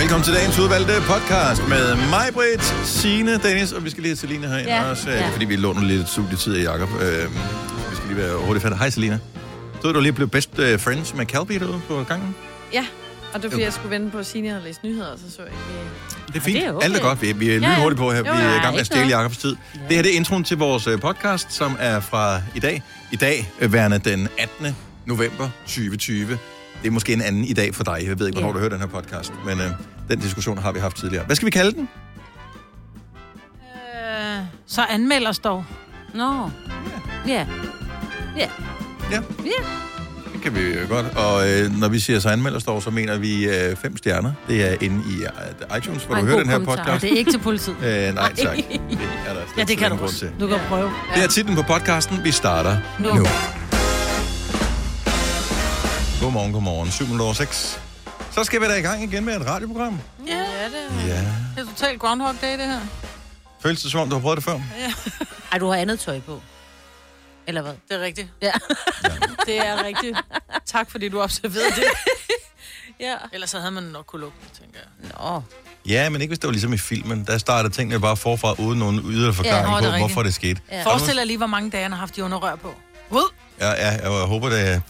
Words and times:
Velkommen 0.00 0.24
til 0.24 0.34
dagens 0.34 0.58
udvalgte 0.58 0.92
podcast 1.06 1.68
med 1.68 1.94
mig, 1.96 2.26
Britt, 2.34 2.74
Signe, 2.84 3.38
Dennis, 3.38 3.72
og 3.72 3.84
vi 3.84 3.90
skal 3.90 4.02
lige 4.02 4.10
have 4.10 4.16
Selina 4.16 4.46
herinde 4.48 4.70
Ja, 4.70 4.90
også, 4.90 5.10
øh, 5.10 5.16
ja. 5.16 5.28
fordi 5.28 5.44
vi 5.44 5.56
låner 5.56 5.82
lidt 5.82 6.08
studietid 6.08 6.56
af 6.56 6.62
Jacob. 6.72 6.88
Øh, 7.02 7.30
vi 7.90 7.96
skal 7.96 8.08
lige 8.08 8.16
være 8.16 8.36
hurtigt 8.36 8.62
færdige. 8.62 8.78
Hej, 8.78 8.90
Selina. 8.90 9.18
Så 9.82 9.92
du 9.92 10.00
lige 10.00 10.12
blev 10.12 10.28
best 10.28 10.58
øh, 10.58 10.80
friends 10.80 11.14
med 11.14 11.26
Calby 11.26 11.54
derude 11.54 11.80
på 11.88 12.04
gangen? 12.08 12.34
Ja, 12.72 12.86
og 13.32 13.34
det 13.34 13.44
var 13.44 13.50
fordi, 13.50 13.62
jeg 13.64 13.72
skulle 13.72 13.90
vente 13.90 14.10
på, 14.10 14.22
Signe 14.22 14.48
havde 14.48 14.62
læst 14.64 14.84
nyheder, 14.84 15.16
så 15.16 15.36
så 15.36 15.42
jeg 15.42 15.50
ikke... 15.50 16.26
Det 16.26 16.36
er 16.36 16.40
fint. 16.40 16.56
det 16.56 16.66
er 16.66 16.72
okay. 16.72 16.84
Alt 16.84 16.96
er 16.96 17.00
godt. 17.00 17.22
Vi, 17.22 17.32
vi 17.32 17.50
er 17.50 17.58
Ja, 17.58 17.68
ja. 17.68 17.74
lynhurtigt 17.74 17.98
på 17.98 18.10
her. 18.12 18.18
Jo, 18.18 18.22
Vi 18.22 18.28
er 18.28 18.34
i 18.34 18.54
ja, 18.54 18.62
gang 18.62 18.72
med 18.72 18.80
at 18.80 18.86
stjæle. 18.86 19.18
Jacobs 19.18 19.36
tid. 19.36 19.56
Det 19.88 19.96
her 19.96 20.02
det 20.02 20.12
er 20.12 20.16
introen 20.16 20.44
til 20.44 20.56
vores 20.56 20.86
øh, 20.86 21.00
podcast, 21.00 21.52
som 21.52 21.76
er 21.80 22.00
fra 22.00 22.40
i 22.54 22.60
dag. 22.60 22.82
I 23.12 23.16
dag, 23.16 23.52
øh, 23.60 23.72
værende 23.72 23.98
den 23.98 24.28
18. 24.38 24.76
november 25.06 25.48
2020. 25.66 26.38
Det 26.82 26.88
er 26.88 26.90
måske 26.90 27.12
en 27.12 27.22
anden 27.22 27.44
i 27.44 27.52
dag 27.52 27.74
for 27.74 27.84
dig. 27.84 27.98
Jeg 28.06 28.18
ved 28.18 28.26
ikke, 28.26 28.40
hvornår 28.40 28.48
Ja. 28.48 28.54
du 28.54 28.58
hører 28.58 28.70
den 28.70 28.80
her 28.80 28.86
podcast, 28.86 29.32
men 29.46 29.58
øh, 29.60 29.66
den 30.10 30.18
diskussion 30.18 30.58
har 30.58 30.72
vi 30.72 30.78
haft 30.80 30.96
tidligere. 30.96 31.24
Hvad 31.24 31.36
skal 31.36 31.46
vi 31.46 31.50
kalde 31.50 31.72
den? 31.72 31.88
Øh, 33.94 34.44
så 34.66 34.82
anmeld 34.90 35.26
os 35.26 35.38
dog. 35.38 35.64
Nå. 36.14 36.50
Ja. 37.28 37.46
Ja. 38.36 38.48
Ja. 39.10 39.16
Ja. 39.44 39.50
Det 40.32 40.42
kan 40.42 40.54
vi 40.54 40.60
jo 40.60 40.80
godt. 40.88 41.06
Og 41.16 41.50
øh, 41.50 41.78
når 41.80 41.88
vi 41.88 41.98
siger 41.98 42.18
så 42.20 42.28
anmelderstår, 42.28 42.80
så 42.80 42.90
mener 42.90 43.18
vi 43.18 43.44
øh, 43.48 43.76
fem 43.76 43.96
stjerner. 43.96 44.32
Det 44.48 44.70
er 44.72 44.76
inde 44.80 45.02
i 45.10 45.22
øh, 45.72 45.78
iTunes, 45.78 46.04
hvor 46.04 46.14
Og 46.16 46.20
du 46.22 46.26
hører 46.26 46.38
den 46.38 46.48
her 46.48 46.54
kommentar. 46.58 46.76
podcast. 46.84 47.02
Det 47.02 47.12
er 47.12 47.16
ikke 47.18 47.30
til 47.32 47.38
politiet. 47.38 47.76
Øh, 47.82 48.14
nej, 48.14 48.34
tak. 48.34 48.56
Det 48.56 48.64
er 49.26 49.34
der 49.34 49.40
Ja, 49.58 49.64
det 49.64 49.78
kan 49.78 49.90
du 49.90 49.96
også. 49.98 50.18
til. 50.18 50.30
Du 50.40 50.46
kan 50.46 50.58
prøve. 50.68 50.90
Det 51.14 51.24
er 51.24 51.28
titlen 51.28 51.56
på 51.56 51.62
podcasten. 51.62 52.18
Vi 52.24 52.30
starter 52.30 52.76
nu. 52.98 53.14
Nu. 53.14 53.26
Godmorgen, 56.20 56.52
godmorgen. 56.52 56.90
7 56.90 57.20
over 57.20 57.32
6. 57.32 57.80
Så 58.30 58.44
skal 58.44 58.60
vi 58.60 58.66
da 58.66 58.74
i 58.74 58.80
gang 58.80 59.02
igen 59.02 59.24
med 59.24 59.36
et 59.40 59.46
radioprogram. 59.46 60.00
Ja, 60.26 60.36
Ja, 60.36 60.64
det 60.64 61.08
Ja. 61.08 61.14
det 61.56 61.68
er 61.68 61.74
totalt 61.76 62.00
Groundhog 62.00 62.34
Day, 62.40 62.58
det 62.58 62.66
her. 62.66 62.80
Føles 63.62 63.82
det 63.82 63.90
som 63.90 64.00
om, 64.00 64.08
du 64.08 64.14
har 64.14 64.20
prøvet 64.22 64.36
det 64.36 64.44
før? 64.44 64.60
Ej, 65.52 65.58
du 65.58 65.68
har 65.68 65.74
andet 65.76 66.00
tøj 66.00 66.20
på. 66.20 66.42
Eller 67.46 67.62
hvad? 67.62 67.72
Det 67.88 67.96
er 67.96 68.00
rigtigt. 68.00 68.28
Ja. 68.42 68.52
Det 69.46 69.58
er 69.66 69.84
rigtigt. 69.84 70.18
Tak, 70.66 70.90
fordi 70.90 71.08
du 71.08 71.20
observerede 71.22 71.70
det. 71.76 71.84
Ja. 73.00 73.14
Ellers 73.32 73.50
så 73.50 73.58
havde 73.58 73.70
man 73.72 73.82
nok 73.82 74.06
kunne 74.06 74.20
lukke 74.20 74.36
det, 74.42 74.58
tænker 74.60 74.78
jeg. 74.78 75.10
Nå. 75.18 75.42
Ja, 75.86 76.08
men 76.10 76.20
ikke 76.20 76.30
hvis 76.30 76.38
det 76.38 76.46
var 76.46 76.52
ligesom 76.52 76.72
i 76.72 76.78
filmen. 76.78 77.24
Der 77.26 77.38
startede 77.38 77.74
tingene 77.74 78.00
bare 78.00 78.16
forfra, 78.16 78.54
uden 78.58 78.78
nogen 78.78 79.00
ydre 79.10 79.34
forklaring 79.34 79.68
ja, 79.68 79.76
det 79.76 79.76
er 79.76 79.80
på, 79.80 79.86
rigtigt. 79.86 80.00
hvorfor 80.00 80.22
det 80.22 80.34
skete. 80.34 80.60
Ja. 80.72 80.82
Forestil 80.84 81.16
dig 81.16 81.26
lige, 81.26 81.36
hvor 81.36 81.46
mange 81.46 81.70
dage 81.70 81.82
han 81.82 81.92
har 81.92 81.98
haft 81.98 82.16
de 82.16 82.24
underrør 82.24 82.56
på. 82.56 82.74
Ud! 83.10 83.32
Ja, 83.60 83.70
ja, 83.70 83.90
jeg 84.10 84.26
håber, 84.26 84.48
at 84.48 84.80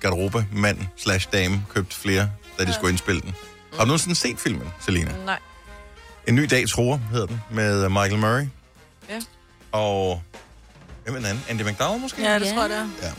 garderobe, 0.00 0.46
mand 0.52 0.78
slash 0.96 1.28
dame 1.32 1.64
købt 1.74 1.94
flere, 1.94 2.30
da 2.58 2.64
de 2.64 2.72
skulle 2.74 2.90
indspille 2.90 3.20
den. 3.20 3.34
Har 3.72 3.78
du 3.80 3.86
nogensinde 3.86 4.14
set 4.16 4.38
filmen, 4.38 4.68
Selina? 4.80 5.12
Nej. 5.24 5.38
En 6.28 6.34
ny 6.34 6.42
dag, 6.50 6.68
tror 6.68 7.00
hedder 7.12 7.26
den, 7.26 7.40
med 7.50 7.88
Michael 7.88 8.18
Murray. 8.18 8.46
Ja. 9.08 9.20
Og 9.72 10.22
hvem 11.04 11.14
er 11.14 11.18
den 11.18 11.26
anden? 11.26 11.44
Andy 11.48 11.62
McDowell 11.62 12.00
måske? 12.00 12.22
Ja, 12.22 12.38
det 12.38 12.46
Ja. 12.46 12.52
tror 12.54 12.60
jeg, 12.62 12.70
det 12.70 12.78
er. 13.08 13.12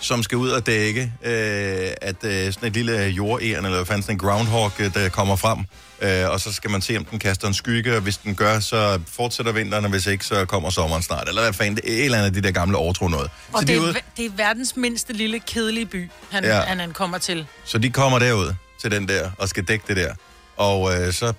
Som 0.00 0.22
skal 0.22 0.38
ud 0.38 0.48
og 0.48 0.66
dække, 0.66 1.12
øh, 1.22 1.90
at 2.02 2.24
øh, 2.24 2.52
sådan 2.52 2.68
et 2.68 2.72
lille 2.72 2.92
jordæren, 3.06 3.64
eller 3.64 3.78
hvad 3.78 3.86
fanden 3.86 4.02
sådan 4.02 4.14
en 4.14 4.18
groundhog, 4.18 4.72
øh, 4.78 4.94
der 4.94 5.08
kommer 5.08 5.36
frem. 5.36 5.58
Øh, 6.00 6.30
og 6.30 6.40
så 6.40 6.52
skal 6.52 6.70
man 6.70 6.82
se, 6.82 6.96
om 6.96 7.04
den 7.04 7.18
kaster 7.18 7.48
en 7.48 7.54
skygge, 7.54 7.96
og 7.96 8.00
hvis 8.00 8.16
den 8.16 8.34
gør, 8.34 8.60
så 8.60 9.00
fortsætter 9.08 9.52
vinteren, 9.52 9.84
og 9.84 9.90
hvis 9.90 10.06
ikke, 10.06 10.24
så 10.26 10.44
kommer 10.44 10.70
sommeren 10.70 11.02
snart. 11.02 11.28
Eller 11.28 11.42
hvad 11.42 11.52
fanden, 11.52 11.76
det 11.76 11.84
er 11.92 11.96
et 11.96 12.04
eller 12.04 12.18
andet 12.18 12.26
af 12.26 12.42
de 12.42 12.42
der 12.42 12.50
gamle 12.50 12.76
overtro 12.76 13.08
noget. 13.08 13.30
Og 13.52 13.60
så, 13.60 13.60
det 13.60 13.68
de 13.68 13.74
er, 13.74 13.80
ude, 13.80 13.94
det 14.16 14.26
er 14.26 14.30
verdens 14.36 14.76
mindste 14.76 15.12
lille 15.12 15.40
kedelige 15.40 15.86
by, 15.86 16.10
han, 16.30 16.44
ja. 16.44 16.60
han, 16.60 16.80
han 16.80 16.92
kommer 16.92 17.18
til. 17.18 17.46
så 17.64 17.78
de 17.78 17.90
kommer 17.90 18.18
derud 18.18 18.54
til 18.80 18.90
den 18.90 19.08
der, 19.08 19.30
og 19.38 19.48
skal 19.48 19.64
dække 19.64 19.84
det 19.88 19.96
der. 19.96 20.14
Og 20.56 20.94
øh, 20.94 21.12
så 21.12 21.32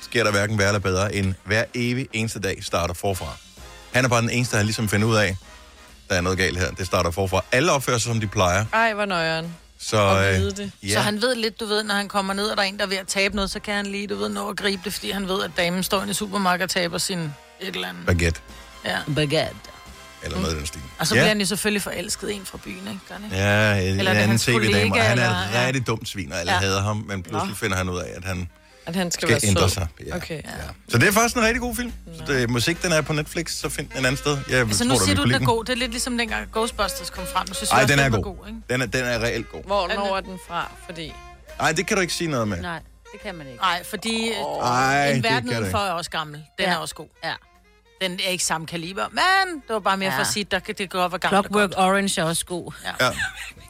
sker 0.00 0.24
der 0.24 0.30
hverken 0.30 0.58
værre 0.58 0.68
eller 0.68 0.80
bedre, 0.80 1.14
end 1.14 1.34
hver 1.44 1.64
evig 1.74 2.08
eneste 2.12 2.40
dag 2.40 2.58
starter 2.64 2.94
forfra. 2.94 3.36
Han 3.92 4.04
er 4.04 4.08
bare 4.08 4.22
den 4.22 4.30
eneste, 4.30 4.56
der 4.56 4.62
ligesom 4.62 4.88
finder 4.88 5.06
ud 5.06 5.16
af, 5.16 5.36
der 6.08 6.14
er 6.16 6.20
noget 6.20 6.38
galt 6.38 6.58
her. 6.58 6.70
Det 6.70 6.86
starter 6.86 7.10
forfra. 7.10 7.44
Alle 7.52 7.72
opfører 7.72 7.98
sig, 7.98 8.10
som 8.12 8.20
de 8.20 8.26
plejer. 8.26 8.64
Ej, 8.72 8.94
hvor 8.94 9.04
nøjeren. 9.04 9.54
Så, 9.80 9.96
Og 9.96 10.28
øh, 10.34 10.38
vide 10.40 10.50
det. 10.50 10.72
ja. 10.82 10.88
Så 10.92 11.00
han 11.00 11.22
ved 11.22 11.34
lidt, 11.34 11.60
du 11.60 11.66
ved, 11.66 11.82
når 11.84 11.94
han 11.94 12.08
kommer 12.08 12.34
ned, 12.34 12.46
og 12.46 12.56
der 12.56 12.62
er 12.62 12.66
en, 12.66 12.76
der 12.78 12.84
er 12.84 12.88
ved 12.88 12.96
at 12.96 13.06
tabe 13.06 13.36
noget, 13.36 13.50
så 13.50 13.60
kan 13.60 13.74
han 13.74 13.86
lige, 13.86 14.06
du 14.06 14.14
ved, 14.16 14.28
nå 14.28 14.48
at 14.50 14.56
gribe 14.56 14.82
det, 14.84 14.92
fordi 14.94 15.10
han 15.10 15.28
ved, 15.28 15.42
at 15.44 15.50
damen 15.56 15.82
står 15.82 16.00
inde 16.00 16.10
i 16.10 16.14
supermarkedet 16.14 16.64
og 16.64 16.70
taber 16.70 16.98
sin 16.98 17.18
et 17.18 17.32
eller 17.60 17.88
andet. 17.88 18.06
baguette, 18.06 18.40
Ja. 18.84 18.98
Baguette. 19.14 19.54
eller 20.22 20.36
noget 20.38 20.50
af 20.50 20.56
den 20.56 20.66
stil. 20.66 20.80
Og 20.98 21.06
så 21.06 21.14
ja. 21.14 21.18
bliver 21.20 21.28
han 21.28 21.40
jo 21.40 21.46
selvfølgelig 21.46 21.82
forelsket 21.82 22.34
en 22.34 22.42
fra 22.44 22.58
byen, 22.64 22.76
ikke? 22.88 22.98
Gør 23.08 23.14
han 23.14 23.24
ikke? 23.24 23.36
Ja, 23.36 23.74
en, 23.74 23.98
Eller 23.98 24.10
er 24.10 24.14
anden 24.14 24.28
hans 24.28 24.44
tv-dame, 24.44 24.94
og 24.94 25.02
han 25.02 25.18
er 25.18 25.22
eller- 25.22 25.60
ja. 25.60 25.66
rigtig 25.66 25.86
dumt 25.86 26.08
svin, 26.08 26.32
og 26.32 26.38
alle 26.40 26.52
Ja. 26.52 26.58
hader 26.58 26.82
ham, 26.82 27.04
men 27.08 27.22
pludselig 27.22 27.56
finder 27.56 27.76
han 27.76 27.88
ud 27.88 27.98
af, 27.98 28.10
at 28.16 28.24
han 28.24 28.48
At 28.88 28.96
han 28.96 29.10
skal, 29.10 29.28
skal 29.28 29.28
være 29.28 29.40
ændre 29.48 29.62
sød. 29.62 29.68
sig. 29.68 29.86
Ja. 30.06 30.16
Okay. 30.16 30.34
Ja. 30.34 30.50
Så 30.88 30.98
det 30.98 31.08
er 31.08 31.12
faktisk 31.12 31.36
en 31.36 31.42
rigtig 31.42 31.60
god 31.60 31.76
film. 31.76 31.92
Så 32.18 32.32
det, 32.32 32.50
musik, 32.50 32.82
den 32.82 32.92
er 32.92 33.00
på 33.00 33.12
Netflix, 33.12 33.52
så 33.52 33.68
find 33.68 33.88
den 33.88 33.98
et 34.04 34.06
andet 34.06 34.18
sted. 34.18 34.38
Jeg 34.50 34.58
Altså 34.60 34.78
tror, 34.78 34.88
nu 34.88 34.94
du 34.94 35.04
siger 35.04 35.08
vil 35.16 35.24
du, 35.24 35.32
den 35.34 35.42
er 35.42 35.46
god. 35.46 35.64
Det 35.64 35.72
er 35.72 35.76
lidt 35.76 35.90
ligesom 35.90 36.18
dengang 36.18 36.48
Ghostbusters 36.52 37.10
kom 37.10 37.24
frem. 37.26 37.48
Nu 37.48 37.54
synes 37.54 37.70
Ej, 37.70 37.76
jeg 37.76 37.82
også, 37.84 37.94
den 37.96 38.04
er 38.04 38.08
var 38.08 38.20
god. 38.20 38.36
god 38.36 38.46
ikke? 38.48 38.58
Den 38.70 38.82
er, 38.82 38.86
den 38.86 39.04
er 39.04 39.18
reelt 39.18 39.52
god. 39.52 39.62
Hvornår 39.64 40.16
er 40.16 40.20
den 40.20 40.38
fra? 40.48 40.70
Fordi... 40.86 41.12
Nej, 41.58 41.72
det 41.72 41.86
kan 41.86 41.96
du 41.96 42.00
ikke 42.00 42.12
sige 42.14 42.30
noget 42.30 42.48
med. 42.48 42.60
Nej, 42.62 42.80
det 43.12 43.20
kan 43.22 43.34
man 43.34 43.46
ikke. 43.46 43.58
Nej, 43.58 43.84
fordi 43.84 44.32
oh, 44.44 44.64
Ej, 44.68 45.08
en 45.10 45.14
det 45.16 45.24
verden 45.24 45.50
udenfor 45.50 45.78
er 45.78 45.90
også 45.90 46.10
gammel. 46.10 46.34
Den 46.58 46.66
Ja. 46.66 46.72
er 46.72 46.76
også 46.76 46.94
god. 46.94 47.06
Ja. 47.24 47.32
Den 48.02 48.20
er 48.26 48.28
ikke 48.30 48.44
samme 48.44 48.66
kaliber, 48.66 49.04
men 49.10 49.54
det 49.54 49.62
var 49.74 49.78
bare 49.78 49.96
mere 49.96 50.10
Ja. 50.10 50.16
for 50.16 50.20
at 50.20 50.26
sige, 50.26 50.44
at 50.44 50.50
der 50.50 50.58
kan 50.58 50.74
det 50.78 50.90
godt 50.90 51.12
være 51.12 51.18
gammelt. 51.18 51.46
og 51.46 51.52
Clockwork. 51.60 51.88
Orange 51.88 52.20
er 52.20 52.24
også 52.24 52.44
god. 52.46 52.72
Ja. 53.00 53.06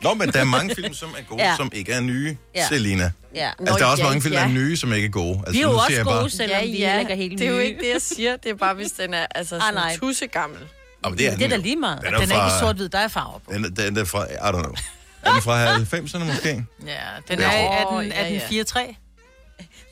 Nå, 0.03 0.15
men 0.15 0.33
der 0.33 0.41
er 0.41 0.45
mange 0.45 0.75
film, 0.75 0.95
som 0.95 1.09
er 1.19 1.23
gode, 1.23 1.43
ja. 1.43 1.49
Ja. 1.51 1.57
som 1.57 1.71
ikke 1.75 1.93
er 1.93 2.01
nye, 2.01 2.37
ja. 2.55 2.61
Ja. 2.61 2.69
Selina. 2.69 3.13
Ja. 3.35 3.51
Altså, 3.59 3.75
der 3.79 3.85
er 3.87 3.91
også 3.91 4.03
ja, 4.03 4.09
mange 4.09 4.23
film, 4.23 4.33
der 4.35 4.41
ja. 4.41 4.47
er 4.49 4.53
nye, 4.53 4.77
som 4.77 4.93
ikke 4.93 5.07
er 5.07 5.11
gode. 5.11 5.39
Altså, 5.39 5.53
Vi 5.53 5.59
er 5.59 5.63
jo 5.63 5.73
også 5.77 5.93
gode, 6.05 6.05
bare, 6.05 6.31
selvom 6.31 6.61
vi 6.63 6.67
heller 6.71 6.99
ikke 6.99 7.13
er 7.13 7.17
helt 7.17 7.39
det 7.39 7.47
er 7.47 7.51
jo 7.51 7.57
nye. 7.57 7.65
ikke 7.65 7.81
det, 7.83 7.89
jeg 7.93 8.03
siger. 8.03 8.37
Det 8.37 8.51
er 8.51 8.55
bare, 8.55 8.75
hvis 8.75 8.91
den 8.93 9.15
er 9.15 9.27
altså, 9.35 9.55
Ah, 9.55 9.61
sådan 9.63 9.75
nej. 9.75 9.97
tusse 9.97 10.27
gammel. 10.27 10.59
Oh, 11.03 11.13
det 11.17 11.27
er, 11.27 11.37
Det 11.37 11.45
er 11.45 11.49
da 11.49 11.57
lige 11.57 11.77
meget. 11.77 11.99
Den 12.03 12.07
Den 12.07 12.15
er 12.15 12.21
ikke 12.21 12.35
fra- 12.35 12.57
i 12.57 12.61
sort-hvid, 12.61 12.89
der 12.89 12.99
er 12.99 13.09
farver 13.09 13.39
på. 13.39 13.53
Den, 13.53 13.65
er- 13.65 13.69
den 13.69 13.97
er 13.97 14.05
fra, 14.05 14.25
I 14.27 14.37
don't 14.37 14.63
know. 14.63 14.75
Er 15.23 15.33
den 15.33 15.43
fra 15.43 15.75
90'erne 15.77 16.25
måske? 16.25 16.49
Ja, 16.87 16.95
den 17.29 17.39
Ja. 17.39 17.45
er 17.53 17.63
i 17.63 17.87
Åh, 17.87 18.01
18, 18.01 18.11
ja, 18.13 18.29
ja. 18.29 18.37
1863. 18.37 18.97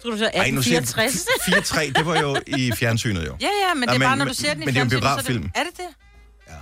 Tror 0.02 0.10
du 0.10 0.18
så 0.18 0.30
Ej, 0.34 0.50
nu 0.50 0.62
siger 0.62 0.80
1864? 0.80 1.88
4-3, 1.88 1.92
det 1.98 2.06
var 2.06 2.20
jo 2.20 2.36
i 2.46 2.72
fjernsynet 2.76 3.26
jo. 3.26 3.36
Ja, 3.40 3.46
ja, 3.46 3.74
men 3.74 3.80
Nej, 3.80 3.86
det 3.86 3.94
er 3.94 3.98
men- 3.98 4.06
bare, 4.08 4.16
når 4.16 4.24
du 4.24 4.34
ser 4.34 4.52
den 4.54 4.62
i 4.62 4.64
men 4.64 4.74
det 4.74 4.80
er 4.80 4.84
jo 4.84 4.84
en 4.84 4.90
fjernsynet, 4.90 5.02
biograffilm. 5.02 5.50
Er 5.54 5.62
det 5.62 5.76
det? 5.76 5.88
Ja. 6.48 6.52
Er 6.52 6.58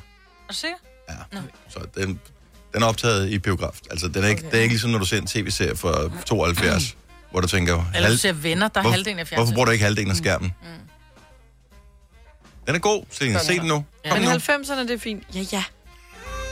du 0.50 0.54
sikker? 0.54 0.76
Ja. 1.08 1.38
Så 1.68 1.78
den, 1.94 2.20
den 2.74 2.82
er 2.82 2.86
optaget 2.86 3.30
i 3.30 3.38
biograf. 3.38 3.78
Altså, 3.90 4.08
den 4.08 4.24
er 4.24 4.28
ikke, 4.28 4.40
okay. 4.40 4.50
det 4.50 4.58
er 4.58 4.62
ikke 4.62 4.72
ligesom, 4.72 4.90
når 4.90 4.98
du 4.98 5.04
ser 5.04 5.18
en 5.18 5.26
tv-serie 5.26 5.76
fra 5.76 6.10
72, 6.26 6.96
hvor 7.30 7.40
du 7.40 7.46
tænker... 7.48 7.84
Eller 7.94 8.08
du 8.10 8.16
ser 8.16 8.32
venner, 8.32 8.68
der 8.68 8.80
er 8.82 8.88
halvdelen 8.90 9.18
af 9.18 9.24
hvorfor 9.26 9.36
fjernsynet. 9.36 9.54
bruger 9.54 9.64
du 9.66 9.70
ikke 9.72 9.84
halvdelen 9.84 10.10
af 10.10 10.16
skærmen? 10.16 10.52
Mm. 10.62 10.68
Den 12.66 12.74
er 12.74 12.78
god, 12.78 13.04
Selina. 13.10 13.38
Se 13.38 13.58
den 13.58 13.66
nu. 13.68 13.84
Kom 14.10 14.18
Men 14.18 14.28
nu. 14.28 14.34
90'erne, 14.34 14.80
det 14.80 14.90
er 14.90 14.98
fint. 14.98 15.22
Ja, 15.34 15.40
ja. 15.52 15.64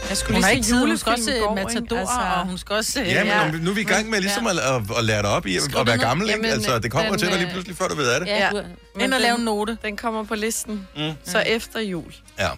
Jeg 0.08 0.16
skulle 0.16 0.34
Hun 0.36 0.42
lige 0.44 0.54
ikke 0.54 0.66
tid, 0.66 0.86
hun 0.86 0.98
skal 0.98 1.12
også 1.12 1.24
se? 1.24 1.40
Matador, 1.54 1.98
Altså, 1.98 2.14
og 2.36 2.46
hun 2.46 2.58
skal 2.58 2.76
også 2.76 2.92
se... 2.92 3.00
Ja, 3.00 3.18
men 3.24 3.32
Ja. 3.32 3.50
nu- 3.50 3.58
nu 3.58 3.70
er 3.70 3.74
vi 3.74 3.80
i 3.80 3.84
gang 3.84 4.10
med 4.10 4.20
ligesom 4.20 4.46
at, 4.46 4.58
at, 4.58 4.82
at 4.98 5.04
lære 5.04 5.22
dig 5.22 5.30
op 5.30 5.46
i 5.46 5.56
at, 5.56 5.62
at 5.76 5.86
være 5.86 5.98
gammel, 5.98 6.28
ikke? 6.28 6.38
Jamen, 6.40 6.50
Altså, 6.52 6.78
det 6.78 6.90
kommer 6.90 7.10
den, 7.10 7.18
til 7.18 7.28
dig 7.28 7.36
lige 7.36 7.46
øh, 7.46 7.52
pludselig, 7.52 7.76
før 7.76 7.88
du 7.88 7.94
ved 7.94 8.08
af 8.10 8.20
det. 8.20 8.26
Ja, 8.26 8.50
Ja. 8.56 9.04
Ind 9.04 9.14
og 9.14 9.20
lave 9.20 9.30
en 9.32 9.36
den, 9.36 9.44
note. 9.44 9.78
den 9.82 9.96
kommer 9.96 10.24
på 10.24 10.34
listen. 10.34 10.86
Mm. 10.96 11.12
Så 11.24 11.38
efter 11.38 11.80
jul. 11.80 12.14
Ja. 12.38 12.48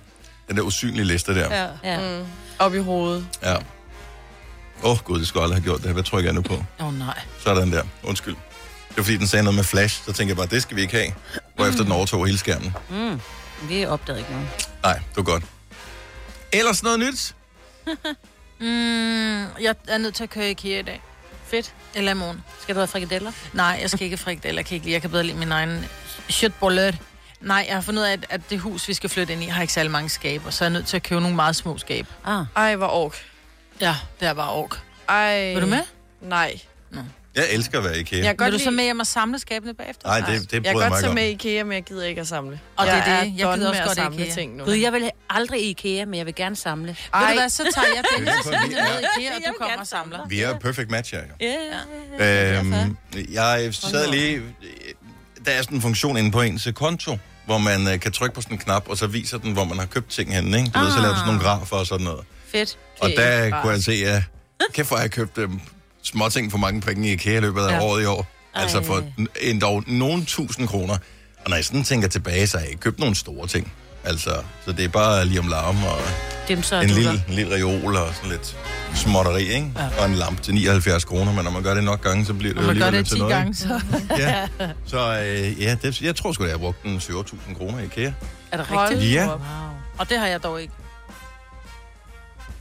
Den 0.49 0.57
der 0.57 0.63
usynlige 0.63 1.05
liste 1.05 1.35
der. 1.35 1.55
Ja. 1.63 1.69
Ja. 1.95 2.19
Mm. 2.21 2.27
Op 2.59 2.75
i 2.75 2.79
hovedet. 2.79 3.27
Ja. 3.43 3.55
Åh, 3.55 4.91
oh, 4.91 4.99
gud, 5.05 5.19
det 5.19 5.29
skulle 5.29 5.43
aldrig 5.43 5.57
have 5.57 5.65
gjort 5.65 5.79
det 5.79 5.87
her. 5.87 5.93
Hvad 5.93 6.03
trykker 6.03 6.29
jeg 6.29 6.35
nu 6.35 6.43
på? 6.43 6.55
Åh 6.81 6.87
oh, 6.87 6.99
nej. 6.99 7.21
Sådan 7.39 7.73
der. 7.73 7.83
Undskyld. 8.03 8.35
Det 8.89 8.97
var 8.97 9.03
fordi, 9.03 9.17
den 9.17 9.27
sagde 9.27 9.43
noget 9.43 9.55
med 9.55 9.65
flash. 9.65 10.05
Så 10.05 10.13
tænkte 10.13 10.29
jeg 10.29 10.37
bare, 10.37 10.47
det 10.47 10.63
skal 10.63 10.77
vi 10.77 10.83
ikke 10.83 10.95
have. 10.95 11.13
Hvorefter 11.57 11.83
den 11.83 11.93
overtog 11.93 12.27
hele 12.27 12.39
skærmen. 12.39 12.75
Mm. 12.91 13.21
Vi 13.69 13.87
opdagede 13.87 14.21
ikke 14.21 14.33
noget. 14.33 14.49
Nej, 14.83 14.95
det 14.95 15.17
var 15.17 15.23
godt. 15.23 15.45
Ellers 16.53 16.83
noget 16.83 16.99
nyt? 17.01 17.35
Mm, 18.61 19.41
jeg 19.61 19.75
er 19.89 19.99
nødt 19.99 20.15
til 20.15 20.23
at 20.23 20.31
køre 20.31 20.49
i 20.49 20.51
IKEA 20.51 20.79
i 20.79 20.83
dag. 20.83 21.03
Fedt. 21.47 21.75
Eller 21.95 22.11
i 22.11 22.15
morgen. 22.15 22.43
Skal 22.61 22.75
du 22.75 22.81
have 22.81 22.87
frikadeller? 22.87 23.33
Nej, 23.53 23.79
jeg 23.83 23.91
skal 23.91 24.03
ikke 24.03 24.17
have 24.17 24.25
frikadeller. 24.25 24.59
Jeg 24.59 24.67
kan 24.67 24.75
ikke 24.75 24.87
lide. 24.87 24.93
Jeg 24.93 25.01
kan 25.01 25.11
bedre 25.11 25.25
lide 25.25 25.39
min 25.39 25.53
egen 25.53 25.85
shitbollet. 26.29 26.99
Nej, 27.45 27.65
jeg 27.69 27.77
har 27.77 27.81
fundet 27.83 28.03
ud 28.03 28.07
af, 28.07 28.13
at, 28.13 28.27
at 28.29 28.41
det 28.51 28.59
hus, 28.61 28.89
vi 28.89 28.95
skal 28.95 29.11
flytte 29.11 29.33
ind 29.33 29.43
i, 29.43 29.47
har 29.47 29.61
ikke 29.63 29.73
særlig 29.73 29.93
mange 29.93 30.09
skaber, 30.09 30.51
så 30.51 30.65
jeg 30.65 30.69
er 30.69 30.73
nødt 30.73 30.87
til 30.87 30.97
at 30.97 31.03
købe 31.03 31.21
nogle 31.21 31.37
meget 31.37 31.57
små 31.57 31.79
skab. 31.79 32.07
Ah. 32.25 32.45
Ej, 32.57 32.77
hvor 32.77 32.87
ork. 32.89 33.17
Ja, 33.81 33.97
det 34.21 34.29
er 34.29 34.33
bare 34.35 34.51
ork. 34.51 34.81
Ej. 35.09 35.53
Vil 35.53 35.63
du 35.63 35.67
med? 35.67 35.83
Nej. 36.21 36.61
Jeg 37.35 37.45
elsker 37.51 37.79
at 37.79 37.85
være 37.85 37.97
i 37.97 38.01
IKEA. 38.01 38.25
Jeg 38.25 38.39
kan 38.39 38.45
Vil 38.45 38.53
du 38.53 38.59
så 38.59 38.65
lide- 38.65 38.77
med 38.77 38.85
hjem 38.85 39.01
og 39.01 39.07
samle 39.07 39.39
skabene 39.39 39.75
bagefter? 39.75 40.09
Nej, 40.09 40.19
det, 40.21 40.27
det 40.27 40.53
Jeg 40.53 40.63
kan 40.65 40.81
jeg 40.81 40.91
godt 40.91 41.01
tage 41.01 41.15
med 41.15 41.25
i 41.29 41.31
IKEA, 41.31 41.65
men 41.65 41.73
jeg 41.73 41.83
gider 41.83 42.05
ikke 42.05 42.21
at 42.21 42.27
samle. 42.27 42.61
Og 42.77 42.87
det 42.87 42.95
er 42.95 43.05
det. 43.23 43.33
Jeg 43.39 43.55
gider 43.57 43.69
også 43.69 43.81
godt 43.83 43.91
at 43.91 43.97
samle 43.97 44.21
IKEA. 44.23 44.35
ting 44.35 44.57
nu. 44.57 44.65
Gud, 44.65 44.73
jeg 44.75 44.93
vil 44.93 45.11
aldrig 45.31 45.61
i 45.61 45.71
IKEA, 45.71 46.05
men 46.05 46.15
jeg 46.15 46.27
vil 46.27 46.35
gerne 46.35 46.57
samle. 46.57 46.87
Ved 46.87 47.29
du 47.29 47.35
hvad, 47.35 47.49
så 47.49 47.63
tager 47.75 47.87
jeg 47.95 48.05
den 48.17 48.25
med 48.25 48.33
i 48.33 48.37
IKEA, 48.37 49.37
og 49.37 49.43
Jeg 49.43 49.43
du 49.47 49.53
kommer 49.59 49.79
og 49.81 49.87
samler. 49.87 50.27
Vi 50.29 50.41
er 50.41 50.59
perfect 50.59 50.91
match 50.91 51.15
her, 51.15 51.21
jo. 51.23 51.47
Ja. 52.21 52.59
Øhm, 52.59 52.97
jeg 53.33 53.75
sad 53.75 54.11
lige... 54.11 54.43
Der 55.47 55.53
er 55.53 55.63
sådan 55.63 55.77
en 55.77 55.83
funktion 55.83 56.17
inde 56.17 56.31
på 56.31 56.41
ens 56.43 56.69
konto, 56.75 57.19
hvor 57.47 57.59
man 57.59 57.89
øh, 57.89 58.01
kan 58.01 58.13
trykke 58.13 58.35
på 58.35 58.41
sådan 58.41 58.55
en 58.55 58.59
knap, 58.59 58.89
og 58.89 58.97
så 58.99 59.07
viser 59.07 59.39
den, 59.39 59.53
hvor 59.53 59.65
man 59.65 59.79
har 59.79 59.87
købt 59.87 60.11
ting 60.11 60.35
henne, 60.35 60.59
ikke? 60.59 60.71
Du 60.75 60.79
ved, 60.79 60.91
så 60.93 60.99
laver 61.01 61.09
du 61.15 61.19
sådan 61.19 61.27
nogle 61.35 61.41
grafer 61.49 61.77
og 61.77 61.87
sådan 61.87 62.05
noget. 62.05 62.25
Fedt. 62.53 62.79
Og 63.01 63.11
Okay. 63.11 63.17
der 63.51 63.61
kunne 63.63 63.73
jeg 63.73 63.83
se, 63.83 63.93
ja, 63.93 64.23
kæft 64.75 64.89
hvor 64.89 64.97
har 64.97 65.03
jeg 65.05 65.11
købt 65.11 65.39
øhm, 65.39 65.61
små 66.03 66.29
ting 66.29 66.51
for 66.51 66.59
mange 66.59 66.81
penge 66.81 67.09
i 67.09 67.13
IKEA 67.13 67.37
i 67.37 67.41
løbet 67.41 67.63
af 67.63 67.71
Ja. 67.73 67.83
året 67.83 68.03
i 68.03 68.07
år. 68.07 68.27
Altså 68.55 68.83
for 68.83 69.05
endda 69.41 69.81
nogen 69.87 70.25
tusind 70.25 70.69
kroner. 70.69 70.95
Og 71.45 71.51
når 71.51 71.57
jeg 71.57 71.65
sådan 71.65 71.85
tænker 71.85 72.09
tilbage, 72.09 72.47
så 72.47 72.57
har 72.57 72.63
jeg 72.63 72.71
ikke 72.71 72.81
købt 72.81 72.99
nogle 72.99 73.15
store 73.15 73.47
ting. 73.47 73.73
Altså, 74.05 74.31
så 74.65 74.73
det 74.73 74.85
er 74.85 74.89
bare 74.89 75.25
lige 75.25 75.41
om 75.41 75.49
larm 75.49 75.85
og 75.85 75.99
Dem 76.49 76.63
så 76.63 76.81
en 76.81 76.91
lille, 76.91 77.11
en 77.29 77.35
lille 77.35 77.55
reol 77.55 77.97
og 77.97 78.15
sådan 78.15 78.31
lidt 78.31 78.57
småtteri, 78.95 79.43
ikke? 79.43 79.73
Ja. 79.77 79.89
Og 80.03 80.07
en 80.07 80.15
lampe 80.15 80.43
til 80.43 80.55
79 80.55 81.05
kroner, 81.05 81.33
men 81.33 81.45
når 81.45 81.51
man 81.51 81.63
gør 81.63 81.75
det 81.75 81.85
nok 81.85 82.01
gange, 82.03 82.25
så 82.27 82.35
bliver 82.35 82.55
det 82.55 82.63
Når 82.63 82.63
jo 82.63 82.67
man 82.67 82.77
gør 82.79 82.87
alligevel 82.87 83.05
det 83.05 83.09
til 83.09 83.17
10 83.17 83.19
noget. 83.21 83.35
gange, 83.35 83.55
så... 83.55 83.81
Ja. 84.19 84.49
Så 84.87 85.21
øh, 85.21 85.63
ja, 85.63 85.77
det, 85.83 86.03
jeg 86.03 86.17
tror 86.17 86.33
sgu, 86.33 86.43
at 86.45 86.49
jeg 86.49 86.55
har 86.55 86.59
brugt 86.59 86.83
en 86.85 86.97
7.000 86.99 87.59
kroner 87.59 87.79
i 87.79 87.85
IKEA. 87.85 88.13
Er 88.53 88.57
det 88.57 88.67
rigtigt? 88.71 89.13
Ja. 89.13 89.27
Wow. 89.29 89.39
Og 89.99 90.09
det 90.11 90.19
har 90.19 90.27
jeg 90.27 90.43
dog 90.43 90.63
ikke. 90.63 90.73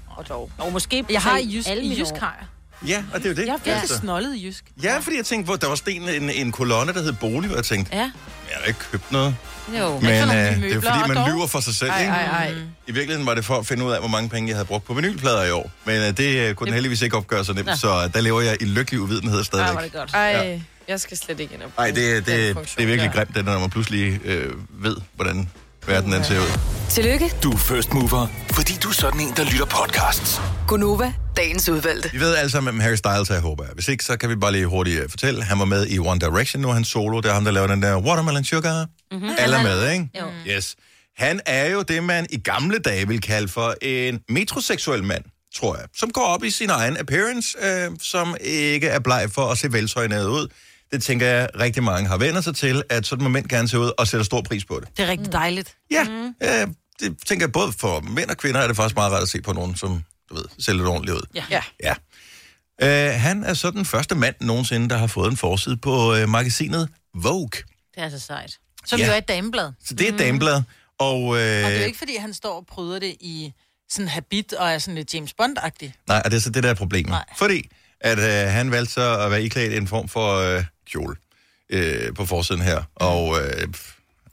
Og 0.10 0.30
dog. 0.30 0.52
Og 0.58 0.72
måske 0.72 1.06
Jeg 1.10 1.22
har 1.22 1.38
i 1.38 1.56
jysk, 1.56 1.70
alle 1.70 1.84
i 1.84 2.00
jysk 2.00 2.14
har 2.20 2.38
jeg. 2.40 2.48
Ja, 2.90 3.04
og 3.14 3.20
det 3.20 3.26
er 3.26 3.30
jo 3.30 3.36
det. 3.36 3.42
Jeg 3.46 3.48
er 3.54 3.58
virkelig 3.58 3.76
Altså. 3.76 3.98
snollet 3.98 4.36
i 4.36 4.46
jysk. 4.48 4.64
Ja, 4.84 4.98
fordi 5.00 5.18
jeg 5.18 5.26
tænkte, 5.26 5.46
hvor 5.46 5.56
der 5.56 5.68
var 5.68 5.76
sten 5.76 6.10
en, 6.10 6.30
en 6.30 6.52
kolonne, 6.52 6.94
der 6.94 7.02
hed 7.02 7.14
bolig, 7.14 7.50
og 7.52 7.56
jeg 7.56 7.66
tænkte, 7.66 7.96
Ja, 7.96 8.02
jeg 8.02 8.12
har 8.54 8.62
da 8.62 8.68
ikke 8.68 8.80
købt 8.92 9.12
noget. 9.12 9.36
Jo. 9.80 10.00
Men 10.00 10.10
øh, 10.10 10.62
det 10.62 10.72
er 10.74 10.82
fordi, 10.82 11.08
man 11.08 11.18
dog- 11.18 11.28
lyver 11.30 11.48
for 11.48 11.60
sig 11.60 11.76
selv, 11.76 11.90
Ej, 11.92 12.00
ikke? 12.00 12.12
ej, 12.12 12.26
ej. 12.46 12.54
I 12.88 12.92
virkeligheden 12.92 13.26
var 13.26 13.34
det 13.34 13.46
for 13.46 13.56
at 13.58 13.66
finde 13.68 13.86
ud 13.86 13.92
af, 13.92 14.00
hvor 14.00 14.08
mange 14.08 14.30
penge 14.30 14.50
jeg 14.50 14.56
havde 14.58 14.66
brugt 14.66 14.86
på 14.86 14.94
vinylplader 14.94 15.44
i 15.44 15.52
år. 15.52 15.72
Men 15.86 16.02
øh, 16.02 16.18
det 16.18 16.38
øh, 16.50 16.56
kunne 16.56 16.66
den 16.68 16.74
heldigvis 16.74 17.02
ikke 17.02 17.18
opgøre 17.18 17.46
så 17.46 17.54
nemt, 17.54 17.66
Nå. 17.68 17.76
så 17.76 18.10
der 18.14 18.22
lever 18.22 18.42
jeg 18.42 18.58
i 18.62 18.66
lykkelig 18.66 19.00
uvidenhed 19.02 19.34
Ej, 19.34 19.38
var 19.38 19.44
stadigvæk. 19.44 19.84
det 19.84 19.94
godt. 19.94 20.12
Ej, 20.14 20.22
Ja. 20.22 20.60
jeg 20.88 21.00
skal 21.00 21.18
slet 21.18 21.40
ikke 21.40 21.54
ind 21.54 21.62
og 21.62 21.70
Nej, 21.78 21.92
det, 21.92 22.12
er- 22.12 22.16
det, 22.16 22.26
det, 22.26 22.50
er 22.50 22.86
virkelig 22.86 23.00
der. 23.00 23.12
grimt, 23.12 23.36
det, 23.36 23.46
når 23.46 23.60
man 23.60 23.70
pludselig 23.70 24.20
øh, 24.26 24.52
ved, 24.70 24.96
hvordan 25.16 25.50
verden 25.88 26.12
den 26.12 26.24
ser 26.24 26.40
ud. 26.40 26.60
Tillykke, 26.90 27.32
Du 27.44 27.52
er 27.52 27.58
first 27.58 27.94
mover, 27.94 28.28
fordi 28.52 28.74
du 28.84 28.90
er 28.90 28.94
sådan 28.94 29.20
en, 29.20 29.34
der 29.38 29.44
lytter 29.44 29.66
podcasts. 29.66 30.42
Gunova, 30.68 31.14
dagens 31.38 31.70
udvalgte. 31.70 32.10
Vi 32.14 32.20
ved 32.20 32.36
alle 32.36 32.52
sammen, 32.52 32.74
hvem 32.74 32.80
Harry 32.82 32.96
Styles 32.96 33.30
er, 33.30 33.42
håber 33.42 33.64
jeg. 33.64 33.72
Hvis 33.74 33.88
ikke, 33.88 34.04
så 34.04 34.18
kan 34.18 34.30
vi 34.30 34.36
bare 34.36 34.52
lige 34.52 34.66
hurtigt 34.66 35.00
øh, 35.04 35.10
fortælle. 35.10 35.44
Han 35.44 35.60
var 35.60 35.66
med 35.66 35.88
i 35.88 36.00
One 36.00 36.20
Direction, 36.20 36.62
nu 36.62 36.70
er 36.70 36.74
han 36.74 36.84
solo. 36.84 37.18
Det 37.22 37.30
er 37.30 37.34
ham, 37.34 37.46
der 37.46 37.52
laver 37.52 37.68
den 37.68 37.82
der 37.82 37.98
Watermelon 37.98 38.44
Sugar. 38.44 38.86
Mm-hmm. 39.14 39.36
Alle 39.38 39.56
er 39.58 39.64
med, 39.64 39.92
ikke? 39.92 40.10
Jo. 40.20 40.26
Yes. 40.48 40.76
Han 41.18 41.42
er 41.46 41.66
jo 41.66 41.82
det, 41.82 42.04
man 42.04 42.28
i 42.30 42.38
gamle 42.38 42.80
dage 42.80 43.08
vil 43.08 43.22
kalde 43.22 43.48
for 43.48 43.76
en 43.82 44.20
metroseksuel 44.30 45.04
mand, 45.04 45.24
tror 45.56 45.76
jeg. 45.76 45.86
Som 45.96 46.12
går 46.12 46.22
op 46.26 46.44
i 46.44 46.50
sin 46.50 46.70
egen 46.70 46.98
appearance, 46.98 47.58
øh, 47.62 47.92
som 48.02 48.36
ikke 48.42 48.88
er 48.88 49.00
bleg 49.00 49.30
for 49.32 49.52
at 49.52 49.58
se 49.58 49.74
veltøjnet 49.74 50.26
ud. 50.26 50.48
Det 50.92 51.04
tænker 51.04 51.28
jeg, 51.28 51.50
rigtig 51.60 51.84
mange 51.84 52.10
har 52.10 52.18
vendt 52.18 52.44
sig 52.44 52.56
til, 52.56 52.84
at 52.90 53.06
sådan 53.06 53.24
må 53.24 53.30
mænd 53.30 53.48
gerne 53.48 53.68
se 53.68 53.80
ud 53.80 53.92
og 53.98 54.08
sætter 54.08 54.26
stor 54.26 54.42
pris 54.42 54.66
på 54.66 54.80
det. 54.80 54.98
Det 54.98 55.06
er 55.06 55.08
rigtig 55.08 55.32
dejligt. 55.32 55.76
Ja, 55.92 56.04
mm. 56.04 56.36
øh, 56.44 56.68
det 57.00 57.18
tænker 57.26 57.46
jeg 57.46 57.52
både 57.52 57.72
for 57.72 58.00
mænd 58.00 58.30
og 58.30 58.38
kvinder 58.38 58.62
er 58.62 58.68
det 58.68 58.76
faktisk 58.76 58.96
meget 58.96 59.12
rart 59.12 59.24
at 59.24 59.30
se 59.30 59.42
på 59.42 59.54
nogen, 59.54 59.76
som 59.76 60.04
du 60.30 60.36
ved, 60.36 60.46
ser 60.60 60.74
lidt 60.74 60.88
ordentligt 60.88 61.18
ud. 61.18 61.22
Ja. 61.36 61.44
Ja. 61.50 61.62
Ja. 61.84 61.96
Øh, 62.82 63.22
han 63.22 63.44
er 63.44 63.54
så 63.54 63.72
den 63.72 63.86
første 63.86 64.16
mand 64.16 64.36
nogensinde, 64.42 64.90
der 64.90 64.98
har 64.98 65.08
fået 65.08 65.32
en 65.32 65.38
forside 65.38 65.78
på 65.78 66.16
øh, 66.16 66.30
magasinet 66.30 66.90
Vogue. 67.16 67.50
Det 67.96 68.04
er 68.04 68.10
så 68.10 68.20
sejt. 68.20 68.60
Som 68.86 69.00
Ja. 69.00 69.06
jo 69.06 69.12
er 69.12 69.16
et 69.18 69.28
dameblad. 69.28 69.72
Så 69.86 69.94
det 69.94 70.10
er 70.10 70.14
et 70.14 70.20
dameblad. 70.20 70.62
Og, 71.00 71.20
øh, 71.20 71.26
Og 71.30 71.38
det 71.38 71.66
er 71.66 71.80
jo 71.80 71.86
ikke, 71.86 71.98
fordi 71.98 72.16
han 72.16 72.34
står 72.34 72.56
og 72.56 72.66
pryder 72.66 73.00
det 73.00 73.16
i 73.20 73.54
sådan 73.90 74.08
habit 74.08 74.54
og 74.54 74.72
er 74.72 74.78
sådan 74.80 74.96
lidt 74.96 75.14
James 75.14 75.34
Bond-agtig. 75.42 75.92
Nej, 76.08 76.22
og 76.26 76.32
det 76.32 76.38
er 76.38 76.42
så 76.42 76.50
det, 76.50 76.64
der 76.64 76.70
er 76.70 76.74
problemet. 76.74 77.10
Nej. 77.10 77.26
Fordi 77.38 77.70
at 78.02 78.20
øh, 78.20 78.52
han 78.54 78.72
valgte 78.72 78.94
så 78.94 79.20
at 79.20 79.32
være 79.32 79.44
iklædt 79.44 79.74
en 79.74 79.88
form 79.88 80.08
for 80.10 80.36
øh, 80.58 80.64
kjole 80.92 81.16
øh, 81.70 82.14
på 82.14 82.26
forsiden 82.26 82.62
her. 82.62 82.84
Og 82.96 83.42
øh, 83.42 83.68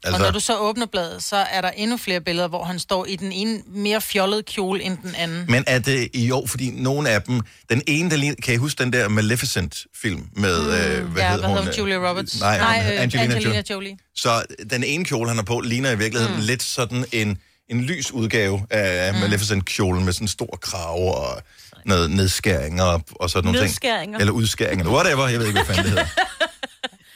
Altså... 0.03 0.17
Og 0.17 0.25
når 0.25 0.31
du 0.31 0.39
så 0.39 0.57
åbner 0.57 0.85
bladet, 0.85 1.23
så 1.23 1.35
er 1.35 1.61
der 1.61 1.69
endnu 1.69 1.97
flere 1.97 2.21
billeder, 2.21 2.47
hvor 2.47 2.63
han 2.63 2.79
står 2.79 3.05
i 3.05 3.15
den 3.15 3.31
ene 3.31 3.61
mere 3.67 4.01
fjollede 4.01 4.43
kjole 4.43 4.83
end 4.83 4.97
den 5.03 5.15
anden. 5.15 5.45
men 5.47 5.63
er 5.67 5.79
det 5.79 6.09
i 6.13 6.31
år, 6.31 6.47
fordi 6.47 6.69
nogle 6.69 7.09
af 7.09 7.21
dem... 7.21 7.41
Den 7.69 7.81
ene, 7.87 8.09
der 8.09 8.15
ligner, 8.15 8.35
kan 8.43 8.53
I 8.53 8.57
huske 8.57 8.83
den 8.83 8.93
der 8.93 9.09
Maleficent-film 9.09 10.27
med... 10.33 10.59
Øh, 10.59 10.65
hvad 10.65 10.73
ja, 10.73 10.91
hedder 10.91 11.07
hvad 11.11 11.29
hedder 11.29 11.47
hun? 11.47 11.57
hun? 11.57 11.67
Julia 11.77 12.09
Roberts? 12.09 12.39
Nej, 12.39 12.57
Nej 12.57 12.93
øh, 12.93 13.01
Angelina, 13.01 13.23
Angelina, 13.23 13.55
Jolie. 13.55 13.63
Jolie. 13.69 13.97
Så 14.15 14.43
den 14.69 14.83
ene 14.83 15.05
kjole, 15.05 15.29
han 15.29 15.37
har 15.37 15.43
på, 15.43 15.59
ligner 15.59 15.91
i 15.91 15.97
virkeligheden 15.97 16.35
mm. 16.35 16.45
lidt 16.45 16.63
sådan 16.63 17.05
en, 17.11 17.37
en 17.69 17.81
lys 17.81 18.11
udgave 18.11 18.65
af 18.69 19.13
mm. 19.13 19.19
Maleficent-kjolen 19.19 20.05
med 20.05 20.13
sådan 20.13 20.23
en 20.23 20.27
stor 20.27 20.59
krave 20.61 21.15
og 21.15 21.41
noget 21.85 22.11
nedskæring 22.11 22.81
og, 22.81 23.01
og 23.15 23.29
sådan 23.29 23.51
nogle 23.51 23.67
ting. 23.67 24.15
Eller 24.19 24.33
udskæring, 24.33 24.81
eller 24.81 24.93
whatever, 24.93 25.27
jeg 25.27 25.39
ved 25.39 25.47
ikke, 25.47 25.63
hvad 25.63 25.75
fanden 25.75 25.83
det 25.83 25.91
hedder. 25.91 26.05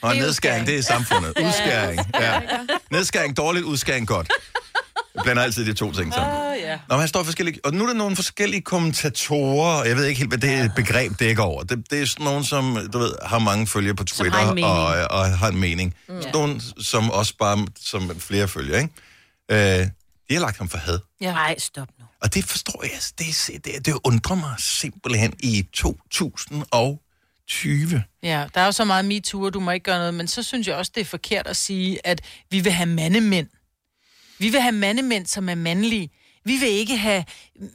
Og 0.06 0.16
Det 0.16 0.22
nedskæring, 0.22 0.68
det 0.68 0.78
er 0.78 0.82
samfundet. 0.82 1.34
Udskæring, 1.46 2.00
ja. 2.20 2.42
Nedskæring 2.92 3.38
dårligt, 3.38 3.66
udskæring 3.66 4.08
godt. 4.08 4.32
Jeg 5.16 5.24
blander 5.24 5.44
altid 5.44 5.66
de 5.66 5.74
to 5.74 5.92
ting 5.92 6.14
sammen. 6.14 6.38
Åh, 6.38 6.60
ja. 6.60 6.72
Nå, 6.90 6.96
men 6.96 7.00
han 7.00 7.08
står 7.08 7.24
forskellige, 7.24 7.60
og 7.64 7.74
nu 7.74 7.84
er 7.84 7.88
der 7.88 7.94
nogle 7.94 8.16
forskellige 8.16 8.62
kommentatorer, 8.62 9.80
og 9.80 9.88
jeg 9.88 9.96
ved 9.96 10.06
ikke 10.06 10.18
helt, 10.18 10.30
hvad 10.30 10.38
det 10.38 10.72
begreb 10.76 11.20
dækker 11.20 11.44
over. 11.44 11.64
Det, 11.64 11.92
det 11.92 12.02
er 12.02 12.06
sådan 12.06 12.24
nogen, 12.24 12.44
som, 12.44 12.90
du 12.94 12.98
ved, 12.98 13.14
har 13.26 13.40
mange 13.40 13.68
følgere 13.68 13.96
på 13.96 14.04
Twitter 14.04 14.66
og, 14.66 15.20
og 15.20 15.38
har 15.38 15.48
en 15.48 15.60
mening. 15.60 15.96
Mm. 16.10 16.22
Sådan 16.22 16.34
nogen, 16.34 16.62
som 16.82 17.12
også 17.12 17.34
bare, 17.40 17.68
som 17.80 18.20
flere 18.20 18.48
følger, 18.48 18.78
ikke? 18.78 19.82
Øh, 19.82 19.88
de 20.30 20.34
har 20.34 20.40
lagt 20.40 20.58
ham 20.58 20.70
for 20.70 20.78
had. 20.78 21.00
Ja. 21.22 21.32
Nej, 21.32 21.56
stop 21.60 21.88
nu. 22.00 22.06
Og 22.22 22.34
det 22.34 22.46
forstår 22.46 22.84
jeg, 22.84 22.92
det, 23.20 23.50
det, 23.66 23.86
det 23.86 23.98
undrer 24.04 24.36
mig 24.36 24.56
simpelthen 24.58 25.34
i 25.40 25.68
2020. 27.48 28.04
Ja, 28.24 28.48
der 28.54 28.62
er 28.62 28.66
jo 28.66 28.72
så 28.72 28.86
meget 28.86 29.06
MeToo, 29.06 29.42
og 29.42 29.54
du 29.54 29.60
må 29.60 29.72
ikke 29.72 29.84
gøre 29.84 29.98
noget, 29.98 30.14
men 30.14 30.28
så 30.28 30.44
synes 30.44 30.68
jeg 30.68 30.76
også, 30.76 30.92
det 30.96 31.02
er 31.02 31.06
forkert 31.06 31.48
at 31.48 31.58
sige, 31.58 32.08
at 32.08 32.22
vi 32.52 32.60
vil 32.60 32.72
have 32.72 32.90
mandemænd. 32.90 33.48
Vi 34.40 34.50
vil 34.50 34.62
have 34.62 34.72
mandemænd, 34.72 35.26
som 35.26 35.50
er 35.50 35.56
mandlige. 35.56 36.10
Vi 36.46 36.58
vil 36.58 36.70
ikke 36.70 36.98
have 36.98 37.24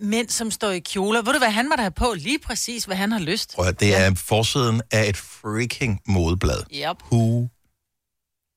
mænd, 0.00 0.28
som 0.28 0.50
står 0.50 0.70
i 0.70 0.78
kjoler. 0.78 1.22
Ved 1.22 1.32
du 1.32 1.38
hvad, 1.38 1.50
han 1.50 1.68
må 1.68 1.74
da 1.76 1.82
have 1.82 1.90
på 1.90 2.14
lige 2.16 2.38
præcis, 2.38 2.84
hvad 2.84 2.96
han 2.96 3.12
har 3.12 3.18
lyst. 3.18 3.54
Prøv 3.54 3.72
det 3.72 3.96
er 3.96 4.14
forsiden 4.14 4.82
af 4.90 5.08
et 5.08 5.16
freaking 5.16 6.00
modeblad. 6.06 6.62
Yep. 6.74 6.96
Who 7.12 7.48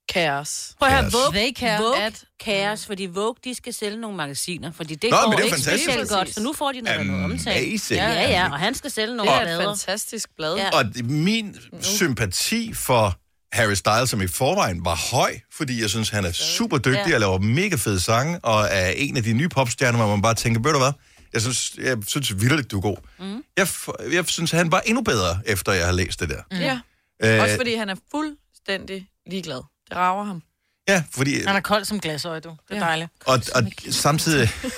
Kaos. 0.09 0.75
Prøv 0.79 0.89
at 0.89 0.93
høre. 0.95 1.11
Vogue, 1.11 1.31
They 1.39 1.53
care 1.55 1.81
Vogue 1.83 2.03
at- 2.03 2.23
kaos, 2.39 2.85
fordi 2.85 3.05
Vogue, 3.05 3.35
de 3.43 3.55
skal 3.55 3.73
sælge 3.73 3.97
nogle 3.97 4.17
magasiner, 4.17 4.71
fordi 4.71 4.95
det 4.95 5.09
Nå, 5.11 5.17
går 5.17 5.27
men 5.29 5.31
det 5.31 5.39
er 5.39 5.43
ikke 5.43 5.55
fantastisk. 5.55 5.83
specielt 5.89 6.09
godt, 6.09 6.33
så 6.33 6.43
nu 6.43 6.53
får 6.53 6.71
de 6.71 6.81
noget, 6.81 7.05
noget 7.07 7.23
omtale. 7.23 7.67
Amazing. 7.67 7.97
Ja, 7.99 8.11
ja, 8.11 8.29
ja, 8.29 8.51
og 8.51 8.59
han 8.59 8.75
skal 8.75 8.91
sælge 8.91 9.15
nogle 9.15 9.31
Det 9.31 9.41
er 9.51 9.57
et 9.59 9.63
fantastisk 9.65 10.29
blad. 10.37 10.55
Ja. 10.55 10.69
Og 10.69 10.85
min 11.03 11.55
sympati 11.81 12.73
for 12.73 13.15
Harry 13.53 13.73
Styles, 13.73 14.09
som 14.09 14.21
i 14.21 14.27
forvejen 14.27 14.85
var 14.85 14.95
høj, 15.11 15.39
fordi 15.53 15.81
jeg 15.81 15.89
synes, 15.89 16.09
han 16.09 16.25
er 16.25 16.31
super 16.31 16.77
dygtig 16.77 17.03
Ja. 17.07 17.13
og 17.13 17.19
laver 17.19 17.37
mega 17.39 17.75
fede 17.75 17.99
sange, 18.01 18.39
og 18.39 18.67
er 18.71 18.89
en 18.89 19.17
af 19.17 19.23
de 19.23 19.33
nye 19.33 19.49
popstjerner, 19.49 19.97
hvor 19.97 20.07
man 20.07 20.21
bare 20.21 20.33
tænker, 20.35 20.61
ved 20.61 20.71
du 20.73 20.77
hvad, 20.79 20.91
jeg 21.33 21.41
synes, 21.41 21.71
jeg 21.83 21.97
synes 22.07 22.41
vildt, 22.41 22.71
du 22.71 22.77
er 22.77 22.81
god. 22.81 22.97
Mm. 23.19 23.43
Jeg, 23.57 23.67
jeg 24.13 24.25
synes, 24.27 24.51
han 24.51 24.71
var 24.71 24.79
endnu 24.79 25.01
bedre, 25.03 25.39
efter 25.45 25.71
jeg 25.71 25.85
har 25.85 25.93
læst 25.93 26.19
det 26.19 26.29
der. 26.29 26.41
Mm. 26.51 26.57
Ja. 26.57 26.79
Øh, 27.23 27.41
Også 27.43 27.55
fordi 27.55 27.75
han 27.75 27.89
er 27.89 27.95
fuldstændig 28.11 29.07
ligeglad. 29.31 29.61
Det 29.93 30.01
rager 30.01 30.23
ham. 30.23 30.41
Ja, 30.87 31.03
fordi... 31.15 31.43
Han 31.45 31.55
er 31.55 31.59
kold 31.59 31.85
som 31.85 31.99
glasøje, 31.99 32.39
du. 32.39 32.49
Det 32.49 32.57
er 32.69 32.75
Ja. 32.75 32.81
dejligt. 32.85 33.09
Og, 33.25 33.41
og 33.55 33.63
samtidig... 33.91 34.49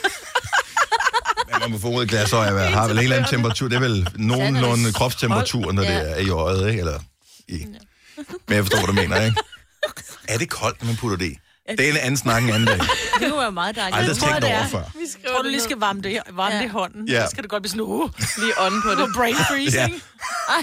Ja, 1.49 1.59
man 1.59 1.71
må 1.71 1.77
få 1.79 1.87
ud 1.87 2.05
glasøje, 2.05 2.69
har 2.69 2.87
vel 2.87 2.97
en 2.97 3.03
eller 3.03 3.15
anden 3.15 3.29
temperatur. 3.29 3.67
Det 3.67 3.75
er 3.75 3.79
vel 3.79 4.09
nogenlunde 4.15 4.93
kropstemperatur, 4.93 5.71
når 5.71 5.81
det 5.83 5.89
Ja. 5.89 5.99
er 5.99 6.17
i 6.17 6.29
øjet, 6.29 6.69
ikke? 6.69 6.79
Eller 6.79 6.99
i... 7.47 7.65
Men 8.47 8.55
jeg 8.55 8.63
forstår, 8.63 8.77
hvad 8.77 8.87
du 8.87 8.93
mener, 8.93 9.21
ikke? 9.21 9.37
Er 10.27 10.37
det 10.37 10.49
koldt, 10.49 10.81
når 10.81 10.87
man 10.87 10.95
putter 10.97 11.17
det 11.17 11.25
i? 11.25 11.37
Det 11.69 11.79
er 11.87 11.91
en 11.91 11.97
anden 11.97 12.17
snak 12.17 12.43
en 12.43 12.49
anden 12.49 12.67
dag. 12.67 12.79
Det 13.19 13.31
var 13.31 13.49
meget 13.49 13.75
dejligt. 13.75 13.97
Aldrig 13.97 14.15
Jeg 14.21 14.23
tænkt 14.29 14.41
det 14.41 14.51
er. 14.51 14.57
over 14.59 14.67
før. 14.67 14.81
Vi 14.99 15.05
skriver 15.11 15.35
Tror 15.35 15.41
du 15.43 15.49
lige 15.49 15.61
skal 15.61 15.77
varme 15.77 16.01
det, 16.01 16.19
varme 16.33 16.55
Ja. 16.55 16.59
det 16.61 16.65
i 16.65 16.69
hånden? 16.69 17.07
Ja. 17.07 17.25
Så 17.25 17.29
skal 17.31 17.43
det 17.43 17.49
godt 17.51 17.63
blive 17.63 17.69
sådan, 17.69 17.81
uh, 17.81 18.09
Lige 18.37 18.53
ånden 18.59 18.81
på 18.81 18.89
det. 18.91 19.09
brain 19.15 19.35
freezing. 19.35 20.01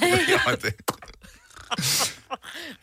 Ja, 0.02 0.54
det- 0.62 0.74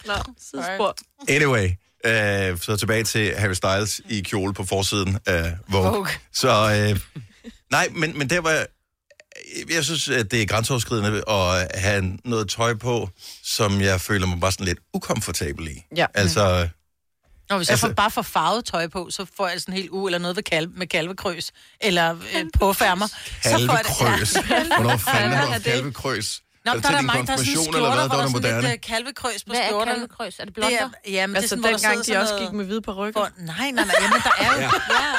Nå, 0.06 0.14
sidespor. 0.52 0.96
Anyway, 1.30 1.70
øh, 2.06 2.60
så 2.60 2.76
tilbage 2.80 3.04
til 3.04 3.36
Harry 3.36 3.54
Styles 3.54 4.02
i 4.10 4.22
kjole 4.22 4.54
på 4.54 4.64
forsiden 4.66 5.20
af 5.26 5.58
Vogue. 5.68 5.92
Vogue. 5.92 6.08
Så 6.34 6.50
øh, 6.50 7.00
nej, 7.72 7.88
men, 7.92 8.18
men 8.18 8.30
der 8.30 8.40
var... 8.42 8.66
Jeg 9.74 9.86
synes, 9.86 10.10
at 10.10 10.32
det 10.32 10.42
er 10.42 10.46
grænseoverskridende 10.46 11.24
at 11.30 11.68
have 11.82 12.18
noget 12.26 12.50
tøj 12.50 12.74
på, 12.74 13.10
som 13.44 13.82
jeg 13.82 14.02
føler 14.02 14.28
mig 14.28 14.40
bare 14.40 14.52
sådan 14.52 14.66
lidt 14.66 14.80
ukomfortabel 14.94 15.68
i. 15.68 15.84
Ja. 15.96 16.06
Altså, 16.14 16.70
Når 17.50 17.58
hvis 17.58 17.68
jeg 17.68 17.74
Altså- 17.74 17.88
får, 17.88 17.94
bare 17.94 18.12
får 18.12 18.22
farvet 18.22 18.66
tøj 18.66 18.88
på, 18.88 19.08
så 19.12 19.26
får 19.38 19.48
jeg 19.48 19.62
sådan 19.62 19.74
helt 19.74 19.90
u 19.92 20.06
eller 20.08 20.20
noget 20.20 20.36
ved 20.36 20.44
kalve, 20.44 20.72
med 20.76 20.88
kalvekrøs, 20.88 21.52
eller 21.82 22.16
øh, 22.36 22.46
påfærmer. 22.60 23.08
Så 23.08 23.16
får 23.44 23.50
jeg 23.58 23.60
det- 23.88 23.98
kalvekrøs. 23.98 24.34
Hvornår 24.78 24.98
fanden 24.98 25.32
har 25.34 25.54
er 25.56 25.60
kalvekrøs? 25.60 26.42
Nå, 26.66 26.72
Er 26.72 26.76
der 26.76 26.82
det 26.82 26.86
er 26.88 26.92
der 26.92 26.98
din 26.98 27.08
mange, 27.08 27.26
der 27.28 27.32
har 27.32 27.38
sådan 27.38 27.54
skjorter, 27.64 27.78
eller 27.80 27.96
hvad? 27.96 28.08
hvor 28.08 28.16
Der 28.16 28.16
der 28.16 28.24
er 28.24 28.28
er 28.28 28.30
moderne. 28.30 28.62
lidt 28.62 28.74
øh, 28.74 28.82
kalvekrøs 28.92 29.44
på 29.44 29.50
Hvad 29.52 29.60
er 29.62 29.68
skjorterne. 29.68 29.92
kalvekrøs? 29.94 30.34
Er 30.40 30.46
det 30.46 30.46
Det 30.46 30.54
blonder? 30.54 30.78
er, 31.06 31.12
ja, 31.12 31.28
men 31.28 31.36
det 31.36 31.38
er 31.38 31.42
Altså 31.42 31.50
sådan, 31.50 31.62
hvor 31.64 31.70
der 31.70 31.78
dengang 31.78 32.06
sidder 32.06 32.20
de 32.20 32.24
også 32.24 32.36
gik 32.44 32.52
med 32.60 32.66
hvide 32.66 32.82
på 32.82 32.92
ryggen. 32.94 33.14
For, 33.22 33.30
nej, 33.38 33.72
nej, 33.72 33.86
nej, 33.86 33.96
jamen 34.04 34.22
der 34.28 34.34
er 34.46 34.52
jo... 34.56 34.62
ja. 34.62 35.12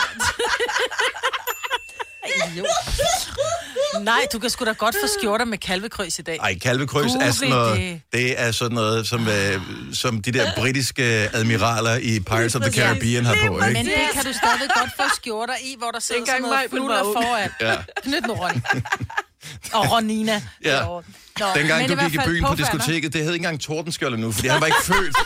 Nej, 4.00 4.26
du 4.32 4.38
kan 4.38 4.50
sgu 4.50 4.64
da 4.64 4.72
godt 4.72 4.94
få 5.02 5.06
skjorter 5.18 5.44
med 5.44 5.58
kalvekrøs 5.58 6.18
i 6.18 6.22
dag. 6.22 6.38
Ej, 6.42 6.58
kalvekrøs 6.58 7.10
er 7.20 7.30
sådan 7.30 7.48
noget, 7.48 7.76
det. 7.78 8.00
det 8.12 8.40
er 8.40 8.52
sådan 8.52 8.74
noget, 8.74 9.06
som, 9.08 9.28
øh, 9.28 9.60
som 9.92 10.22
de 10.22 10.32
der 10.32 10.50
britiske 10.56 11.02
admiraler 11.32 11.96
i 11.96 12.20
Pirates 12.20 12.54
of 12.54 12.62
the 12.62 12.72
Caribbean 12.72 13.24
har 13.24 13.36
på, 13.46 13.52
Men 13.56 13.76
ikke? 13.76 13.90
det 13.90 13.96
kan 14.12 14.24
du 14.24 14.32
stadig 14.32 14.70
godt 14.74 14.90
få 14.96 15.02
skjorter 15.16 15.54
i, 15.62 15.74
hvor 15.78 15.90
der 15.90 16.00
sidder 16.00 16.24
sådan 16.26 16.42
noget 16.42 16.58
flutter 16.70 17.02
foran. 17.02 17.50
Ja. 17.60 17.76
Knyt 18.02 18.26
nu, 18.26 18.32
Ronny. 18.32 18.60
Og 19.76 19.92
Ronina. 19.92 20.42
Ja. 20.64 20.70
derovre. 20.70 21.02
Nå, 21.40 21.46
Dengang 21.54 21.88
du 21.88 21.96
gik 21.96 22.14
i 22.14 22.18
byen 22.26 22.44
på 22.44 22.54
diskoteket, 22.54 23.12
det 23.12 23.24
hed 23.24 23.32
ikke 23.32 23.44
engang 23.44 23.60
Tordenskjold 23.60 24.18
nu, 24.18 24.32
fordi 24.32 24.48
han 24.48 24.60
var 24.60 24.66
ikke 24.66 24.84
født. 24.84 25.16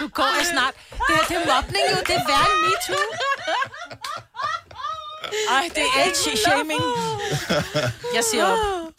Du 0.00 0.08
går 0.08 0.30
jeg 0.38 0.46
snart. 0.52 0.74
Det 0.90 0.98
her, 1.08 1.24
det 1.28 1.36
er 1.36 1.54
mobning 1.54 1.84
jo. 1.92 1.96
Det 2.06 2.14
er 2.14 2.24
værre 2.28 2.48
end 2.54 2.60
MeToo. 2.64 3.04
Ej, 5.50 5.68
det 5.74 5.82
er 5.82 6.02
age-shaming. 6.04 6.82
Jeg 8.14 8.24
siger 8.30 8.44
op. 8.44 8.58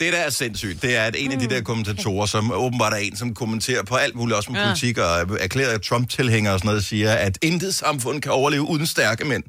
Det, 0.00 0.12
der 0.12 0.18
er 0.18 0.30
sindssygt, 0.30 0.82
det 0.82 0.96
er, 0.96 1.02
at 1.02 1.16
en 1.18 1.32
af 1.32 1.38
de 1.38 1.48
der 1.48 1.62
kommentatorer, 1.62 2.26
som 2.26 2.52
åbenbart 2.52 2.92
er 2.92 2.96
en, 2.96 3.16
som 3.16 3.34
kommenterer 3.34 3.82
på 3.82 3.94
alt 3.94 4.14
muligt, 4.14 4.36
også 4.36 4.52
med 4.52 4.60
ja. 4.60 4.66
politik, 4.66 4.98
og 4.98 5.26
erklærer 5.40 5.78
Trump-tilhænger 5.78 6.52
og 6.52 6.58
sådan 6.58 6.68
noget, 6.68 6.84
siger, 6.84 7.12
at 7.12 7.38
intet 7.42 7.74
samfund 7.74 8.22
kan 8.22 8.32
overleve 8.32 8.62
uden 8.62 8.86
stærke 8.86 9.24
mænd. 9.24 9.44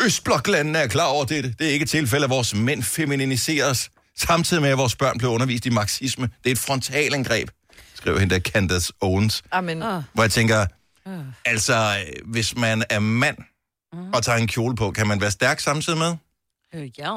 Østbloklandene 0.00 0.78
er 0.78 0.86
klar 0.86 1.06
over 1.06 1.24
det. 1.24 1.58
Det 1.58 1.66
er 1.66 1.70
ikke 1.70 1.82
et 1.82 1.88
tilfælde, 1.88 2.24
at 2.24 2.30
vores 2.30 2.54
mænd 2.54 2.82
feminiseres, 2.82 3.90
samtidig 4.16 4.62
med, 4.62 4.70
at 4.70 4.78
vores 4.78 4.96
børn 4.96 5.18
bliver 5.18 5.32
undervist 5.32 5.66
i 5.66 5.70
marxisme. 5.70 6.30
Det 6.44 6.50
er 6.50 6.52
et 6.52 6.58
frontalangreb, 6.58 7.48
skriver 7.94 8.18
hende 8.18 8.34
der 8.34 8.40
Candace 8.40 8.92
Owens. 9.00 9.42
Amen. 9.52 9.78
Hvor 10.12 10.22
jeg 10.22 10.30
tænker, 10.30 10.66
altså, 11.44 11.74
øh, 11.74 12.30
hvis 12.30 12.56
man 12.56 12.84
er 12.90 12.98
mand 12.98 13.36
og 14.12 14.22
tager 14.22 14.38
en 14.38 14.46
kjole 14.46 14.76
på, 14.76 14.90
kan 14.90 15.06
man 15.06 15.20
være 15.20 15.30
stærk 15.30 15.60
samtidig 15.60 15.98
med? 15.98 16.14
Øh, 16.74 16.90
ja. 16.98 17.14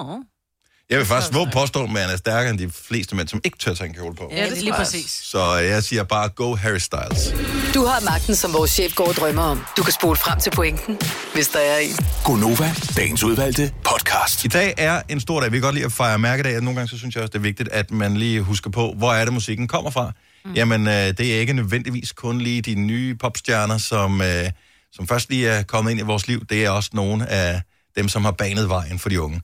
Jeg 0.90 0.98
vil 0.98 1.06
faktisk 1.06 1.34
våge 1.34 1.50
påstå, 1.54 1.84
at 1.84 1.90
man 1.90 2.10
er 2.10 2.18
stærkere 2.18 2.50
end 2.50 2.60
de 2.60 2.70
fleste 2.72 3.16
mænd, 3.16 3.28
som 3.28 3.42
ikke 3.44 3.58
tør 3.58 3.74
tage 3.74 3.88
en 3.88 3.94
kjole 3.94 4.16
på. 4.16 4.30
Ja, 4.32 4.46
det 4.50 4.58
er 4.58 4.62
lige 4.62 4.74
præcis. 4.74 5.12
Så 5.24 5.54
jeg 5.54 5.84
siger 5.84 6.04
bare, 6.04 6.30
go 6.30 6.56
Harry 6.56 6.78
Styles. 6.78 7.34
Du 7.74 7.86
har 7.86 8.00
magten, 8.06 8.36
som 8.36 8.54
vores 8.54 8.72
chef 8.72 8.96
går 8.96 9.08
og 9.08 9.14
drømmer 9.14 9.42
om. 9.42 9.66
Du 9.78 9.84
kan 9.84 9.94
spole 9.94 10.16
frem 10.16 10.40
til 10.40 10.50
pointen, 10.52 11.00
hvis 11.34 11.48
der 11.48 11.60
er 11.60 11.78
en. 11.78 11.96
Gonova, 12.24 12.72
dagens 12.98 13.24
udvalgte 13.24 13.74
podcast. 13.84 14.46
I 14.46 14.48
dag 14.48 14.74
er 14.78 15.02
en 15.10 15.20
stor 15.20 15.42
dag. 15.42 15.52
Vi 15.52 15.58
kan 15.58 15.62
godt 15.62 15.76
lide 15.76 15.86
at 15.86 15.92
fejre 15.92 16.20
mærkedag, 16.20 16.58
og 16.58 16.64
nogle 16.64 16.80
gange 16.80 16.90
så 16.90 16.98
synes 16.98 17.16
jeg 17.16 17.22
også, 17.24 17.32
det 17.32 17.38
er 17.38 17.42
vigtigt, 17.44 17.70
at 17.70 17.92
man 17.92 18.18
lige 18.18 18.42
husker 18.42 18.70
på, 18.70 18.94
hvor 18.98 19.14
er 19.14 19.26
det, 19.26 19.34
musikken 19.34 19.68
kommer 19.68 19.92
fra. 19.92 20.12
Mm. 20.46 20.54
Jamen, 20.54 20.88
øh, 20.88 20.94
det 20.94 21.36
er 21.36 21.40
ikke 21.40 21.54
nødvendigvis 21.54 22.12
kun 22.12 22.42
lige 22.42 22.62
de 22.62 22.76
nye 22.76 23.16
popstjerner, 23.16 23.78
som, 23.78 24.22
øh, 24.22 24.52
som 24.92 25.08
først 25.08 25.30
lige 25.30 25.48
er 25.48 25.64
kommet 25.64 25.92
ind 25.92 26.00
i 26.00 26.04
vores 26.04 26.28
liv. 26.28 26.46
Det 26.50 26.66
er 26.66 26.70
også 26.70 26.90
nogle 26.94 27.30
af 27.30 27.62
dem, 27.96 28.10
som 28.10 28.26
har 28.26 28.32
banet 28.32 28.70
vejen 28.70 29.00
for 29.00 29.10
de 29.10 29.22
unge. 29.22 29.42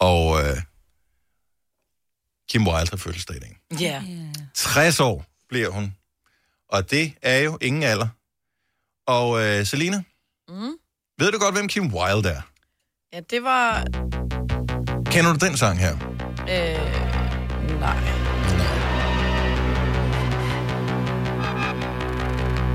Og 0.00 0.40
øh, 0.42 0.56
Kim 2.50 2.66
Wilde 2.66 2.90
har 2.90 2.96
fødselsdag 2.96 3.36
i 3.36 3.40
dag. 3.40 3.56
Ja. 3.80 4.02
60 4.54 5.00
år 5.00 5.24
bliver 5.48 5.68
hun. 5.68 5.94
Og 6.68 6.90
det 6.90 7.12
er 7.22 7.38
jo 7.38 7.58
ingen 7.60 7.82
alder. 7.82 8.08
Og 9.06 9.42
øh, 9.44 9.66
Selina, 9.66 10.02
Mm. 10.48 10.72
ved 11.18 11.32
du 11.32 11.38
godt, 11.38 11.54
hvem 11.54 11.68
Kim 11.68 11.94
Wilde 11.94 12.28
er? 12.28 12.40
Ja, 13.12 13.20
det 13.30 13.42
var... 13.42 13.84
Kender 15.10 15.32
du 15.32 15.46
den 15.46 15.56
sang 15.56 15.78
her? 15.78 15.94
Øh, 16.50 17.80
nej. 17.80 17.98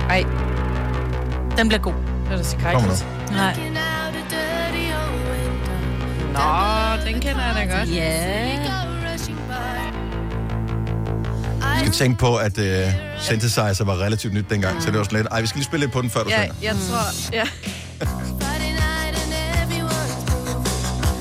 Ej, 0.10 0.24
Den 1.58 1.68
bliver 1.68 1.82
god. 1.82 1.94
det 1.94 2.30
var 2.30 2.38
da 2.38 2.44
så 2.44 2.58
Kom 2.58 2.82
nu. 2.82 2.88
kajt. 2.88 3.06
Nej. 3.32 3.56
Nå, 6.34 7.06
den 7.12 7.22
kender 7.22 7.46
jeg 7.46 7.56
da 7.70 7.78
godt. 7.78 7.90
Ja. 7.96 8.83
Jeg 11.74 11.80
skal 11.80 11.92
tænke 11.92 12.20
på, 12.20 12.36
at 12.36 12.58
uh, 12.58 12.66
synthesizer 13.20 13.84
var 13.84 13.94
relativt 14.02 14.34
nyt 14.34 14.46
dengang, 14.50 14.82
så 14.82 14.90
det 14.92 14.98
var 14.98 15.04
sådan 15.04 15.18
lidt, 15.20 15.28
ej, 15.32 15.42
vi 15.42 15.48
skal 15.48 15.58
lige 15.58 15.66
spille 15.66 15.84
lidt 15.86 15.94
på 15.94 16.02
den, 16.02 16.10
før 16.10 16.24
du 16.24 16.30
Ja, 16.30 16.42
synger. 16.44 16.56
jeg 16.62 16.76
tror... 16.90 17.34
Ja. 17.34 17.44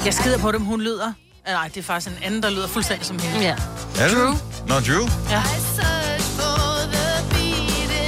Jeg 0.05 0.15
skider 0.15 0.39
på 0.39 0.53
dem, 0.53 0.61
hun 0.65 0.81
lyder. 0.81 1.13
Nej, 1.47 1.69
det 1.69 1.77
er 1.77 1.83
faktisk 1.83 2.17
en 2.17 2.23
anden, 2.25 2.43
der 2.43 2.51
lyder 2.51 2.69
fuldstændig 2.69 3.07
som 3.07 3.19
hende. 3.19 3.47
Ja. 3.47 3.55
Er 4.01 4.09
det 4.09 4.17
Drew? 4.17 4.35
Nå, 4.67 4.75
Drew? 4.75 5.09
Ja. 5.31 5.43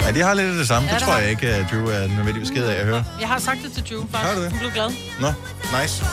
Ja, 0.07 0.11
de 0.13 0.21
har 0.23 0.35
lidt 0.35 0.47
af 0.49 0.55
det 0.55 0.69
samme. 0.69 0.89
Ja, 0.89 0.95
det 0.95 1.01
det 1.01 1.07
tror 1.07 1.13
har 1.13 1.21
jeg 1.21 1.31
ikke, 1.31 1.49
at 1.49 1.67
Drew 1.71 1.87
er 1.87 2.07
nødvendigvis 2.09 2.51
ked 2.51 2.65
af 2.67 2.81
at 2.81 2.87
høre. 2.87 3.05
Jeg 3.21 3.29
har 3.29 3.39
sagt 3.39 3.59
det 3.65 3.73
til 3.73 3.83
Drew, 3.91 4.01
faktisk. 4.11 4.29
Har 4.29 4.35
du 4.35 4.43
det? 4.43 4.51
Hun 4.51 4.59
blev 4.59 4.71
glad. 4.73 4.91
Nå, 5.21 5.33
nice. 5.83 6.05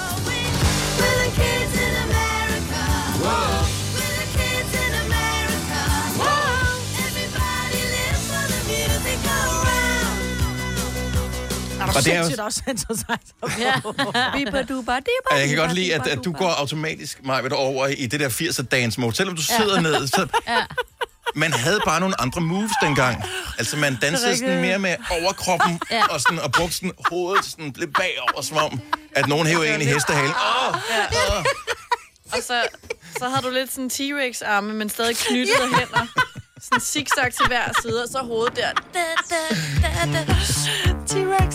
Er 11.91 11.98
Og 11.98 12.05
det 12.05 12.13
er 12.13 12.17
jo- 12.17 12.24
sindssygt 12.24 12.39
også 12.39 12.62
synthesizer? 12.67 13.17
Ja. 13.60 13.74
Jeg 15.38 15.48
kan 15.48 15.57
godt 15.57 15.74
lide, 15.74 15.95
at, 15.95 16.07
at 16.07 16.19
du 16.25 16.31
går 16.31 16.50
automatisk, 16.50 17.25
Maja, 17.25 17.53
over 17.55 17.88
i 17.88 18.05
det 18.07 18.19
der 18.19 18.29
80'er 18.29 18.62
dance 18.63 19.00
mode. 19.00 19.15
Selvom 19.15 19.36
du 19.36 19.41
sidder 19.41 19.81
ned, 19.81 20.07
så... 20.07 20.27
Man 21.36 21.53
havde 21.53 21.79
bare 21.86 22.00
nogle 22.00 22.21
andre 22.21 22.41
moves 22.41 22.71
dengang. 22.83 23.24
Altså, 23.57 23.77
man 23.77 23.95
dansede 24.01 24.38
sådan 24.38 24.62
mere 24.62 24.79
med 24.79 24.95
overkroppen, 25.12 25.79
Ja. 25.91 26.05
og, 26.07 26.21
sådan, 26.21 26.39
og 26.39 26.51
brugte 26.51 26.75
sådan 26.75 26.91
hovedet 27.10 27.45
sådan 27.45 27.74
lidt 27.75 27.93
bagover, 27.93 28.41
som 28.41 28.57
om, 28.57 28.79
at 29.15 29.27
nogen 29.27 29.48
hæver 29.48 29.63
en 29.63 29.81
i 29.81 29.86
hestehalen. 29.86 30.31
Åh, 30.31 30.75
åh. 30.75 31.43
Og 32.31 32.38
så, 32.48 32.62
så 33.19 33.29
havde 33.29 33.41
du 33.45 33.50
lidt 33.50 33.74
sådan 33.74 33.89
T-Rex-arme, 33.89 34.74
men 34.74 34.89
stadig 34.89 35.17
knyttede 35.17 35.57
hænder. 35.75 36.07
Sådan 36.62 36.82
zigzag 36.82 37.32
til 37.38 37.48
hver 37.48 37.63
side, 37.82 38.03
og 38.03 38.10
så 38.12 38.18
hovedet 38.24 38.56
der. 38.56 38.70
Da, 38.94 39.00
da, 39.30 40.12
da, 40.13 40.25
da. 40.25 40.34
T-Rex. 41.10 41.51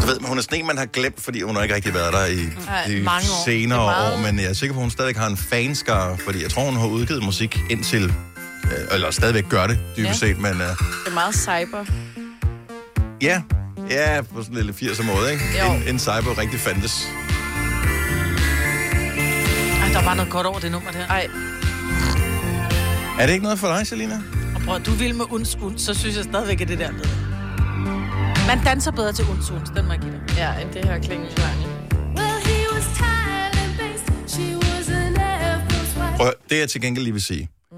Du 0.00 0.06
ved, 0.06 0.18
men 0.20 0.28
hun 0.28 0.38
er 0.38 0.42
sådan 0.42 0.58
en, 0.60 0.66
man 0.66 0.78
har 0.78 0.86
glemt, 0.86 1.20
fordi 1.22 1.42
hun 1.42 1.56
har 1.56 1.62
ikke 1.62 1.74
rigtig 1.74 1.94
været 1.94 2.12
der 2.12 2.26
i 2.26 2.36
de 2.36 3.02
mange 3.04 3.28
år. 3.30 3.44
senere 3.44 3.78
er 3.80 3.84
meget- 3.84 4.12
år. 4.14 4.18
Men 4.32 4.38
jeg 4.40 4.48
er 4.48 4.52
sikker 4.52 4.74
på, 4.74 4.80
at 4.80 4.84
hun 4.84 4.90
stadig 4.90 5.16
har 5.16 5.26
en 5.26 5.36
fanskare, 5.36 6.18
fordi 6.18 6.42
jeg 6.42 6.50
tror, 6.50 6.62
hun 6.64 6.76
har 6.76 6.86
udgivet 6.86 7.22
musik 7.24 7.58
indtil... 7.70 8.04
Øh, 8.64 8.94
eller 8.94 9.10
stadigvæk 9.10 9.48
gør 9.48 9.66
det, 9.66 9.78
dybest 9.96 10.22
Ja. 10.22 10.28
set, 10.28 10.38
men 10.40 10.52
øh, 10.52 10.58
Det 10.60 10.76
er 11.06 11.14
meget 11.14 11.34
cyber. 11.34 11.84
ja, 13.22 13.42
ja, 13.90 14.22
på 14.22 14.42
sådan 14.42 14.56
en 14.58 14.64
lille 14.66 14.72
80'er 14.92 15.02
måde, 15.02 15.32
ikke? 15.32 15.44
Jo. 15.60 15.72
En, 15.72 15.82
en 15.88 15.98
cyber 15.98 16.38
rigtig 16.38 16.60
fandtes. 16.60 17.06
Ej, 19.86 19.92
der 19.92 20.04
var 20.04 20.14
noget 20.14 20.30
godt 20.30 20.46
over 20.46 20.58
det 20.58 20.72
nummer 20.72 20.90
der. 20.90 21.06
Ej, 21.06 21.28
Er 23.20 23.26
det 23.26 23.32
ikke 23.32 23.42
noget 23.42 23.58
for 23.58 23.66
dig, 23.68 23.86
Selina? 23.86 24.22
Og 24.54 24.60
prøv, 24.64 24.80
du 24.80 24.90
vil 24.90 25.14
med 25.14 25.24
uns, 25.30 25.56
uns, 25.62 25.82
så 25.82 25.94
synes 25.94 26.16
jeg 26.16 26.24
stadigvæk, 26.24 26.60
at 26.60 26.68
det 26.68 26.78
der 26.78 26.92
med. 26.92 27.04
Man 28.46 28.64
danser 28.64 28.90
bedre 28.90 29.12
til 29.12 29.24
uns, 29.24 29.50
uns, 29.50 29.70
den 29.76 29.86
må 29.86 29.92
jeg 29.92 30.00
give 30.00 30.12
dig. 30.12 30.22
ja, 30.36 30.60
end 30.60 30.72
det 30.72 30.84
her 30.84 30.98
klingelklange. 30.98 31.66
Prøv, 36.16 36.26
at 36.26 36.32
høre, 36.32 36.32
det 36.50 36.58
jeg 36.58 36.68
til 36.70 36.80
gengæld 36.80 37.04
lige 37.04 37.12
vil 37.12 37.22
sige, 37.22 37.48
mm. 37.72 37.76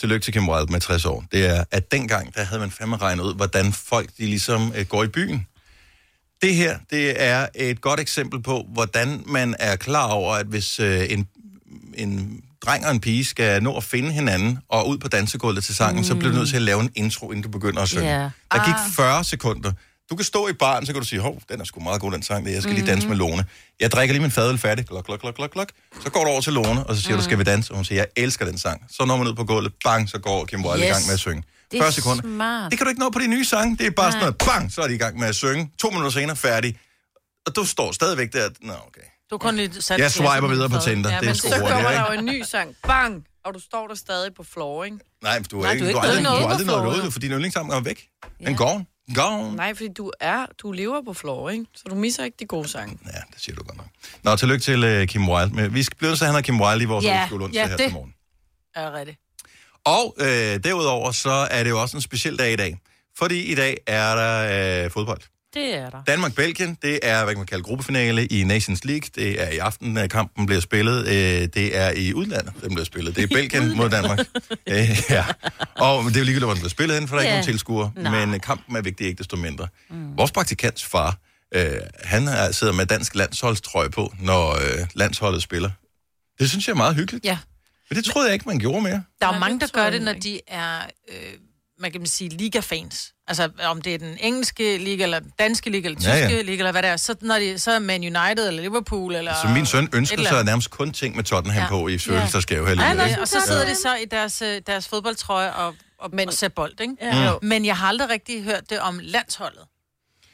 tillykke 0.00 0.24
til 0.24 0.32
Kim 0.32 0.48
Wilde 0.48 0.72
med 0.72 0.80
60 0.80 1.04
år, 1.04 1.24
det 1.32 1.46
er, 1.46 1.64
at 1.70 1.92
dengang, 1.92 2.34
der 2.34 2.44
havde 2.44 2.60
man 2.60 2.70
fandme 2.70 2.96
regnet 2.96 3.24
ud, 3.24 3.34
hvordan 3.34 3.72
folk 3.72 4.10
de 4.18 4.26
ligesom 4.26 4.72
øh, 4.76 4.86
går 4.86 5.04
i 5.04 5.08
byen. 5.08 5.46
Det 6.42 6.54
her, 6.54 6.78
det 6.90 7.22
er 7.22 7.46
et 7.54 7.80
godt 7.80 8.00
eksempel 8.00 8.42
på, 8.42 8.66
hvordan 8.72 9.22
man 9.26 9.54
er 9.58 9.76
klar 9.76 10.10
over, 10.10 10.34
at 10.34 10.46
hvis 10.46 10.80
øh, 10.80 11.06
en, 11.12 11.28
en 11.94 12.40
dreng 12.66 12.86
og 12.86 12.90
en 12.90 13.00
pige 13.00 13.24
skal 13.24 13.62
nå 13.62 13.76
at 13.76 13.84
finde 13.84 14.12
hinanden 14.12 14.58
og 14.68 14.88
ud 14.88 14.98
på 14.98 15.08
dansegulvet 15.08 15.64
til 15.64 15.74
sangen, 15.74 15.96
mm. 15.96 16.04
så 16.04 16.14
bliver 16.14 16.32
du 16.32 16.38
nødt 16.38 16.48
til 16.48 16.56
at 16.56 16.62
lave 16.62 16.80
en 16.80 16.90
intro, 16.94 17.30
inden 17.30 17.42
du 17.42 17.48
begynder 17.48 17.82
at 17.82 17.88
synge. 17.88 18.20
Ja. 18.20 18.30
Der 18.52 18.64
gik 18.66 18.96
40 18.96 19.24
sekunder. 19.24 19.72
Du 20.10 20.16
kan 20.16 20.24
stå 20.24 20.48
i 20.48 20.52
baren, 20.52 20.86
så 20.86 20.92
kan 20.92 21.02
du 21.02 21.08
sige, 21.08 21.20
hov, 21.20 21.40
den 21.48 21.60
er 21.60 21.64
sgu 21.64 21.80
meget 21.80 22.00
god, 22.00 22.12
den 22.12 22.22
sang. 22.22 22.46
Jeg 22.46 22.62
skal 22.62 22.74
lige 22.74 22.86
danse 22.86 23.08
med 23.08 23.16
Lone. 23.16 23.44
Jeg 23.80 23.90
drikker 23.90 24.12
lige 24.12 24.22
min 24.22 24.30
fadøl 24.30 24.58
færdig. 24.58 24.86
Klok, 24.86 25.04
klok, 25.04 25.20
klok, 25.20 25.34
klok, 25.34 25.50
klok. 25.50 25.68
Så 26.02 26.10
går 26.10 26.24
du 26.24 26.30
over 26.30 26.40
til 26.40 26.52
Lone, 26.52 26.86
og 26.86 26.96
så 26.96 27.02
siger 27.02 27.16
du, 27.16 27.22
skal 27.22 27.38
vi 27.38 27.44
danse? 27.44 27.72
Og 27.72 27.76
hun 27.76 27.84
siger, 27.84 27.98
jeg 27.98 28.06
elsker 28.16 28.44
den 28.44 28.58
sang. 28.58 28.84
Så 28.90 29.04
når 29.04 29.16
man 29.16 29.26
ud 29.26 29.34
på 29.34 29.44
gulvet, 29.44 29.72
bang, 29.84 30.08
så 30.08 30.18
går 30.18 30.44
Kim 30.44 30.64
Wilde 30.64 30.78
yes. 30.78 30.88
i 30.88 30.92
gang 30.92 31.06
med 31.06 31.14
at 31.14 31.20
synge. 31.20 31.42
Det 31.70 31.78
er 31.78 31.82
40 31.82 31.92
sekunder. 31.92 32.22
smart. 32.22 32.70
Det 32.70 32.78
kan 32.78 32.84
du 32.84 32.88
ikke 32.88 33.00
nå 33.00 33.10
på 33.10 33.18
de 33.18 33.26
nye 33.26 33.44
sange. 33.44 33.76
Det 33.76 33.86
er 33.86 33.90
bare 33.90 34.12
sådan 34.12 34.20
noget, 34.20 34.36
bang, 34.38 34.72
så 34.72 34.80
er 34.80 34.88
de 34.88 34.94
i 34.94 34.98
gang 34.98 35.18
med 35.18 35.28
at 35.28 35.34
synge. 35.34 35.70
To 35.78 35.90
minutter 35.90 36.10
senere, 36.10 36.36
færdig. 36.36 36.78
Og 37.46 37.56
du 37.56 37.64
står 37.64 37.92
stadigvæk 37.92 38.32
der. 38.32 38.48
Nå, 38.60 38.72
okay. 38.72 39.06
Du 39.30 39.38
kun 39.38 39.56
lige 39.56 39.82
sat 39.82 39.98
Jeg 40.00 40.10
swiper 40.10 40.48
videre 40.48 40.68
på 40.68 40.76
Tinder. 40.84 41.10
Ja, 41.10 41.16
Det 41.16 41.22
er 41.24 41.28
men 41.28 41.34
sgu 41.34 41.48
Så 41.48 41.54
hurtigt, 41.54 41.72
kommer 41.74 41.90
der 41.90 42.12
jo 42.12 42.18
en 42.18 42.24
ny 42.26 42.42
sang. 42.42 42.76
Bang! 42.86 43.26
Og 43.44 43.54
du 43.54 43.60
står 43.60 43.86
der 43.88 43.94
stadig 43.94 44.34
på 44.34 44.42
floor, 44.44 44.84
ikke? 44.84 44.98
Nej, 45.22 45.38
men 45.38 45.44
du 45.50 45.58
er 45.58 45.62
Nej, 45.62 45.72
ikke, 45.72 45.84
du 45.92 45.96
er 45.96 46.00
er 46.00 46.04
aldrig, 46.04 46.22
noget 46.22 46.40
du 46.40 46.46
er 46.46 46.50
aldrig 46.50 46.66
noget 46.66 46.82
flooret. 46.82 47.06
ud, 47.06 47.10
fordi 47.10 47.26
din 47.26 47.32
yndlingssang 47.34 47.72
er 47.72 47.80
væk. 47.80 48.04
Den 48.38 48.48
Ja. 48.48 48.54
går. 48.54 48.84
Gone. 49.14 49.56
Nej, 49.56 49.74
fordi 49.74 49.88
du 49.92 50.12
er, 50.20 50.46
du 50.62 50.72
lever 50.72 51.02
på 51.06 51.14
floor, 51.14 51.50
ikke? 51.50 51.64
Så 51.74 51.82
du 51.90 51.94
misser 51.94 52.24
ikke 52.24 52.36
de 52.40 52.46
gode 52.46 52.68
sange. 52.68 52.98
Ja, 53.06 53.10
det 53.34 53.42
siger 53.42 53.56
du 53.56 53.62
godt 53.62 53.76
nok. 53.76 53.86
Nå, 54.22 54.36
tillykke 54.36 54.62
til 54.62 55.00
uh, 55.02 55.06
Kim 55.06 55.28
Wilde. 55.28 55.54
Men 55.54 55.74
vi 55.74 55.82
skal 55.82 55.96
blive 55.96 56.12
at 56.12 56.18
han 56.20 56.34
har 56.34 56.40
Kim 56.40 56.60
Wilde 56.60 56.82
i 56.82 56.86
vores 56.86 57.04
Ja, 57.04 57.26
skole 57.26 57.50
ja, 57.52 57.66
her 57.68 57.76
det- 57.76 57.84
til 57.86 57.92
morgen. 57.92 58.14
Ja, 58.76 58.90
rigtigt. 58.92 59.18
Og 59.84 60.16
øh, 60.20 60.26
derudover, 60.64 61.10
så 61.12 61.30
er 61.50 61.62
det 61.62 61.70
jo 61.70 61.80
også 61.82 61.96
en 61.96 62.00
speciel 62.00 62.38
dag 62.38 62.52
i 62.52 62.56
dag. 62.56 62.78
Fordi 63.18 63.42
i 63.42 63.54
dag 63.54 63.76
er 63.86 64.14
der 64.14 64.84
øh, 64.84 64.90
fodbold. 64.90 65.20
Det 65.54 65.74
er 65.74 65.90
der. 65.90 66.02
Danmark-Belgien, 66.06 66.78
det 66.82 66.98
er, 67.02 67.24
hvad 67.24 67.34
kan 67.34 67.38
man 67.38 67.46
kalde, 67.46 67.62
gruppefinale 67.64 68.26
i 68.26 68.44
Nations 68.44 68.84
League. 68.84 69.08
Det 69.14 69.42
er 69.42 69.48
i 69.48 69.58
aften, 69.58 69.96
at 69.96 70.10
kampen 70.10 70.46
bliver 70.46 70.60
spillet. 70.60 71.06
Øh, 71.08 71.48
det 71.54 71.76
er 71.76 71.90
i 71.90 72.14
udlandet, 72.14 72.52
den 72.62 72.74
bliver 72.74 72.84
spillet. 72.84 73.16
Det 73.16 73.22
er 73.24 73.26
Belgien 73.38 73.76
mod 73.76 73.90
Danmark. 73.90 74.18
øh, 74.66 74.90
ja. 75.10 75.24
Og 75.78 76.04
det 76.04 76.16
er 76.16 76.20
jo 76.20 76.24
ligegyldigt, 76.24 76.38
hvor 76.44 76.52
den 76.52 76.60
bliver 76.60 76.68
spillet 76.70 76.98
hen, 76.98 77.08
for 77.08 77.16
der 77.16 77.20
er 77.20 77.24
ikke 77.24 77.30
Ja. 77.34 77.36
nogen 77.36 77.46
tilskuere. 77.52 77.92
Nej. 77.96 78.26
Men 78.26 78.34
øh, 78.34 78.40
kampen 78.40 78.76
er 78.76 78.82
vigtig, 78.82 79.06
ikke 79.06 79.18
desto 79.18 79.36
mindre. 79.36 79.68
Mm. 79.90 80.16
Vores 80.18 80.32
praktikants 80.32 80.84
far 80.84 81.18
Øh, 81.56 81.72
han 82.04 82.28
er, 82.28 82.52
sidder 82.52 82.72
med 82.72 82.86
dansk 82.86 83.14
landsholdstrøje 83.14 83.90
på, 83.90 84.14
når 84.20 84.50
øh, 84.54 84.86
landsholdet 84.94 85.42
spiller. 85.42 85.70
Det 86.38 86.50
synes 86.50 86.66
jeg 86.66 86.72
er 86.72 86.76
meget 86.76 86.94
hyggeligt. 86.96 87.24
Ja. 87.24 87.38
Men 87.90 87.96
det 87.96 88.04
troede 88.04 88.26
jeg 88.28 88.34
ikke, 88.34 88.48
man 88.48 88.58
gjorde 88.58 88.80
mere. 88.82 89.02
Der 89.20 89.26
er 89.28 89.34
jo 89.34 89.38
mange, 89.38 89.60
der 89.60 89.66
gør 89.72 89.90
det, 89.90 90.02
når 90.02 90.12
de 90.12 90.40
er, 90.48 90.78
øh, 91.08 91.16
man 91.80 91.92
kan 91.92 92.06
sige, 92.06 92.30
liga-fans. 92.30 93.13
Altså, 93.28 93.48
om 93.64 93.82
det 93.82 93.94
er 93.94 93.98
den 93.98 94.16
engelske 94.20 94.78
liga, 94.78 95.02
eller 95.02 95.18
den 95.18 95.32
danske 95.38 95.70
liga, 95.70 95.88
eller 95.88 96.00
Ja, 96.02 96.14
tyske 96.20 96.36
ja. 96.36 96.42
liga, 96.42 96.58
eller 96.58 96.72
hvad 96.72 96.82
det 96.82 96.90
er. 96.90 96.96
Så, 96.96 97.14
når 97.20 97.38
de, 97.38 97.58
så 97.58 97.70
er 97.70 97.78
Man 97.78 98.00
United, 98.00 98.48
eller 98.48 98.62
Liverpool, 98.62 99.14
eller... 99.14 99.34
Så 99.42 99.48
min 99.48 99.66
søn 99.66 99.88
ønsker 99.92 100.24
sig 100.24 100.44
nærmest 100.44 100.70
kun 100.70 100.92
ting 100.92 101.16
med 101.16 101.24
Tottenham 101.24 101.62
Ja. 101.62 101.68
på 101.68 101.88
i 101.88 101.98
følelsesgave 101.98 102.68
Ja, 102.68 102.74
nej, 102.74 103.08
ikke? 103.08 103.20
og 103.20 103.28
så 103.28 103.36
sidder 103.46 103.64
de 103.64 103.74
så 103.74 103.94
i 103.94 104.04
deres, 104.10 104.42
øh, 104.42 104.60
deres 104.66 104.88
fodboldtrøje 104.88 105.52
og, 105.52 105.66
og, 105.98 106.10
Men, 106.10 106.16
Men- 106.16 106.28
og 106.28 106.34
ser 106.34 106.48
bold, 106.48 106.80
ikke? 106.80 106.94
Ja. 107.02 107.24
Jo. 107.30 107.38
Men 107.42 107.64
jeg 107.64 107.76
har 107.76 107.88
aldrig 107.88 108.08
rigtig 108.10 108.42
hørt 108.44 108.70
det 108.70 108.80
om 108.80 108.98
landsholdet. 109.02 109.62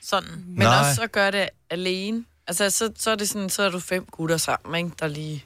Sådan. 0.04 0.28
Men 0.47 0.59
Nej. 0.59 0.88
også 0.90 1.02
at 1.02 1.12
gøre 1.12 1.30
det 1.30 1.49
alene. 1.70 2.25
Altså, 2.47 2.70
så, 2.70 2.90
så 2.99 3.11
er 3.11 3.14
det 3.16 3.28
sådan, 3.28 3.50
så 3.50 3.62
er 3.62 3.70
du 3.70 3.80
fem 3.80 4.06
gutter 4.11 4.37
sammen, 4.37 4.85
ikke? 4.85 4.97
Der 5.00 5.06
lige... 5.09 5.44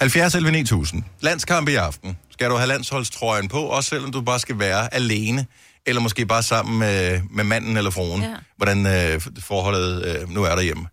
70 0.00 0.34
11 0.34 0.52
9000. 0.52 1.02
Landskamp 1.20 1.68
i 1.68 1.74
aften. 1.74 2.18
Skal 2.32 2.50
du 2.50 2.56
have 2.56 2.68
landsholdstrøjen 2.68 3.48
på, 3.48 3.58
også 3.62 3.88
selvom 3.90 4.12
du 4.12 4.20
bare 4.20 4.38
skal 4.40 4.58
være 4.58 4.94
alene, 4.94 5.46
eller 5.86 6.00
måske 6.00 6.26
bare 6.26 6.42
sammen 6.42 6.78
med, 6.78 7.20
med 7.30 7.44
manden 7.44 7.76
eller 7.76 7.90
fruen, 7.90 8.22
ja. 8.22 8.34
Hvordan 8.56 8.86
øh, 8.86 9.20
forholdet 9.38 10.04
øh, 10.04 10.30
nu 10.30 10.42
er 10.42 10.54
derhjemme. 10.54 10.86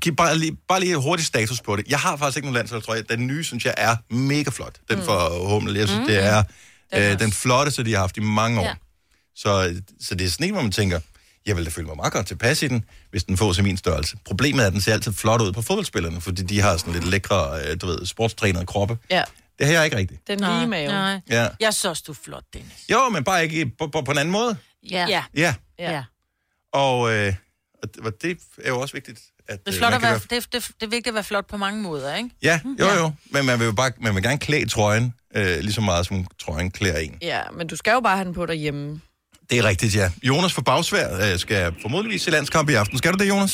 Giv 0.00 0.16
bare 0.16 0.38
lige, 0.38 0.56
bare 0.68 0.80
lige 0.80 0.96
hurtig 0.96 1.26
status 1.26 1.60
på 1.60 1.76
det. 1.76 1.84
Jeg 1.88 1.98
har 1.98 2.16
faktisk 2.16 2.36
ikke 2.36 2.46
nogen 2.46 2.54
landsholdstrøje. 2.54 3.02
Den 3.02 3.26
nye, 3.26 3.44
synes 3.44 3.64
jeg, 3.64 3.74
er 3.76 3.96
mega 4.10 4.50
flot. 4.50 4.76
Den 4.90 4.98
mm. 4.98 5.04
for 5.04 5.48
Hummel. 5.48 5.76
Jeg 5.76 5.88
synes, 5.88 6.00
mm. 6.00 6.06
det 6.06 6.24
er 6.24 6.42
øh, 6.94 7.18
den 7.18 7.32
flotteste, 7.32 7.84
de 7.84 7.92
har 7.92 8.00
haft 8.00 8.16
i 8.16 8.20
mange 8.20 8.60
år. 8.60 8.64
Ja. 8.64 8.74
Så, 9.36 9.74
så 10.00 10.14
det 10.14 10.26
er 10.26 10.30
sådan 10.30 10.46
en, 10.46 10.52
hvor 10.52 10.62
man 10.62 10.72
tænker, 10.72 11.00
jeg 11.46 11.56
vil 11.56 11.64
da 11.64 11.70
føle 11.70 11.86
mig 11.86 11.96
meget 11.96 12.12
godt 12.12 12.26
tilpas 12.26 12.62
i 12.62 12.68
den, 12.68 12.84
hvis 13.10 13.24
den 13.24 13.36
får 13.36 13.52
til 13.52 13.64
min 13.64 13.76
størrelse. 13.76 14.16
Problemet 14.24 14.62
er, 14.62 14.66
at 14.66 14.72
den 14.72 14.80
ser 14.80 14.92
altid 14.92 15.12
flot 15.12 15.40
ud 15.42 15.52
på 15.52 15.62
fodboldspillerne, 15.62 16.20
fordi 16.20 16.42
de 16.42 16.60
har 16.60 16.76
sådan 16.76 16.92
lidt 16.92 17.06
lækre, 17.06 17.60
øh, 17.64 17.76
du 17.80 17.86
ved, 17.86 18.06
sportstrænede 18.06 18.66
kroppe. 18.66 18.98
Ja, 19.10 19.22
Det 19.58 19.66
har 19.66 19.74
jeg 19.74 19.84
ikke 19.84 19.96
rigtigt. 19.96 20.26
den 20.28 20.38
lige 20.40 20.66
mave. 20.66 20.88
Nej. 20.88 21.20
Ja. 21.30 21.48
Jeg 21.60 21.74
synes 21.74 21.84
også, 21.84 22.02
du 22.06 22.12
er 22.12 22.16
flot, 22.24 22.42
Dennis. 22.54 22.84
Jo, 22.92 23.08
men 23.08 23.24
bare 23.24 23.42
ikke 23.44 23.66
på, 23.78 23.86
på, 23.86 24.02
på 24.02 24.10
en 24.12 24.18
anden 24.18 24.32
måde. 24.32 24.56
Ja. 24.90 25.06
Ja. 25.08 25.24
Ja, 25.36 25.54
Ja. 25.78 26.04
og, 26.72 27.12
øh, 27.14 27.34
og 27.82 27.88
det- 27.94 28.06
og 28.06 28.12
er 28.64 28.68
jo 28.68 28.80
også 28.80 28.94
vigtigt. 28.94 29.20
At, 29.48 29.66
Det 29.66 29.68
er, 29.68 29.74
øh, 29.74 29.78
flot 29.78 29.92
at 29.92 30.00
kan 30.00 30.08
være, 30.10 30.18
det, 30.18 30.30
det, 30.52 30.52
det 30.52 30.86
er 30.86 30.86
vigtigt 30.86 31.06
at 31.08 31.14
være 31.14 31.24
flot 31.24 31.46
på 31.46 31.56
mange 31.56 31.82
måder, 31.82 32.14
ikke? 32.14 32.30
Ja, 32.42 32.60
jo 32.80 32.86
jo, 32.86 33.12
men 33.30 33.46
man 33.46 33.58
vil 33.58 33.64
jo 33.66 33.72
bare, 33.72 33.90
man 33.98 34.14
vil 34.14 34.22
gerne 34.22 34.38
klæde 34.38 34.68
trøjen 34.68 35.14
øh, 35.36 35.58
lige 35.60 35.72
så 35.72 35.80
meget, 35.80 36.06
som 36.06 36.26
trøjen 36.40 36.70
klæder 36.70 36.98
en. 36.98 37.18
Ja, 37.22 37.40
men 37.56 37.66
du 37.66 37.76
skal 37.76 37.92
jo 37.92 38.00
bare 38.00 38.16
have 38.16 38.24
den 38.24 38.34
på 38.34 38.46
derhjemme. 38.46 39.00
Det 39.50 39.58
er 39.58 39.64
rigtigt, 39.64 39.96
ja. 39.96 40.10
Jonas 40.22 40.52
fra 40.52 40.62
Bagsvær 40.62 41.32
øh, 41.32 41.38
skal 41.38 41.74
formodentlig 41.82 42.20
se 42.20 42.30
landskamp 42.30 42.70
i 42.70 42.74
aften. 42.74 42.98
Skal 42.98 43.12
du 43.12 43.18
det, 43.18 43.28
Jonas? 43.28 43.52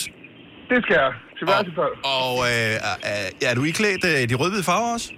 Det 0.68 0.78
skal 0.84 0.94
jeg. 1.02 1.12
Til 1.38 1.44
hver 1.44 1.56
fald. 1.56 2.04
Og 2.04 2.38
øh, 2.46 2.90
er, 3.02 3.30
er 3.50 3.54
du 3.54 3.64
iklædt 3.64 4.04
øh, 4.04 4.28
de 4.28 4.34
rødhvide 4.34 4.62
farver 4.62 4.92
også? 4.92 5.08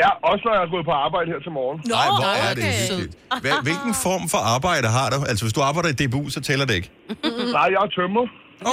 Ja, 0.00 0.08
også 0.30 0.42
når 0.46 0.52
jeg 0.56 0.62
er 0.66 0.70
gået 0.74 0.84
på 0.90 0.94
arbejde 1.06 1.26
her 1.32 1.40
til 1.46 1.52
morgen. 1.58 1.78
Nej, 1.96 2.08
hvor 2.18 2.32
er 2.46 2.52
det 2.58 2.64
okay. 2.64 2.82
hyggeligt. 2.82 3.12
Hvad, 3.44 3.56
hvilken 3.68 3.94
form 4.06 4.24
for 4.32 4.40
arbejde 4.56 4.86
har 4.98 5.06
du? 5.12 5.18
Altså, 5.30 5.42
hvis 5.44 5.54
du 5.58 5.62
arbejder 5.70 5.88
i 5.94 5.96
DBU, 6.00 6.22
så 6.36 6.40
tæller 6.48 6.66
det 6.68 6.74
ikke. 6.80 6.90
Nej, 7.58 7.66
jeg 7.74 7.80
er 7.86 7.90
tømmer. 7.98 8.24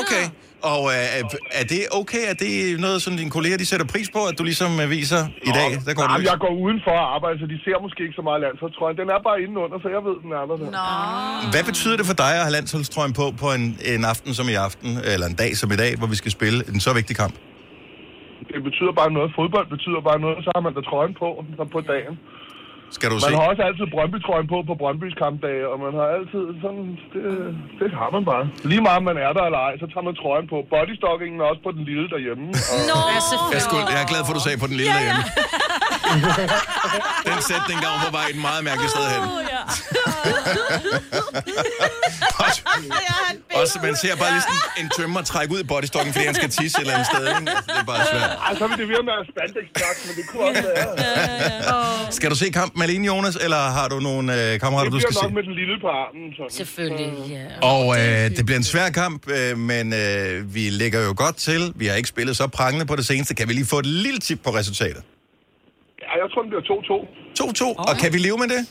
Okay. 0.01 0.25
Og 0.73 0.81
øh, 0.95 1.17
er, 1.17 1.23
er 1.59 1.65
det 1.73 1.81
okay? 1.99 2.23
Er 2.31 2.33
det 2.33 2.79
noget, 2.79 3.01
som 3.05 3.17
dine 3.17 3.31
kolleger 3.37 3.57
de 3.57 3.65
sætter 3.65 3.85
pris 3.93 4.09
på, 4.17 4.21
at 4.29 4.35
du 4.39 4.43
ligesom 4.43 4.71
øh, 4.83 4.89
viser 4.89 5.21
i 5.49 5.51
dag? 5.59 5.69
Der 5.85 5.93
går 5.93 6.03
Nej, 6.03 6.21
jeg 6.31 6.37
går 6.45 6.53
udenfor 6.65 6.91
at 7.03 7.07
arbejde, 7.15 7.39
så 7.39 7.45
de 7.53 7.57
ser 7.65 7.77
måske 7.85 7.99
ikke 8.05 8.17
så 8.21 8.21
meget 8.29 8.41
landsholdstrøjen. 8.45 8.97
Den 9.01 9.09
er 9.15 9.19
bare 9.27 9.37
indenunder, 9.43 9.77
så 9.83 9.87
jeg 9.95 10.01
ved, 10.07 10.15
den 10.23 10.31
er 10.39 10.43
der. 10.49 10.57
Nå. 10.77 11.49
Hvad 11.53 11.63
betyder 11.69 11.97
det 11.99 12.05
for 12.11 12.17
dig 12.23 12.31
at 12.39 12.43
have 12.45 12.53
landsholdstrøjen 12.57 13.13
på 13.19 13.25
på 13.43 13.47
en, 13.57 13.65
en 13.93 14.01
aften 14.13 14.33
som 14.33 14.45
i 14.53 14.55
aften, 14.67 14.89
eller 15.13 15.27
en 15.31 15.37
dag 15.43 15.51
som 15.61 15.71
i 15.75 15.77
dag, 15.83 15.91
hvor 15.99 16.07
vi 16.13 16.17
skal 16.21 16.31
spille 16.31 16.59
en 16.73 16.79
så 16.79 16.93
vigtig 16.99 17.15
kamp? 17.23 17.35
Det 18.47 18.63
betyder 18.63 18.91
bare 18.91 19.11
noget. 19.11 19.33
Fodbold 19.35 19.67
betyder 19.67 20.01
bare 20.01 20.19
noget. 20.19 20.43
Så 20.43 20.51
har 20.55 20.61
man 20.61 20.73
da 20.73 20.81
trøjen 20.81 21.13
på 21.13 21.45
så 21.57 21.63
på 21.63 21.81
dagen. 21.81 22.19
Skal 22.97 23.07
du 23.11 23.15
Man 23.15 23.21
se? 23.31 23.35
har 23.39 23.45
også 23.51 23.63
altid 23.69 23.85
Brøndby-trøjen 23.95 24.47
på 24.53 24.57
på 24.69 24.73
Brøndbys 24.81 25.15
kampdage, 25.23 25.63
og 25.71 25.77
man 25.85 25.91
har 25.99 26.07
altid 26.17 26.43
sådan... 26.63 26.83
Det, 27.13 27.23
det 27.79 27.89
har 28.01 28.09
man 28.15 28.23
bare. 28.31 28.43
Lige 28.71 28.81
meget 28.87 28.99
om 29.01 29.05
man 29.11 29.17
er 29.25 29.31
der 29.37 29.43
eller 29.49 29.61
ej, 29.67 29.73
så 29.81 29.85
tager 29.91 30.05
man 30.09 30.13
trøjen 30.21 30.45
på. 30.53 30.57
Bodystockingen 30.73 31.37
er 31.43 31.45
også 31.51 31.61
på 31.67 31.71
den 31.77 31.83
lille 31.89 32.05
derhjemme. 32.13 32.45
Og... 32.71 32.77
Nå! 32.91 32.97
Ja, 33.13 33.19
Jeg 33.53 33.59
er, 33.61 33.65
skuld, 33.69 33.83
jeg 33.95 33.99
er 34.05 34.09
glad 34.11 34.21
for, 34.25 34.31
at 34.33 34.37
du 34.39 34.43
sagde 34.47 34.57
på 34.63 34.67
den 34.71 34.77
lille 34.81 34.93
derhjemme. 34.99 35.23
Den 37.29 37.41
sætning 37.51 37.77
gav 37.85 37.93
på 38.05 38.11
vej 38.17 38.25
et 38.33 38.39
meget 38.47 38.63
mærkeligt 38.63 38.91
sted 38.95 39.05
hen. 39.13 39.23
Ja. 39.53 39.61
Også, 42.45 42.61
også, 43.61 43.79
man 43.87 43.95
ser 44.03 44.15
bare 44.21 44.31
lige 44.35 44.41
sådan 44.41 44.85
en 44.85 44.87
tømmer 44.97 45.21
trække 45.21 45.53
ud 45.55 45.59
i 45.59 45.67
bodystocken, 45.71 46.11
fordi 46.13 46.25
han 46.25 46.35
skal 46.35 46.49
tisse 46.49 46.75
et 46.77 46.81
eller 46.81 46.93
andet 46.93 47.07
sted. 47.13 47.23
Ikke? 47.27 47.51
Altså, 47.51 47.63
det 47.73 47.79
er 47.83 47.87
bare 47.93 48.05
svært. 48.11 48.29
Ej, 48.47 48.55
så 48.59 48.67
vil 48.67 48.77
det 48.81 48.87
virke 48.93 49.03
med 49.09 49.13
at 49.21 49.25
spandex 49.31 49.65
men 50.07 50.13
det 50.17 50.23
kunne 50.29 50.43
også 50.49 50.61
være. 50.61 52.11
Skal 52.17 52.29
du 52.29 52.35
se 52.35 52.49
kampen 52.59 52.78
alene, 52.87 53.05
Jonas, 53.11 53.35
eller 53.45 53.61
har 53.77 53.87
du 53.93 53.97
nogle 54.09 54.25
øh, 54.37 54.59
kammerater, 54.63 54.89
Det 54.89 54.93
du 54.97 54.99
skal 54.99 55.13
bliver 55.13 55.23
se? 55.23 55.27
nok 55.27 55.33
med 55.39 55.43
den 55.49 55.55
lille 55.61 55.75
på 55.85 55.89
armen. 56.01 56.25
Sådan. 56.37 56.51
Selvfølgelig, 56.61 57.09
ja. 57.37 57.45
Og 57.73 57.83
øh, 57.99 58.23
det 58.37 58.43
bliver 58.47 58.59
en 58.63 58.69
svær 58.73 58.89
kamp, 59.01 59.19
øh, 59.37 59.51
men 59.71 59.85
øh, 60.03 60.55
vi 60.55 60.63
ligger 60.81 60.99
jo 61.07 61.13
godt 61.23 61.35
til. 61.49 61.61
Vi 61.81 61.85
har 61.89 61.95
ikke 62.01 62.11
spillet 62.15 62.33
så 62.41 62.45
prangende 62.59 62.85
på 62.91 62.95
det 62.99 63.05
seneste. 63.11 63.31
Kan 63.39 63.45
vi 63.49 63.53
lige 63.59 63.69
få 63.73 63.79
et 63.85 63.89
lille 64.05 64.19
tip 64.27 64.39
på 64.47 64.49
resultatet? 64.59 65.01
Ja, 66.05 66.11
jeg 66.21 66.27
tror, 66.31 66.41
den 66.45 66.49
bliver 66.53 66.65
2-2. 66.71 67.73
2-2, 67.83 67.89
og 67.89 67.93
kan 68.01 68.09
vi 68.13 68.19
leve 68.27 68.37
med 68.43 68.47
det? 68.55 68.61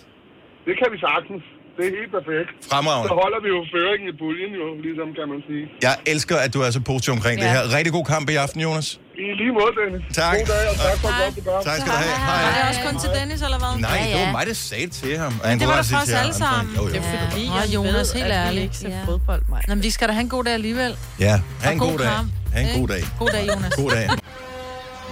Det 0.69 0.75
kan 0.81 0.89
vi 0.95 0.99
sagtens. 1.09 1.43
Det 1.77 1.85
er 1.91 1.95
helt 2.01 2.13
perfekt. 2.19 2.51
Så 2.65 2.69
Fremragende. 2.73 3.09
holder 3.23 3.41
vi 3.45 3.49
jo 3.57 3.61
føringen 3.75 4.07
i 4.13 4.15
puljen, 4.23 4.53
jo, 4.61 4.67
ligesom 4.87 5.09
kan 5.19 5.27
man 5.33 5.41
sige. 5.49 5.65
Jeg 5.87 5.95
elsker, 6.13 6.37
at 6.45 6.51
du 6.55 6.61
er 6.67 6.71
så 6.79 6.81
positiv 6.91 7.11
omkring 7.19 7.37
ja. 7.39 7.43
det 7.45 7.51
her. 7.57 7.63
Rigtig 7.77 7.93
god 7.99 8.07
kamp 8.15 8.27
i 8.35 8.37
aften, 8.45 8.61
Jonas. 8.67 8.89
I 9.25 9.27
lige 9.41 9.53
måde, 9.59 9.73
Dennis. 9.79 10.03
Tak. 10.21 10.35
God 10.39 10.47
dag, 10.55 10.65
og 10.73 10.77
tak 10.85 10.97
for 11.03 11.11
godt 11.25 11.35
program. 11.45 11.65
Tak 11.69 11.77
skal 11.81 11.93
du 11.93 11.97
have. 12.05 12.15
Er 12.15 12.19
Hej. 12.19 12.53
det 12.57 12.63
også 12.69 12.81
kun 12.89 12.97
til 13.05 13.11
Dennis, 13.21 13.41
eller 13.47 13.59
hvad? 13.63 13.73
Nej, 13.81 13.99
det 14.13 14.21
var 14.27 14.33
mig, 14.39 14.47
der 14.47 14.55
sagde 14.55 14.87
det 14.87 14.93
til 15.03 15.19
ham. 15.19 15.33
Han 15.45 15.59
det 15.61 15.67
var 15.69 15.75
bare 15.75 15.83
da 15.83 15.97
for 15.97 16.03
os 16.03 16.13
alle 16.23 16.35
sammen. 16.35 16.77
Jo, 16.77 16.83
jo. 16.83 16.89
Det 16.89 16.97
er 16.97 17.03
fordi, 17.31 17.45
jeg 17.59 17.67
Jonas, 17.75 17.95
ved, 18.15 18.21
helt 18.21 18.33
at 18.33 18.43
vi 18.43 18.47
ærligt. 18.49 18.65
ikke 18.65 18.77
ser 18.77 19.05
fodbold, 19.05 19.43
mig. 19.49 19.63
Nå, 19.69 19.75
men 19.75 19.83
vi 19.83 19.91
skal 19.91 20.09
da 20.09 20.13
have 20.13 20.23
en 20.29 20.29
god 20.37 20.45
dag 20.45 20.55
alligevel. 20.55 20.93
Ja, 21.21 21.35
ha' 21.63 21.73
en 21.73 21.79
god 21.79 21.99
dag. 21.99 22.11
Ha' 22.55 22.61
en 22.61 22.81
god 22.81 22.89
dag. 22.89 23.03
God 23.19 23.29
dag, 23.37 23.43
Jonas. 23.49 23.73
God 23.77 23.91
dag. 23.91 24.09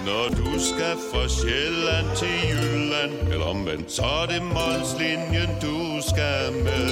Når 0.09 0.25
du 0.39 0.49
skal 0.69 0.95
fra 1.11 1.23
Sjælland 1.37 2.07
til 2.21 2.35
Jylland 2.49 3.13
Eller 3.33 3.45
omvendt, 3.45 3.91
så 3.91 4.01
er 4.21 4.25
det 4.25 4.41
Molslinjen, 4.43 5.49
du 5.61 5.77
skal 6.09 6.41
med 6.67 6.89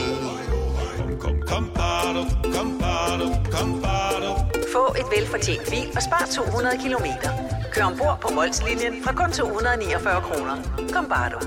Kom, 1.19 1.41
kom, 1.47 1.71
bado, 1.75 2.25
kom, 2.53 2.79
bado, 2.79 3.25
kom, 3.51 3.81
bado. 3.81 4.29
Få 4.73 4.95
et 4.99 5.05
velfortjent 5.17 5.69
bil 5.69 5.87
og 5.95 6.01
spar 6.01 6.27
200 6.35 6.77
kilometer. 6.83 7.29
Kør 7.73 7.83
ombord 7.83 8.17
på 8.21 8.33
Molslinjen 8.33 9.03
fra 9.03 9.13
kun 9.13 9.31
249 9.31 10.21
kroner. 10.21 10.55
Kom 10.93 11.05
bare 11.09 11.29
du. 11.29 11.39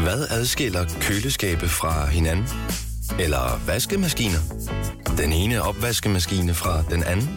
Hvad 0.00 0.26
adskiller 0.30 0.84
køleskabe 1.00 1.68
fra 1.68 2.06
hinanden? 2.06 2.46
Eller 3.20 3.60
vaskemaskiner? 3.66 4.38
Den 5.18 5.32
ene 5.32 5.62
opvaskemaskine 5.62 6.54
fra 6.54 6.82
den 6.90 7.04
anden? 7.04 7.28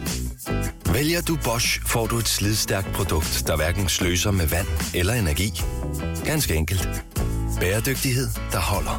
Vælger 0.93 1.21
du 1.21 1.37
Bosch, 1.43 1.81
får 1.85 2.05
du 2.07 2.17
et 2.17 2.27
slidstærkt 2.27 2.93
produkt, 2.93 3.43
der 3.47 3.55
hverken 3.55 3.89
sløser 3.89 4.31
med 4.31 4.47
vand 4.47 4.67
eller 4.95 5.13
energi. 5.13 5.61
Ganske 6.25 6.55
enkelt. 6.55 6.89
Bæredygtighed, 7.59 8.27
der 8.51 8.59
holder. 8.59 8.95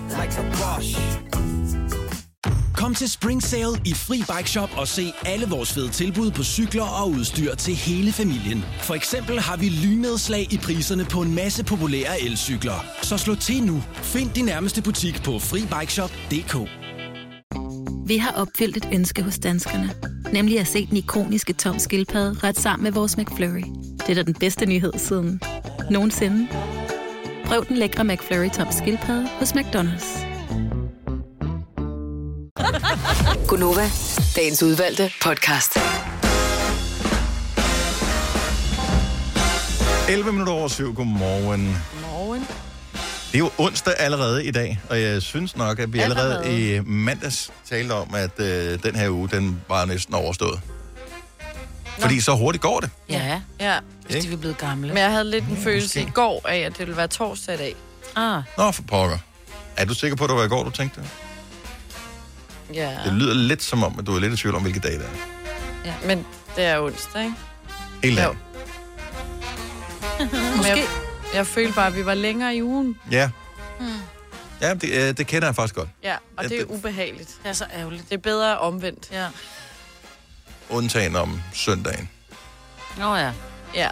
Kom 2.74 2.94
til 2.94 3.10
Spring 3.10 3.42
Sale 3.42 3.80
i 3.84 3.94
Fri 3.94 4.16
Bike 4.16 4.50
Shop 4.50 4.70
og 4.76 4.88
se 4.88 5.12
alle 5.26 5.46
vores 5.46 5.72
fede 5.72 5.88
tilbud 5.88 6.30
på 6.30 6.42
cykler 6.42 6.82
og 7.02 7.10
udstyr 7.10 7.54
til 7.54 7.74
hele 7.74 8.12
familien. 8.12 8.64
For 8.80 8.94
eksempel 8.94 9.40
har 9.40 9.56
vi 9.56 9.68
lynedslag 9.68 10.52
i 10.52 10.58
priserne 10.58 11.04
på 11.04 11.22
en 11.22 11.34
masse 11.34 11.64
populære 11.64 12.20
elcykler. 12.20 12.84
Så 13.02 13.16
slå 13.16 13.34
til 13.34 13.62
nu. 13.62 13.82
Find 13.94 14.30
din 14.30 14.44
nærmeste 14.44 14.82
butik 14.82 15.22
på 15.22 15.38
FriBikeShop.dk 15.38 16.70
Vi 18.08 18.16
har 18.16 18.32
opfyldt 18.32 18.76
et 18.76 18.88
ønske 18.92 19.22
hos 19.22 19.38
danskerne. 19.38 19.90
Nemlig 20.32 20.60
at 20.60 20.66
se 20.66 20.86
den 20.86 20.96
ikoniske 20.96 21.52
tom 21.52 21.78
skildpadde 21.78 22.46
ret 22.46 22.58
sammen 22.58 22.84
med 22.84 22.92
vores 22.92 23.16
McFlurry. 23.16 23.64
Det 23.98 24.08
er 24.08 24.14
da 24.14 24.22
den 24.22 24.34
bedste 24.34 24.66
nyhed 24.66 24.92
siden 24.96 25.40
nogensinde. 25.90 26.48
Prøv 27.48 27.66
den 27.68 27.76
lækre 27.76 28.04
McFlurry 28.04 28.50
tom 28.50 28.66
skildpadde 28.72 29.28
hos 29.28 29.52
McDonald's. 29.52 30.18
Gunova, 33.48 33.90
dagens 34.36 34.62
udvalgte 34.62 35.10
podcast. 35.22 35.78
11 40.08 40.32
minutter 40.32 40.52
over 40.52 40.68
syv. 40.68 40.94
Godmorgen. 40.94 41.76
Morgen. 42.02 42.40
Det 43.32 43.34
er 43.34 43.38
jo 43.38 43.50
onsdag 43.58 43.94
allerede 43.98 44.44
i 44.44 44.50
dag, 44.50 44.80
og 44.90 45.00
jeg 45.00 45.22
synes 45.22 45.56
nok, 45.56 45.78
at 45.78 45.92
vi 45.92 45.98
allerede, 45.98 46.38
Allerede. 46.44 46.76
i 46.76 46.80
mandags 46.86 47.50
talte 47.70 47.92
om, 47.92 48.14
at 48.14 48.40
øh, 48.40 48.82
den 48.82 48.94
her 48.94 49.10
uge, 49.10 49.28
den 49.28 49.60
var 49.68 49.84
næsten 49.84 50.14
overstået. 50.14 50.60
Fordi 52.00 52.20
så 52.20 52.36
hurtigt 52.36 52.62
går 52.62 52.80
det. 52.80 52.90
Ja, 53.08 53.40
Ja, 53.60 53.78
Hvis 54.06 54.24
de 54.24 54.32
er 54.32 54.36
blevet 54.36 54.58
gamle. 54.58 54.88
men 54.88 54.96
jeg 54.98 55.10
havde 55.10 55.30
lidt 55.30 55.44
en 55.44 55.56
følelse 55.56 56.00
i 56.00 56.10
går 56.14 56.48
af, 56.48 56.58
at 56.58 56.72
det 56.72 56.78
ville 56.78 56.96
være 56.96 57.08
torsdag 57.08 57.54
i 57.54 57.58
dag. 57.58 57.76
Ah, 58.16 58.42
Nå, 58.58 58.70
for 58.72 58.82
pokker. 58.82 59.18
Er 59.76 59.84
du 59.84 59.94
sikker 59.94 60.16
på, 60.16 60.24
at 60.24 60.30
det 60.30 60.36
var 60.36 60.44
i 60.44 60.48
går, 60.48 60.62
du 60.64 60.70
tænkte 60.70 61.00
det? 61.00 61.08
Ja. 62.74 62.96
Det 63.04 63.12
lyder 63.12 63.34
lidt 63.34 63.62
som 63.62 63.82
om, 63.82 63.98
at 63.98 64.06
du 64.06 64.16
er 64.16 64.20
lidt 64.20 64.32
i 64.32 64.36
tvivl 64.36 64.54
om, 64.54 64.62
hvilke 64.62 64.80
dage 64.80 64.98
det 64.98 65.04
er. 65.04 65.10
ja. 65.84 65.94
Men 66.06 66.26
det 66.56 66.64
er 66.64 66.80
onsdag, 66.80 67.20
ikke? 67.24 67.34
Helt 68.02 68.20
Jo. 68.22 68.34
Jeg, 70.64 70.84
jeg 71.34 71.46
følte 71.46 71.72
bare, 71.74 71.86
at 71.86 71.96
vi 71.96 72.06
var 72.06 72.14
længere 72.14 72.56
i 72.56 72.62
ugen. 72.62 72.96
Ja. 73.10 73.30
Hmm. 73.80 73.88
Ja, 74.60 74.74
det, 74.74 74.84
øh, 74.92 75.16
det 75.16 75.26
kender 75.26 75.48
jeg 75.48 75.54
faktisk 75.54 75.74
godt. 75.74 75.88
Ja, 76.02 76.14
og 76.36 76.42
Ja, 76.42 76.48
det 76.48 76.60
er 76.60 76.64
det- 76.64 76.74
ubehageligt. 76.74 77.28
Det 77.42 77.48
er 77.48 77.52
så 77.52 77.64
ærgerligt. 77.76 78.08
Det 78.08 78.14
er 78.14 78.20
bedre 78.20 78.58
omvendt. 78.58 79.08
Ja. 79.12 79.26
Undtagen 80.70 81.16
om 81.16 81.40
søndagen. 81.52 82.08
Nå 82.98 83.16
ja. 83.16 83.30
Ja. 83.74 83.88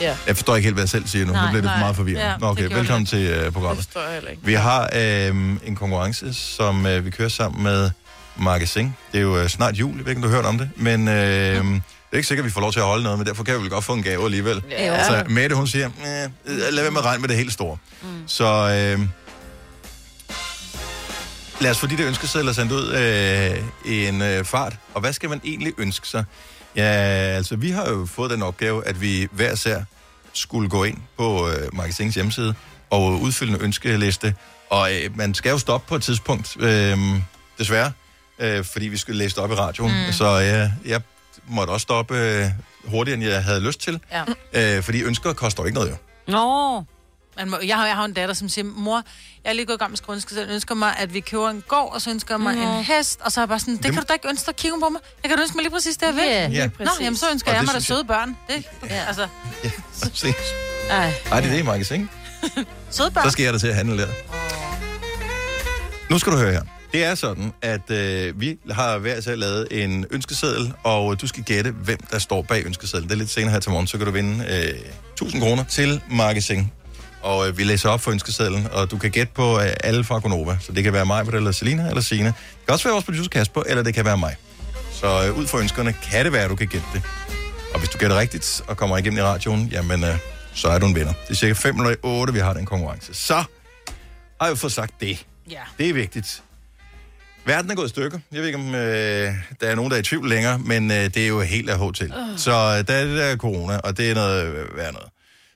Ja. 0.00 0.16
Jeg 0.26 0.36
forstår 0.36 0.56
ikke 0.56 0.66
helt, 0.66 0.74
hvad 0.74 0.82
jeg 0.82 0.88
selv 0.88 1.06
siger 1.06 1.26
nu. 1.26 1.32
Nej, 1.32 1.44
nu 1.44 1.50
bliver 1.50 1.62
det 1.62 1.70
for 1.70 1.78
meget 1.78 1.96
forvirrende. 1.96 2.30
Ja, 2.30 2.36
Nå, 2.36 2.46
okay, 2.46 2.62
velkommen 2.62 3.00
det. 3.00 3.08
til 3.08 3.46
uh, 3.46 3.52
programmet. 3.52 3.88
Det 3.94 4.00
jeg 4.22 4.30
ikke. 4.30 4.42
Vi 4.44 4.54
har 4.54 4.90
øh, 4.96 5.28
en 5.64 5.76
konkurrence, 5.76 6.34
som 6.34 6.86
øh, 6.86 7.04
vi 7.04 7.10
kører 7.10 7.28
sammen 7.28 7.62
med 7.62 7.90
Magasin. 8.36 8.94
Det 9.12 9.18
er 9.18 9.22
jo 9.22 9.36
øh, 9.38 9.48
snart 9.48 9.74
jul, 9.74 9.96
jeg 9.96 10.04
ved 10.04 10.10
ikke, 10.12 10.18
om 10.18 10.22
du 10.22 10.28
har 10.28 10.36
hørt 10.36 10.44
om 10.46 10.58
det, 10.58 10.70
men 10.76 11.08
øh, 11.08 11.14
det 11.14 11.82
er 12.12 12.16
ikke 12.16 12.28
sikkert, 12.28 12.42
at 12.42 12.46
vi 12.46 12.50
får 12.52 12.60
lov 12.60 12.72
til 12.72 12.80
at 12.80 12.86
holde 12.86 13.02
noget, 13.02 13.18
men 13.18 13.26
derfor 13.26 13.44
kan 13.44 13.54
vi 13.54 13.60
vel 13.60 13.70
godt 13.70 13.84
få 13.84 13.92
en 13.92 14.02
gave 14.02 14.24
alligevel. 14.24 14.62
Ja. 14.70 15.04
Så 15.04 15.24
Mette, 15.28 15.56
hun 15.56 15.66
siger, 15.66 15.90
lad 16.46 16.82
være 16.82 16.90
med 16.90 17.00
at 17.00 17.04
regne 17.04 17.20
med 17.20 17.28
det 17.28 17.36
helt 17.36 17.52
store. 17.52 17.76
Mm. 18.02 18.08
Så 18.26 18.44
øh, 18.98 19.00
lad 21.62 21.70
os 21.70 21.78
få 21.78 21.86
de 21.86 21.96
der 21.96 22.06
ønskesedler 22.06 22.52
sendt 22.52 22.72
ud 22.72 22.92
øh, 22.92 23.92
i 23.92 24.06
en 24.06 24.22
øh, 24.22 24.44
fart. 24.44 24.76
Og 24.94 25.00
hvad 25.00 25.12
skal 25.12 25.28
man 25.28 25.40
egentlig 25.44 25.72
ønske 25.78 26.08
sig? 26.08 26.24
Ja, 26.76 26.82
altså 27.36 27.56
vi 27.56 27.70
har 27.70 27.88
jo 27.88 28.06
fået 28.06 28.30
den 28.30 28.42
opgave, 28.42 28.86
at 28.86 29.00
vi 29.00 29.28
hver 29.32 29.54
sær 29.54 29.82
skulle 30.32 30.68
gå 30.68 30.84
ind 30.84 30.98
på 31.18 31.48
øh, 31.48 31.76
Magasins 31.76 32.14
hjemmeside 32.14 32.54
og 32.90 33.20
udfylde 33.20 33.52
en 33.52 33.60
ønskeliste. 33.60 34.34
Og 34.70 34.94
øh, 34.94 35.16
man 35.16 35.34
skal 35.34 35.50
jo 35.50 35.58
stoppe 35.58 35.88
på 35.88 35.94
et 35.94 36.02
tidspunkt, 36.02 36.56
øh, 36.60 36.98
desværre, 37.58 37.92
øh, 38.38 38.64
fordi 38.64 38.88
vi 38.88 38.96
skulle 38.96 39.18
læse 39.18 39.36
det 39.36 39.44
op 39.44 39.50
i 39.50 39.54
radioen. 39.54 40.06
Mm. 40.06 40.12
Så 40.12 40.40
øh, 40.40 40.90
jeg 40.90 41.00
måtte 41.46 41.70
også 41.70 41.82
stoppe 41.82 42.18
øh, 42.18 42.46
hurtigere, 42.84 43.14
end 43.20 43.28
jeg 43.28 43.44
havde 43.44 43.60
lyst 43.60 43.80
til. 43.80 44.00
Ja. 44.52 44.76
Øh, 44.76 44.82
fordi 44.82 45.02
ønsker 45.02 45.32
koster 45.32 45.62
jo 45.62 45.66
ikke 45.66 45.78
noget, 45.78 45.90
jo. 45.90 45.96
Nå. 46.32 46.84
Man 47.36 47.50
må, 47.50 47.58
jeg, 47.66 47.76
har, 47.76 47.86
jeg 47.86 47.96
har 47.96 48.04
en 48.04 48.12
datter, 48.12 48.34
som 48.34 48.48
siger, 48.48 48.64
mor, 48.64 49.02
jeg 49.44 49.50
er 49.50 49.54
lige 49.54 49.66
gået 49.66 49.76
i 49.76 49.78
gang 49.78 49.90
med 49.90 49.96
skolen, 49.96 50.20
så 50.20 50.40
jeg 50.40 50.48
ønsker 50.48 50.74
mig, 50.74 50.94
at 50.98 51.14
vi 51.14 51.20
køber 51.20 51.50
en 51.50 51.62
gård, 51.68 51.94
og 51.94 52.00
så 52.02 52.10
ønsker 52.10 52.34
jeg 52.34 52.40
mig 52.40 52.54
Nå. 52.54 52.62
en 52.78 52.84
hest, 52.84 53.20
og 53.20 53.32
så 53.32 53.40
er 53.40 53.42
jeg 53.42 53.48
bare 53.48 53.58
sådan, 53.58 53.76
det, 53.76 53.84
kan 53.84 53.94
du 53.94 54.02
da 54.08 54.12
ikke 54.12 54.28
ønske 54.28 54.46
dig, 54.46 54.56
kigge 54.56 54.80
på 54.80 54.88
mig. 54.88 55.00
Jeg 55.22 55.30
kan 55.30 55.40
ønske 55.40 55.56
mig 55.56 55.62
lige 55.62 55.72
præcis 55.72 55.96
det, 55.96 56.06
jeg 56.06 56.14
vil. 56.14 56.22
Ja, 56.24 56.46
lige 56.48 56.70
Nå, 56.78 56.90
jamen 57.00 57.16
så 57.16 57.26
ønsker 57.32 57.50
Og 57.50 57.56
jeg 57.56 57.62
mig 57.64 57.68
da 57.72 57.76
jeg- 57.76 57.82
søde 57.82 58.04
børn. 58.04 58.36
Det, 58.48 58.64
ja. 58.90 59.04
altså, 59.08 59.26
Præcis. 60.02 60.34
Ej. 60.90 61.12
Ej, 61.30 61.40
det 61.40 61.48
er 61.48 61.52
det 61.52 61.58
i 61.60 61.62
Magasin. 61.62 62.08
søde 62.90 63.10
børn. 63.10 63.24
Så 63.24 63.30
skal 63.30 63.42
jeg 63.44 63.52
da 63.52 63.58
til 63.58 63.66
at 63.68 63.74
handle 63.74 63.98
der. 64.02 64.08
Nu 66.10 66.18
skal 66.18 66.32
du 66.32 66.38
høre 66.38 66.52
her. 66.52 66.62
Det 66.92 67.04
er 67.04 67.14
sådan, 67.14 67.52
at 67.62 67.90
øh, 67.90 68.40
vi 68.40 68.58
har 68.70 68.98
hver 68.98 69.16
især 69.16 69.34
lavet 69.36 69.68
en 69.84 70.06
ønskeseddel, 70.10 70.72
og 70.84 71.20
du 71.20 71.26
skal 71.26 71.42
gætte, 71.44 71.70
hvem 71.70 71.98
der 72.10 72.18
står 72.18 72.42
bag 72.42 72.66
ønskesedlen. 72.66 73.08
Det 73.08 73.14
er 73.14 73.18
lidt 73.18 73.30
senere 73.30 73.50
her 73.52 73.60
til 73.60 73.70
morgen, 73.70 73.86
så 73.86 73.96
kan 73.96 74.06
du 74.06 74.12
vinde 74.12 74.44
øh, 74.44 74.90
1000 75.12 75.42
kroner 75.42 75.64
til 75.64 76.00
Magasin. 76.10 76.72
Og 77.22 77.48
øh, 77.48 77.58
vi 77.58 77.64
læser 77.64 77.88
op 77.88 78.00
for 78.00 78.10
ønskesedlen, 78.10 78.68
og 78.72 78.90
du 78.90 78.98
kan 78.98 79.10
gætte 79.10 79.32
på 79.34 79.60
øh, 79.60 79.70
alle 79.84 80.04
fra 80.04 80.18
Gonova. 80.18 80.56
Så 80.60 80.72
det 80.72 80.84
kan 80.84 80.92
være 80.92 81.06
mig, 81.06 81.26
eller 81.26 81.52
Selina, 81.52 81.88
eller 81.88 82.02
Sine. 82.02 82.26
Det 82.26 82.34
kan 82.66 82.72
også 82.72 82.84
være 82.84 82.92
vores 82.92 83.04
producer 83.04 83.28
Kasper, 83.28 83.62
eller 83.66 83.82
det 83.82 83.94
kan 83.94 84.04
være 84.04 84.18
mig. 84.18 84.36
Så 84.92 85.26
øh, 85.26 85.38
ud 85.38 85.46
fra 85.46 85.58
ønskerne 85.58 85.92
kan 85.92 86.24
det 86.24 86.32
være, 86.32 86.44
at 86.44 86.50
du 86.50 86.56
kan 86.56 86.66
gætte 86.66 86.86
det. 86.92 87.02
Og 87.74 87.78
hvis 87.78 87.88
du 87.88 87.98
gætter 87.98 88.18
rigtigt 88.18 88.62
og 88.66 88.76
kommer 88.76 88.98
igennem 88.98 89.18
i 89.18 89.22
radioen, 89.22 89.68
jamen, 89.72 90.04
øh, 90.04 90.16
så 90.54 90.68
er 90.68 90.78
du 90.78 90.86
en 90.86 90.94
vinder. 90.94 91.12
Det 91.12 91.30
er 91.30 91.34
cirka 91.34 91.52
5 91.52 91.76
eller 91.76 91.94
8, 92.02 92.32
vi 92.32 92.38
har 92.38 92.52
den 92.52 92.66
konkurrence. 92.66 93.14
Så 93.14 93.34
har 93.34 93.46
jeg 94.40 94.50
jo 94.50 94.54
fået 94.54 94.72
sagt 94.72 95.00
det. 95.00 95.26
Ja. 95.50 95.60
Det 95.78 95.88
er 95.88 95.94
vigtigt. 95.94 96.42
Verden 97.44 97.70
er 97.70 97.74
gået 97.74 97.86
i 97.86 97.88
stykker. 97.88 98.18
Jeg 98.32 98.40
ved 98.40 98.46
ikke, 98.46 98.58
om 98.58 98.74
øh, 98.74 99.34
der 99.60 99.68
er 99.68 99.74
nogen, 99.74 99.90
der 99.90 99.96
er 99.96 100.00
i 100.00 100.04
tvivl 100.04 100.28
længere, 100.28 100.58
men 100.58 100.90
øh, 100.90 100.96
det 100.96 101.16
er 101.16 101.26
jo 101.26 101.40
helt 101.40 101.70
af 101.70 101.78
hotel. 101.78 102.12
Uh. 102.12 102.38
Så 102.38 102.50
øh, 102.50 102.86
der 102.86 102.94
er 102.94 103.04
det 103.04 103.16
der 103.16 103.36
corona, 103.36 103.78
og 103.78 103.96
det 103.96 104.10
er 104.10 104.14
noget 104.14 104.46
øh, 104.46 104.76
værd 104.76 104.92
noget. 104.92 105.08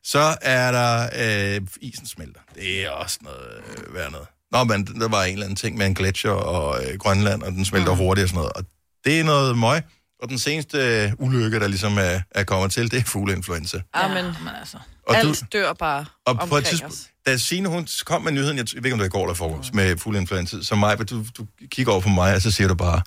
Så 0.07 0.37
er 0.43 0.73
der 0.73 1.09
øh, 1.57 1.67
isen 1.81 2.07
smelter. 2.07 2.41
Det 2.55 2.85
er 2.85 2.91
også 2.91 3.19
noget 3.23 3.63
øh, 3.89 3.95
værd 3.95 4.11
noget. 4.13 4.27
Nå, 4.53 4.65
men 4.65 4.87
der 5.01 5.09
var 5.09 5.23
en 5.25 5.33
eller 5.33 5.45
anden 5.45 5.57
ting 5.57 5.77
med 5.77 5.87
en 5.87 5.95
gletsjer 5.95 6.31
og 6.31 6.85
øh, 6.85 6.99
Grønland, 6.99 7.43
og 7.43 7.53
den 7.53 7.65
smelter 7.65 7.93
uh. 7.93 7.99
hurtigt 7.99 8.23
og 8.23 8.29
sådan 8.29 8.39
noget. 8.39 8.53
Og 8.53 8.65
det 9.05 9.21
er 9.21 9.25
noget 9.25 9.59
møg. 9.59 9.83
Og 10.23 10.29
den 10.29 10.39
seneste 10.39 10.79
øh, 10.79 11.13
ulykke, 11.19 11.61
der 11.61 11.69
ligesom 11.69 11.99
er, 11.99 12.21
er 12.31 12.45
kommet 12.45 12.73
til, 12.73 12.91
det 12.91 12.99
er 12.99 13.05
fugleinfluenza. 13.05 13.83
Amen. 13.93 14.25
Men 14.25 14.55
altså. 14.61 14.79
Og 15.07 15.17
Alt 15.17 15.41
du- 15.41 15.47
dør 15.53 15.73
bare 15.73 16.07
Og 16.27 16.49
på 16.49 16.57
et 16.57 16.65
tidspunkt, 16.65 17.11
da 17.27 17.37
Signe, 17.37 17.69
hun 17.69 17.89
kom 18.05 18.23
med 18.23 18.33
nyheden, 18.33 18.57
jeg, 18.59 18.75
jeg 18.75 18.83
ved 18.83 18.87
ikke, 18.87 18.93
om 18.95 18.99
det 18.99 19.13
var 19.13 19.19
i 19.19 19.19
går 19.19 19.23
eller 19.25 19.35
forgårs, 19.35 19.73
med 19.73 19.97
fugleinfluenza, 19.99 20.63
så 20.63 20.75
mig, 20.75 21.11
du, 21.11 21.25
du 21.39 21.47
kigger 21.71 21.93
over 21.93 22.01
på 22.01 22.09
mig, 22.09 22.35
og 22.35 22.43
så 22.43 22.51
siger 22.51 22.69
du 22.69 22.75
bare, 22.75 23.03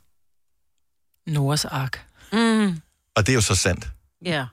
Noahs 1.27 1.65
ark. 1.65 2.05
Mm. 2.33 2.81
og 3.15 3.25
det 3.25 3.29
er 3.29 3.33
jo 3.33 3.41
så 3.41 3.55
sandt. 3.55 3.87
Ja. 4.25 4.45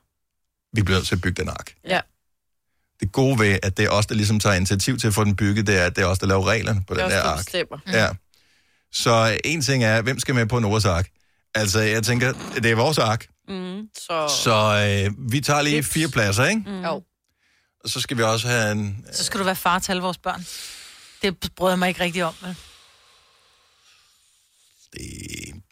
Vi 0.73 0.83
bliver 0.83 0.99
nødt 0.99 1.07
til 1.07 1.15
at 1.15 1.21
bygge 1.21 1.43
den 1.43 1.49
ark. 1.49 1.75
Ja. 1.85 2.01
Det 3.01 3.13
gode 3.13 3.39
ved, 3.39 3.59
at 3.63 3.77
det 3.77 3.85
er 3.85 3.91
os, 3.91 4.07
der 4.07 4.15
ligesom 4.15 4.41
tager 4.41 4.55
initiativ 4.57 4.99
til 4.99 5.07
at 5.07 5.15
få 5.15 5.25
den 5.25 5.37
bygget, 5.37 5.67
det 5.67 5.81
er, 5.81 5.85
at 5.85 5.97
det 5.97 6.03
er 6.03 6.07
os, 6.07 6.19
der 6.19 6.27
laver 6.27 6.47
reglerne 6.47 6.85
på 6.89 6.95
Det 6.95 7.03
den 7.03 7.11
der 7.11 7.17
det, 7.23 7.29
ark. 7.29 7.39
bestemmer. 7.39 7.79
Ja. 7.93 8.09
Så 8.93 9.39
en 9.45 9.63
ting 9.63 9.85
er, 9.85 10.03
hvem 10.03 10.19
skal 10.21 10.35
med 10.35 10.47
på 10.47 10.59
Noahs 10.59 10.85
ark? 10.85 11.09
Altså, 11.55 11.81
jeg 11.81 12.03
tænker, 12.03 12.33
det 12.55 12.67
er 12.67 12.75
vores 12.75 12.99
ark. 12.99 13.27
Mm. 13.49 13.81
Så... 13.99 14.29
Så 14.45 14.55
øh, 15.07 15.33
vi 15.33 15.41
tager 15.41 15.63
lige 15.63 15.83
fire 15.83 16.09
pladser, 16.09 16.45
ikke? 16.45 16.63
Mm. 16.67 16.85
Jo. 16.85 17.03
Og 17.85 17.91
så 17.91 18.01
skal 18.01 18.17
vi 18.17 18.23
også 18.23 18.49
have 18.49 18.73
en... 18.73 19.05
Så 19.13 19.25
skal 19.25 19.41
du 19.41 19.45
være 19.45 19.57
far 19.57 19.79
til 19.79 19.93
alle 19.93 20.03
vores 20.03 20.19
børn. 20.19 20.47
Det 21.23 21.53
brød 21.57 21.71
jeg 21.71 21.79
mig 21.79 21.89
ikke 21.89 22.01
rigtig 22.01 22.25
om. 22.25 22.35
vel? 22.43 22.57
Det 24.93 25.63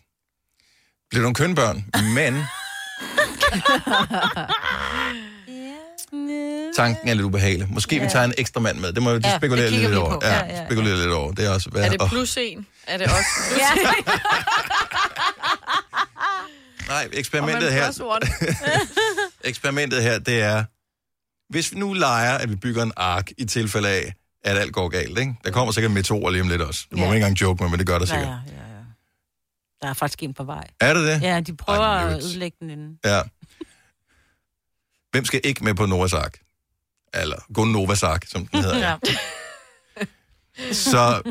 bliver 1.10 1.22
nogle 1.22 1.34
kønbørn, 1.34 1.84
men 2.14 2.34
tanken 6.76 7.08
er 7.08 7.14
lidt 7.14 7.24
ubehagelig. 7.24 7.66
Måske 7.70 8.00
vi 8.00 8.06
tager 8.08 8.24
en 8.24 8.34
ekstra 8.38 8.60
mand 8.60 8.78
med. 8.78 8.92
Det 8.92 9.02
må 9.02 9.12
vi 9.14 9.20
Ja, 9.24 9.30
ja, 9.30 9.36
spekulere 9.36 9.70
lidt 9.70 9.90
vi 9.90 9.96
over. 9.96 10.18
Ja, 10.22 10.28
Ja, 10.34 10.44
ja, 10.44 10.56
ja. 10.60 10.66
spekulere 10.66 10.96
lidt 10.96 11.10
over. 11.12 11.32
Det 11.32 11.44
er 11.46 11.50
også 11.50 11.70
Er 11.76 11.88
det 11.90 12.00
plus 12.08 12.36
en? 12.40 12.66
Er 12.86 12.96
det 12.98 13.06
også 13.06 13.24
plus 13.48 13.58
Ja. 13.60 13.70
Nej, 16.88 17.08
eksperimentet 17.12 17.72
her, 17.72 17.90
eksperimentet 19.50 20.02
her, 20.02 20.18
det 20.18 20.42
er, 20.42 20.64
hvis 21.52 21.72
vi 21.72 21.78
nu 21.78 21.92
leger, 21.92 22.38
at 22.38 22.50
vi 22.50 22.56
bygger 22.56 22.82
en 22.82 22.92
ark 22.96 23.30
i 23.38 23.44
tilfælde 23.44 23.88
af, 23.88 24.14
at 24.44 24.58
alt 24.58 24.72
går 24.72 24.88
galt, 24.88 25.18
ikke? 25.18 25.34
Der 25.44 25.50
kommer 25.50 25.72
sikkert 25.72 25.92
meteorer 25.92 26.30
lige 26.30 26.42
om 26.42 26.48
lidt 26.48 26.62
også. 26.62 26.86
Det 26.90 26.98
må 26.98 27.04
Ja. 27.04 27.08
man 27.08 27.16
ikke 27.16 27.24
engang 27.26 27.40
joke 27.40 27.62
med, 27.62 27.70
men 27.70 27.78
det 27.78 27.86
gør 27.86 27.98
der 27.98 28.06
Ja, 28.06 28.06
sikkert. 28.06 28.26
ja, 28.28 28.32
ja, 28.52 28.60
ja. 28.76 28.82
Der 29.82 29.88
er 29.88 29.94
faktisk 29.94 30.22
en 30.22 30.34
på 30.34 30.44
vej. 30.44 30.66
Er 30.80 30.94
det 30.94 31.06
det? 31.06 31.22
Ja, 31.22 31.40
de 31.40 31.56
prøver 31.56 31.80
Ej, 31.80 32.12
at 32.12 32.24
ødelægge 32.24 32.56
den 32.60 32.70
inden. 32.70 32.98
Ja. 33.04 33.20
Hvem 35.10 35.24
skal 35.24 35.40
ikke 35.44 35.64
med 35.64 35.74
på 35.74 35.86
Novas 35.86 36.12
ark? 36.12 36.38
Eller 37.14 37.36
Gun 37.54 37.68
Novas 37.72 38.02
ark, 38.02 38.24
som 38.28 38.46
den 38.46 38.62
hedder. 38.62 38.78
ja. 38.88 38.96
Så 40.72 41.22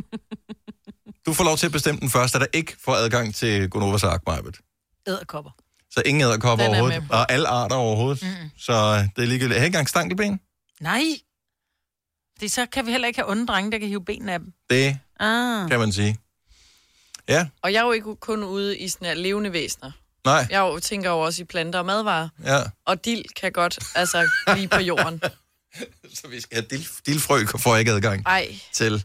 du 1.25 1.33
får 1.33 1.43
lov 1.43 1.57
til 1.57 1.65
at 1.65 1.71
bestemme 1.71 1.99
den 1.99 2.09
første, 2.09 2.39
der 2.39 2.45
ikke 2.53 2.75
får 2.85 2.95
adgang 2.95 3.35
til 3.35 3.69
Gunovas 3.69 4.03
ark, 4.03 4.21
Majbet. 4.27 4.57
Æderkopper. 5.07 5.51
Så 5.91 6.01
ingen 6.05 6.21
æderkopper 6.21 6.65
er 6.65 6.69
overhovedet, 6.69 7.03
og 7.09 7.31
alle 7.31 7.47
arter 7.47 7.75
overhovedet. 7.75 8.21
Mm. 8.23 8.49
Så 8.57 8.73
det 9.15 9.21
er 9.23 9.25
ligegyldigt. 9.27 9.57
Har 9.59 9.63
I 9.63 9.65
ikke 9.65 9.65
engang 9.75 9.89
stankelben? 9.89 10.39
Nej. 10.81 11.03
Det, 12.39 12.51
så 12.51 12.65
kan 12.65 12.85
vi 12.85 12.91
heller 12.91 13.07
ikke 13.07 13.19
have 13.19 13.29
onde 13.29 13.47
drenge, 13.47 13.71
der 13.71 13.77
kan 13.77 13.87
hive 13.87 14.05
benene 14.05 14.33
af 14.33 14.39
dem. 14.39 14.53
Det 14.69 14.99
Ah. 15.19 15.69
kan 15.69 15.79
man 15.79 15.91
sige. 15.91 16.17
Ja, 17.27 17.47
Og 17.61 17.73
jeg 17.73 17.79
er 17.79 17.85
jo 17.85 17.91
ikke 17.91 18.15
kun 18.15 18.43
ude 18.43 18.77
i 18.77 18.87
sådan 18.87 19.07
her 19.07 19.13
levende 19.13 19.53
væsener. 19.53 19.91
nej, 20.25 20.47
Jeg 20.49 20.59
jo 20.59 20.79
tænker 20.79 21.09
jo 21.09 21.19
også 21.19 21.41
i 21.41 21.45
planter 21.45 21.79
og 21.79 21.85
madvarer. 21.85 22.29
ja. 22.45 22.59
Og 22.85 23.05
dild 23.05 23.25
kan 23.41 23.51
godt 23.51 23.79
altså 23.95 24.29
blive 24.53 24.67
på 24.67 24.79
jorden. 24.79 25.21
Så 26.21 26.27
vi 26.27 26.41
skal 26.41 26.55
have 26.55 26.65
dil, 26.69 26.87
dilfrø, 27.05 27.45
får 27.45 27.77
ikke 27.77 27.91
adgang 27.91 28.23
Ej, 28.25 28.55
til, 28.73 29.03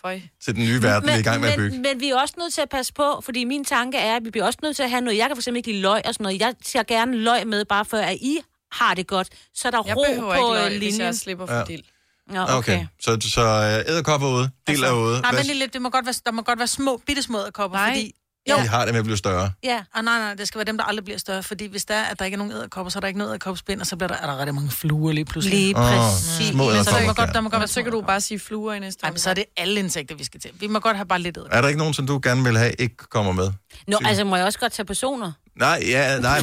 føj. 0.00 0.20
til 0.44 0.54
den 0.54 0.64
nye 0.64 0.82
verden, 0.82 1.08
vi 1.08 1.12
er 1.14 1.18
i 1.18 1.22
gang 1.22 1.40
med 1.40 1.48
at 1.48 1.56
bygge. 1.58 1.70
men, 1.70 1.82
men 1.82 2.00
vi 2.00 2.08
er 2.10 2.16
også 2.20 2.34
nødt 2.38 2.54
til 2.54 2.60
at 2.60 2.68
passe 2.68 2.92
på, 2.92 3.20
fordi 3.24 3.44
min 3.44 3.64
tanke 3.64 3.98
er, 3.98 4.16
at 4.16 4.24
vi 4.24 4.30
bliver 4.30 4.46
også 4.46 4.58
nødt 4.62 4.76
til 4.76 4.82
at 4.82 4.90
have 4.90 5.00
noget. 5.00 5.18
Jeg 5.18 5.26
kan 5.26 5.36
for 5.36 5.40
eksempel 5.40 5.56
ikke 5.58 5.70
lide 5.70 5.82
løg 5.82 6.02
og 6.04 6.14
sådan 6.14 6.24
noget. 6.24 6.40
Jeg 6.40 6.54
ser 6.64 6.82
gerne 6.82 7.16
løg 7.16 7.46
med, 7.46 7.64
bare 7.64 7.84
for 7.84 7.96
at 7.96 8.16
I 8.16 8.38
har 8.72 8.94
det 8.94 9.06
godt. 9.06 9.28
Så 9.54 9.68
er 9.68 9.70
der 9.72 9.82
Jeg 9.86 9.96
ro 9.96 10.04
på 10.20 10.32
ikke 10.32 10.40
løg, 10.54 10.68
hvis 10.68 10.80
linjen. 10.80 11.00
jeg 11.00 11.14
slipper 11.14 11.46
for 11.46 11.54
Ja. 11.54 11.64
dild. 11.64 11.82
Nå, 12.30 12.40
Okay, 12.42 12.56
okay. 12.56 12.86
så, 13.00 13.18
så 13.30 13.40
øh, 13.86 13.92
æderkopper 13.92 14.28
ude, 14.28 14.50
dil 14.66 14.82
er 14.82 14.92
ude. 14.92 15.20
Nej, 15.20 15.30
Hvad, 15.30 15.38
vent 15.40 15.46
lige 15.46 15.58
lidt. 15.58 15.72
Det 15.72 15.82
må 15.82 15.90
godt 15.90 16.06
være, 16.06 16.14
der 16.26 16.32
må 16.32 16.42
godt 16.42 16.58
være 16.58 16.68
små, 16.68 17.02
bitte 17.06 17.22
små 17.22 17.38
æderkopper, 17.40 17.78
Nej. 17.78 17.90
fordi... 17.90 18.14
jo. 18.50 18.56
De 18.56 18.68
har 18.68 18.84
det 18.84 18.94
med 18.94 18.98
at 18.98 19.04
blive 19.04 19.16
større. 19.16 19.50
Ja. 19.64 19.82
Ah, 19.94 20.04
nej, 20.04 20.18
nej, 20.18 20.34
det 20.34 20.48
skal 20.48 20.58
være 20.58 20.64
dem, 20.64 20.76
der 20.78 20.84
aldrig 20.84 21.04
bliver 21.04 21.18
større, 21.18 21.42
fordi 21.42 21.66
hvis 21.66 21.84
der 21.84 21.94
er, 21.94 22.04
at 22.04 22.18
der 22.18 22.24
ikke 22.24 22.34
er 22.34 22.38
nogen 22.38 22.52
æderkopper, 22.52 22.90
så 22.90 22.98
er 22.98 23.00
der 23.00 23.06
ikke 23.08 23.18
noget 23.18 23.30
æderkopspind, 23.30 23.80
og 23.80 23.86
så 23.86 23.96
bliver 23.96 24.08
der, 24.08 24.14
er 24.16 24.26
der 24.26 24.38
rigtig 24.38 24.54
mange 24.54 24.70
fluer 24.70 25.12
lige 25.12 25.24
pludselig. 25.24 25.58
Lige 25.58 25.76
Åh, 25.76 25.82
præcis. 25.82 26.48
små 26.48 26.70
Men 26.70 26.84
så 26.84 27.02
må 27.06 27.12
godt, 27.12 27.30
der 27.34 27.40
må 27.40 27.48
godt 27.50 27.60
være 27.60 27.68
så 27.68 27.82
kan 27.82 27.92
du 27.92 28.00
bare 28.00 28.20
sige 28.20 28.38
fluer 28.38 28.74
i 28.74 28.78
næste 28.78 29.02
Nej, 29.02 29.10
men 29.10 29.18
så 29.18 29.30
er 29.30 29.34
det 29.34 29.44
alle 29.56 29.80
insekter, 29.80 30.14
vi 30.14 30.24
skal 30.24 30.40
til. 30.40 30.50
Vi 30.54 30.66
må 30.66 30.78
godt 30.78 30.96
have 30.96 31.06
bare 31.06 31.18
lidt 31.18 31.36
æderkopper. 31.36 31.56
Er 31.56 31.60
der 31.60 31.68
ikke 31.68 31.78
nogen, 31.78 31.94
som 31.94 32.06
du 32.06 32.20
gerne 32.22 32.44
vil 32.44 32.58
have, 32.58 32.72
ikke 32.78 32.96
kommer 32.96 33.32
med? 33.32 33.52
Nå, 33.88 33.98
altså 34.04 34.24
må 34.24 34.36
jeg 34.36 34.44
også 34.44 34.58
godt 34.58 34.72
tage 34.72 34.86
personer? 34.86 35.32
Nej, 35.56 35.82
ja, 35.86 36.18
nej, 36.20 36.38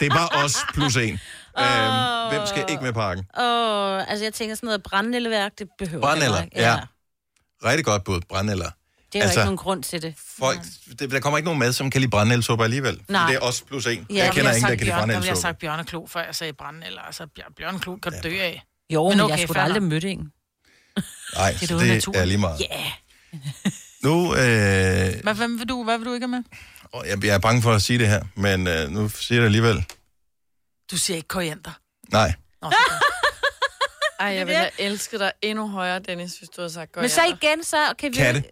det 0.00 0.06
er 0.06 0.14
bare 0.14 0.44
os 0.44 0.56
plus 0.74 0.96
en. 0.96 1.20
Øhm, 1.58 2.28
hvem 2.30 2.46
skal 2.46 2.64
ikke 2.68 2.82
med 2.82 2.92
pakken? 2.92 3.24
Og 3.34 4.10
altså 4.10 4.24
jeg 4.24 4.34
tænker 4.34 4.54
sådan 4.54 4.66
noget 4.66 4.82
brændenældeværk, 4.82 5.52
det 5.58 5.68
behøver 5.78 6.08
jeg 6.08 6.18
Brændenælder, 6.18 6.42
ikke. 6.42 6.60
ja. 6.60 6.76
Rigtig 7.64 7.84
godt 7.84 8.04
bud, 8.04 8.20
brændenælder. 8.28 8.70
Det 9.12 9.18
er 9.18 9.24
jo 9.24 9.30
ikke 9.30 9.40
nogen 9.42 9.56
grund 9.56 9.82
til 9.82 10.02
det. 10.02 10.14
Folk, 10.38 10.58
det, 10.98 11.10
der 11.10 11.20
kommer 11.20 11.38
ikke 11.38 11.44
nogen 11.44 11.58
mad, 11.58 11.72
som 11.72 11.90
kan 11.90 12.00
lide 12.00 12.10
brændenælsuppe 12.10 12.64
alligevel. 12.64 13.02
Nej. 13.08 13.26
Det 13.26 13.36
er 13.36 13.40
os 13.40 13.62
plus 13.62 13.86
en. 13.86 14.06
Ja, 14.10 14.24
jeg 14.24 14.32
kender 14.32 14.50
der 14.50 14.56
ingen, 14.56 14.62
der 14.62 14.68
sagt 14.68 14.68
kan 14.68 14.70
lide 14.70 14.80
vil 14.80 14.86
jeg 14.88 14.98
brændenælsuppe. 14.98 15.40
sagt 15.40 15.58
bjørneklo, 15.58 16.06
før 16.06 16.24
jeg 16.24 16.34
sagde 16.34 16.52
brændenælder. 16.52 17.00
Altså, 17.02 17.26
bjør- 17.26 17.52
bjørneklo 17.56 17.96
kan 17.96 18.12
du 18.12 18.18
dø 18.22 18.38
af. 18.40 18.62
Jo, 18.90 19.08
men, 19.08 19.18
men 19.18 19.28
jeg 19.28 19.34
okay, 19.34 19.44
skulle 19.46 19.62
aldrig 19.62 19.82
mødt 19.82 20.04
en. 20.04 20.18
Nej, 21.34 21.52
Det 21.60 21.70
er 21.70 21.78
det 21.78 21.88
naturen. 21.88 22.20
er 22.20 22.24
lige 22.24 22.38
meget. 22.38 22.60
Ja. 22.60 22.92
Nu, 24.02 24.34
øh, 24.34 24.38
Hvad, 24.38 25.34
hvad, 25.34 25.58
vil 25.58 25.68
du, 25.68 25.84
hvad 25.84 25.98
vil 25.98 26.06
du 26.06 26.14
ikke 26.14 26.26
have 26.26 26.42
med? 26.94 27.06
jeg, 27.10 27.24
jeg 27.24 27.34
er 27.34 27.38
bange 27.38 27.62
for 27.62 27.72
at 27.72 27.82
sige 27.82 27.98
det 27.98 28.08
her, 28.08 28.22
men 28.36 28.66
øh, 28.66 28.88
nu 28.90 29.08
siger 29.08 29.36
jeg 29.36 29.40
det 29.40 29.46
alligevel. 29.46 29.84
Du 30.90 30.96
siger 30.96 31.16
ikke 31.16 31.28
koriander. 31.28 31.70
Nej. 32.12 32.32
Nå, 32.62 32.72
Ej, 34.20 34.26
jeg 34.26 34.46
ville 34.46 34.60
det. 34.60 34.70
have 34.76 34.90
elsket 34.90 35.20
dig 35.20 35.32
endnu 35.42 35.68
højere, 35.68 35.98
Dennis, 35.98 36.36
hvis 36.38 36.48
du 36.48 36.60
havde 36.60 36.72
sagt 36.72 36.92
godt. 36.92 37.02
Men 37.02 37.10
så 37.10 37.20
igen, 37.24 37.64
så 37.64 37.76
kan 37.98 38.12
vi... 38.12 38.16
Katte. 38.16 38.42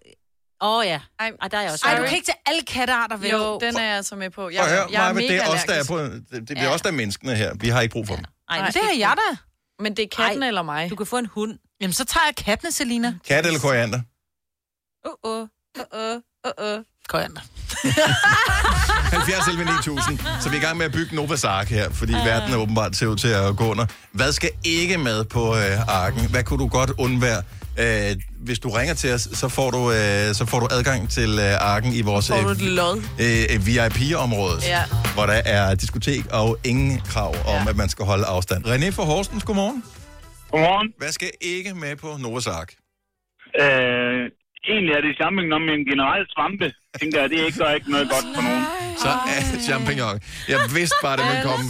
Åh 0.61 0.79
oh, 0.79 0.87
ja. 0.87 1.01
Ej, 1.19 1.33
Ej, 1.43 1.49
der 1.49 1.59
er 1.59 1.63
jeg 1.63 1.73
også. 1.73 1.87
Ej, 1.87 1.97
du 1.99 2.05
kan 2.07 2.15
ikke 2.15 2.27
tage 2.27 2.39
alle 2.47 2.63
kattearter 2.63 3.17
vel? 3.17 3.31
Jo, 3.31 3.59
den 3.61 3.77
er 3.77 3.83
jeg 3.85 3.97
altså 3.97 4.17
med 4.17 4.31
på. 4.31 4.49
Jeg, 4.51 4.59
Prøv 4.61 4.69
at 4.73 4.79
høre, 4.79 4.87
jeg 4.91 5.09
er 5.09 5.13
mega 5.13 5.27
det 5.29 5.37
er 5.37 5.49
os, 5.49 5.65
der 5.65 5.75
er 5.75 5.85
på, 5.85 5.99
det, 5.99 6.23
det 6.31 6.47
bliver 6.47 6.63
Ja. 6.63 6.75
os, 6.75 6.83
der 6.83 6.89
er 6.89 6.93
menneskene 6.93 7.35
her. 7.35 7.55
Vi 7.55 7.69
har 7.69 7.81
ikke 7.81 7.93
brug 7.93 8.07
for 8.07 8.15
dem. 8.17 8.25
Ej, 8.49 8.59
Nej, 8.59 8.67
det 8.71 8.81
har 8.83 8.99
jeg 8.99 9.15
da. 9.17 9.37
Men 9.83 9.97
det 9.97 10.03
er 10.03 10.23
katten 10.25 10.43
eller 10.43 10.63
mig. 10.63 10.91
Du 10.91 10.97
kan 10.97 11.07
få 11.07 11.19
en 11.19 11.27
hund. 11.27 11.59
Jamen, 11.81 11.93
så 11.93 12.05
tager 12.05 12.25
jeg 12.27 12.37
kattene, 12.45 12.73
Selina. 12.73 13.15
Kat 13.29 13.47
eller 13.47 13.61
koriander? 13.61 14.01
Uh, 15.25 15.31
uh, 15.31 15.47
uh, 15.79 16.17
uh, 16.47 16.77
uh. 16.79 16.83
Koriander. 17.09 17.41
70 19.11 19.49
11 19.49 19.65
9000. 19.65 20.19
Så 20.41 20.49
vi 20.51 20.57
er 20.57 20.61
i 20.61 20.65
gang 20.65 20.77
med 20.77 20.87
at 20.87 20.93
bygge 20.93 21.17
Novas 21.17 21.45
Ark 21.45 21.69
her, 21.69 21.91
fordi 21.91 22.13
verden 22.13 22.53
er 22.53 22.57
åbenbart 22.57 22.97
ser 22.97 23.07
ud 23.07 23.17
til 23.17 23.29
at 23.29 23.57
gå 23.57 23.65
under. 23.71 23.87
Hvad 24.13 24.33
skal 24.33 24.51
ikke 24.65 24.99
med 24.99 25.25
på 25.25 25.57
øh, 25.57 25.89
arken? 25.89 26.31
Hvad 26.31 26.45
kunne 26.45 26.59
du 26.59 26.69
godt 26.69 26.91
undvære? 26.99 27.43
Øh, 27.79 28.17
hvis 28.39 28.59
du 28.59 28.69
ringer 28.71 28.95
til 28.95 29.13
os, 29.15 29.21
så 29.33 29.49
får 29.49 29.71
du, 29.71 29.91
øh, 29.93 30.35
så 30.35 30.47
får 30.47 30.61
du 30.61 30.69
adgang 30.71 31.11
til 31.11 31.39
øh, 31.39 31.55
arken 31.61 31.93
i 31.93 32.01
vores 32.01 32.29
lod? 32.29 33.03
øh, 33.21 33.67
VIP-område, 33.67 34.59
Ja. 34.67 34.83
hvor 35.15 35.27
der 35.27 35.33
er 35.45 35.75
diskotek 35.75 36.27
og 36.33 36.59
ingen 36.65 37.01
krav 37.01 37.29
om, 37.47 37.63
Ja. 37.65 37.65
at 37.71 37.77
man 37.77 37.89
skal 37.89 38.05
holde 38.05 38.25
afstand. 38.27 38.65
René 38.67 38.89
fra 38.91 39.03
Horsens, 39.05 39.45
godmorgen. 39.45 39.83
Godmorgen. 40.51 40.93
Hvad 40.99 41.13
skal 41.13 41.31
ikke 41.41 41.75
med 41.75 41.97
på 41.97 42.17
Novas 42.21 42.47
Ark? 42.47 42.73
Øh, 43.61 44.31
egentlig 44.73 44.93
er 44.99 45.03
det 45.07 45.13
champignon, 45.21 45.63
men 45.71 45.79
generelt 45.93 46.29
svampe, 46.35 46.67
tænker 47.01 47.17
jeg, 47.21 47.31
det 47.31 47.39
ikke 47.47 47.59
gør 47.59 47.71
ikke 47.79 47.91
noget 47.91 48.09
godt 48.15 48.27
for 48.35 48.43
nogen. 48.49 48.65
Så 49.05 49.09
er 49.09 49.41
det 49.53 49.61
champignon. 49.71 50.21
Jeg 50.49 50.59
vidste 50.75 50.97
bare, 51.03 51.17
det 51.17 51.25
ville 51.31 51.43
komme. 51.51 51.65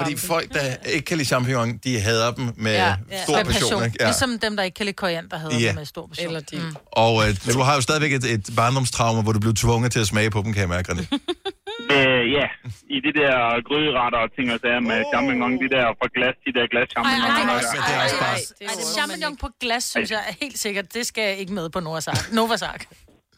Fordi 0.00 0.16
folk, 0.16 0.46
der 0.56 0.64
ikke 0.94 1.04
kan 1.04 1.16
lide 1.16 1.28
champignon, 1.28 1.68
de 1.84 2.00
hader 2.00 2.30
dem 2.38 2.44
med 2.56 2.72
Ja, 2.72 2.94
ja, 3.10 3.22
stor 3.24 3.36
Med 3.36 3.44
passion. 3.44 3.84
Ikke? 3.84 3.96
Ja. 4.00 4.06
Ligesom 4.06 4.38
dem, 4.38 4.56
der 4.56 4.62
ikke 4.62 4.74
kan 4.74 4.86
lide 4.86 4.96
koriander, 4.96 5.38
havde 5.38 5.54
Ja. 5.54 5.60
ja. 5.60 5.72
med 5.74 5.84
stor 5.84 6.06
passion. 6.06 6.26
Eller 6.26 6.40
de. 6.40 6.56
Mm. 6.56 6.76
Og 6.92 7.28
øh, 7.28 7.36
du 7.54 7.60
har 7.60 7.74
jo 7.74 7.80
stadigvæk 7.80 8.12
et, 8.12 8.24
et 8.24 8.50
barndomstraume, 8.56 9.22
hvor 9.22 9.32
du 9.32 9.40
blev 9.40 9.54
tvunget 9.54 9.92
til 9.92 10.00
at 10.00 10.06
smage 10.06 10.30
på 10.30 10.42
dem, 10.44 10.52
kan 10.52 10.60
jeg 10.60 10.68
mærke. 10.68 10.88
Øh, 11.96 12.22
ja, 12.38 12.46
i 12.96 12.98
de 13.06 13.10
der 13.20 13.34
gryderetter 13.68 14.20
og 14.24 14.30
ting 14.36 14.46
og 14.54 14.58
sager 14.64 14.82
med 14.90 14.98
champignon, 15.12 15.52
de 15.62 15.68
der 15.76 15.84
fra 16.00 16.08
glas, 16.16 16.34
de 16.46 16.50
der 16.56 16.64
glas 16.72 16.86
champignon. 16.94 17.30
ej, 17.30 17.38
Men 17.40 17.48
ej, 17.48 17.60
det 17.88 17.92
er 17.96 18.00
også 18.06 18.18
bare... 18.24 18.36
champignon 18.98 19.34
på 19.44 19.48
glas, 19.62 19.84
synes 19.94 20.10
jeg 20.16 20.22
er 20.30 20.34
helt 20.44 20.58
sikkert. 20.66 20.86
Det 20.96 21.02
skal 21.10 21.22
jeg 21.30 21.36
ikke 21.42 21.52
med 21.58 21.66
på 21.74 21.80
Novas 21.86 22.06
Ark. 22.14 22.24
Novas 22.38 22.62
Ark. 22.72 22.82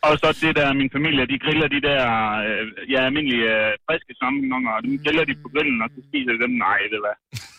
Og 0.08 0.12
så 0.20 0.28
det 0.44 0.52
der, 0.60 0.68
min 0.82 0.90
familie, 0.96 1.22
de 1.32 1.36
griller 1.44 1.68
de 1.76 1.80
der, 1.88 2.02
øh, 2.48 2.62
ja, 2.92 2.98
almindelige 3.08 3.46
øh, 3.56 3.70
friske 3.86 4.12
champignoner, 4.20 4.70
og 4.76 4.80
dem 4.84 4.92
griller 5.04 5.24
de 5.30 5.34
på 5.44 5.48
grillen, 5.54 5.78
og 5.84 5.88
så 5.94 5.98
spiser 6.08 6.30
de 6.34 6.38
dem. 6.44 6.52
Nej, 6.66 6.78
det, 6.92 6.98
hvad. 7.04 7.16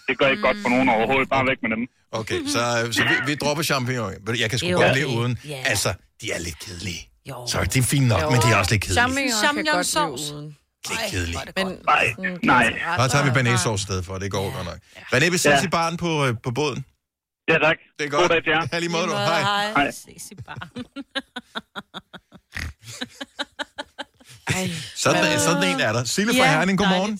det 0.07 0.13
gør 0.19 0.27
ikke 0.33 0.43
godt 0.47 0.57
for 0.63 0.69
nogen 0.73 0.89
overhovedet. 0.95 1.27
Bare 1.35 1.45
væk 1.51 1.59
med 1.65 1.71
dem. 1.75 1.83
Okay, 2.21 2.39
så, 2.55 2.61
så 2.97 3.01
vi, 3.09 3.15
vi 3.29 3.33
dropper 3.43 3.63
champignon. 3.71 4.11
Men 4.25 4.31
Jeg 4.43 4.49
kan 4.51 4.57
sgu 4.59 4.67
Jo. 4.73 4.77
godt 4.83 4.95
leve 4.99 5.09
uden. 5.19 5.33
Altså, 5.73 5.89
de 6.21 6.25
er 6.35 6.39
lidt 6.47 6.59
kedelige. 6.65 7.01
Jo. 7.29 7.35
Så 7.51 7.55
det 7.73 7.77
er 7.83 7.87
fint 7.95 8.07
nok, 8.13 8.21
men 8.31 8.37
de 8.43 8.47
er 8.53 8.57
også 8.61 8.71
lidt 8.73 8.81
kedelige. 8.85 8.99
Champignon 9.01 9.33
kan 9.35 9.41
Champignon 9.43 9.75
godt 9.79 9.87
leve 9.95 9.97
sauce. 9.97 10.25
Uden. 10.89 10.99
Lidt 11.01 11.11
kedelige. 11.11 11.39
Men 11.57 11.67
Nej, 11.85 12.13
nej. 12.43 12.79
Så 12.97 13.07
tager 13.11 13.25
vi 13.25 13.31
banæssauce 13.31 13.81
i 13.81 13.85
stedet 13.85 14.05
for, 14.05 14.17
det 14.17 14.31
går 14.31 14.55
godt 14.55 14.65
nok. 14.65 14.77
René, 15.13 15.29
vi 15.29 15.37
ses 15.37 15.45
Ja. 15.45 15.63
i 15.63 15.67
baren 15.67 15.97
på, 15.97 16.25
øh, 16.25 16.35
på 16.43 16.51
båden. 16.51 16.85
Ja, 17.47 17.57
tak. 17.57 17.77
Det 17.99 18.05
er 18.05 18.09
God 18.09 18.19
godt. 18.19 18.31
dag 18.31 18.43
til 18.43 18.49
jer. 18.51 18.67
Ja, 18.73 18.79
lige 18.79 18.89
måde, 18.91 19.03
du. 19.05 19.11
Hej. 19.11 19.41
Hej. 19.75 19.91
Ses 19.91 20.31
i 20.31 20.35
bar. 20.35 20.67
Ej, 24.47 24.69
Sådan, 24.95 25.39
sådan 25.39 25.63
en 25.63 25.79
er 25.79 25.93
der. 25.93 26.03
Sille 26.03 26.33
fra 26.33 26.43
Ja, 26.43 26.51
Herning, 26.51 26.77
godmorgen. 26.77 27.19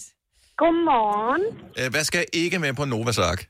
Godmorgen. 0.58 1.41
Øh, 1.80 1.91
Hvad 1.91 2.04
skal 2.04 2.26
ikke 2.34 2.60
med 2.60 2.73
på 2.73 2.86
Novas 2.86 3.17
Ark? 3.17 3.47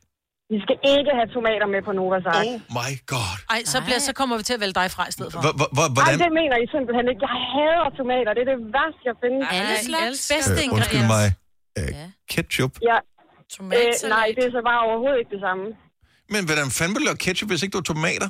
Vi 0.51 0.57
skal 0.65 0.77
ikke 0.95 1.11
have 1.19 1.27
tomater 1.37 1.67
med 1.75 1.81
på 1.87 1.91
Novas 1.99 2.25
Ark. 2.35 2.45
Oh 2.47 2.53
my 2.79 2.91
god. 3.13 3.35
Ej, 3.55 3.61
så, 3.73 3.77
bliver, 3.85 4.01
så 4.09 4.13
kommer 4.19 4.35
vi 4.39 4.43
til 4.49 4.55
at 4.57 4.61
vælge 4.63 4.75
dig 4.81 4.87
fra 4.95 5.03
i 5.11 5.13
stedet 5.15 5.29
for. 5.33 5.39
Hvor- 5.45 5.71
hvor- 5.77 5.89
Ej, 5.89 5.93
Hvordan? 5.97 6.17
det 6.25 6.31
mener 6.41 6.55
I 6.63 6.65
simpelthen 6.75 7.05
ikke. 7.11 7.21
Jeg 7.27 7.35
hader 7.53 7.87
tomater. 7.99 8.29
Det 8.37 8.41
er 8.45 8.49
det 8.53 8.59
værste, 8.77 9.01
jeg 9.09 9.15
findes. 9.23 9.41
Alle 9.57 9.75
Ej, 9.79 9.87
slags 9.89 10.19
bedste 10.33 10.59
Øh, 10.63 10.75
undskyld 10.75 11.01
ingredienser. 11.01 11.13
mig. 11.15 11.25
Øh, 11.79 11.91
ketchup. 12.33 12.73
Ja, 12.89 12.97
øh, 13.77 13.91
nej, 14.15 14.27
det 14.37 14.43
er 14.47 14.51
så 14.57 14.61
bare 14.69 14.79
overhovedet 14.87 15.19
ikke 15.21 15.33
det 15.37 15.41
samme. 15.47 15.65
Men 16.33 16.41
hvordan 16.47 16.67
fanden 16.77 16.93
vil 16.95 17.03
du 17.11 17.15
ketchup, 17.25 17.49
hvis 17.51 17.61
ikke 17.63 17.73
du 17.75 17.81
har 17.83 17.89
tomater? 17.93 18.29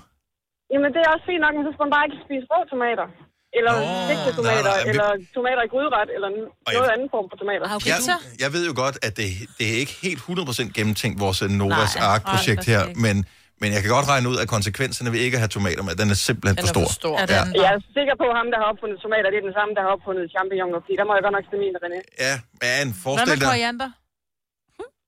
Jamen, 0.72 0.90
det 0.96 1.00
er 1.06 1.10
også 1.16 1.26
fint 1.32 1.42
nok, 1.46 1.54
men 1.58 1.64
så 1.68 1.72
skal 1.74 1.84
man 1.88 1.94
bare 1.98 2.06
ikke 2.08 2.20
spise 2.26 2.46
rå 2.54 2.60
tomater. 2.74 3.08
Eller 3.58 3.74
Nå, 3.80 3.86
stegte 4.06 4.24
nej, 4.30 4.38
tomater, 4.40 4.72
nej, 4.76 4.84
vi- 4.84 4.90
eller 4.92 5.10
tomater 5.38 5.62
i 5.68 5.70
gryderet, 5.74 6.10
eller 6.16 6.30
n- 6.36 6.50
Og 6.66 6.70
jeg- 6.72 6.80
noget 6.80 6.92
anden 6.96 7.10
form 7.16 7.26
for 7.32 7.38
tomater. 7.44 7.66
Okay, 7.78 7.90
Jeg, 7.92 8.00
så. 8.12 8.16
jeg 8.44 8.50
ved 8.56 8.64
jo 8.70 8.74
godt, 8.84 8.96
at 9.08 9.14
det, 9.20 9.28
det 9.58 9.66
er 9.74 9.78
ikke 9.84 9.96
helt 10.08 10.20
100% 10.28 10.78
gennemtænkt, 10.78 11.16
vores 11.26 11.40
øh, 11.46 11.50
Novas 11.62 11.94
Nej, 11.96 12.12
Ark-projekt 12.12 12.62
nej, 12.68 12.72
her, 12.72 12.82
er 12.90 12.96
men, 13.06 13.16
men 13.62 13.70
jeg 13.76 13.82
kan 13.84 13.92
godt 13.98 14.08
regne 14.14 14.26
ud, 14.32 14.38
at 14.44 14.48
konsekvenserne 14.56 15.10
ved 15.14 15.20
ikke 15.28 15.38
at 15.40 15.44
have 15.46 15.54
tomater 15.58 15.84
med, 15.88 15.94
den 16.02 16.08
er 16.16 16.20
simpelthen 16.30 16.56
Den 16.58 16.64
for 16.66 16.72
er 16.72 16.76
stor. 16.78 16.88
for 16.92 16.96
stor. 17.04 17.16
Ja, 17.20 17.24
er 17.24 17.44
den 17.48 17.56
Jeg 17.66 17.70
er 17.76 17.80
sikker 17.98 18.16
på, 18.22 18.26
at 18.32 18.36
ham, 18.40 18.48
der 18.54 18.58
har 18.64 18.68
opfundet 18.74 18.98
tomater, 19.06 19.28
det 19.34 19.40
er 19.42 19.46
den 19.50 19.56
samme, 19.60 19.72
der 19.78 19.82
har 19.86 19.92
opfundet 19.98 20.24
champignoner, 20.36 20.80
fordi 20.86 20.96
der 21.00 21.06
må 21.08 21.12
jeg 21.18 21.24
godt 21.28 21.36
nok 21.38 21.46
stemme 21.50 21.62
min, 21.66 21.76
René. 21.84 22.00
Ja, 22.26 22.34
men 22.64 22.86
Hvad 22.92 23.02
forestil 23.06 23.30
med 23.34 23.38
dig... 23.44 23.50
koriander? 23.54 23.90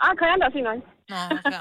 Ah, 0.05 0.12
koriander 0.21 0.45
er 0.49 0.53
fint 0.58 0.67
nok. 0.71 0.79
Nå, 1.10 1.15
okay. 1.15 1.52
Ja, 1.52 1.60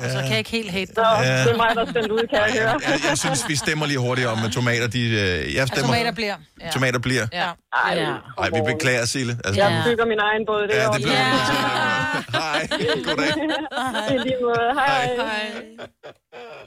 ja. 0.00 0.04
Og 0.04 0.10
så 0.10 0.18
kan 0.18 0.30
jeg 0.30 0.38
ikke 0.38 0.50
helt 0.50 0.70
hate 0.70 0.92
dig. 0.96 1.18
Ja. 1.22 1.42
det 1.44 1.52
er 1.52 1.56
mig, 1.56 1.70
der 1.74 1.82
er 1.86 1.90
stemt 1.90 2.10
ud, 2.10 2.26
kan 2.30 2.38
jeg 2.38 2.52
høre. 2.52 2.80
Jeg, 2.88 3.00
jeg 3.08 3.18
synes, 3.18 3.48
vi 3.48 3.56
stemmer 3.56 3.86
lige 3.86 3.98
hurtigt 3.98 4.26
om, 4.26 4.38
at 4.44 4.52
tomater, 4.52 4.86
de... 4.86 5.00
øh, 5.00 5.54
Jeg 5.54 5.68
stemmer... 5.68 5.86
tomater 5.86 6.10
bliver. 6.12 6.36
Ja. 6.60 6.70
Tomater 6.70 6.98
bliver. 6.98 7.26
Ja. 7.32 7.50
Ej, 7.72 7.94
Ja. 7.94 8.14
Nej, 8.38 8.50
vi 8.50 8.72
beklager, 8.74 9.04
Sille. 9.04 9.38
Altså, 9.44 9.60
Jeg 9.60 9.82
bygger 9.86 10.06
min 10.06 10.18
egen 10.18 10.46
båd, 10.46 10.62
det 10.68 10.74
Ja, 10.74 10.82
er 10.82 10.90
det 10.92 11.02
bliver 11.02 11.18
Ja. 11.18 11.30
Hej, 12.38 12.68
goddag. 13.04 13.32
I 14.14 14.18
lige 14.18 14.36
måde. 14.42 14.74
Hej. 14.74 15.16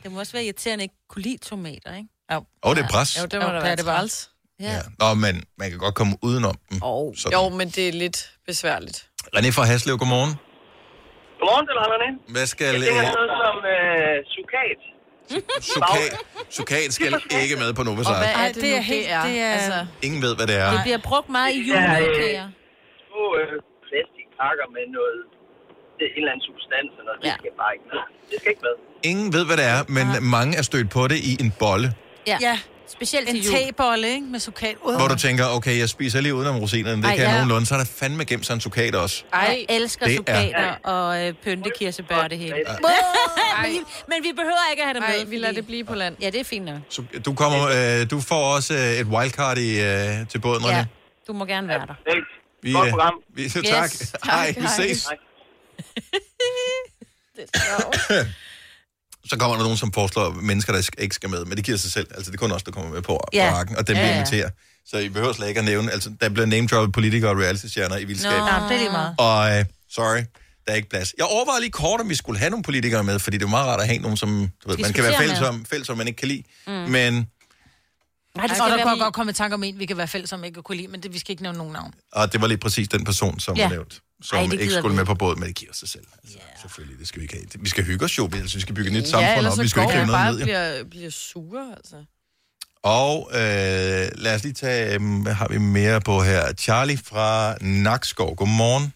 Det 0.03 0.11
må 0.11 0.19
også 0.19 0.31
være 0.33 0.43
irriterende, 0.43 0.81
at 0.81 0.85
ikke 0.85 0.95
kunne 1.09 1.23
lide 1.23 1.37
tomater, 1.37 1.95
ikke? 1.95 2.07
Åh, 2.31 2.41
oh, 2.61 2.75
det 2.75 2.83
er 2.83 2.87
pres. 2.87 3.17
Jo, 3.21 3.25
det 3.25 3.41
må 3.41 3.47
Jo, 3.47 3.53
da 3.53 3.71
det 3.71 3.79
er 3.79 3.83
være 3.85 4.03
det. 4.03 4.29
Ja. 4.59 4.71
Ja. 4.73 4.79
Nå, 4.99 5.13
men 5.13 5.43
man 5.57 5.69
kan 5.69 5.79
godt 5.79 5.95
komme 5.95 6.17
udenom 6.21 6.55
dem. 6.69 6.79
Sådan. 6.81 7.31
Jo, 7.33 7.49
men 7.49 7.69
det 7.69 7.87
er 7.87 7.93
lidt 7.93 8.29
besværligt. 8.47 9.05
René 9.35 9.49
fra 9.51 9.63
Haslev, 9.63 9.97
godmorgen. 9.97 10.35
Godmorgen 11.41 11.65
til 11.69 11.75
René. 11.95 12.09
Hvad 12.35 12.45
skal... 12.53 12.65
Jeg 12.73 12.81
tænker 12.87 13.03
Øh, 13.09 13.15
noget 13.19 13.31
som 13.43 13.55
øh, 13.75 14.15
sukat. 14.35 14.79
sukat, 15.73 16.11
sukat 16.57 16.89
skal 16.97 17.11
ikke 17.45 17.55
med 17.63 17.69
på 17.79 17.83
Novas 17.87 18.07
Og 18.11 18.15
hvad 18.21 18.31
er 18.33 18.37
Ej, 18.41 18.47
det, 18.47 18.55
det 18.55 18.63
det 18.63 18.71
er 18.73 18.81
er, 18.81 18.85
helt- 18.93 19.07
det 19.07 19.15
er? 19.17 19.23
det 19.29 19.35
er- 19.47 19.53
Altså, 19.57 19.79
Ingen 20.07 20.19
ved, 20.25 20.33
hvad 20.39 20.47
det 20.51 20.57
er. 20.65 20.69
det 20.75 20.79
bliver 20.87 21.01
brugt 21.09 21.29
meget 21.37 21.51
i 21.57 21.59
Ja, 21.59 21.63
øh, 21.63 21.69
juleudkager. 21.69 22.47
Små 23.07 23.23
øh, 23.39 23.53
plastikpakker 23.87 24.65
med 24.75 24.85
noget, 24.97 25.19
det 25.97 26.03
er 26.07 26.11
en 26.15 26.21
eller 26.23 26.31
anden 26.33 26.45
substans, 26.49 26.89
eller 26.99 27.11
noget. 27.15 27.21
Ja. 27.27 27.33
det 27.33 27.41
skal 27.43 27.53
bare 27.63 27.71
ikke 27.75 27.87
med. 27.93 28.01
Det 28.31 28.35
skal 28.41 28.49
ikke 28.53 28.63
med. 28.67 28.75
Ingen 29.11 29.27
ved, 29.35 29.43
hvad 29.49 29.57
det 29.61 29.67
er, 29.75 29.79
men 29.97 30.05
mange 30.37 30.51
er 30.59 30.65
stødt 30.71 30.89
på 30.97 31.01
det 31.11 31.19
i 31.31 31.31
en 31.43 31.49
bolle, 31.63 31.87
Ja. 32.31 32.37
Ja, 32.47 32.55
Specielt 32.91 33.27
til 33.29 33.37
en 33.37 33.43
jul. 33.43 33.55
tebolle, 33.55 34.07
ikke? 34.07 34.21
Med 34.27 34.39
sukat. 34.39 34.75
Uh. 34.81 34.95
hvor 34.95 35.07
du 35.07 35.15
tænker, 35.15 35.45
okay, 35.47 35.77
jeg 35.79 35.89
spiser 35.89 36.21
lige 36.21 36.35
udenom 36.35 36.59
rosinerne, 36.59 36.97
det 37.01 37.05
Ej, 37.09 37.15
kan 37.15 37.23
jeg 37.23 37.29
ja. 37.29 37.35
nogenlunde, 37.35 37.65
så 37.65 37.73
er 37.73 37.77
der 37.79 37.85
fandme 37.85 38.25
gemt 38.25 38.45
sig 38.45 38.53
en 38.53 38.61
sukat 38.61 38.95
også. 38.95 39.23
ej, 39.33 39.39
Jeg 39.69 39.75
elsker 39.75 40.05
Det 40.05 40.13
er- 40.13 40.17
sukater 40.17 40.71
og 40.83 41.27
øh, 41.27 41.33
pyntekirsebær 41.43 42.27
det 42.27 42.37
hele. 42.37 42.55
men, 42.55 43.71
men 44.07 44.23
vi 44.23 44.31
behøver 44.35 44.57
ikke 44.71 44.83
at 44.83 44.87
have 44.87 44.93
det 44.93 45.03
med. 45.09 45.19
ej, 45.19 45.23
vi 45.29 45.37
lader 45.37 45.53
det 45.53 45.65
blive 45.65 45.83
på 45.83 45.95
land. 45.95 46.15
Ja, 46.21 46.29
det 46.29 46.39
er 46.39 46.43
fint 46.43 46.65
nok. 46.65 46.79
Så 46.89 47.03
du, 47.25 47.33
kommer, 47.33 47.67
øh, 48.01 48.09
du 48.11 48.19
får 48.21 48.55
også 48.55 48.73
øh, 48.73 48.79
et 48.99 49.05
wildcard 49.07 49.57
i, 49.57 49.79
øh, 49.81 50.27
til 50.29 50.39
båden. 50.39 50.65
Ja, 50.65 50.85
du 51.27 51.33
må 51.33 51.45
gerne 51.45 51.67
være 51.67 51.79
der. 51.87 51.93
Vi, 52.63 52.71
Godt 52.73 52.85
øh, 52.87 52.91
program. 52.91 53.13
vi, 53.35 53.49
tak. 53.49 53.63
Yes, 53.83 54.13
Hej, 54.23 54.45
tak, 54.47 54.55
vi 54.55 54.61
hej. 54.61 54.69
ses. 54.87 55.05
Hej. 55.05 55.17
Så 59.25 59.37
kommer 59.37 59.55
der 59.57 59.63
nogen, 59.63 59.77
som 59.77 59.91
foreslår 59.93 60.31
mennesker, 60.41 60.73
der 60.73 60.89
ikke 60.97 61.15
skal 61.15 61.29
med, 61.29 61.45
men 61.45 61.57
det 61.57 61.65
giver 61.65 61.77
sig 61.77 61.91
selv. 61.91 62.07
Altså, 62.15 62.31
det 62.31 62.37
er 62.37 62.39
kun 62.39 62.51
os, 62.51 62.63
der 62.63 62.71
kommer 62.71 62.91
med 62.91 63.01
på, 63.01 63.07
på 63.13 63.19
Ja. 63.33 63.51
arken, 63.53 63.75
og 63.75 63.87
dem 63.87 63.95
Ja, 63.95 64.01
vi 64.03 64.07
ja. 64.07 64.15
inviterer. 64.17 64.49
Så 64.85 64.97
I 64.97 65.09
behøver 65.09 65.33
slet 65.33 65.47
ikke 65.47 65.59
at 65.59 65.65
nævne, 65.65 65.91
altså, 65.91 66.11
der 66.21 66.29
bliver 66.29 66.45
name 66.45 66.91
politikere 66.91 67.31
og 67.31 67.37
reality-stjerner 67.37 67.97
i 67.97 68.03
vildskab. 68.05 68.31
Nå. 68.31 68.45
Det 68.45 68.45
er 68.75 68.77
lige 68.77 68.89
meget. 68.89 69.15
Og 69.17 69.59
øh, 69.59 69.65
sorry, 69.91 70.17
der 70.65 70.71
er 70.71 70.75
ikke 70.75 70.89
plads. 70.89 71.13
Jeg 71.17 71.25
overvejede 71.25 71.61
lige 71.61 71.71
kort, 71.71 72.01
om 72.01 72.09
vi 72.09 72.15
skulle 72.15 72.39
have 72.39 72.49
nogle 72.49 72.63
politikere 72.63 73.03
med, 73.03 73.19
fordi 73.19 73.37
det 73.37 73.45
er 73.45 73.49
meget 73.49 73.67
rart 73.67 73.79
at 73.81 73.87
have 73.87 73.99
nogen, 73.99 74.17
som 74.17 74.49
du 74.63 74.69
ved, 74.69 74.77
man 74.77 74.93
kan 74.93 75.03
være 75.03 75.17
fælles 75.17 75.39
med. 75.39 75.47
om, 75.47 75.65
fælles 75.65 75.89
om, 75.89 75.97
man 75.97 76.07
ikke 76.07 76.17
kan 76.17 76.27
lide. 76.27 76.43
Mm. 76.67 76.73
Men 76.73 77.13
Nej, 78.35 78.43
det 78.47 78.51
Og 78.51 78.55
skal 78.55 78.69
der 78.69 78.75
være 78.75 78.85
kan 78.85 78.93
lige- 78.93 79.03
godt 79.03 79.13
komme 79.13 79.29
i 79.29 79.33
tanke 79.33 79.53
om 79.53 79.63
en, 79.63 79.79
vi 79.79 79.85
kan 79.85 79.97
være 79.97 80.07
fælles 80.07 80.33
om 80.33 80.43
ikke 80.43 80.57
at 80.57 80.63
kunne 80.63 80.75
lide, 80.77 80.87
men 80.87 81.03
det, 81.03 81.13
vi 81.13 81.19
skal 81.19 81.31
ikke 81.31 81.43
nævne 81.43 81.57
nogen 81.57 81.73
navn. 81.73 81.93
og 82.13 82.33
det 82.33 82.41
var 82.41 82.47
lige 82.47 82.57
præcis 82.57 82.87
den 82.87 83.03
person, 83.03 83.39
som 83.39 83.57
Ja. 83.57 83.63
var 83.63 83.69
nævnt, 83.69 84.01
som 84.21 84.37
Ej, 84.37 84.43
ikke 84.51 84.73
skulle 84.73 84.91
vi 84.91 84.95
med 84.95 85.05
på 85.05 85.13
båden, 85.15 85.39
men 85.39 85.47
det 85.47 85.55
giver 85.55 85.73
sig 85.73 85.89
selv. 85.89 86.05
Altså, 86.23 86.37
yeah. 86.37 86.61
Selvfølgelig, 86.61 86.99
det 86.99 87.07
skal 87.07 87.19
vi 87.19 87.23
ikke 87.23 87.35
have. 87.35 87.45
Vi 87.59 87.69
skal 87.69 87.83
hygge 87.83 88.05
os 88.05 88.17
jo, 88.17 88.23
vi, 88.31 88.37
altså, 88.37 88.57
vi 88.57 88.61
skal 88.61 88.75
bygge 88.75 88.89
et 88.91 88.97
nyt 88.97 89.07
samfund 89.07 89.27
ja, 89.31 89.37
ellers 89.37 89.51
op, 89.53 89.55
så 89.55 89.61
vi 89.61 89.67
skal 89.67 89.83
går 89.83 89.91
ikke 89.91 90.01
vi 90.01 90.05
noget 90.05 90.19
bare 90.19 90.31
ned. 90.33 90.43
bliver, 90.43 90.83
bliver 90.83 91.09
sure, 91.09 91.65
altså. 91.77 91.95
Og 92.83 93.29
øh, 93.33 94.03
lad 94.23 94.35
os 94.35 94.43
lige 94.43 94.53
tage, 94.53 94.95
øh, 94.95 95.01
hvad 95.23 95.33
har 95.33 95.47
vi 95.47 95.57
mere 95.57 96.01
på 96.01 96.15
her? 96.29 96.53
Charlie 96.53 96.97
fra 96.97 97.55
Nakskov. 97.61 98.35
Godmorgen. 98.35 98.93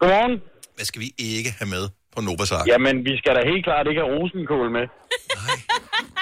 Godmorgen. 0.00 0.34
Hvad 0.76 0.84
skal 0.84 1.00
vi 1.00 1.10
ikke 1.18 1.50
have 1.58 1.68
med 1.68 1.84
på 2.14 2.20
Novas 2.20 2.52
Ark? 2.52 2.66
Jamen, 2.66 2.96
vi 3.08 3.12
skal 3.20 3.32
da 3.36 3.40
helt 3.52 3.64
klart 3.68 3.86
ikke 3.90 4.00
have 4.02 4.10
rosenkål 4.16 4.68
med. 4.78 4.86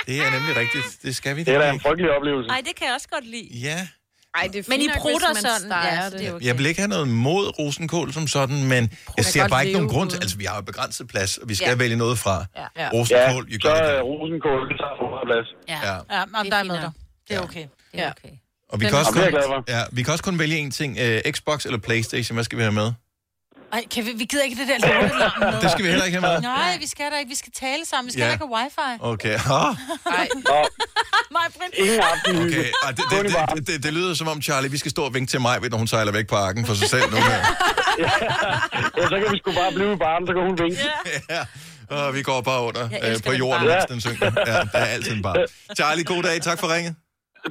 Det 0.06 0.16
er 0.24 0.30
nemlig 0.36 0.56
rigtigt. 0.62 0.88
Det 1.02 1.16
skal 1.16 1.36
vi 1.36 1.40
Det 1.44 1.54
er 1.54 1.58
da 1.58 1.70
en 1.70 1.80
frygtelig 1.80 2.10
oplevelse. 2.16 2.48
Nej, 2.48 2.62
det 2.68 2.74
kan 2.76 2.86
jeg 2.86 2.94
også 2.94 3.08
godt 3.08 3.26
lide. 3.26 3.48
Ja. 3.68 3.88
Ej, 4.36 4.48
det 4.52 4.58
er 4.58 4.64
Men 4.68 4.80
I 4.80 4.88
prutter 4.98 5.28
sådan. 5.34 5.70
Ja, 5.70 6.04
det. 6.04 6.12
det 6.18 6.26
er 6.28 6.32
okay. 6.34 6.46
Jeg 6.46 6.58
vil 6.58 6.66
ikke 6.66 6.80
have 6.80 6.88
noget 6.88 7.08
mod 7.08 7.58
rosenkål 7.58 8.12
som 8.12 8.26
sådan, 8.26 8.64
men 8.64 8.82
jeg 9.16 9.24
ser 9.24 9.48
bare 9.48 9.62
ikke 9.66 9.72
nogen 9.78 9.88
grund 9.94 10.10
til... 10.10 10.18
Altså, 10.22 10.36
vi 10.36 10.44
har 10.44 10.56
jo 10.56 10.62
begrænset 10.62 11.08
plads, 11.08 11.38
og 11.38 11.48
vi 11.48 11.54
skal 11.54 11.64
Ja. 11.64 11.70
ja. 11.70 11.76
vælge 11.76 11.96
noget 11.96 12.18
fra. 12.18 12.44
Ja. 12.56 12.66
Ja. 12.82 12.88
Rosenkål, 12.92 13.44
you 13.52 13.58
så 13.62 13.68
er 13.68 14.00
rosenkål, 14.00 14.68
det 14.70 14.76
tager 14.80 14.94
for 15.00 15.06
meget 15.14 15.26
plads. 15.30 15.48
Ja, 15.68 15.78
Ja. 15.88 16.18
ja 16.18 16.24
men 16.42 16.50
der 16.52 16.56
er 16.56 16.62
med 16.64 16.74
dig. 16.80 16.90
Det 17.28 17.36
er 17.36 17.40
okay. 17.40 17.66
Det 17.92 18.00
er 18.02 18.10
okay. 18.10 18.28
Og 18.68 18.80
vi 18.80 18.84
Den 18.84 18.90
kan, 18.90 18.98
også 18.98 19.12
kun, 19.12 19.64
ja, 19.68 19.82
vi 19.92 20.02
kan 20.02 20.12
også 20.12 20.24
kun 20.24 20.38
vælge 20.38 20.56
en 20.58 20.70
ting. 20.70 20.98
Uh, 21.00 21.32
Xbox 21.32 21.64
eller 21.66 21.78
Playstation, 21.78 22.34
hvad 22.36 22.44
skal 22.44 22.58
vi 22.58 22.62
have 22.62 22.72
med? 22.72 22.92
Ej, 23.72 23.84
kan 23.94 24.04
vi, 24.06 24.12
vi 24.12 24.24
gider 24.24 24.44
ikke 24.44 24.56
det 24.60 24.68
der 24.68 24.78
lortelarm 24.88 25.40
med. 25.52 25.60
Det 25.62 25.70
skal 25.70 25.84
vi 25.84 25.88
heller 25.90 26.04
ikke 26.04 26.20
have 26.20 26.32
med. 26.32 26.40
Nej, 26.40 26.76
vi 26.80 26.86
skal 26.86 27.04
da 27.12 27.18
ikke. 27.18 27.28
Vi 27.28 27.34
skal 27.34 27.52
tale 27.52 27.84
sammen. 27.86 28.06
Vi 28.06 28.12
skal 28.12 28.22
Ja. 28.24 28.32
ikke 28.32 28.44
have 28.46 28.56
wifi. 28.56 28.90
Okay. 29.00 29.34
Oh, 29.56 29.74
Nej. 30.06 30.28
Mig, 31.30 31.46
Britt. 31.58 31.74
Ingen 31.74 32.00
aften. 32.12 32.36
okay. 32.36 32.66
Og 32.82 32.96
det, 32.96 33.04
det, 33.10 33.24
det, 33.24 33.56
det, 33.56 33.66
det, 33.66 33.82
det, 33.82 33.92
lyder 33.92 34.14
som 34.14 34.28
om, 34.28 34.42
Charlie, 34.42 34.70
vi 34.70 34.78
skal 34.78 34.90
stå 34.90 35.02
og 35.04 35.14
vinke 35.14 35.30
til 35.30 35.40
mig, 35.40 35.60
når 35.70 35.78
hun 35.78 35.86
sejler 35.86 36.12
væk 36.12 36.26
på 36.28 36.36
arken 36.36 36.66
for 36.66 36.74
sig 36.74 36.88
selv 36.90 37.10
nu 37.10 37.16
her. 37.16 37.40
Ja, 38.96 39.02
så 39.08 39.16
kan 39.22 39.26
vi 39.32 39.38
sgu 39.38 39.52
bare 39.52 39.72
blive 39.72 39.92
i 39.92 39.96
barnen, 39.96 40.26
så 40.26 40.32
kan 40.32 40.42
hun 40.42 40.58
vinke. 40.58 40.88
ja. 41.30 41.42
Og 41.96 42.14
vi 42.14 42.22
går 42.22 42.40
bare 42.40 42.60
under 42.62 42.84
øh, 42.84 43.22
på 43.26 43.32
den 43.32 43.38
jorden, 43.38 43.66
mens 43.66 43.84
den 43.88 44.00
synker. 44.00 44.32
Ja, 44.46 44.52
der 44.52 44.68
er 44.78 44.84
altid 44.84 45.12
en 45.12 45.22
bar. 45.22 45.36
Charlie, 45.76 46.04
god 46.04 46.22
dag. 46.22 46.40
Tak 46.42 46.60
for 46.60 46.74
ringet. 46.74 46.94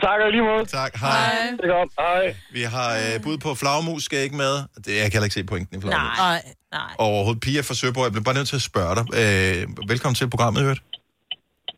Tak 0.01 0.19
og 0.25 0.31
lige 0.31 0.43
måde. 0.51 0.65
Tak. 0.65 0.91
Hej. 0.95 1.12
Det 1.58 1.65
er 1.69 1.73
godt. 1.77 1.91
Hej. 1.99 2.36
Vi 2.51 2.62
har 2.75 2.89
øh, 3.03 3.23
bud 3.23 3.38
på 3.38 3.49
flagmus, 3.62 4.03
skal 4.03 4.19
ikke 4.19 4.36
med. 4.45 4.53
Det, 4.86 4.91
jeg 5.01 5.05
kan 5.10 5.12
heller 5.15 5.29
ikke 5.29 5.39
se 5.39 5.43
pointen 5.43 5.77
i 5.77 5.81
flagmus. 5.81 6.17
Nej. 6.17 6.41
Nej. 6.71 6.91
Overhovedet. 6.97 7.41
Pia 7.45 7.62
fra 7.62 7.75
Søborg, 7.81 8.03
jeg 8.03 8.12
bliver 8.12 8.23
bare 8.29 8.38
nødt 8.39 8.47
til 8.53 8.60
at 8.62 8.65
spørge 8.71 8.93
dig. 8.99 9.05
Øh, 9.21 9.89
velkommen 9.91 10.15
til 10.15 10.29
programmet, 10.36 10.60
hørt. 10.67 10.79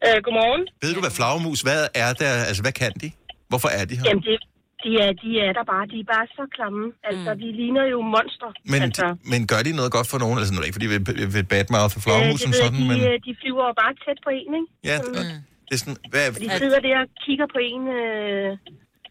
Øh, 0.06 0.18
godmorgen. 0.26 0.64
Ved 0.84 0.92
du, 0.96 1.00
hvad 1.06 1.14
flagmus, 1.20 1.60
hvad 1.68 1.82
er 2.06 2.12
der, 2.22 2.32
altså 2.50 2.62
hvad 2.66 2.76
kan 2.82 2.92
de? 3.04 3.12
Hvorfor 3.52 3.70
er 3.78 3.84
de 3.92 3.96
her? 4.00 4.04
Jamen, 4.10 4.24
det, 4.30 4.38
de, 4.84 4.92
er, 5.06 5.12
de 5.24 5.30
er 5.46 5.52
der 5.58 5.66
bare. 5.74 5.84
De 5.94 5.98
er 6.04 6.08
bare 6.16 6.28
så 6.38 6.44
klamme. 6.56 6.84
Altså, 7.10 7.30
de 7.44 7.48
ligner 7.60 7.84
jo 7.94 8.00
monster. 8.16 8.50
Men, 8.74 8.82
altså, 8.88 9.08
men 9.32 9.40
gør 9.52 9.62
de 9.68 9.72
noget 9.80 9.92
godt 9.98 10.08
for 10.12 10.18
nogen? 10.24 10.38
Altså 10.42 10.52
nu 10.54 10.58
er 10.58 10.62
det 10.64 10.68
ikke, 10.70 10.78
fordi 10.80 10.90
vi 10.94 10.98
vil, 11.22 11.34
vil 11.36 11.46
badmouth 11.54 11.94
for 11.96 12.02
flagmus 12.06 12.40
øh, 12.40 12.44
som 12.46 12.52
sådan, 12.62 12.80
de, 12.82 12.88
men... 12.92 12.98
øh, 13.10 13.16
de 13.28 13.32
flyver 13.42 13.64
jo 13.72 13.74
bare 13.84 13.94
tæt 14.06 14.20
på 14.26 14.30
en, 14.40 14.50
ikke? 14.60 14.70
Ja, 14.90 14.98
Sådan. 14.98 15.44
Det 15.68 15.74
er 15.78 15.82
sådan, 15.84 15.98
hvad, 16.12 16.24
Og 16.30 16.36
de 16.42 16.50
sidder 16.64 16.80
der 16.88 16.96
og 17.04 17.08
kigger 17.26 17.48
på 17.56 17.60
en. 17.72 17.82
Øh, 18.00 18.50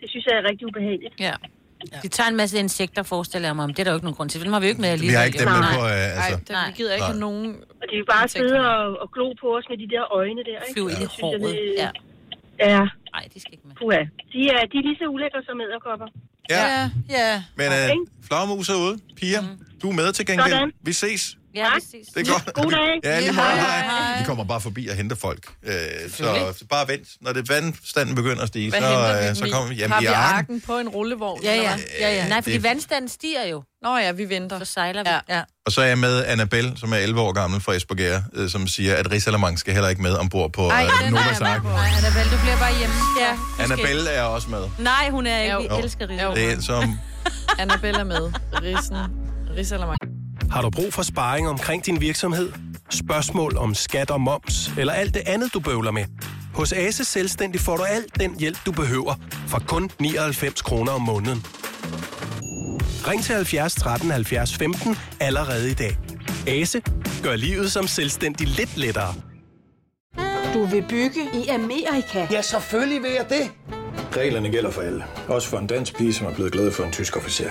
det 0.01 0.07
synes 0.13 0.25
jeg 0.29 0.35
er 0.41 0.45
rigtig 0.51 0.65
ubehageligt. 0.71 1.15
Ja. 1.27 1.35
De 2.03 2.09
tager 2.09 2.29
en 2.35 2.37
masse 2.43 2.59
insekter, 2.59 3.03
forestiller 3.03 3.49
jeg 3.49 3.57
mig, 3.57 3.67
men 3.69 3.73
det 3.75 3.81
er 3.83 3.85
der 3.85 3.93
jo 3.95 3.97
ikke 4.01 4.09
nogen 4.09 4.19
grund 4.19 4.31
til. 4.31 4.45
Dem 4.45 4.53
har 4.53 4.61
vi 4.61 4.67
jo 4.67 4.73
ikke 4.75 4.81
med 4.87 4.91
alligevel. 4.97 5.13
Vi 5.13 5.17
har 5.21 5.25
ikke 5.31 5.39
dem 5.39 5.49
med 5.57 5.61
Nej. 5.69 5.75
på, 5.79 5.83
øh, 5.87 6.25
altså... 6.27 6.53
Nej, 6.59 6.67
vi 6.71 6.73
gider 6.79 6.93
ikke 6.97 7.05
have 7.13 7.21
nogen... 7.27 7.47
Og 7.81 7.87
de 7.91 7.95
vil 8.01 8.07
bare 8.17 8.29
sidde 8.37 8.57
og, 8.75 8.83
og 9.03 9.07
glo 9.15 9.27
på 9.43 9.47
os 9.57 9.65
med 9.71 9.77
de 9.83 9.89
der 9.95 10.05
øjne 10.21 10.41
der, 10.49 10.57
ikke? 10.67 10.73
Flyve 10.77 10.89
ind 10.93 10.99
i 10.99 11.03
Det 11.03 11.11
synes 11.11 11.33
jeg, 11.33 11.41
håret. 11.41 11.55
det- 11.55 11.75
Ja. 11.83 11.91
Ja. 12.75 12.83
Nej, 13.15 13.25
de 13.35 13.39
skal 13.43 13.53
ikke 13.57 13.67
med. 13.69 13.75
Puha. 13.81 14.01
De 14.35 14.41
er, 14.55 14.61
de 14.71 14.75
er 14.81 14.85
lige 14.89 14.99
så 15.03 15.07
ulækre 15.15 15.41
som 15.49 15.57
æderkopper. 15.67 16.09
Ja. 16.51 16.63
Ja, 16.77 16.83
ja. 17.19 17.43
Men 17.61 17.67
øh, 17.79 17.91
flagmus 18.29 18.69
er 18.75 18.79
ude. 18.87 18.95
Pia, 19.19 19.41
du 19.83 19.87
er 19.93 19.95
med 20.01 20.09
til 20.13 20.27
gengæld. 20.27 20.51
Sådan. 20.51 20.73
Vi 20.89 20.93
ses. 20.93 21.23
Ja, 21.57 21.71
præcis. 21.75 22.07
Det 22.15 22.29
er 22.29 22.33
godt. 22.33 22.53
God 22.55 22.71
dag. 22.73 23.01
Ja, 23.05 23.21
lige 23.21 23.33
meget. 23.33 23.61
Hej. 23.61 23.79
Hej. 23.81 24.19
Vi 24.19 24.25
kommer 24.25 24.45
bare 24.45 24.61
forbi 24.61 24.89
og 24.89 24.95
henter 24.97 25.17
folk. 25.17 25.47
Øh, 25.67 25.73
så 26.11 26.65
bare 26.71 26.89
vent. 26.89 27.09
Når 27.21 27.33
det 27.33 27.49
vandstanden 27.49 28.15
begynder 28.15 28.43
at 28.43 28.49
stige, 28.49 28.71
Hvad 28.71 28.81
så, 28.81 28.87
vi 29.23 29.29
øh, 29.29 29.37
så 29.37 29.49
kommer 29.53 29.69
vi 29.69 29.75
hjem 29.75 29.91
Har 29.91 30.01
i 30.01 30.03
vi 30.03 30.07
arken. 30.07 30.39
arken 30.39 30.61
på 30.61 30.79
en 30.79 30.89
rullevogn? 30.89 31.43
Ja, 31.43 31.55
ja. 31.55 31.73
ja, 32.01 32.15
ja. 32.15 32.29
Nej, 32.29 32.43
fordi 32.43 32.55
det- 32.55 32.63
vandstanden 32.63 33.09
stiger 33.09 33.47
jo. 33.47 33.63
Nå 33.83 33.97
ja, 33.97 34.13
vi 34.13 34.29
venter. 34.29 34.59
Så 34.59 34.65
sejler 34.65 35.03
vi. 35.03 35.09
Ja. 35.29 35.37
ja. 35.37 35.43
Og 35.67 35.73
så 35.73 35.81
er 35.81 35.87
jeg 35.87 35.99
med 35.99 36.25
Annabelle, 36.25 36.73
som 36.79 36.93
er 36.93 36.97
11 36.97 37.21
år 37.21 37.33
gammel 37.33 37.61
fra 37.61 37.75
Esbjerg, 37.75 38.23
øh, 38.35 38.51
som 38.51 38.67
siger, 38.67 38.97
at 38.97 39.11
Rigsalermang 39.11 39.59
skal 39.59 39.73
heller 39.73 39.89
ikke 39.89 40.03
med 40.03 40.15
ombord 40.17 40.53
på 40.53 40.69
Ej, 40.69 40.87
øh, 41.05 41.11
Novas 41.11 41.41
Ark. 41.41 41.65
Nej, 41.65 41.89
Annabelle, 41.99 42.33
du 42.37 42.41
bliver 42.43 42.59
bare 42.59 42.79
hjemme. 42.79 42.95
Ja. 43.21 43.63
Annabelle 43.65 44.11
er 44.11 44.23
også 44.23 44.51
med. 44.51 44.63
Nej, 44.79 45.11
hun 45.11 45.27
er 45.27 45.39
ikke. 45.43 45.57
Vi 45.59 45.67
Jo. 45.71 45.79
elsker 45.79 46.09
Rita. 46.09 46.31
Det 46.35 46.53
er 46.53 46.61
som... 46.61 46.99
Annabelle 47.59 48.01
er 48.01 48.05
med. 48.05 48.33
Rissen. 48.63 48.97
Risalamang. 49.57 49.99
Har 50.51 50.63
du 50.63 50.71
brug 50.71 50.93
for 50.93 51.03
sparring 51.03 51.49
omkring 51.49 51.87
din 51.87 52.01
virksomhed? 52.01 52.53
Spørgsmål 52.91 53.57
om 53.57 53.75
skat 53.75 54.11
og 54.11 54.21
moms, 54.21 54.71
eller 54.79 54.93
alt 54.93 55.15
det 55.15 55.23
andet, 55.27 55.55
du 55.55 55.61
bøvler 55.61 55.91
med? 55.91 56.05
Hos 56.55 56.73
Ase 56.73 57.05
Selvstændig 57.05 57.61
får 57.61 57.77
du 57.77 57.83
alt 57.83 58.21
den 58.21 58.41
hjælp, 58.41 58.59
du 58.67 58.73
behøver, 58.73 59.15
for 59.49 59.59
kun 59.69 59.91
99 60.01 60.63
kroner 60.63 60.93
om 60.93 61.01
måneden. 61.03 61.45
Ring 63.09 63.23
til 63.25 63.35
70 63.35 63.75
13 63.75 64.11
70 64.11 64.57
15 64.57 64.97
allerede 65.21 65.71
i 65.71 65.75
dag. 65.75 65.99
Ase 66.47 66.83
gør 67.23 67.37
livet 67.37 67.73
som 67.73 67.87
selvstændig 67.87 68.47
lidt 68.49 68.77
lettere. 68.77 69.15
Du 70.55 70.65
vil 70.65 70.85
bygge 70.89 71.21
i 71.35 71.49
Amerika? 71.49 72.27
Ja, 72.31 72.43
selvfølgelig 72.43 73.03
vil 73.03 73.11
jeg 73.11 73.27
det. 73.29 73.51
Reglerne 74.17 74.51
gælder 74.51 74.71
for 74.71 74.83
alle. 74.83 75.05
Også 75.29 75.49
for 75.49 75.59
en 75.59 75.67
dansk 75.67 75.97
pige, 75.97 76.15
som 76.15 76.27
er 76.27 76.35
blevet 76.35 76.53
glad 76.53 76.73
for 76.73 76.85
en 76.85 76.93
tysk 76.93 77.17
officer. 77.17 77.51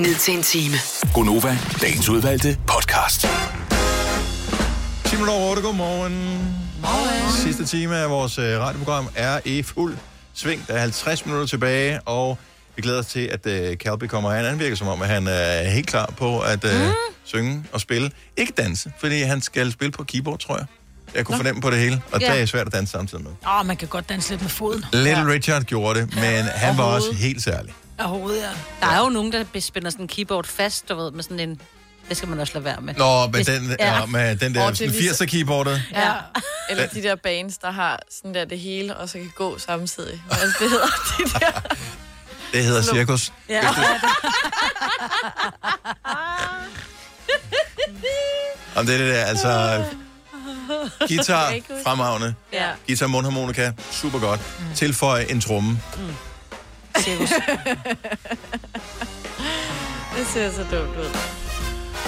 ned 0.00 0.14
til 0.14 0.34
en 0.36 0.42
time. 0.42 0.74
Gonova, 1.14 1.58
dagens 1.82 2.08
udvalgte 2.08 2.58
podcast. 2.66 3.20
10 5.04 5.16
minutter 5.16 5.34
over 5.34 5.50
8, 5.50 5.62
godmorgen. 5.62 6.12
Morgen. 6.80 7.32
Sidste 7.32 7.66
time 7.66 7.96
af 7.96 8.10
vores 8.10 8.38
øh, 8.38 8.60
radioprogram 8.60 9.08
er 9.14 9.40
i 9.44 9.62
fuld 9.62 9.96
sving. 10.34 10.64
Der 10.68 10.74
er 10.74 10.80
50 10.80 11.26
minutter 11.26 11.46
tilbage, 11.46 12.00
og 12.00 12.38
vi 12.76 12.82
glæder 12.82 12.98
os 12.98 13.06
til, 13.06 13.20
at 13.44 13.76
Calby 13.78 14.04
kommer 14.04 14.34
her. 14.34 14.48
Han 14.48 14.58
virker 14.58 14.76
som 14.76 14.88
om, 14.88 15.02
at 15.02 15.08
han 15.08 15.26
er 15.26 15.70
helt 15.70 15.86
klar 15.86 16.12
på 16.16 16.40
at 16.40 16.64
øh, 16.64 16.86
mm. 16.86 16.92
synge 17.24 17.64
og 17.72 17.80
spille. 17.80 18.10
Ikke 18.36 18.52
danse, 18.56 18.92
fordi 19.00 19.22
han 19.22 19.40
skal 19.40 19.72
spille 19.72 19.92
på 19.92 20.04
keyboard, 20.04 20.38
tror 20.38 20.56
jeg. 20.56 20.66
Jeg 21.14 21.24
kunne 21.24 21.32
Nå. 21.32 21.38
fornemme 21.38 21.60
på 21.60 21.70
det 21.70 21.78
hele, 21.78 22.02
og 22.12 22.20
Ja. 22.20 22.32
det 22.32 22.42
er 22.42 22.46
svært 22.46 22.66
at 22.66 22.72
danse 22.72 22.90
samtidig 22.90 23.24
med. 23.24 23.32
Åh, 23.46 23.60
oh, 23.60 23.66
man 23.66 23.76
kan 23.76 23.88
godt 23.88 24.08
danse 24.08 24.30
lidt 24.30 24.42
med 24.42 24.50
foden. 24.50 24.84
Little 24.92 25.10
ja. 25.10 25.24
Richard 25.28 25.62
gjorde 25.62 26.00
det, 26.00 26.14
men 26.14 26.44
han 26.54 26.78
var 26.78 26.84
Og 26.84 26.94
også 26.94 27.12
helt 27.12 27.42
særlig. 27.42 27.74
Af 28.00 28.08
hovedet, 28.08 28.40
ja. 28.42 28.48
Der 28.80 28.86
er 28.86 28.98
jo 29.00 29.08
nogen, 29.08 29.32
der 29.32 29.44
spænder 29.60 29.90
sådan 29.90 30.04
en 30.04 30.08
keyboard 30.08 30.46
fast, 30.46 30.88
du 30.88 30.94
ved, 30.94 31.10
med 31.10 31.22
sådan 31.22 31.40
en... 31.40 31.60
Det 32.08 32.16
skal 32.16 32.28
man 32.28 32.40
også 32.40 32.52
lade 32.54 32.64
være 32.64 32.80
med. 32.80 32.94
Nå, 32.94 33.26
med 33.26 33.34
Hvis- 33.34 33.46
den, 33.46 33.76
ja. 33.78 34.06
med 34.06 34.36
den 34.36 34.54
der 34.54 34.62
er 34.62 34.70
lige 34.70 35.14
så- 35.14 35.24
80'er 35.24 35.26
keyboardet. 35.26 35.82
Ja. 35.92 36.12
Eller 36.70 36.86
de 36.86 37.02
der 37.02 37.14
bands, 37.16 37.58
der 37.58 37.70
har 37.70 37.98
sådan 38.10 38.34
der 38.34 38.44
det 38.44 38.58
hele, 38.60 38.96
og 38.96 39.08
så 39.08 39.18
kan 39.18 39.32
gå 39.36 39.58
samtidig. 39.58 40.22
Hvad 40.26 40.38
er 40.38 40.42
det, 40.58 40.70
hedder? 40.70 40.86
De 41.18 41.24
der. 41.40 41.74
Det 42.52 42.64
hedder 42.64 42.82
cirkus. 42.82 43.32
Ja. 43.48 43.62
Om 48.76 48.86
det 48.86 48.94
er 48.94 48.98
det 48.98 49.14
der, 49.14 49.24
altså... 49.24 49.84
Guitar, 51.08 51.54
fremragende. 51.84 52.34
Ja. 52.52 52.68
Guitar, 52.86 53.06
mundharmonika, 53.06 53.72
super 53.92 54.18
godt. 54.18 54.40
Mm. 54.58 54.64
Tilføj 54.74 55.24
en 55.30 55.40
tromme. 55.40 55.78
Cirkus. 56.98 57.28
det 60.16 60.26
ser 60.26 60.50
så 60.52 60.64
dumt 60.70 60.96
ud. 60.96 61.16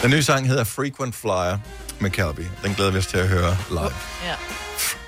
Den 0.02 0.10
nye 0.10 0.22
sang 0.22 0.46
hedder 0.48 0.64
Frequent 0.64 1.14
Flyer 1.14 1.58
med 2.00 2.10
Calby. 2.10 2.40
Den 2.64 2.74
glæder 2.74 2.90
vi 2.90 2.98
os 2.98 3.06
til 3.06 3.18
at 3.18 3.28
høre 3.28 3.56
live. 3.70 3.80
Ja. 4.24 4.34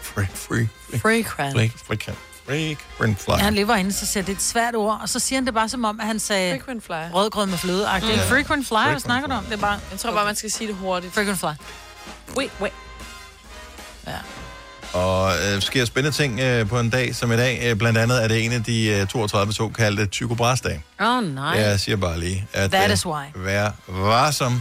Free, 0.03 0.27
free, 0.35 0.69
free. 0.91 1.01
Frequent. 1.01 1.55
Free, 1.57 1.73
frequent. 1.87 2.19
Frequent 2.47 3.21
flyer. 3.21 3.37
Ja, 3.37 3.43
han 3.43 3.55
lever 3.55 3.75
inde, 3.75 3.93
så 3.93 4.07
siger 4.07 4.25
det 4.25 4.33
et 4.33 4.43
svært 4.43 4.75
ord, 4.75 4.99
og 5.03 5.09
så 5.09 5.19
siger 5.19 5.37
han 5.37 5.47
det 5.47 5.55
bare 5.55 5.69
som 5.69 5.85
om, 5.85 6.01
at 6.01 6.07
han 6.07 6.19
sagde... 6.19 6.53
Frequent 6.59 6.85
flyer. 6.85 7.11
Rødgrød 7.11 7.47
med 7.47 7.59
fløde. 7.59 7.89
Mm. 8.03 8.09
Mm. 8.09 8.19
Frequent 8.29 8.67
flyer, 8.67 8.91
hvad 8.91 9.01
snakker 9.01 9.29
du 9.29 9.35
om? 9.35 9.45
Det 9.45 9.53
er 9.53 9.57
bare... 9.57 9.81
Jeg 9.91 9.99
tror 9.99 10.13
bare, 10.13 10.25
man 10.25 10.37
skal 10.37 10.51
sige 10.51 10.69
det 10.69 10.77
hurtigt. 10.77 11.15
Frequent 11.15 11.39
flyer. 11.39 11.55
Wait, 12.37 12.51
wait. 12.61 12.73
Ja. 14.07 14.13
Og 14.95 15.33
øh, 15.37 15.63
sker 15.63 15.85
spændende 15.85 16.17
ting 16.17 16.41
øh, 16.41 16.69
på 16.69 16.81
en 16.81 16.91
dag 16.91 17.15
som 17.15 17.33
i 17.33 17.37
dag. 17.37 17.61
Øh, 17.71 17.77
blandt 17.77 17.99
andet 17.99 18.25
er 18.25 18.29
det 18.29 18.45
en 18.45 18.53
af 18.53 18.65
de 18.65 18.87
øh, 18.89 19.07
32 19.07 19.53
såkaldte 19.53 20.07
Tycho 20.07 20.35
Brahes-dage. 20.35 20.83
Åh, 21.01 21.07
oh, 21.19 21.25
nej. 21.35 21.45
Jeg 21.59 21.81
siger 21.81 21.97
bare 21.97 22.21
lige, 22.21 22.47
at 22.53 22.71
That 22.71 22.91
øh, 22.91 22.95
is 22.95 23.07
why. 23.07 23.25
vær 23.37 23.71
varsom. 23.89 24.53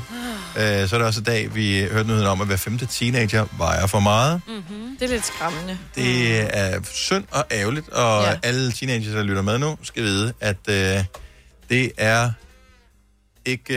Øh, 0.57 0.87
så 0.87 0.95
er 0.95 0.99
det 0.99 1.01
også 1.07 1.19
i 1.19 1.23
dag, 1.23 1.55
vi 1.55 1.87
hørte 1.91 2.07
nyheden 2.07 2.27
om, 2.27 2.41
at 2.41 2.47
hver 2.47 2.55
femte 2.57 2.85
teenager 2.85 3.45
vejer 3.57 3.87
for 3.87 3.99
meget. 3.99 4.41
Mm-hmm. 4.47 4.97
Det 4.99 5.05
er 5.05 5.09
lidt 5.09 5.25
skræmmende. 5.25 5.77
Det 5.95 6.39
er 6.57 6.79
synd 6.93 7.23
og 7.31 7.45
ærgerligt, 7.51 7.89
og 7.89 8.23
Ja. 8.23 8.33
alle 8.43 8.71
teenagers, 8.71 9.13
der 9.13 9.23
lytter 9.23 9.41
med 9.41 9.57
nu, 9.59 9.77
skal 9.83 10.03
vide, 10.03 10.33
at 10.39 10.57
øh, 10.69 11.03
det 11.69 11.91
er 11.97 12.31
ikke 13.45 13.73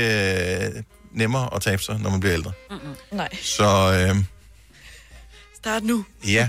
øh, 0.77 0.83
nemmere 1.13 1.49
at 1.55 1.63
tabe 1.63 1.83
sig, 1.83 1.99
når 2.01 2.11
man 2.11 2.21
bliver 2.21 2.35
ældre. 2.35 2.53
Mm-mm. 2.71 2.97
Nej. 3.17 3.29
Så 3.43 3.93
øh, 4.09 4.17
Start 5.67 5.85
nu. 5.85 6.05
ja, 6.27 6.49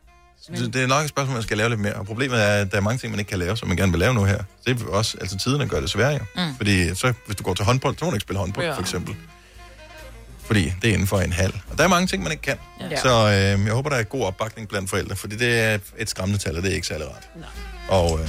det, 0.56 0.74
det 0.74 0.82
er 0.82 0.86
nok 0.86 1.02
et 1.02 1.08
spørgsmål, 1.08 1.34
man 1.34 1.42
skal 1.42 1.56
lave 1.56 1.68
lidt 1.68 1.80
mere. 1.80 1.92
Og 1.94 2.06
problemet 2.06 2.42
er, 2.42 2.48
at 2.48 2.70
der 2.70 2.76
er 2.76 2.80
mange 2.80 2.98
ting, 2.98 3.10
man 3.10 3.18
ikke 3.20 3.28
kan 3.28 3.38
lave, 3.38 3.56
som 3.56 3.68
man 3.68 3.76
gerne 3.76 3.92
vil 3.92 3.98
lave 3.98 4.14
nu 4.14 4.24
her. 4.24 4.42
Det 4.66 4.82
er 4.82 4.86
også, 4.86 5.16
altså 5.20 5.38
tiderne 5.38 5.68
gør 5.68 5.80
det 5.80 5.90
sværere 5.90 6.12
jo. 6.12 6.42
Mm. 6.46 6.56
Fordi 6.56 6.94
så, 6.94 7.12
hvis 7.26 7.36
du 7.36 7.42
går 7.44 7.54
til 7.54 7.64
håndbold, 7.64 7.96
så 7.98 8.04
må 8.04 8.10
du 8.10 8.14
ikke 8.16 8.22
spille 8.22 8.38
håndbold, 8.38 8.66
Ja. 8.66 8.74
for 8.74 8.80
eksempel. 8.80 9.16
Fordi 10.46 10.72
det 10.82 10.90
er 10.90 10.94
inden 10.94 11.06
for 11.06 11.20
en 11.20 11.32
halv. 11.32 11.52
Og 11.70 11.78
der 11.78 11.84
er 11.84 11.88
mange 11.88 12.06
ting, 12.06 12.22
man 12.22 12.32
ikke 12.32 12.42
kan. 12.42 12.56
Ja. 12.90 13.00
Så 13.00 13.26
øh, 13.26 13.66
jeg 13.66 13.72
håber, 13.72 13.90
der 13.90 13.96
er 13.96 14.02
god 14.02 14.24
opbakning 14.24 14.68
blandt 14.68 14.90
forældre, 14.90 15.16
fordi 15.16 15.36
det 15.36 15.60
er 15.60 15.78
et 15.98 16.10
skræmmende 16.10 16.38
tal, 16.44 16.56
og 16.56 16.62
det 16.62 16.70
er 16.70 16.74
ikke 16.74 16.86
særlig 16.86 17.06
rart. 17.08 17.28
Nej. 17.36 17.48
Og 17.88 18.20
øh, 18.20 18.28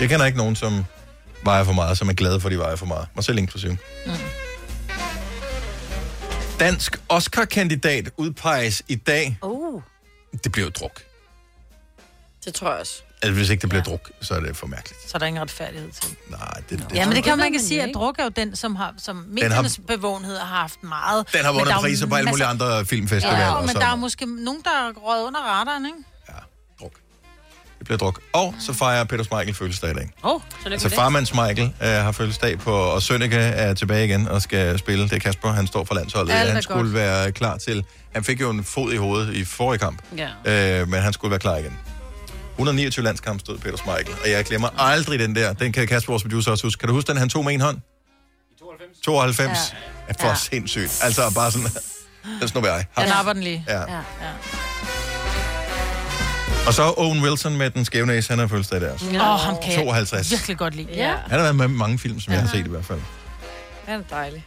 jeg 0.00 0.08
kender 0.08 0.26
ikke 0.26 0.38
nogen, 0.38 0.56
som 0.56 0.84
vejer 1.44 1.64
for 1.64 1.72
meget, 1.72 1.98
som 1.98 2.08
er 2.08 2.12
glade 2.12 2.40
for, 2.40 2.48
at 2.48 2.52
de 2.52 2.58
vejer 2.58 2.76
for 2.76 2.86
meget. 2.86 3.06
Mig 3.14 3.24
selv 3.24 3.38
inklusiv. 3.38 3.70
Mm. 4.06 4.12
Dansk 6.60 7.00
Oscar-kandidat 7.08 8.10
udpeges 8.16 8.82
i 8.88 8.94
dag. 8.94 9.38
Uh. 9.42 9.82
Det 10.44 10.52
bliver 10.52 10.66
jo 10.66 10.70
druk. 10.70 11.02
Det 12.44 12.54
tror 12.54 12.70
jeg 12.70 12.80
også. 12.80 13.02
Altså, 13.22 13.34
hvis 13.34 13.50
ikke 13.50 13.60
det 13.60 13.68
bliver 13.70 13.82
ja. 13.86 13.90
druk, 13.90 14.10
så 14.20 14.34
er 14.34 14.40
det 14.40 14.56
for 14.56 14.66
mærkeligt. 14.66 15.00
Så 15.10 15.10
er 15.14 15.18
der 15.18 15.26
ingen 15.26 15.42
retfærdighed 15.42 15.90
til. 15.90 16.16
Nej, 16.28 16.52
det, 16.70 16.78
det 16.78 16.86
Ja, 16.94 17.06
men 17.06 17.16
det 17.16 17.24
kan 17.24 17.38
man 17.38 17.52
jo 17.54 17.60
sige, 17.60 17.82
at 17.82 17.88
ikke. 17.88 17.98
druk 17.98 18.18
er 18.18 18.22
jo 18.24 18.28
den, 18.28 18.56
som 18.56 18.76
har, 18.76 18.94
som 18.98 19.16
har- 19.16 19.24
mediernes 19.26 19.80
bevågenhed 19.86 20.36
har 20.38 20.56
haft 20.58 20.82
meget. 20.82 21.32
Den 21.32 21.44
har 21.44 21.52
vundet 21.52 21.72
er 21.72 21.78
priser 21.80 22.06
på 22.06 22.14
alle 22.14 22.30
mulige 22.30 22.46
masser- 22.46 22.66
andre 22.66 22.84
filmfestivaler. 22.86 23.38
Ja, 23.38 23.52
og 23.54 23.60
men 23.62 23.68
sådan 23.68 23.82
der 23.82 23.88
er 23.92 23.96
måske 23.96 24.44
nogen, 24.44 24.60
der 24.64 24.70
er 24.70 24.92
røget 24.92 25.26
under 25.26 25.40
radaren, 25.40 25.86
ikke? 25.86 25.98
Det 27.80 27.86
bliver 27.86 27.98
druk. 27.98 28.20
Og 28.32 28.54
så 28.58 28.72
fejrer 28.72 29.04
Peter 29.04 29.24
Smeichel 29.24 29.54
fødselsdag 29.54 29.90
i 29.90 29.94
dag. 29.94 30.10
Åh, 30.24 30.34
oh, 30.34 30.40
så 30.64 30.68
Altså 30.70 30.88
farmand 30.88 31.26
Smeichel 31.26 31.72
øh, 31.82 31.88
har 31.88 32.12
fødselsdag 32.12 32.58
på, 32.58 32.72
og 32.72 33.02
Sønneke 33.02 33.36
er 33.36 33.74
tilbage 33.74 34.04
igen 34.04 34.28
og 34.28 34.42
skal 34.42 34.78
spille. 34.78 35.04
Det 35.04 35.12
er 35.12 35.18
Kasper, 35.18 35.52
han 35.52 35.66
står 35.66 35.84
for 35.84 35.94
landsholdet. 35.94 36.32
Alt 36.32 36.48
er 36.48 36.52
han 36.52 36.62
skulle 36.62 36.82
godt. 36.82 36.94
være 36.94 37.32
klar 37.32 37.56
til... 37.56 37.84
Han 38.14 38.24
fik 38.24 38.40
jo 38.40 38.50
en 38.50 38.64
fod 38.64 38.92
i 38.92 38.96
hovedet 38.96 39.34
i 39.34 39.44
forrige 39.44 39.78
kamp, 39.78 40.02
Ja. 40.44 40.80
øh, 40.80 40.88
men 40.88 41.02
han 41.02 41.12
skulle 41.12 41.30
være 41.30 41.38
klar 41.40 41.56
igen. 41.56 41.78
129 42.52 43.04
landskamp 43.04 43.40
stod 43.40 43.58
Peter 43.58 43.76
Smeichel, 43.76 44.14
og 44.24 44.30
jeg 44.30 44.44
glemmer 44.44 44.68
aldrig 44.80 45.18
den 45.18 45.34
der. 45.34 45.52
Den 45.52 45.72
kan 45.72 45.86
Kasper, 45.88 46.12
vores 46.12 46.22
producer, 46.22 46.50
også 46.50 46.66
huske. 46.66 46.80
Kan 46.80 46.88
du 46.88 46.94
huske 46.94 47.08
den, 47.08 47.16
han 47.16 47.28
tog 47.28 47.44
med 47.44 47.54
en 47.54 47.60
hånd? 47.60 47.78
92. 48.58 49.00
92. 49.04 49.48
Ja. 49.48 49.76
Er 50.08 50.14
for 50.20 50.26
Ja. 50.26 50.28
ja. 50.28 50.34
sindssygt. 50.36 51.00
Altså 51.02 51.32
bare 51.34 51.52
sådan... 51.52 51.68
Den 52.40 52.48
snupper 52.48 52.70
jeg. 52.70 52.86
Haps. 52.96 53.34
den 53.34 53.42
lige. 53.42 53.64
Ja. 53.68 53.80
ja. 53.80 53.86
ja. 53.92 54.00
Og 56.66 56.74
så 56.74 56.94
Owen 56.96 57.22
Wilson 57.22 57.56
med 57.56 57.70
den 57.70 57.84
skæve 57.84 58.06
næse, 58.06 58.30
han 58.30 58.38
har 58.38 58.46
fødselsdag 58.46 58.80
der. 58.80 58.92
Åh, 58.92 59.34
oh, 59.34 59.40
ham 59.40 59.54
kan 59.64 59.74
52. 59.74 60.30
jeg 60.30 60.38
virkelig 60.38 60.58
godt 60.58 60.74
lide. 60.74 60.88
Ja. 60.94 61.14
Han 61.26 61.30
har 61.30 61.38
været 61.38 61.56
med 61.56 61.68
i 61.68 61.72
mange 61.72 61.98
film, 61.98 62.20
som 62.20 62.32
ja. 62.32 62.38
jeg 62.38 62.48
har 62.48 62.56
set 62.56 62.66
i 62.66 62.68
hvert 62.68 62.84
fald. 62.84 63.00
Han 63.84 64.00
er 64.00 64.04
dejlig. 64.10 64.46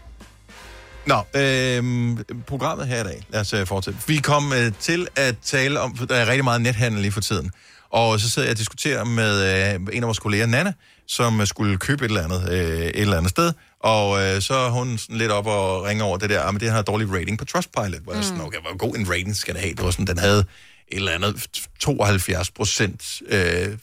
Nå, 1.06 1.16
øh, 1.36 2.18
programmet 2.48 2.88
her 2.88 3.02
i 3.02 3.04
dag. 3.04 3.24
Lad 3.30 3.42
os 3.42 3.54
øh, 3.54 3.68
fortsætte. 3.68 4.00
Vi 4.08 4.18
kom 4.18 4.54
øh, 4.54 4.72
til 4.80 5.08
at 5.16 5.36
tale 5.44 5.80
om, 5.80 5.98
for 5.98 6.06
der 6.06 6.16
er 6.16 6.28
rigtig 6.28 6.44
meget 6.44 6.62
nethandel 6.62 7.02
lige 7.02 7.12
for 7.12 7.22
tiden. 7.22 7.52
Og 7.90 8.20
så 8.20 8.30
sidder 8.30 8.48
jeg 8.48 8.54
og 8.54 8.58
diskuterer 8.58 9.04
med 9.04 9.34
øh, 9.74 9.80
en 9.94 10.04
af 10.04 10.08
vores 10.08 10.20
kolleger, 10.20 10.46
Nana, 10.46 10.74
som 11.08 11.42
øh, 11.42 11.48
skulle 11.48 11.78
købe 11.78 12.06
et 12.06 12.10
eller 12.10 12.24
andet, 12.24 12.50
øh, 12.52 12.80
et 12.80 13.00
eller 13.00 13.18
andet 13.18 13.30
sted. 13.30 13.54
Og 13.80 14.24
øh, 14.24 14.42
så 14.42 14.54
er 14.54 14.70
hun 14.70 14.98
sådan 14.98 15.18
lidt 15.18 15.32
op 15.32 15.48
og 15.48 15.84
ringer 15.84 16.06
over 16.06 16.18
det 16.18 16.30
der, 16.30 16.42
ah, 16.42 16.54
men 16.54 16.60
det 16.60 16.72
har 16.72 16.82
dårlig 16.82 17.14
rating 17.14 17.40
på 17.40 17.46
Trustpilot. 17.46 18.02
Hvor 18.04 18.14
jeg 18.14 18.24
sådan, 18.24 18.42
okay, 18.42 18.58
hvor 18.62 18.78
god 18.78 18.96
en 18.96 19.10
rating 19.10 19.36
skal 19.36 19.54
det 19.54 19.62
have? 19.62 19.74
Det 19.74 19.86
var 19.86 19.92
sådan, 19.92 20.08
den 20.08 20.18
havde 20.18 20.46
et 20.88 20.96
eller 20.96 21.12
andet 21.12 21.48
72 21.80 22.52
procent 22.52 23.22
øh, 23.28 23.78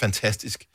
fantastisk. 0.00 0.66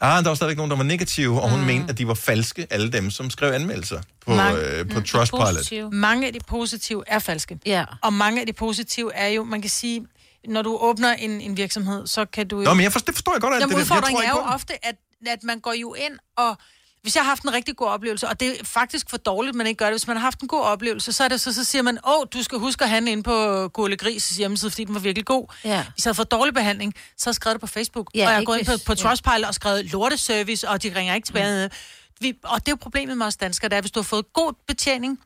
Ah, 0.00 0.22
der 0.22 0.30
var 0.30 0.34
stadigvæk 0.34 0.56
nogen, 0.56 0.70
der 0.70 0.76
var 0.76 0.84
negative, 0.84 1.42
og 1.42 1.50
hun 1.50 1.60
mm. 1.60 1.66
mente, 1.66 1.90
at 1.90 1.98
de 1.98 2.08
var 2.08 2.14
falske, 2.14 2.66
alle 2.70 2.92
dem, 2.92 3.10
som 3.10 3.30
skrev 3.30 3.52
anmeldelser 3.52 4.00
på, 4.20 4.32
øh, 4.32 4.88
på 4.88 5.00
Trustpilot. 5.00 5.92
Mange 5.92 6.26
af 6.26 6.32
de 6.32 6.38
positive 6.48 7.04
er 7.06 7.18
falske. 7.18 7.58
Ja. 7.66 7.84
Og 8.02 8.12
mange 8.12 8.40
af 8.40 8.46
de 8.46 8.52
positive 8.52 9.14
er 9.14 9.28
jo, 9.28 9.44
man 9.44 9.60
kan 9.60 9.70
sige, 9.70 10.06
når 10.48 10.62
du 10.62 10.78
åbner 10.80 11.14
en, 11.14 11.40
en 11.40 11.56
virksomhed, 11.56 12.06
så 12.06 12.24
kan 12.24 12.48
du 12.48 12.58
jo... 12.58 12.64
Nå, 12.64 12.74
men 12.74 12.84
jeg 12.84 12.92
forstår, 12.92 13.06
det 13.06 13.14
forstår 13.14 13.32
jeg 13.32 13.40
godt, 13.40 13.54
alt 13.54 13.60
Jamen, 13.60 13.76
det 13.76 13.88
der. 13.88 13.94
Jeg 13.94 14.02
tror 14.02 14.22
er 14.22 14.30
jo 14.30 14.54
ofte, 14.54 14.86
at, 14.86 14.94
at 15.26 15.42
man 15.42 15.60
går 15.60 15.72
jo 15.72 15.94
ind 15.94 16.18
og... 16.36 16.56
Hvis 17.02 17.16
jeg 17.16 17.24
har 17.24 17.28
haft 17.28 17.42
en 17.42 17.52
rigtig 17.52 17.76
god 17.76 17.88
oplevelse, 17.88 18.28
og 18.28 18.40
det 18.40 18.60
er 18.60 18.64
faktisk 18.64 19.10
for 19.10 19.16
dårligt, 19.16 19.56
man 19.56 19.66
ikke 19.66 19.78
gør 19.78 19.84
det. 19.84 19.92
Hvis 19.92 20.06
man 20.06 20.16
har 20.16 20.22
haft 20.22 20.40
en 20.40 20.48
god 20.48 20.60
oplevelse, 20.60 21.12
så 21.12 21.24
er 21.24 21.28
det 21.28 21.40
så, 21.40 21.52
så 21.52 21.64
siger 21.64 21.82
man, 21.82 21.98
åh, 22.08 22.26
du 22.32 22.42
skal 22.42 22.58
huske 22.58 22.84
at 22.84 22.90
handle 22.90 23.12
ind 23.12 23.24
på 23.24 23.68
Gule 23.68 23.96
Gris 23.96 24.30
hjemmeside, 24.30 24.70
fordi 24.70 24.84
den 24.84 24.94
var 24.94 25.00
virkelig 25.00 25.26
god. 25.26 25.46
Ja. 25.64 25.84
Hvis 25.94 26.04
jeg 26.04 26.10
havde 26.10 26.16
fået 26.16 26.30
dårlig 26.30 26.54
behandling, 26.54 26.94
så 27.16 27.26
har 27.26 27.30
jeg 27.30 27.34
skrevet 27.34 27.54
det 27.54 27.60
på 27.60 27.66
Facebook. 27.66 28.10
Ja, 28.14 28.26
og 28.26 28.32
jeg 28.32 28.46
gået 28.46 28.58
ind 28.58 28.66
på, 28.66 28.72
på 28.86 28.92
ja. 28.92 28.96
Trustpilot 28.96 29.44
og 29.48 29.54
skrevet 29.54 29.92
lorteservice, 29.92 30.68
og 30.68 30.82
de 30.82 30.94
ringer 30.96 31.14
ikke 31.14 31.26
tilbage. 31.26 31.66
Mm. 31.66 31.72
Vi, 32.20 32.34
og 32.44 32.60
det 32.60 32.68
er 32.68 32.72
jo 32.72 32.76
problemet 32.76 33.18
med 33.18 33.26
os 33.26 33.36
danskere, 33.36 33.68
det 33.68 33.74
er, 33.74 33.78
at 33.78 33.84
hvis 33.84 33.90
du 33.90 34.00
har 34.00 34.04
fået 34.04 34.32
god 34.32 34.52
betjening, 34.66 35.18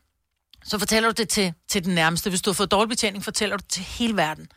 så 0.67 0.79
fortæller 0.79 1.09
du 1.11 1.13
det 1.21 1.29
til, 1.29 1.53
til 1.69 1.85
den 1.85 1.95
nærmeste. 1.95 2.29
Hvis 2.29 2.41
du 2.41 2.49
har 2.49 2.53
fået 2.53 2.71
dårlig 2.71 2.89
betjening, 2.89 3.23
fortæller 3.23 3.57
du 3.57 3.61
det 3.63 3.71
til 3.71 3.83
hele 3.83 4.15
verden. 4.17 4.47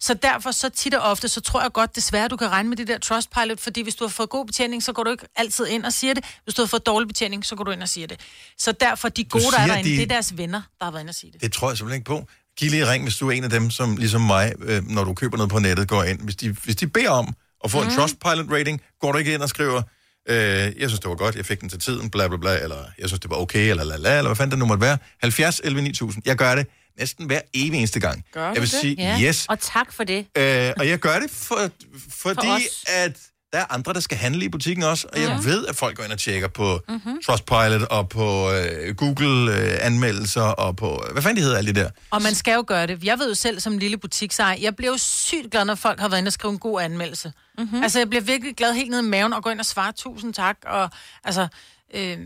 Så 0.00 0.14
derfor, 0.14 0.50
så 0.50 0.68
tit 0.68 0.94
og 0.94 1.02
ofte, 1.10 1.28
så 1.28 1.40
tror 1.40 1.62
jeg 1.62 1.72
godt 1.72 1.96
desværre, 1.96 2.28
du 2.28 2.36
kan 2.36 2.48
regne 2.48 2.68
med 2.68 2.76
det 2.76 2.88
der 2.88 2.98
Trustpilot, 2.98 3.60
fordi 3.60 3.82
hvis 3.82 3.94
du 3.94 4.04
har 4.04 4.08
fået 4.08 4.30
god 4.30 4.46
betjening, 4.46 4.82
så 4.82 4.92
går 4.92 5.04
du 5.04 5.10
ikke 5.10 5.26
altid 5.36 5.66
ind 5.66 5.84
og 5.84 5.92
siger 5.92 6.14
det. 6.14 6.24
Hvis 6.44 6.54
du 6.54 6.62
har 6.62 6.66
fået 6.66 6.86
dårlig 6.86 7.08
betjening, 7.08 7.44
så 7.46 7.56
går 7.56 7.64
du 7.64 7.70
ind 7.70 7.82
og 7.82 7.88
siger 7.88 8.06
det. 8.06 8.20
Så 8.58 8.72
derfor, 8.72 9.08
de 9.08 9.24
gode, 9.24 9.44
der 9.44 9.58
er 9.58 9.66
derinde, 9.66 9.90
de- 9.90 9.96
det 9.96 10.02
er 10.02 10.06
deres 10.06 10.36
venner, 10.36 10.62
der 10.78 10.84
har 10.84 10.90
været 10.92 11.02
inde 11.02 11.10
og 11.10 11.14
sige 11.14 11.32
det. 11.32 11.40
Det 11.40 11.52
tror 11.52 11.70
jeg 11.70 11.78
simpelthen 11.78 11.98
ikke 12.00 12.06
på. 12.08 12.26
Giv 12.58 12.70
lige 12.70 12.90
ring, 12.90 13.02
hvis 13.02 13.16
du 13.16 13.28
er 13.28 13.32
en 13.32 13.44
af 13.44 13.50
dem, 13.50 13.70
som 13.70 13.96
ligesom 13.96 14.20
mig, 14.20 14.52
øh, 14.60 14.82
når 14.88 15.04
du 15.04 15.14
køber 15.14 15.36
noget 15.36 15.50
på 15.50 15.58
nettet, 15.58 15.88
går 15.88 16.02
ind. 16.02 16.20
Hvis 16.20 16.36
de, 16.36 16.50
hvis 16.64 16.76
de 16.76 16.86
beder 16.86 17.10
om 17.10 17.34
at 17.64 17.70
få 17.70 17.82
mm. 17.82 17.88
en 17.88 17.92
Trustpilot-rating, 17.94 18.78
går 19.00 19.12
du 19.12 19.18
ikke 19.18 19.34
ind 19.34 19.42
og 19.42 19.48
skriver, 19.48 19.82
øh, 20.28 20.36
jeg 20.80 20.88
synes, 20.88 21.00
det 21.00 21.08
var 21.08 21.14
godt, 21.16 21.36
jeg 21.36 21.46
fik 21.46 21.60
den 21.60 21.68
til 21.68 21.78
tiden, 21.80 22.10
bla 22.10 22.28
bla 22.28 22.36
bla, 22.36 22.58
eller 22.62 22.84
jeg 22.98 23.08
synes, 23.08 23.20
det 23.20 23.30
var 23.30 23.36
okay, 23.36 23.70
eller 23.70 23.84
la 23.84 23.96
la, 23.96 24.18
eller 24.18 24.28
hvad 24.28 24.36
fanden 24.36 24.50
det 24.50 24.58
nu 24.58 24.66
måtte 24.66 24.80
være. 24.80 24.98
70 25.20 25.60
11 25.64 25.82
9000. 25.82 26.22
Jeg 26.26 26.36
gør 26.36 26.54
det 26.54 26.66
næsten 26.98 27.26
hver 27.26 27.40
evig 27.54 27.78
eneste 27.78 28.00
gang. 28.00 28.24
Gør 28.32 28.44
jeg 28.46 28.54
vil 28.54 28.62
det? 28.62 28.70
sige 28.70 28.94
Ja. 28.98 29.18
yes. 29.22 29.46
Og 29.48 29.60
tak 29.60 29.92
for 29.92 30.04
det. 30.04 30.26
Øh, 30.36 30.72
og 30.76 30.88
jeg 30.88 30.98
gør 30.98 31.18
det, 31.18 31.30
for, 31.30 31.70
fordi 32.10 32.46
For 32.46 32.54
os. 32.56 32.84
at 32.86 33.18
der 33.52 33.58
er 33.58 33.72
andre, 33.72 33.92
der 33.92 34.00
skal 34.00 34.18
handle 34.18 34.44
i 34.44 34.48
butikken 34.48 34.84
også, 34.84 35.06
og 35.12 35.20
jeg 35.20 35.28
Ja. 35.28 35.50
ved, 35.50 35.66
at 35.66 35.76
folk 35.76 35.96
går 35.96 36.04
ind 36.04 36.12
og 36.12 36.18
tjekker 36.18 36.48
på 36.48 36.80
Mhm. 36.88 36.94
mm-hmm. 37.04 37.22
Trustpilot 37.26 37.82
og 37.82 38.08
på 38.08 38.50
øh, 38.52 38.94
Google-anmeldelser 38.96 40.42
og 40.42 40.76
på, 40.76 41.04
hvad 41.12 41.22
fanden 41.22 41.36
de 41.36 41.42
hedder 41.42 41.58
alle 41.58 41.72
de 41.74 41.80
der. 41.80 41.90
Og 42.10 42.22
man 42.22 42.34
skal 42.34 42.54
jo 42.54 42.64
gøre 42.66 42.86
det. 42.86 43.04
Jeg 43.04 43.18
ved 43.18 43.28
jo 43.28 43.34
selv 43.34 43.60
som 43.60 43.78
lille 43.78 43.98
butiksejer, 43.98 44.56
jeg 44.60 44.76
bliver 44.76 44.90
jo 44.92 44.98
sygt 44.98 45.50
glad, 45.50 45.64
når 45.64 45.74
folk 45.74 46.00
har 46.00 46.08
været 46.08 46.18
inde 46.20 46.28
og 46.28 46.32
skrive 46.32 46.52
en 46.52 46.58
god 46.58 46.80
anmeldelse. 46.82 47.32
Mm-hmm. 47.58 47.82
Altså, 47.82 47.98
jeg 47.98 48.08
bliver 48.08 48.22
virkelig 48.22 48.56
glad 48.56 48.74
helt 48.74 48.90
ned 48.90 48.98
i 48.98 49.08
maven 49.08 49.32
og 49.32 49.42
går 49.42 49.50
ind 49.50 49.60
og 49.60 49.66
svarer 49.66 49.92
tusind 49.92 50.34
tak. 50.34 50.56
Og, 50.66 50.90
altså, 51.24 51.48
øh, 51.94 52.00
ja. 52.00 52.16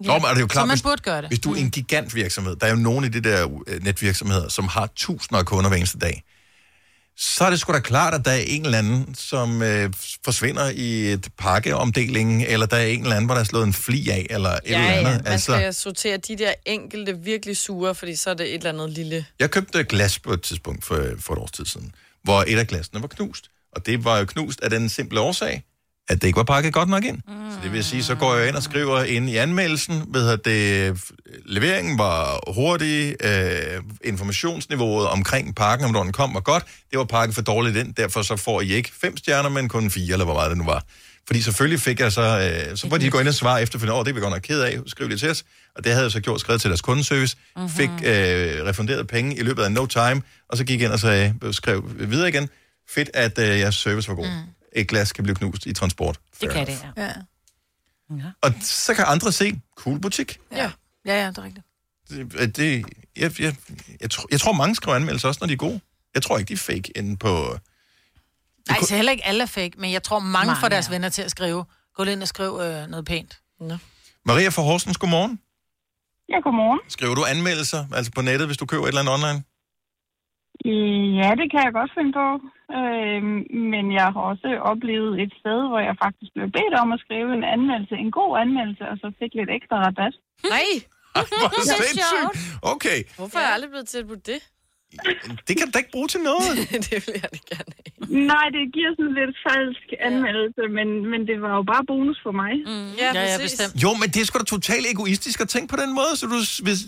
Nå, 0.00 0.12
men 0.14 0.24
er 0.24 0.34
det 0.34 0.40
jo 0.40 0.46
klart, 0.46 0.62
så 0.62 0.66
man 0.66 0.74
hvis, 0.76 0.82
burde 0.82 1.02
gøre 1.02 1.16
det. 1.16 1.22
Mm. 1.24 1.28
hvis 1.28 1.38
du 1.40 1.52
er 1.52 1.56
en 1.56 1.70
gigant 1.70 2.14
virksomhed, 2.14 2.56
der 2.56 2.66
er 2.66 2.70
jo 2.70 2.76
nogle 2.76 3.06
af 3.06 3.12
de 3.12 3.20
der 3.20 3.62
øh, 3.66 3.82
netvirksomheder, 3.84 4.48
som 4.48 4.68
har 4.68 4.88
tusinder 4.96 5.38
af 5.38 5.46
kunder 5.46 5.68
hver 5.68 5.76
eneste 5.76 5.98
dag, 5.98 6.22
så 7.20 7.44
er 7.44 7.50
det 7.50 7.60
sgu 7.60 7.72
da 7.72 7.80
klart, 7.80 8.14
at 8.14 8.24
der 8.24 8.30
er 8.30 8.36
en 8.46 8.64
eller 8.64 8.78
anden, 8.78 9.14
som 9.14 9.62
øh, 9.62 9.92
forsvinder 10.24 10.70
i 10.70 11.12
et 11.12 11.28
pakkeomdeling, 11.38 12.42
eller 12.42 12.66
der 12.66 12.76
er 12.76 12.86
en 12.86 13.00
eller 13.02 13.16
anden, 13.16 13.26
hvor 13.26 13.34
der 13.34 13.40
er 13.40 13.44
slået 13.44 13.66
en 13.66 13.72
fli 13.72 14.08
af, 14.10 14.26
eller 14.30 14.50
et 14.50 14.60
Ja, 14.66 14.96
eller 14.96 15.10
andet. 15.10 15.24
ja, 15.24 15.30
man 15.30 15.38
skal 15.38 15.74
sortere 15.74 16.16
de 16.16 16.36
der 16.38 16.52
enkelte 16.66 17.18
virkelig 17.18 17.56
sure, 17.56 17.94
fordi 17.94 18.16
så 18.16 18.30
er 18.30 18.34
det 18.34 18.46
et 18.48 18.54
eller 18.54 18.70
andet 18.70 18.90
lille... 18.90 19.26
Jeg 19.38 19.50
købte 19.50 19.84
glas 19.84 20.18
på 20.18 20.32
et 20.32 20.42
tidspunkt 20.42 20.84
for, 20.84 21.06
for 21.20 21.32
et 21.32 21.38
års 21.38 21.50
tid 21.50 21.66
siden, 21.66 21.92
hvor 22.22 22.44
et 22.46 22.58
af 22.58 22.66
glasene 22.66 23.00
var 23.02 23.08
knust. 23.08 23.50
Og 23.76 23.86
det 23.86 24.04
var 24.04 24.18
jo 24.18 24.24
knust 24.24 24.60
af 24.60 24.70
den 24.70 24.88
simple 24.88 25.20
årsag, 25.20 25.62
at 26.08 26.22
det 26.22 26.26
ikke 26.26 26.36
var 26.36 26.42
pakket 26.42 26.72
godt 26.72 26.88
nok 26.88 27.04
ind. 27.04 27.16
Mm. 27.16 27.50
Så 27.52 27.58
det 27.62 27.72
vil 27.72 27.84
sige, 27.84 28.02
så 28.02 28.14
går 28.14 28.34
jeg 28.34 28.48
ind 28.48 28.56
og 28.56 28.62
skriver 28.62 29.02
ind 29.02 29.30
i 29.30 29.36
anmeldelsen, 29.36 30.04
ved 30.08 30.30
at 30.30 30.44
det, 30.44 31.00
leveringen 31.46 31.98
var 31.98 32.40
hurtig, 32.54 33.14
øh, 33.24 33.82
informationsniveauet 34.04 35.08
omkring 35.08 35.56
pakken, 35.56 35.86
om 35.86 35.92
når 35.92 36.02
den 36.02 36.12
kom, 36.12 36.34
var 36.34 36.40
godt. 36.40 36.64
Det 36.90 36.98
var 36.98 37.04
pakket 37.04 37.34
for 37.34 37.42
dårligt 37.42 37.76
ind, 37.76 37.94
derfor 37.94 38.22
så 38.22 38.36
får 38.36 38.60
I 38.60 38.72
ikke 38.72 38.90
fem 39.00 39.16
stjerner, 39.16 39.48
men 39.48 39.68
kun 39.68 39.90
fire, 39.90 40.12
eller 40.12 40.24
hvor 40.24 40.34
meget 40.34 40.50
det 40.50 40.58
nu 40.58 40.64
var. 40.64 40.84
Fordi 41.26 41.42
selvfølgelig 41.42 41.80
fik 41.80 42.00
jeg 42.00 42.12
så, 42.12 42.22
øh, 42.70 42.76
så 42.76 42.88
var 42.88 42.98
de 42.98 43.10
gå 43.10 43.20
ind 43.20 43.28
og 43.28 43.34
svare 43.34 43.62
efterfølgende, 43.62 43.94
over, 43.94 44.04
det 44.04 44.10
er 44.10 44.14
vi 44.14 44.20
godt 44.20 44.32
nok 44.32 44.42
ked 44.42 44.60
af, 44.60 44.78
skriv 44.86 45.10
det 45.10 45.20
til 45.20 45.30
os. 45.30 45.44
Og 45.76 45.84
det 45.84 45.92
havde 45.92 46.04
jeg 46.04 46.12
så 46.12 46.20
gjort, 46.20 46.40
skrevet 46.40 46.60
til 46.60 46.70
deres 46.70 46.80
kundeservice, 46.80 47.36
mm-hmm. 47.56 47.70
fik 47.70 47.90
øh, 47.90 48.64
refunderet 48.66 49.06
penge 49.06 49.36
i 49.36 49.42
løbet 49.42 49.62
af 49.62 49.72
no 49.72 49.86
time, 49.86 50.22
og 50.48 50.56
så 50.56 50.64
gik 50.64 50.80
jeg 50.80 50.84
ind 50.84 50.92
og 50.92 51.00
sagde, 51.00 51.34
skrev 51.52 51.90
videre 51.98 52.28
igen, 52.28 52.48
fedt, 52.94 53.10
at 53.14 53.38
øh, 53.38 53.58
jeres 53.58 53.74
service 53.74 54.08
var 54.08 54.14
god. 54.14 54.26
Mm. 54.26 54.57
Et 54.72 54.88
glas 54.88 55.12
kan 55.12 55.24
blive 55.24 55.36
knust 55.36 55.66
i 55.66 55.72
transport. 55.72 56.20
Det 56.40 56.50
kan 56.50 56.66
det, 56.66 56.86
ja. 56.96 57.12
Ja. 58.10 58.32
Og 58.42 58.52
så 58.60 58.94
kan 58.94 59.04
andre 59.08 59.32
se, 59.32 59.60
cool 59.76 60.00
butik. 60.00 60.40
Ja. 60.52 60.70
Ja, 61.06 61.24
ja, 61.24 61.26
det 61.26 61.38
er 61.38 61.42
rigtigt. 61.42 61.66
Det, 62.08 62.56
det, 62.56 62.86
jeg, 63.16 63.40
jeg, 63.40 63.56
jeg, 64.00 64.10
tror, 64.10 64.28
jeg 64.30 64.40
tror, 64.40 64.52
mange 64.52 64.74
skriver 64.74 64.96
anmeldelser 64.96 65.28
også, 65.28 65.38
når 65.40 65.46
de 65.46 65.52
er 65.52 65.56
gode. 65.56 65.80
Jeg 66.14 66.22
tror 66.22 66.38
ikke, 66.38 66.48
de 66.48 66.52
er 66.52 66.56
fake 66.56 66.98
inde 66.98 67.16
på... 67.16 67.58
Nej, 68.68 68.80
så 68.80 68.96
heller 68.96 69.12
ikke 69.12 69.24
alle 69.24 69.42
er 69.42 69.46
fake, 69.46 69.72
men 69.78 69.92
jeg 69.92 70.02
tror, 70.02 70.18
mange, 70.18 70.46
mange 70.46 70.60
får 70.60 70.68
deres 70.68 70.88
ja. 70.88 70.92
venner 70.92 71.08
til 71.08 71.22
at 71.22 71.30
skrive. 71.30 71.64
Gå 71.94 72.04
lige 72.04 72.12
ind 72.12 72.22
og 72.22 72.28
skriv 72.28 72.60
øh, 72.62 72.86
noget 72.86 73.04
pænt. 73.04 73.40
Nå. 73.60 73.76
Maria 74.24 74.48
fra 74.48 74.62
Horsens, 74.62 74.96
godmorgen. 74.96 75.40
Ja, 76.28 76.40
godmorgen. 76.40 76.80
Skriver 76.88 77.14
du 77.14 77.24
anmeldelser, 77.24 77.86
altså 77.92 78.12
på 78.12 78.22
nettet, 78.22 78.48
hvis 78.48 78.56
du 78.56 78.66
køber 78.66 78.84
et 78.84 78.88
eller 78.88 79.00
andet 79.00 79.14
online? 79.14 79.44
Ja, 81.20 81.30
det 81.40 81.46
kan 81.50 81.60
jeg 81.64 81.72
godt 81.72 81.92
finde 81.96 82.12
på. 82.20 82.28
Øh, 82.78 83.22
men 83.72 83.84
jeg 83.98 84.06
har 84.14 84.22
også 84.32 84.48
oplevet 84.72 85.12
et 85.24 85.32
sted, 85.40 85.58
hvor 85.68 85.80
jeg 85.88 85.96
faktisk 86.04 86.30
blev 86.34 86.48
bedt 86.58 86.74
om 86.82 86.92
at 86.92 87.00
skrive 87.04 87.30
en 87.38 87.44
anmeldelse, 87.44 87.94
en 87.94 88.10
god 88.20 88.38
anmeldelse, 88.44 88.84
og 88.90 88.96
så 89.02 89.12
fik 89.18 89.32
lidt 89.34 89.50
ekstra 89.58 89.76
rabat. 89.86 90.14
Nej! 90.54 90.70
Hvor 91.40 91.62
sindssygt. 91.72 92.36
Okay, 92.74 92.98
Hvorfor 93.16 93.38
er 93.38 93.42
jeg 93.42 93.54
aldrig 93.54 93.70
blevet 93.70 93.88
tilbudt 93.88 94.26
det? 94.26 94.40
Det 95.46 95.56
kan 95.56 95.66
du 95.66 95.70
da 95.74 95.78
ikke 95.78 95.90
bruge 95.96 96.08
til 96.08 96.20
noget. 96.20 96.52
det 96.90 96.96
vil 97.06 97.14
jeg 97.22 97.28
da 97.34 97.38
gerne 97.54 97.72
Nej, 98.34 98.46
det 98.56 98.62
giver 98.76 98.90
sådan 98.98 99.14
lidt 99.20 99.34
falsk 99.46 99.86
anmeldelse, 100.08 100.62
men, 100.78 100.88
men 101.10 101.20
det 101.30 101.36
var 101.44 101.52
jo 101.58 101.62
bare 101.72 101.84
bonus 101.90 102.18
for 102.26 102.32
mig. 102.42 102.52
Mm. 102.66 102.90
Ja, 103.02 103.08
ja, 103.30 103.38
bestemt. 103.42 103.82
Jo, 103.84 103.90
men 104.00 104.08
det 104.12 104.20
er 104.22 104.26
sgu 104.26 104.38
da 104.38 104.44
totalt 104.44 104.86
egoistisk 104.92 105.40
at 105.40 105.48
tænke 105.48 105.68
på 105.74 105.78
den 105.82 105.94
måde, 105.94 106.12
så 106.16 106.26
du 106.26 106.38
hvis, 106.66 106.80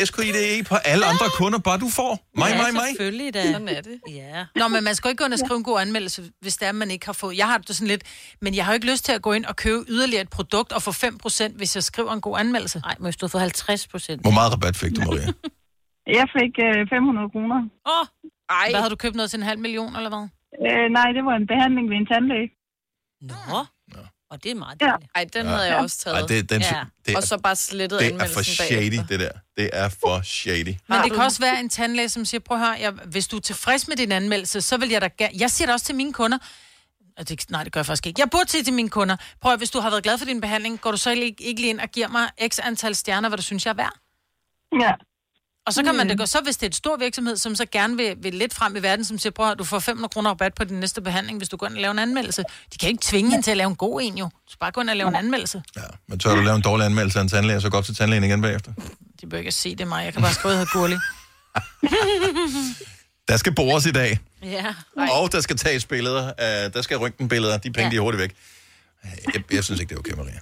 øh, 0.00 0.06
SKIDE 0.06 0.64
på 0.64 0.74
alle 0.74 1.04
andre 1.06 1.26
kunder, 1.40 1.58
bare 1.58 1.78
du 1.78 1.88
får. 1.88 2.12
Mig, 2.36 2.50
Ja, 2.50 2.62
mig, 2.62 2.72
mig. 2.72 2.88
Selvfølgelig 2.88 3.34
da. 3.34 3.42
Sådan 3.52 3.68
er 3.68 3.80
det. 3.80 3.96
Ja. 4.10 4.44
Nå, 4.56 4.68
men 4.68 4.84
man 4.84 4.94
skal 4.94 5.10
ikke 5.10 5.20
gå 5.22 5.24
ind 5.24 5.32
og 5.32 5.38
skrive 5.38 5.56
en 5.56 5.64
god 5.64 5.80
anmeldelse, 5.80 6.22
hvis 6.40 6.56
det 6.56 6.68
er, 6.68 6.72
man 6.72 6.90
ikke 6.90 7.06
har 7.06 7.12
fået. 7.12 7.36
Jeg 7.36 7.46
har 7.46 7.58
det 7.58 7.76
sådan 7.76 7.88
lidt, 7.88 8.02
men 8.42 8.54
jeg 8.54 8.64
har 8.64 8.72
jo 8.72 8.74
ikke 8.74 8.90
lyst 8.92 9.04
til 9.04 9.12
at 9.12 9.22
gå 9.22 9.32
ind 9.32 9.44
og 9.44 9.56
købe 9.56 9.84
yderligere 9.88 10.22
et 10.22 10.30
produkt 10.30 10.72
og 10.72 10.82
få 10.82 10.90
5%, 10.90 11.56
hvis 11.56 11.74
jeg 11.74 11.84
skriver 11.84 12.12
en 12.12 12.20
god 12.20 12.38
anmeldelse. 12.38 12.78
Nej, 12.78 12.94
men 12.98 13.04
hvis 13.04 13.16
du 13.16 13.28
får 13.28 13.38
50 13.38 13.86
procent. 13.86 14.22
Hvor 14.22 14.30
meget 14.30 14.52
rabat 14.52 14.76
fik 14.76 14.96
du, 14.96 15.00
Maria? 15.00 15.32
Jeg 16.06 16.26
fik 16.36 16.52
øh, 16.66 16.88
500 16.90 17.30
kroner. 17.30 17.58
Åh, 17.86 17.92
oh, 18.00 18.06
Ej. 18.50 18.66
Hvad 18.70 18.80
har 18.80 18.88
du 18.88 18.96
købt 18.96 19.16
noget 19.16 19.30
til 19.30 19.38
en 19.38 19.42
halv 19.42 19.58
million, 19.60 19.96
eller 19.96 20.08
hvad? 20.14 20.24
Øh, 20.66 20.86
nej, 20.98 21.08
det 21.16 21.24
var 21.24 21.34
en 21.36 21.46
behandling 21.46 21.90
ved 21.90 21.96
en 21.96 22.06
tandlæge. 22.06 22.48
nå. 23.20 23.60
Og 24.30 24.44
det 24.44 24.50
er 24.50 24.54
meget 24.54 24.80
Ja. 24.80 24.86
dejligt. 24.86 25.10
Ej, 25.14 25.24
den 25.32 25.46
Ja. 25.46 25.52
havde 25.52 25.66
jeg 25.68 25.76
også 25.76 25.98
taget. 25.98 26.20
Ej, 26.20 26.26
det, 26.26 26.50
den, 26.50 26.60
Ja. 26.60 26.84
det, 27.06 27.16
Og 27.16 27.22
er, 27.22 27.26
så 27.26 27.38
bare 27.38 27.56
slettet 27.56 28.00
det 28.00 28.14
er 28.14 28.28
for 28.34 28.42
shady, 28.42 28.70
bagefter. 28.90 29.06
det 29.06 29.20
der. 29.20 29.30
Det 29.56 29.70
er 29.72 29.88
for 29.88 30.22
shady. 30.22 30.74
Men 30.88 30.98
det 31.04 31.12
kan 31.12 31.22
også 31.22 31.40
være 31.42 31.60
en 31.60 31.68
tandlæge, 31.68 32.08
som 32.08 32.24
siger, 32.24 32.40
prøv 32.40 32.58
høre, 32.58 32.76
jeg, 32.80 32.90
hvis 32.92 33.28
du 33.28 33.36
er 33.36 33.40
tilfreds 33.40 33.88
med 33.88 33.96
din 33.96 34.12
anmeldelse, 34.12 34.60
så 34.60 34.76
vil 34.76 34.88
jeg 34.88 35.00
da 35.00 35.08
gerne... 35.18 35.34
Jeg 35.38 35.50
siger 35.50 35.66
det 35.66 35.72
også 35.72 35.86
til 35.86 35.94
mine 35.94 36.12
kunder. 36.12 36.38
Og 37.18 37.28
Det, 37.28 37.50
nej, 37.50 37.64
det 37.64 37.72
gør 37.72 37.80
jeg 37.80 37.86
faktisk 37.86 38.06
ikke. 38.06 38.20
Jeg 38.20 38.30
burde 38.30 38.50
sige 38.50 38.64
til 38.64 38.74
mine 38.74 38.88
kunder, 38.88 39.16
prøv 39.40 39.52
at, 39.52 39.58
hvis 39.58 39.70
du 39.70 39.80
har 39.80 39.90
været 39.90 40.02
glad 40.02 40.18
for 40.18 40.24
din 40.24 40.40
behandling, 40.40 40.80
går 40.80 40.90
du 40.90 40.96
så 40.96 41.10
ikke, 41.10 41.44
ikke 41.44 41.60
lige 41.60 41.70
ind 41.70 41.80
og 41.80 41.88
giver 41.88 42.08
mig 42.08 42.28
x 42.48 42.58
antal 42.62 42.94
stjerner, 42.94 43.28
hvad 43.28 43.36
du 43.36 43.42
synes, 43.42 43.66
jeg 43.66 43.72
er 43.72 43.76
værd? 43.76 43.94
Ja. 44.80 44.92
Og 45.66 45.74
så 45.74 45.82
kan 45.82 45.94
man 45.94 46.06
Mm. 46.06 46.08
det 46.08 46.18
gå, 46.18 46.26
så 46.26 46.40
hvis 46.44 46.56
det 46.56 46.62
er 46.66 46.70
et 46.70 46.74
stor 46.76 46.96
virksomhed, 46.96 47.36
som 47.36 47.54
så 47.54 47.66
gerne 47.72 47.96
vil, 47.96 48.14
vil 48.22 48.34
lidt 48.34 48.54
frem 48.54 48.76
i 48.76 48.82
verden, 48.82 49.04
som 49.04 49.18
siger, 49.18 49.30
prøv 49.30 49.50
at, 49.50 49.58
du 49.58 49.64
får 49.64 49.78
500 49.78 50.12
kroner 50.12 50.30
rabat 50.30 50.54
på 50.54 50.64
din 50.64 50.80
næste 50.80 51.00
behandling, 51.02 51.38
hvis 51.38 51.48
du 51.48 51.56
går 51.56 51.66
ind 51.66 51.74
og 51.74 51.80
laver 51.80 51.92
en 51.92 51.98
anmeldelse. 51.98 52.42
De 52.72 52.78
kan 52.78 52.88
ikke 52.88 53.02
tvinge 53.02 53.30
hende 53.30 53.44
til 53.44 53.50
at 53.50 53.56
lave 53.56 53.68
en 53.70 53.76
god 53.76 54.00
en, 54.02 54.18
jo. 54.18 54.24
Du 54.24 54.30
skal 54.48 54.58
bare 54.58 54.70
gå 54.72 54.80
ind 54.80 54.90
og 54.90 54.96
lave 54.96 55.08
en 55.08 55.14
anmeldelse. 55.16 55.62
Men 56.08 56.18
tør 56.18 56.34
du 56.34 56.40
lave 56.40 56.56
en 56.56 56.62
dårlig 56.62 56.86
anmeldelse 56.86 57.18
af 57.18 57.22
en 57.22 57.28
tandlæge, 57.28 57.56
og 57.56 57.62
så 57.62 57.70
gå 57.70 57.76
op 57.76 57.84
til 57.84 57.94
tandlægen 57.94 58.24
igen 58.24 58.42
bagefter? 58.42 58.72
De 59.20 59.26
bør 59.26 59.38
ikke 59.38 59.52
se 59.52 59.74
det 59.76 59.88
mig. 59.88 60.04
Jeg 60.04 60.12
kan 60.12 60.22
bare 60.22 60.32
skrive, 60.34 60.54
at 60.54 60.58
jeg 60.74 60.80
hedder. 60.80 60.98
Der 63.28 63.36
skal 63.36 63.54
bores 63.54 63.86
i 63.86 63.90
dag, 63.92 64.18
Ja. 64.42 64.74
og 65.12 65.32
der 65.32 65.40
skal 65.40 65.56
tages 65.56 65.84
billeder. 65.86 66.24
Uh, 66.24 66.72
der 66.74 66.82
skal 66.82 66.96
røntgenbilleder. 66.96 67.58
De 67.58 67.70
penge, 67.72 67.84
Ja. 67.86 67.90
de 67.90 67.96
er 67.96 68.00
hurtigt 68.00 68.20
væk. 68.20 68.34
Jeg, 69.34 69.42
jeg 69.52 69.64
synes 69.64 69.80
ikke, 69.80 69.90
det 69.90 69.94
er 69.96 69.98
okay, 69.98 70.12
Maria. 70.12 70.38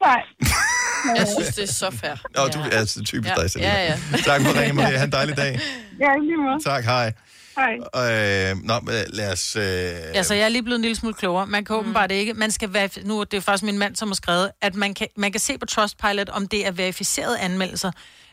Nej. 0.00 0.22
Jeg 1.16 1.26
synes, 1.38 1.54
det 1.54 1.62
er 1.62 1.72
så 1.72 1.90
fair. 1.90 2.14
Nå, 2.36 2.48
du 2.48 2.58
er 2.58 2.78
altså 2.78 3.02
typisk 3.04 3.34
Ja, 3.36 3.42
dig, 3.42 3.50
Selina. 3.50 3.72
ja, 3.72 3.84
ja. 3.84 3.98
Tak 4.24 4.42
for 4.42 4.60
ringen, 4.60 4.76
Maria. 4.76 4.96
Ha' 4.98 5.04
en 5.04 5.12
dejlig 5.12 5.36
dag. 5.36 5.60
Ja, 6.00 6.06
lige 6.22 6.36
måde. 6.36 6.64
Tak, 6.64 6.84
hej. 6.84 7.12
Hej. 7.56 8.50
Øh, 8.50 8.56
nå, 8.64 8.80
men 8.80 8.94
lad 9.08 9.32
os... 9.32 9.56
Øh, 9.56 9.62
Altså, 10.14 10.34
jeg 10.34 10.44
er 10.44 10.48
lige 10.48 10.62
blevet 10.62 10.76
en 10.76 10.82
lille 10.82 10.96
smule 10.96 11.14
klogere. 11.14 11.46
Man 11.46 11.64
kan 11.64 11.76
åbenbart 11.76 12.10
ikke... 12.12 12.34
Man 12.34 12.50
skal 12.50 12.72
være, 12.72 12.88
nu 13.04 13.20
er 13.20 13.24
det 13.24 13.36
jo 13.36 13.40
faktisk 13.40 13.62
min 13.64 13.78
mand, 13.78 13.96
som 13.96 14.08
har 14.08 14.14
skrevet, 14.14 14.50
at 14.62 14.74
man 14.74 14.94
kan, 14.94 15.06
man 15.16 15.32
kan 15.32 15.40
se 15.40 15.58
på 15.58 15.66
Trustpilot, 15.66 16.28
om 16.28 16.48
det 16.48 16.66
er 16.66 16.70
verificerede 16.70 17.38
anmeldelser. 17.38 17.90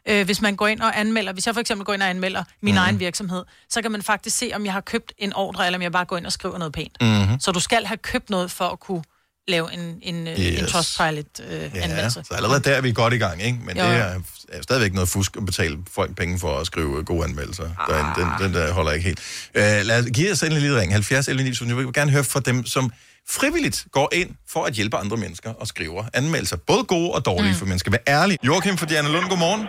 Øh, 0.10 0.26
hvis 0.26 0.42
man 0.42 0.56
går 0.56 0.68
ind 0.68 0.82
og 0.82 1.00
anmelder... 1.00 1.34
Hvis 1.34 1.46
jeg 1.46 1.54
for 1.56 1.62
eksempel 1.62 1.86
går 1.86 1.94
ind 1.94 2.02
og 2.02 2.10
anmelder 2.10 2.44
min 2.62 2.74
mm. 2.74 2.78
egen 2.78 3.00
virksomhed, 3.00 3.44
så 3.70 3.82
kan 3.82 3.92
man 3.92 4.02
faktisk 4.02 4.38
se, 4.38 4.52
om 4.56 4.66
jeg 4.66 4.74
har 4.74 4.82
købt 4.82 5.14
en 5.18 5.34
ordre, 5.34 5.66
eller 5.66 5.78
om 5.78 5.82
jeg 5.82 5.92
bare 5.92 6.06
går 6.06 6.18
ind 6.18 6.26
og 6.26 6.32
skriver 6.32 6.58
noget 6.58 6.74
pænt. 6.74 6.98
Mhm. 7.02 7.40
Så 7.40 7.52
du 7.52 7.60
skal 7.60 7.86
have 7.86 7.98
købt 7.98 8.30
noget 8.30 8.52
for 8.52 8.66
at 8.66 8.80
kunne 8.80 9.04
lave 9.48 9.74
en, 9.74 10.00
en, 10.02 10.28
yes. 10.28 10.62
en. 10.62 10.66
Trustpilot-anmeldelse. 10.68 12.20
Ja, 12.20 12.24
så 12.24 12.34
allerede 12.36 12.60
der 12.60 12.76
er 12.76 12.82
vi 12.82 12.92
godt 12.92 13.14
i 13.14 13.18
gang, 13.18 13.44
ikke? 13.44 13.58
Men 13.66 13.78
Jo. 13.78 13.84
det 13.84 13.96
er, 13.96 14.14
er 14.50 14.62
stadigvæk 14.62 14.94
noget 14.94 15.10
fusk 15.10 15.38
at 15.38 15.46
betale 15.46 15.78
folk 15.92 16.16
penge 16.16 16.40
for 16.40 16.58
at 16.58 16.66
skrive 16.66 17.04
gode 17.04 17.24
anmeldelser. 17.24 17.70
Ah. 17.80 17.96
Den, 17.96 18.06
den, 18.26 18.28
den 18.44 18.54
der 18.54 18.74
holder 18.74 18.92
ikke 18.92 19.06
helt. 19.06 19.20
Uh, 19.56 19.62
lad 19.62 20.00
os 20.00 20.06
give 20.14 20.32
os 20.32 20.44
en 20.44 20.52
lille 20.52 20.80
ring. 20.80 20.92
70 20.92 21.28
11 21.28 21.44
9000. 21.44 21.70
Jeg 21.70 21.78
vil 21.78 21.94
gerne 21.94 22.12
høre 22.12 22.24
fra 22.24 22.40
dem, 22.40 22.66
som 22.66 22.92
frivilligt 23.30 23.86
går 23.92 24.10
ind 24.14 24.30
for 24.50 24.64
at 24.64 24.74
hjælpe 24.74 24.98
andre 24.98 25.18
mennesker 25.18 25.54
og 25.54 25.68
skriver 25.68 26.04
anmeldelser. 26.14 26.58
Både 26.68 26.84
gode 26.84 27.12
og 27.12 27.26
dårlige, 27.26 27.52
mm. 27.52 27.58
for 27.58 27.66
man 27.66 27.80
skal 27.80 27.92
være 27.92 28.06
ærlig. 28.08 28.38
Joachim 28.44 28.78
fra 28.78 28.86
Diana 28.86 29.10
Lund, 29.10 29.26
godmorgen. 29.30 29.64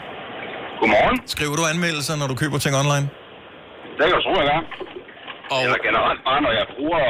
Godmorgen. 0.81 1.21
Skriver 1.27 1.57
du 1.57 1.65
anmeldelser, 1.67 2.17
når 2.17 2.27
du 2.27 2.35
køber 2.35 2.59
ting 2.59 2.77
online? 2.77 3.07
Det 3.99 4.05
kan 4.07 4.15
jeg 4.17 4.23
tro, 4.27 4.33
jeg 4.41 4.47
gør. 4.53 4.61
Og... 5.55 5.61
Eller 5.65 5.81
generelt 5.89 6.21
bare, 6.29 6.41
når 6.47 6.53
jeg 6.61 6.67
bruger, 6.75 7.03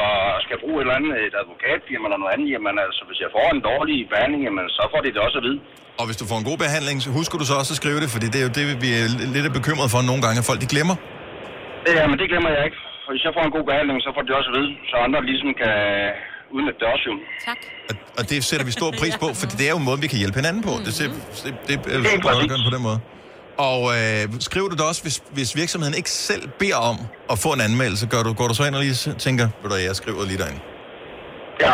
skal 0.46 0.56
bruge 0.62 0.76
et 0.78 0.84
eller 0.84 0.96
andet, 0.98 1.12
et 1.26 1.34
advokatfirma 1.42 2.04
eller 2.08 2.20
noget 2.22 2.32
andet, 2.34 2.48
jamen 2.54 2.74
altså, 2.86 3.02
hvis 3.08 3.18
jeg 3.24 3.30
får 3.36 3.46
en 3.56 3.62
dårlig 3.70 3.96
behandling, 4.12 4.40
jamen, 4.46 4.64
så 4.76 4.82
får 4.92 5.00
de 5.04 5.08
det 5.14 5.20
også 5.26 5.38
at 5.40 5.44
vide. 5.48 5.58
Og 6.00 6.04
hvis 6.08 6.18
du 6.20 6.24
får 6.30 6.38
en 6.42 6.46
god 6.50 6.58
behandling, 6.64 6.96
så 7.06 7.10
husker 7.18 7.36
du 7.40 7.44
så 7.50 7.54
også 7.60 7.72
at 7.74 7.78
skrive 7.82 7.98
det, 8.04 8.08
fordi 8.14 8.26
det 8.32 8.38
er 8.42 8.46
jo 8.48 8.52
det, 8.58 8.64
vi 8.84 8.90
er 9.00 9.06
lidt 9.36 9.52
bekymret 9.60 9.88
for 9.94 10.00
nogle 10.10 10.22
gange, 10.24 10.36
at 10.42 10.46
folk 10.50 10.60
de 10.64 10.68
glemmer. 10.74 10.96
Ja, 11.98 12.04
men 12.10 12.16
det 12.20 12.26
glemmer 12.32 12.50
jeg 12.56 12.62
ikke. 12.68 12.78
For 13.04 13.10
hvis 13.14 13.24
jeg 13.26 13.32
får 13.36 13.44
en 13.48 13.54
god 13.56 13.64
behandling, 13.70 13.96
så 14.06 14.10
får 14.14 14.22
de 14.22 14.28
det 14.30 14.36
også 14.40 14.50
at 14.52 14.56
vide, 14.58 14.70
så 14.90 14.94
andre 15.06 15.18
ligesom 15.30 15.50
kan 15.62 15.74
udnytte 16.54 16.78
det 16.82 16.88
også 16.94 17.04
jo. 17.10 17.14
Tak. 17.48 17.60
Og 18.18 18.22
det 18.30 18.36
sætter 18.48 18.66
vi 18.70 18.72
stor 18.80 18.90
pris 19.00 19.14
på, 19.22 19.28
for 19.40 19.46
det 19.60 19.64
er 19.68 19.72
jo 19.74 19.78
en 19.82 19.86
måde, 19.90 20.00
vi 20.04 20.08
kan 20.12 20.18
hjælpe 20.22 20.36
hinanden 20.40 20.62
på. 20.68 20.72
Det, 20.86 20.92
ser, 20.98 21.08
det, 21.44 21.52
det 21.68 21.74
er 21.94 21.98
Helt 21.98 22.24
super 22.24 22.68
på 22.70 22.72
den 22.76 22.82
måde. 22.88 22.98
Og 23.58 23.80
øh, 23.96 24.28
skriver 24.40 24.68
du 24.68 24.76
det 24.76 24.84
også, 24.88 25.02
hvis, 25.02 25.22
hvis 25.32 25.56
virksomheden 25.56 25.94
ikke 25.94 26.10
selv 26.10 26.48
beder 26.58 26.76
om 26.76 26.96
at 27.30 27.38
få 27.38 27.52
en 27.52 27.60
anmeldelse, 27.60 28.06
gør 28.06 28.22
du, 28.22 28.32
går 28.32 28.48
du 28.48 28.54
så 28.54 28.64
ind 28.64 28.74
og 28.74 28.82
lige 28.82 28.94
tænker, 29.18 29.48
ved 29.62 29.70
du, 29.70 29.76
jeg 29.76 29.96
skriver 29.96 30.24
lige 30.24 30.38
derinde. 30.38 30.60
Ja. 31.60 31.72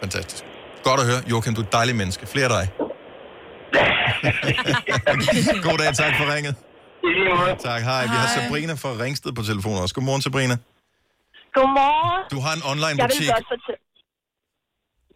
Fantastisk. 0.00 0.44
Godt 0.84 1.00
at 1.00 1.06
høre. 1.06 1.20
Joachim, 1.30 1.54
du 1.54 1.60
er 1.60 1.64
et 1.66 1.72
dejligt 1.72 1.96
menneske. 1.96 2.26
Flere 2.26 2.44
af 2.44 2.50
dig. 2.50 2.68
God 5.68 5.78
dag, 5.78 5.94
tak 5.94 6.12
for 6.18 6.34
ringet. 6.34 6.54
Tak, 7.58 7.82
hej. 7.82 8.02
Vi 8.02 8.08
har. 8.22 8.28
Sabrina 8.40 8.72
fra 8.72 8.88
Ringsted 9.04 9.32
på 9.32 9.42
telefonen 9.42 9.78
også. 9.82 9.94
Godmorgen, 9.94 10.22
Sabrina. 10.22 10.56
Godmorgen. 11.54 12.22
Du 12.34 12.40
har 12.40 12.52
en 12.58 12.62
online 12.72 12.86
Jeg 12.86 12.96
vil 12.96 13.02
butik. 13.02 13.28
godt 13.28 13.46
fortælle. 13.54 13.80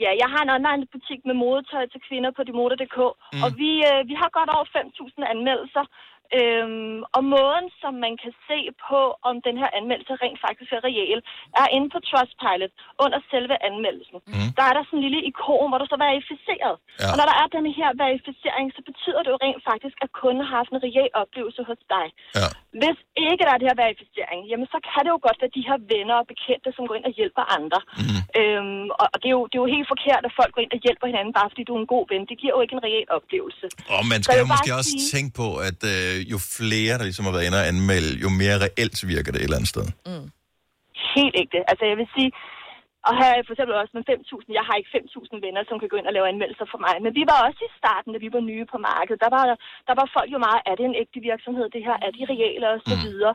Ja, 0.04 0.10
jeg 0.22 0.28
har 0.34 0.42
en 0.42 0.54
online 0.56 0.84
butik 0.94 1.20
med 1.28 1.34
modetøj 1.44 1.84
til 1.92 2.00
kvinder 2.08 2.30
på 2.36 2.42
demoder.dk, 2.48 2.98
mm. 3.08 3.42
og 3.44 3.48
vi, 3.60 3.70
øh, 3.90 4.00
vi 4.10 4.14
har 4.20 4.36
godt 4.38 4.50
over 4.56 4.66
5.000 4.76 5.32
anmeldelser. 5.34 5.84
Øhm, 6.38 6.98
og 7.16 7.22
måden, 7.34 7.66
som 7.82 7.92
man 8.04 8.14
kan 8.22 8.34
se 8.48 8.58
på, 8.86 9.00
om 9.28 9.34
den 9.46 9.56
her 9.62 9.70
anmeldelse 9.78 10.12
rent 10.24 10.40
faktisk 10.46 10.70
er 10.72 10.82
reel, 10.88 11.20
er 11.62 11.66
inde 11.76 11.88
på 11.94 11.98
Trustpilot 12.08 12.72
under 13.04 13.20
selve 13.32 13.56
anmeldelsen. 13.68 14.18
Mm. 14.32 14.48
Der 14.58 14.64
er 14.68 14.74
der 14.74 14.82
sådan 14.84 14.98
en 14.98 15.06
lille 15.06 15.22
ikon, 15.30 15.68
hvor 15.70 15.80
der 15.80 15.88
står 15.88 16.04
verificeret. 16.08 16.76
Ja. 17.00 17.08
Og 17.10 17.14
når 17.18 17.26
der 17.30 17.36
er 17.42 17.48
den 17.56 17.66
her 17.78 17.90
verificering, 18.04 18.66
så 18.76 18.80
betyder 18.90 19.21
rent 19.44 19.62
faktisk, 19.70 19.96
at 20.04 20.10
kunden 20.20 20.42
har 20.44 20.52
haft 20.58 20.70
en 20.74 20.80
reel 20.86 21.12
oplevelse 21.22 21.60
hos 21.70 21.80
dig. 21.94 22.06
Ja. 22.40 22.48
Hvis 22.82 22.98
ikke 23.28 23.42
der 23.46 23.52
er 23.54 23.60
det 23.60 23.68
her 23.70 23.78
verificering, 23.84 24.40
jamen 24.50 24.68
så 24.74 24.78
kan 24.90 25.00
det 25.04 25.10
jo 25.14 25.20
godt 25.26 25.38
være 25.42 25.56
de 25.58 25.66
her 25.68 25.78
venner 25.92 26.16
og 26.22 26.26
bekendte, 26.32 26.68
som 26.76 26.82
går 26.88 26.96
ind 26.98 27.06
og 27.10 27.14
hjælper 27.20 27.44
andre. 27.58 27.80
Mm. 28.02 28.20
Øhm, 28.40 28.86
og 29.00 29.06
og 29.12 29.18
det, 29.22 29.28
er 29.30 29.36
jo, 29.38 29.42
det 29.50 29.56
er 29.58 29.62
jo 29.64 29.70
helt 29.76 29.88
forkert, 29.94 30.22
at 30.28 30.32
folk 30.40 30.50
går 30.54 30.62
ind 30.64 30.72
og 30.76 30.80
hjælper 30.86 31.06
hinanden, 31.10 31.32
bare 31.38 31.48
fordi 31.52 31.62
du 31.68 31.72
er 31.76 31.80
en 31.84 31.90
god 31.94 32.04
ven. 32.12 32.22
Det 32.30 32.36
giver 32.40 32.54
jo 32.56 32.60
ikke 32.64 32.74
en 32.78 32.84
reel 32.88 33.06
oplevelse. 33.18 33.66
Og 33.96 34.02
man 34.12 34.18
skal 34.24 34.36
jo 34.42 34.46
måske 34.52 34.70
bare 34.72 34.80
også 34.82 34.94
sige- 34.96 35.08
tænke 35.14 35.32
på, 35.42 35.48
at 35.68 35.80
øh, 35.94 36.14
jo 36.32 36.38
flere, 36.58 36.94
der 36.98 37.04
ligesom 37.08 37.24
har 37.28 37.34
været 37.36 37.46
inde 37.48 37.58
og 37.62 37.66
anmelde, 37.72 38.12
jo 38.24 38.28
mere 38.42 38.56
reelt 38.66 38.98
virker 39.14 39.30
det 39.32 39.38
et 39.40 39.46
eller 39.48 39.58
andet 39.60 39.72
sted. 39.74 39.86
Helt 41.16 41.34
ægte. 41.42 41.58
Altså 41.70 41.84
jeg 41.90 41.96
vil 42.00 42.08
sige, 42.16 42.30
og 43.08 43.12
her 43.20 43.30
er 43.34 43.42
for 43.46 43.54
eksempel 43.54 43.74
også 43.82 43.94
med 43.96 44.04
5.000, 44.10 44.58
jeg 44.58 44.64
har 44.68 44.74
ikke 44.80 44.92
5.000 44.98 45.44
venner, 45.46 45.62
som 45.68 45.76
kan 45.80 45.90
gå 45.92 45.96
ind 45.98 46.08
og 46.10 46.14
lave 46.16 46.30
anmeldelser 46.32 46.66
for 46.72 46.80
mig, 46.86 46.94
men 47.04 47.12
vi 47.18 47.24
var 47.30 47.38
også 47.46 47.60
i 47.68 47.70
starten, 47.80 48.10
da 48.14 48.18
vi 48.24 48.30
var 48.36 48.42
nye 48.50 48.66
på 48.72 48.78
markedet, 48.90 49.22
der 49.24 49.30
var, 49.36 49.44
der 49.88 49.94
var 50.00 50.06
folk 50.16 50.28
jo 50.34 50.38
meget, 50.46 50.60
er 50.70 50.74
det 50.78 50.84
en 50.86 50.98
ægte 51.02 51.18
virksomhed, 51.30 51.66
det 51.76 51.82
her, 51.88 51.96
er 52.06 52.10
de 52.16 52.22
reelle 52.32 52.66
og 52.74 52.80
så 52.90 52.94
videre. 53.06 53.34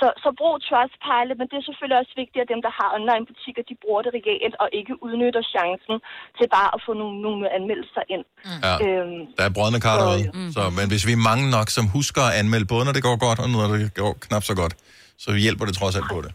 Så, 0.00 0.06
så 0.22 0.28
brug 0.38 0.54
Trustpilot, 0.68 1.36
men 1.40 1.46
det 1.50 1.56
er 1.58 1.66
selvfølgelig 1.68 1.98
også 2.02 2.14
vigtigt, 2.22 2.42
at 2.44 2.48
dem, 2.52 2.60
der 2.66 2.72
har 2.78 2.88
online 2.98 3.24
butikker, 3.30 3.62
de 3.70 3.74
bruger 3.82 4.02
det 4.04 4.12
reelt 4.18 4.56
og 4.62 4.68
ikke 4.78 4.92
udnytter 5.06 5.42
chancen 5.54 5.96
til 6.38 6.46
bare 6.56 6.70
at 6.76 6.80
få 6.86 6.92
nogle, 7.00 7.16
nogle 7.26 7.44
anmeldelser 7.56 8.02
ind. 8.14 8.24
Ja. 8.66 8.74
Øhm, 8.84 9.20
Der 9.38 9.44
er 9.48 9.52
brødne 9.56 9.80
kar 9.86 9.96
derude. 10.02 10.24
Så, 10.56 10.62
men 10.78 10.86
hvis 10.92 11.02
vi 11.08 11.12
er 11.18 11.22
mange 11.30 11.44
nok, 11.56 11.68
som 11.76 11.84
husker 11.96 12.22
at 12.28 12.34
anmelde, 12.40 12.66
både 12.74 12.82
når 12.88 12.94
det 12.98 13.04
går 13.08 13.16
godt, 13.26 13.38
og 13.44 13.48
når 13.54 13.64
det 13.74 13.82
går 14.00 14.12
knap 14.26 14.44
så 14.50 14.54
godt, 14.62 14.74
så 15.24 15.28
hjælper 15.44 15.64
det 15.68 15.74
trods 15.80 15.94
alt 15.98 16.08
på 16.14 16.20
det. 16.24 16.30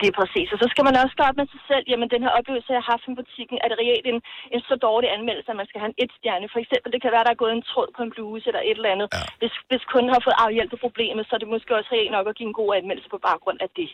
Det 0.00 0.06
er 0.12 0.16
præcis. 0.22 0.48
Og 0.54 0.58
så 0.62 0.66
skal 0.72 0.84
man 0.88 0.94
også 1.02 1.14
starte 1.18 1.36
med 1.40 1.46
sig 1.54 1.62
selv. 1.70 1.84
Jamen, 1.92 2.08
den 2.14 2.22
her 2.26 2.32
oplevelse, 2.38 2.68
jeg 2.76 2.80
har 2.82 2.90
haft 2.94 3.04
i 3.10 3.14
butikken, 3.20 3.56
er 3.62 3.68
det 3.70 3.76
reelt 3.82 4.06
en, 4.12 4.18
en 4.54 4.60
så 4.68 4.74
dårlig 4.88 5.08
anmeldelse, 5.16 5.48
at 5.52 5.58
man 5.60 5.68
skal 5.70 5.80
have 5.82 5.90
en 5.92 5.98
et 6.04 6.10
stjerne. 6.18 6.46
For 6.54 6.60
eksempel, 6.64 6.88
det 6.94 7.00
kan 7.04 7.12
være, 7.14 7.24
der 7.26 7.32
er 7.34 7.42
gået 7.42 7.54
en 7.58 7.64
tråd 7.70 7.88
på 7.96 8.00
en 8.06 8.12
bluse 8.14 8.44
eller 8.50 8.62
et 8.70 8.76
eller 8.78 8.92
andet. 8.94 9.08
Ja. 9.16 9.22
Hvis, 9.40 9.54
hvis 9.70 9.82
kunden 9.92 10.10
har 10.14 10.20
fået 10.26 10.38
afhjælpet 10.46 10.78
problemet, 10.86 11.22
så 11.28 11.32
er 11.36 11.40
det 11.42 11.50
måske 11.54 11.70
også 11.78 11.90
reelt 11.94 12.12
nok 12.16 12.26
at 12.30 12.34
give 12.38 12.48
en 12.52 12.56
god 12.62 12.70
anmeldelse 12.80 13.08
på 13.14 13.18
baggrund 13.28 13.58
af 13.66 13.70
det. 13.78 13.88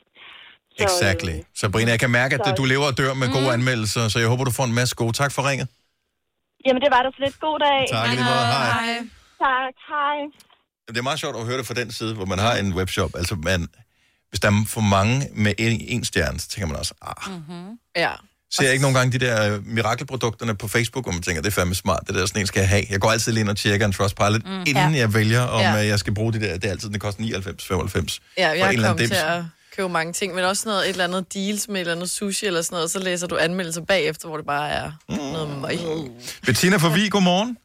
Så, 0.76 0.82
Exactly. 0.88 1.36
Sabrina, 1.60 1.90
jeg 1.96 2.00
kan 2.04 2.12
mærke, 2.20 2.32
at 2.38 2.40
så- 2.46 2.56
du 2.60 2.64
lever 2.72 2.86
og 2.92 2.96
dør 3.02 3.12
med 3.22 3.28
gode 3.36 3.50
Mm. 3.50 3.56
anmeldelser, 3.58 4.02
så 4.12 4.16
jeg 4.22 4.28
håber, 4.32 4.44
du 4.50 4.54
får 4.58 4.66
en 4.70 4.76
masse 4.80 4.94
gode. 5.02 5.12
Tak 5.22 5.32
for 5.36 5.42
ringet. 5.50 5.68
Jamen, 6.66 6.80
det 6.84 6.90
var 6.94 7.00
så 7.16 7.20
lidt. 7.24 7.36
God 7.46 7.58
dag. 7.66 7.80
Tak, 7.96 8.06
lige 8.12 8.24
måde. 8.32 8.46
Hej. 8.56 8.96
Tak, 9.46 9.74
hej. 9.92 10.16
Det 10.94 10.98
er 11.02 11.06
meget 11.10 11.20
sjovt 11.24 11.36
at 11.40 11.46
høre 11.48 11.58
det 11.60 11.66
fra 11.70 11.74
den 11.82 11.90
side, 11.98 12.12
hvor 12.18 12.28
man 12.32 12.38
har 12.46 12.54
en 12.62 12.68
webshop. 12.78 13.10
Altså, 13.20 13.34
man, 13.48 13.60
hvis 14.34 14.40
der 14.40 14.48
er 14.50 14.64
for 14.68 14.80
mange 14.80 15.28
med 15.34 15.54
en, 15.58 15.80
en 15.80 16.04
stjerne, 16.04 16.40
så 16.40 16.48
tænker 16.48 16.66
man 16.68 16.76
også, 16.76 16.94
ah, 17.02 17.32
Mm-hmm. 17.34 17.78
Ja. 17.96 18.10
ser 18.50 18.62
jeg 18.64 18.72
ikke 18.72 18.82
nogle 18.82 18.98
gange 18.98 19.18
de 19.18 19.26
der 19.26 19.54
øh, 19.54 19.66
mirakelprodukterne 19.66 20.54
på 20.56 20.68
Facebook, 20.68 21.04
hvor 21.04 21.12
man 21.12 21.22
tænker, 21.22 21.42
det 21.42 21.48
er 21.48 21.52
fandme 21.52 21.74
smart, 21.74 22.00
det 22.06 22.14
der 22.14 22.26
sådan 22.26 22.40
en 22.40 22.46
skal 22.46 22.60
jeg 22.60 22.68
have. 22.68 22.82
Jeg 22.90 23.00
går 23.00 23.10
altid 23.10 23.32
lige 23.32 23.40
ind 23.40 23.48
og 23.48 23.56
tjekker 23.56 23.86
en 23.86 23.92
Trustpilot, 23.92 24.44
mm. 24.44 24.50
inden 24.66 24.92
Ja. 24.94 24.98
jeg 24.98 25.14
vælger, 25.14 25.40
om 25.42 25.60
Ja. 25.60 25.72
ja. 25.74 25.86
jeg 25.86 25.98
skal 25.98 26.14
bruge 26.14 26.32
det 26.32 26.40
der. 26.40 26.54
Det 26.54 26.64
er 26.64 26.70
altid, 26.70 26.88
den 26.90 26.98
koster 26.98 27.22
99, 27.22 27.64
95. 27.66 28.20
Ja, 28.38 28.48
For 28.50 28.54
jeg 28.54 28.66
en 28.68 28.72
eller 28.74 28.88
er 28.88 28.90
anden 28.92 29.08
kommet 29.08 29.08
til 29.08 29.24
at 29.26 29.44
købe 29.76 29.88
mange 29.88 30.12
ting, 30.12 30.34
men 30.34 30.44
også 30.44 30.68
noget, 30.68 30.84
et 30.84 30.88
eller 30.90 31.04
andet 31.04 31.34
deals 31.34 31.68
med 31.68 31.76
et 31.76 31.80
eller 31.80 31.94
andet 31.94 32.10
sushi 32.10 32.46
eller 32.46 32.62
sådan 32.62 32.76
noget, 32.76 32.90
så 32.90 32.98
læser 32.98 33.26
du 33.26 33.36
anmeldelser 33.36 33.80
bagefter, 33.84 34.28
hvor 34.28 34.36
det 34.36 34.46
bare 34.46 34.70
er 34.70 34.92
Mm. 35.08 35.14
noget 35.16 35.58
møg. 35.60 35.78
Bettina 36.46 36.76
for 36.76 36.88
Vi, 36.88 37.08
godmorgen. 37.08 37.56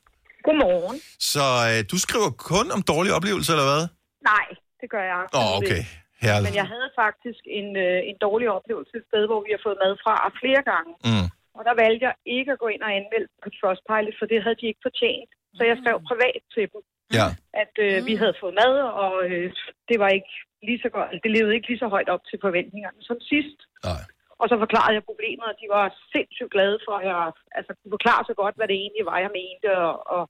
Godmorgen. 0.43 0.99
Så 1.19 1.43
øh, 1.77 1.83
du 1.91 1.97
skriver 1.97 2.29
kun 2.29 2.71
om 2.71 2.81
dårlige 2.81 3.13
oplevelser, 3.13 3.53
eller 3.53 3.65
hvad? 3.75 3.87
Nej, 4.23 4.45
det 4.81 4.87
gør 4.91 5.03
jeg. 5.13 5.21
Åh, 5.33 5.51
oh, 5.51 5.57
okay. 5.57 5.83
Herligt. 6.25 6.45
Men 6.47 6.55
jeg 6.61 6.67
havde 6.73 6.89
faktisk 7.03 7.43
en, 7.59 7.69
øh, 7.85 7.99
en 8.09 8.17
dårlig 8.27 8.47
oplevelse 8.57 8.93
et 8.97 9.05
sted, 9.09 9.23
hvor 9.29 9.41
vi 9.45 9.51
har 9.55 9.61
fået 9.67 9.77
mad 9.83 9.93
fra 10.03 10.15
flere 10.41 10.63
gange. 10.71 10.91
Mm. 11.09 11.27
Og 11.57 11.61
der 11.67 11.73
valgte 11.83 12.05
jeg 12.07 12.15
ikke 12.37 12.51
at 12.55 12.61
gå 12.63 12.67
ind 12.73 12.83
og 12.87 12.91
anmelde 12.99 13.29
på 13.43 13.49
Trustpilot, 13.57 14.15
for 14.19 14.25
det 14.31 14.43
havde 14.43 14.59
de 14.61 14.69
ikke 14.71 14.85
fortjent. 14.87 15.31
Så 15.57 15.61
jeg 15.69 15.77
skrev 15.81 15.95
privat 16.11 16.41
til 16.55 16.65
dem, 16.73 16.81
Ja. 17.19 17.27
at 17.63 17.73
øh, 17.85 17.97
vi 18.09 18.13
havde 18.21 18.39
fået 18.41 18.55
mad, 18.61 18.73
og 19.03 19.13
øh, 19.29 19.47
det 19.89 19.97
var 20.03 20.09
ikke 20.17 20.33
lige 20.67 20.81
så 20.85 20.89
godt, 20.95 21.09
det 21.23 21.31
levede 21.37 21.55
ikke 21.55 21.67
lige 21.71 21.83
så 21.83 21.87
højt 21.95 22.09
op 22.15 22.23
til 22.29 22.37
forventningerne 22.45 23.01
som 23.09 23.17
sidst. 23.31 23.59
Nej. 23.89 24.03
Og 24.41 24.45
så 24.49 24.55
forklarede 24.63 24.95
jeg 24.97 25.09
problemet, 25.11 25.45
og 25.51 25.55
de 25.61 25.67
var 25.77 25.85
sindssygt 26.13 26.51
glade 26.55 26.79
for, 26.87 26.95
at 27.01 27.05
jeg 27.11 27.31
altså, 27.57 27.71
kunne 27.73 27.95
forklare 27.97 28.23
så 28.29 28.33
godt, 28.41 28.55
hvad 28.55 28.67
det 28.67 28.77
egentlig 28.83 29.05
var, 29.11 29.17
jeg 29.25 29.31
mente. 29.41 29.67
Og, 29.87 29.95
og, 30.15 30.23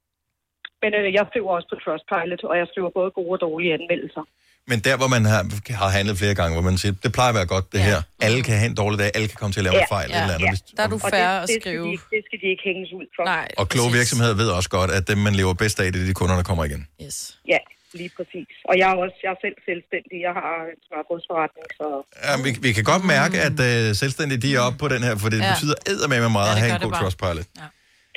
men 0.82 0.92
øh, 1.00 1.14
jeg 1.18 1.26
skriver 1.30 1.50
også 1.56 1.68
på 1.72 1.78
Trustpilot, 1.84 2.44
og 2.52 2.56
jeg 2.58 2.68
skriver 2.72 2.90
både 3.00 3.12
gode 3.12 3.36
og 3.38 3.42
dårlige 3.48 3.74
anmeldelser. 3.78 4.24
Men 4.72 4.78
der, 4.88 4.96
hvor 5.02 5.10
man 5.16 5.24
har, 5.34 5.42
har 5.82 5.90
handlet 5.98 6.16
flere 6.22 6.36
gange, 6.40 6.54
hvor 6.58 6.66
man 6.70 6.78
siger, 6.82 6.94
det 7.06 7.12
plejer 7.18 7.30
at 7.34 7.38
være 7.40 7.50
godt, 7.56 7.66
det 7.74 7.80
ja. 7.80 7.84
her. 7.90 8.00
Alle 8.26 8.40
kan 8.48 8.56
have 8.62 8.70
en 8.74 8.78
dårlig 8.82 8.98
dag, 9.04 9.10
alle 9.18 9.28
kan 9.32 9.38
komme 9.42 9.54
til 9.56 9.60
at 9.64 9.66
lave 9.68 9.76
en 9.84 9.90
fejl. 9.98 10.10
Ja. 10.10 10.22
Eller 10.22 10.34
andet. 10.36 10.50
Hvis- 10.50 10.62
Der 10.78 10.84
er 10.84 10.92
du 10.96 11.00
Og 11.04 11.10
færre 11.18 11.36
det, 11.36 11.42
at 11.44 11.48
det 11.50 11.58
skrive. 11.62 11.86
Skal 11.98 12.08
de, 12.12 12.16
det 12.16 12.22
skal 12.28 12.38
de 12.44 12.48
ikke 12.54 12.64
hænges 12.70 12.90
ud 13.00 13.08
for. 13.16 13.24
Nej. 13.36 13.48
Og 13.62 13.66
kloge 13.74 13.92
virksomheder 14.00 14.34
ved 14.42 14.50
også 14.60 14.70
godt, 14.78 14.92
at 14.98 15.04
dem, 15.12 15.18
man 15.28 15.34
lever 15.42 15.54
bedst 15.64 15.78
af, 15.84 15.88
det 15.94 16.00
er 16.02 16.06
de 16.12 16.14
kunder, 16.22 16.36
der 16.42 16.44
kommer 16.50 16.64
igen. 16.70 16.82
Yes. 17.06 17.18
Ja, 17.54 17.60
lige 18.02 18.12
præcis. 18.18 18.50
Og 18.70 18.74
jeg 18.82 18.88
er 18.94 18.98
også 19.06 19.18
jeg 19.26 19.32
er 19.36 19.40
selv 19.46 19.58
selvstændig. 19.70 20.16
Jeg 20.28 20.34
har 20.40 20.52
en 20.74 20.80
smørbrødsforretning, 20.88 21.66
så... 21.80 21.86
Ja, 22.26 22.32
vi, 22.46 22.50
vi 22.68 22.72
kan 22.78 22.84
godt 22.94 23.04
mærke, 23.16 23.36
at 23.48 23.56
uh, 23.70 23.96
selvstændige 24.04 24.40
de 24.46 24.50
er 24.58 24.62
oppe 24.68 24.78
på 24.84 24.88
den 24.94 25.02
her, 25.08 25.14
for 25.24 25.30
det 25.34 25.40
Ja. 25.40 25.46
ja. 25.46 25.54
betyder 25.54 25.76
eddermame 25.92 26.30
meget 26.40 26.48
Ja, 26.48 26.52
at 26.52 26.56
det 26.56 26.64
have 26.64 26.76
en 26.76 26.82
det 26.82 26.88
god. 26.92 27.02
Trustpilot. 27.02 27.48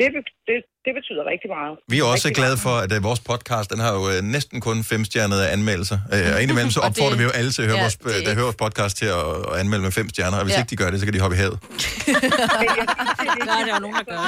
Det, 0.01 0.07
be- 0.17 0.33
det, 0.49 0.59
det 0.87 0.93
betyder 0.99 1.23
rigtig 1.33 1.49
meget. 1.57 1.75
Vi 1.93 1.97
er 2.01 2.05
også 2.13 2.25
rigtig 2.29 2.41
glade 2.43 2.59
for, 2.67 2.75
at 2.85 2.91
uh, 2.97 2.99
vores 3.09 3.23
podcast, 3.31 3.67
den 3.73 3.81
har 3.87 3.93
jo 3.99 4.03
uh, 4.13 4.19
næsten 4.37 4.57
kun 4.69 4.77
femstjernede 4.93 5.43
anmeldelser. 5.57 5.99
Uh, 6.15 6.29
og 6.35 6.39
indimellem 6.45 6.73
så 6.77 6.81
opfordrer 6.89 7.15
det- 7.17 7.21
vi 7.23 7.25
jo 7.29 7.33
alle 7.39 7.51
til 7.57 7.63
at 7.65 7.69
høre, 7.71 7.79
ja, 7.81 7.85
vores, 7.87 7.97
det 7.97 8.13
er 8.19 8.25
der 8.27 8.35
hører 8.39 8.49
vores 8.51 8.61
podcast 8.67 8.95
til 9.01 9.09
at, 9.19 9.25
at 9.51 9.55
anmelde 9.63 9.83
med 9.89 9.93
fem 10.01 10.09
stjerner, 10.13 10.37
og 10.41 10.45
hvis 10.47 10.55
Ja. 10.57 10.61
ikke 10.63 10.73
de 10.75 10.79
gør 10.83 10.89
det, 10.93 10.97
så 11.01 11.05
kan 11.07 11.15
de 11.17 11.23
hoppe 11.25 11.37
i 11.39 11.41
havet. 11.43 11.57
Nej, 13.51 13.61
det 13.67 13.71
er 13.73 13.77
jo 13.79 13.85
nogen, 13.87 13.97
der 14.01 14.07
gør 14.13 14.19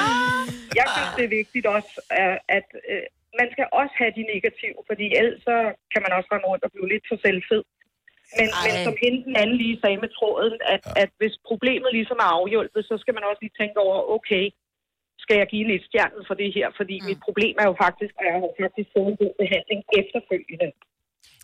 Jeg 0.81 0.87
synes, 0.95 1.11
det 1.19 1.25
er 1.29 1.33
vigtigt 1.41 1.65
også, 1.77 1.93
øh, 2.19 2.37
at 2.59 2.69
øh, 2.93 3.05
man 3.41 3.49
skal 3.55 3.67
også 3.81 3.95
have 4.01 4.13
de 4.19 4.25
negative, 4.35 4.79
fordi 4.91 5.07
ellers 5.21 5.41
så 5.49 5.57
kan 5.93 6.01
man 6.05 6.13
også 6.17 6.29
rende 6.33 6.47
rundt 6.51 6.63
og 6.67 6.71
blive 6.75 6.89
lidt 6.95 7.07
for 7.11 7.19
selvfed. 7.27 7.63
Men, 8.39 8.49
men 8.65 8.73
som 8.87 8.95
hende 9.05 9.19
den 9.29 9.35
anden 9.43 9.57
lige 9.65 9.77
sagde 9.83 9.99
med 10.05 10.11
tråden, 10.19 10.55
at, 10.75 10.83
ja. 10.87 10.93
at 11.03 11.11
hvis 11.21 11.35
problemet 11.51 11.91
ligesom 11.99 12.19
er 12.25 12.31
afhjulpet, 12.39 12.83
så 12.91 12.95
skal 13.03 13.15
man 13.17 13.25
også 13.29 13.41
lige 13.45 13.57
tænke 13.61 13.77
over, 13.87 13.97
okay, 14.17 14.45
skal 15.25 15.37
jeg 15.41 15.47
give 15.53 15.65
en 15.67 15.73
et 15.77 15.85
stjerne 15.89 16.21
for 16.29 16.35
det 16.41 16.49
her? 16.57 16.67
Fordi 16.79 16.97
mm. 17.01 17.07
mit 17.09 17.21
problem 17.27 17.55
er 17.63 17.67
jo 17.71 17.75
faktisk, 17.85 18.13
at 18.21 18.25
jeg 18.29 18.35
har 18.43 18.53
faktisk 18.65 18.89
fået 18.95 19.09
en 19.13 19.19
god 19.23 19.35
behandling 19.43 19.81
efterfølgende. 20.01 20.69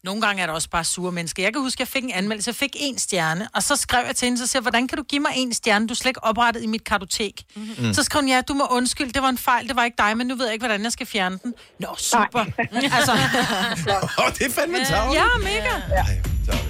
Nogle 0.02 0.20
gange 0.20 0.42
er 0.42 0.46
der 0.46 0.52
også 0.52 0.70
bare 0.70 0.84
sure 0.84 1.12
mennesker. 1.12 1.42
Jeg 1.42 1.52
kan 1.52 1.62
huske, 1.62 1.76
at 1.76 1.80
jeg 1.80 1.88
fik 1.88 2.04
en 2.04 2.10
anmeldelse. 2.10 2.48
Jeg 2.48 2.54
fik 2.54 2.76
en 2.80 2.98
stjerne, 2.98 3.48
og 3.54 3.62
så 3.62 3.76
skrev 3.76 4.02
jeg 4.06 4.16
til 4.16 4.26
hende, 4.26 4.38
så 4.38 4.46
siger 4.46 4.62
hvordan 4.62 4.88
kan 4.88 4.98
du 4.98 5.02
give 5.02 5.20
mig 5.20 5.32
en 5.36 5.52
stjerne? 5.52 5.88
Du 5.88 5.92
er 5.92 5.96
slet 5.96 6.10
ikke 6.10 6.24
oprettet 6.24 6.62
i 6.62 6.66
mit 6.66 6.84
kartotek. 6.84 7.42
Mm. 7.56 7.92
Så 7.92 8.02
skrev 8.02 8.22
hun, 8.22 8.28
ja, 8.28 8.40
du 8.48 8.54
må 8.54 8.64
undskylde, 8.70 9.12
det 9.12 9.22
var 9.22 9.28
en 9.28 9.38
fejl, 9.38 9.68
det 9.68 9.76
var 9.76 9.84
ikke 9.84 9.98
dig, 9.98 10.16
men 10.16 10.26
nu 10.26 10.34
ved 10.34 10.44
jeg 10.44 10.52
ikke, 10.52 10.66
hvordan 10.66 10.82
jeg 10.82 10.92
skal 10.92 11.06
fjerne 11.06 11.38
den. 11.42 11.54
Nå, 11.78 11.88
super. 11.96 12.44
altså. 12.96 13.12
Åh, 14.22 14.30
det 14.38 14.46
er 14.46 14.50
fandme 14.50 14.78
tarveligt. 14.84 15.22
Ja, 15.22 15.28
mega. 15.38 15.74
Ja. 15.96 16.69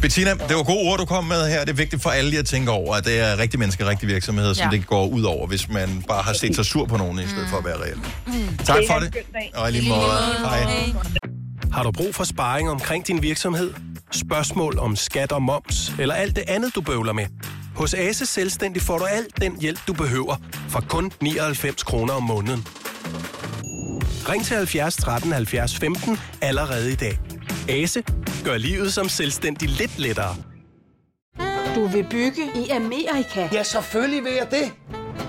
Bettina, 0.00 0.30
det 0.30 0.56
var 0.56 0.62
gode 0.62 0.78
ord, 0.78 0.98
du 0.98 1.04
kom 1.04 1.24
med 1.24 1.48
her. 1.50 1.60
Det 1.60 1.68
er 1.68 1.72
vigtigt 1.76 2.02
for 2.02 2.10
alle 2.10 2.30
lige 2.30 2.40
at 2.40 2.46
tænke 2.46 2.70
over, 2.70 2.94
at 2.94 3.04
det 3.04 3.18
er 3.20 3.38
rigtige 3.38 3.58
mennesker, 3.58 3.86
rigtige 3.88 4.10
virksomheder, 4.10 4.52
som 4.54 4.70
Ja. 4.72 4.76
det 4.76 4.86
går 4.86 5.06
ud 5.06 5.22
over, 5.22 5.46
hvis 5.46 5.68
man 5.68 6.04
bare 6.08 6.22
har 6.22 6.32
set 6.32 6.54
sig 6.56 6.64
sur 6.66 6.86
på 6.86 6.96
nogen, 6.96 7.18
i 7.18 7.26
stedet 7.28 7.48
for 7.50 7.58
at 7.58 7.64
være 7.64 7.76
reel. 7.76 7.96
Mm. 8.26 8.56
Tak 8.64 8.76
for 8.90 8.98
det. 8.98 9.16
Og 9.54 9.72
lige 9.72 9.88
måde. 9.88 10.00
Hej. 10.38 10.92
Har 11.72 11.82
du 11.82 11.90
brug 11.90 12.14
for 12.14 12.24
sparring 12.24 12.70
omkring 12.70 13.06
din 13.06 13.22
virksomhed? 13.22 13.72
Spørgsmål 14.12 14.78
om 14.78 14.96
skat 14.96 15.32
og 15.32 15.42
moms, 15.42 15.92
eller 15.98 16.14
alt 16.14 16.36
det 16.36 16.44
andet, 16.48 16.74
du 16.74 16.80
bøvler 16.80 17.12
med? 17.12 17.26
Hos 17.74 17.94
Ase 17.94 18.26
Selvstændig 18.26 18.82
får 18.82 18.98
du 18.98 19.04
alt 19.04 19.40
den 19.40 19.60
hjælp, 19.60 19.78
du 19.86 19.92
behøver, 19.92 20.36
for 20.68 20.84
kun 20.88 21.12
99 21.20 21.82
kroner 21.82 22.14
om 22.14 22.22
måneden. 22.22 22.66
Ring 24.28 24.44
til 24.44 24.56
70 24.56 24.96
13 24.96 25.32
70 25.32 25.76
15 25.76 26.18
allerede 26.40 26.92
i 26.92 26.94
dag. 26.94 27.18
Ase 27.68 28.02
gør 28.44 28.56
livet 28.56 28.92
som 28.92 29.08
selvstændig 29.08 29.68
lidt 29.68 29.98
lettere. 29.98 30.36
Du 31.74 31.86
vil 31.86 32.06
bygge 32.10 32.42
i 32.54 32.68
Amerika? 32.68 33.48
Ja, 33.52 33.62
selvfølgelig 33.62 34.24
vil 34.24 34.32
jeg 34.32 34.50
det. 34.50 34.72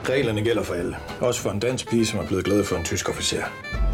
Reglerne 0.10 0.42
gælder 0.42 0.64
for 0.64 0.74
alle. 0.74 0.98
Også 1.20 1.42
for 1.42 1.50
en 1.52 1.60
dansk 1.60 1.90
pige, 1.90 2.06
som 2.06 2.20
er 2.20 2.28
blevet 2.28 2.46
glad 2.46 2.64
for 2.64 2.76
en 2.76 2.84
tysk 2.84 3.10
officer. 3.10 3.44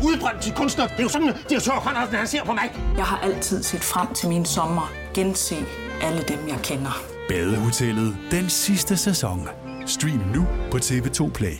Udbrændt 0.03 0.41
til 0.41 0.53
kunstner. 0.53 0.87
Det 0.87 0.99
er 0.99 1.03
jo 1.03 1.09
sådan, 1.09 1.29
at 1.29 1.35
direktør 1.49 1.71
Conradsen, 1.71 2.15
han 2.15 2.27
ser 2.27 2.43
på 2.43 2.53
mig. 2.53 2.71
Jeg 2.97 3.05
har 3.05 3.17
altid 3.19 3.63
set 3.63 3.83
frem 3.83 4.13
til 4.13 4.29
min 4.29 4.45
sommer. 4.45 4.91
Gense 5.13 5.55
alle 6.01 6.23
dem, 6.27 6.47
jeg 6.47 6.59
kender. 6.63 7.03
Badehotellet 7.29 8.17
den 8.31 8.49
sidste 8.49 8.97
sæson. 8.97 9.47
Stream 9.85 10.21
nu 10.35 10.47
på 10.71 10.77
TV2 10.77 11.31
Play. 11.31 11.53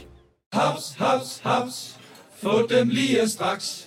Haps, 0.53 0.95
haps, 0.97 1.41
haps. 1.43 1.95
Få 2.43 2.67
dem 2.67 2.89
lige 2.89 3.29
straks. 3.29 3.86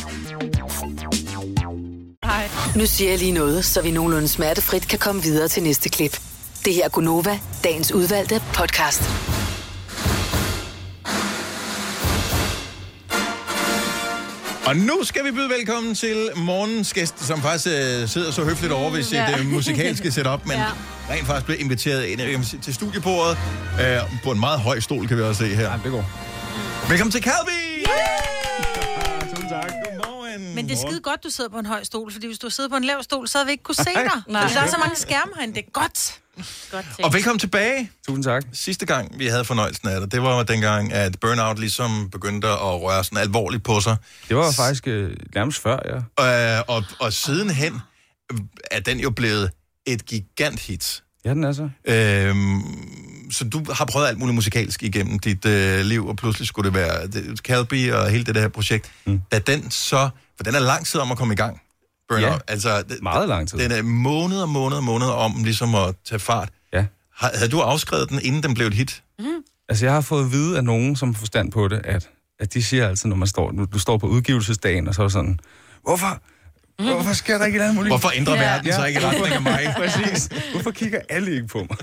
Nu 2.75 2.85
siger 2.85 3.09
jeg 3.09 3.19
lige 3.19 3.31
noget, 3.31 3.65
så 3.65 3.81
vi 3.81 3.91
nogenlunde 3.91 4.27
smertefrit 4.27 4.87
kan 4.87 4.99
komme 4.99 5.23
videre 5.23 5.47
til 5.47 5.63
næste 5.63 5.89
klip. 5.89 6.19
Det 6.65 6.73
her 6.73 6.85
er 6.85 6.89
Gunova, 6.89 7.39
dagens 7.63 7.91
udvalgte 7.91 8.41
podcast. 8.53 9.03
Og 14.65 14.75
nu 14.77 14.99
skal 15.03 15.25
vi 15.25 15.31
byde 15.31 15.49
velkommen 15.49 15.95
til 15.95 16.29
morgens 16.35 16.93
gæst, 16.93 17.25
som 17.25 17.41
faktisk 17.41 17.67
øh, 17.67 18.07
sidder 18.07 18.31
så 18.31 18.43
høfligt 18.43 18.73
over 18.73 18.89
ved 18.91 19.03
sit 19.03 19.13
Ja. 19.13 19.39
øh, 19.39 19.45
musikalske 19.45 20.11
setup, 20.11 20.45
men 20.45 20.57
Ja. 20.57 20.65
rent 21.13 21.27
faktisk 21.27 21.45
blev 21.45 21.57
inviteret 21.59 22.05
ind 22.05 22.19
til 22.61 22.73
studiebordet 22.73 23.37
øh, 23.81 23.97
på 24.23 24.31
en 24.31 24.39
meget 24.39 24.59
høj 24.59 24.79
stol, 24.79 25.07
kan 25.07 25.17
vi 25.17 25.21
også 25.21 25.39
se 25.47 25.55
her. 25.55 25.71
Ja, 25.71 25.77
det 25.83 25.91
går. 25.91 26.05
Velkommen 26.89 27.11
til 27.11 27.23
Calvi! 27.23 27.85
Godmorgen. 27.85 28.70
Men 30.55 30.69
det 30.69 30.71
er 30.71 30.87
skide 30.87 30.99
godt, 30.99 31.23
du 31.23 31.29
sidder 31.29 31.49
på 31.49 31.59
en 31.59 31.65
høj 31.65 31.83
stol, 31.83 32.11
fordi 32.11 32.27
hvis 32.27 32.39
du 32.39 32.49
sidder 32.49 32.69
på 32.69 32.75
en 32.75 32.83
lav 32.83 33.03
stol, 33.03 33.27
så 33.27 33.37
havde 33.37 33.45
vi 33.45 33.51
ikke 33.51 33.63
kunne 33.63 33.75
se 33.75 33.83
dig. 33.95 34.21
Nej. 34.27 34.47
Der 34.53 34.61
er 34.61 34.67
så 34.67 34.77
mange 34.77 34.95
skærme 34.95 35.31
herinde. 35.35 35.55
Det 35.55 35.65
er 35.67 35.71
godt. 35.71 36.21
Godt 36.71 36.85
Og 37.03 37.13
velkommen 37.13 37.39
tilbage. 37.39 37.91
Tusind 38.07 38.23
tak. 38.23 38.43
Sidste 38.53 38.85
gang, 38.85 39.19
vi 39.19 39.25
havde 39.27 39.45
fornøjelsen 39.45 39.87
af 39.87 39.99
dig, 39.99 40.11
det 40.11 40.21
var 40.21 40.43
dengang, 40.43 40.93
at 40.93 41.19
Burnout 41.19 41.59
ligesom 41.59 42.09
begyndte 42.11 42.47
at 42.47 42.81
røre 42.81 43.03
sådan 43.03 43.17
alvorligt 43.17 43.63
på 43.63 43.79
sig. 43.79 43.97
Det 44.29 44.37
var 44.37 44.51
faktisk 44.51 44.87
øh, 44.87 45.17
nærmest 45.35 45.61
før, 45.61 46.03
ja. 46.19 46.57
Øh, 46.57 46.63
og, 46.67 46.83
og 46.99 47.13
sidenhen 47.13 47.81
er 48.71 48.79
den 48.79 48.99
jo 48.99 49.09
blevet 49.09 49.51
et 49.85 50.05
gigant 50.05 50.59
hit. 50.59 51.03
Ja, 51.25 51.33
den 51.33 51.43
er 51.43 51.51
så. 51.51 51.69
Øhm, 51.85 52.61
så 53.31 53.49
du 53.49 53.65
har 53.73 53.85
prøvet 53.85 54.07
alt 54.07 54.19
muligt 54.19 54.35
musikalsk 54.35 54.83
igennem 54.83 55.19
dit 55.19 55.45
øh, 55.45 55.79
liv, 55.85 56.07
og 56.07 56.15
pludselig 56.15 56.47
skulle 56.47 56.65
det 56.65 56.75
være 56.75 57.07
det, 57.07 57.37
Calby 57.39 57.91
og 57.91 58.09
hele 58.09 58.23
det 58.23 58.35
der 58.35 58.47
projekt. 58.47 58.91
Mm. 59.05 59.21
Da 59.31 59.39
den 59.39 59.71
så... 59.71 60.09
For 60.41 60.43
den 60.43 60.55
er 60.55 60.59
lang 60.59 60.85
tid 60.85 60.99
om 60.99 61.11
at 61.11 61.17
komme 61.17 61.33
i 61.33 61.37
gang. 61.37 61.61
Burnout. 62.09 62.31
Ja, 62.31 62.37
altså, 62.47 62.81
det, 62.81 63.01
meget 63.01 63.27
lang 63.27 63.47
tid. 63.49 63.57
Den 63.57 63.71
er 63.71 63.81
måneder 63.81 64.41
og 64.41 64.49
måneder 64.49 64.77
og 64.77 64.83
måneder 64.83 65.11
om 65.11 65.43
ligesom 65.43 65.75
at 65.75 65.95
tage 66.05 66.19
fart. 66.19 66.49
Ja. 66.73 66.85
Har, 67.15 67.31
havde 67.33 67.51
du 67.51 67.59
afskrevet 67.59 68.09
den, 68.09 68.19
inden 68.23 68.43
den 68.43 68.53
blev 68.53 68.67
et 68.67 68.73
hit? 68.73 69.03
Altså, 69.69 69.85
jeg 69.85 69.93
har 69.93 70.01
fået 70.01 70.25
at 70.25 70.31
vide 70.31 70.57
af 70.57 70.63
nogen, 70.63 70.95
som 70.95 71.13
har 71.13 71.19
forstand 71.19 71.51
på 71.51 71.67
det, 71.67 71.81
at, 71.83 72.09
at 72.39 72.53
de 72.53 72.63
siger 72.63 72.87
altid, 72.87 73.09
når 73.09 73.15
man 73.15 73.27
står, 73.27 73.51
du, 73.51 73.65
du 73.65 73.79
står 73.79 73.97
på 73.97 74.07
udgivelsesdagen, 74.07 74.87
og 74.87 74.95
så 74.95 75.03
er 75.03 75.07
sådan, 75.07 75.39
hvorfor, 75.83 76.21
hvorfor 76.83 77.13
sker 77.13 77.37
der 77.37 77.45
ikke 77.45 77.57
et 77.57 77.61
andet 77.61 77.75
muligt? 77.75 77.91
Hvorfor 77.91 78.11
ændrer 78.15 78.33
verden 78.33 78.73
sig 78.73 78.87
ikke 78.87 79.01
i 79.01 79.03
retning 79.03 79.33
af 79.33 79.41
mig? 79.41 79.73
Præcis. 79.77 80.29
Hvorfor 80.51 80.71
kigger 80.71 80.99
alle 81.09 81.31
ikke 81.33 81.47
på 81.47 81.57
mig? 81.57 81.77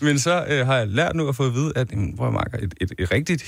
Men 0.00 0.18
så 0.18 0.44
øh, 0.48 0.66
har 0.66 0.76
jeg 0.76 0.88
lært 0.88 1.16
nu 1.16 1.28
at 1.28 1.36
få 1.36 1.46
at 1.46 1.54
vide, 1.54 1.72
at 1.76 1.92
jamen, 1.92 2.16
prøv 2.16 2.26
at 2.26 2.32
marker, 2.32 2.58
et, 2.58 2.74
et, 2.80 2.92
et 2.98 3.12
rigtigt 3.12 3.42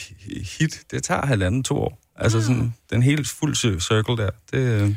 hit, 0.59 0.83
det 0.91 1.03
tager 1.03 1.27
halvanden, 1.27 1.63
to 1.63 1.77
år. 1.77 2.04
Altså 2.19 2.41
sådan, 2.43 2.75
den 2.91 3.03
helt 3.03 3.29
fuld 3.29 3.57
cir- 3.57 3.81
circle 3.81 4.17
der. 4.25 4.31
Det, 4.53 4.59
øh, 4.59 4.95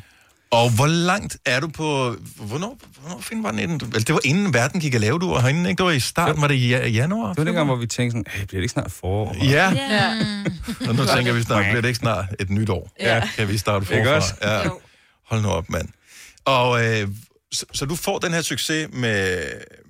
Og 0.51 0.69
hvor 0.75 0.87
langt 0.87 1.37
er 1.45 1.59
du 1.59 1.67
på... 1.67 2.15
Hvornår, 2.37 2.77
hvornår 3.01 3.19
finder 3.21 3.43
var 3.43 3.51
den 3.51 3.59
inden? 3.59 3.81
Altså, 3.93 3.99
det 4.07 4.13
var 4.13 4.19
inden 4.23 4.53
verden 4.53 4.81
gik 4.81 4.95
at 4.95 5.01
lave 5.01 5.19
du 5.19 5.29
var 5.29 5.39
herinde, 5.41 5.69
ikke? 5.69 5.77
Det 5.77 5.85
var 5.85 5.91
i 5.91 5.99
starten, 5.99 6.41
var 6.41 6.47
det 6.47 6.55
i 6.55 6.73
ja- 6.73 6.87
januar? 6.87 7.29
det 7.29 7.37
var 7.37 7.43
dengang, 7.43 7.65
hvor 7.65 7.75
vi 7.75 7.87
tænkte 7.87 8.11
sådan, 8.17 8.25
hey, 8.29 8.45
bliver 8.45 8.59
det 8.59 8.63
ikke 8.63 8.71
snart 8.73 8.91
forår? 8.91 9.35
Ja. 9.43 9.71
Ja. 9.71 10.13
Og 10.89 10.95
nu 10.95 11.05
tænker 11.05 11.33
vi 11.33 11.41
snart, 11.43 11.63
bliver 11.65 11.81
det 11.81 11.87
ikke 11.87 11.99
snart 11.99 12.25
et 12.39 12.49
nyt 12.49 12.69
år? 12.69 12.91
Ja. 12.99 13.29
Kan 13.35 13.47
vi 13.47 13.57
starte 13.57 13.95
Ikke 13.95 14.03
forfra? 14.05 14.15
også? 14.15 14.33
Ja. 14.43 14.61
Hold 15.27 15.41
nu 15.41 15.49
op, 15.49 15.69
mand. 15.69 15.87
Og 16.45 16.85
øh, 16.85 17.07
så, 17.51 17.65
så 17.73 17.85
du 17.85 17.95
får 17.95 18.19
den 18.19 18.33
her 18.33 18.41
succes 18.41 18.87
med, 18.93 19.37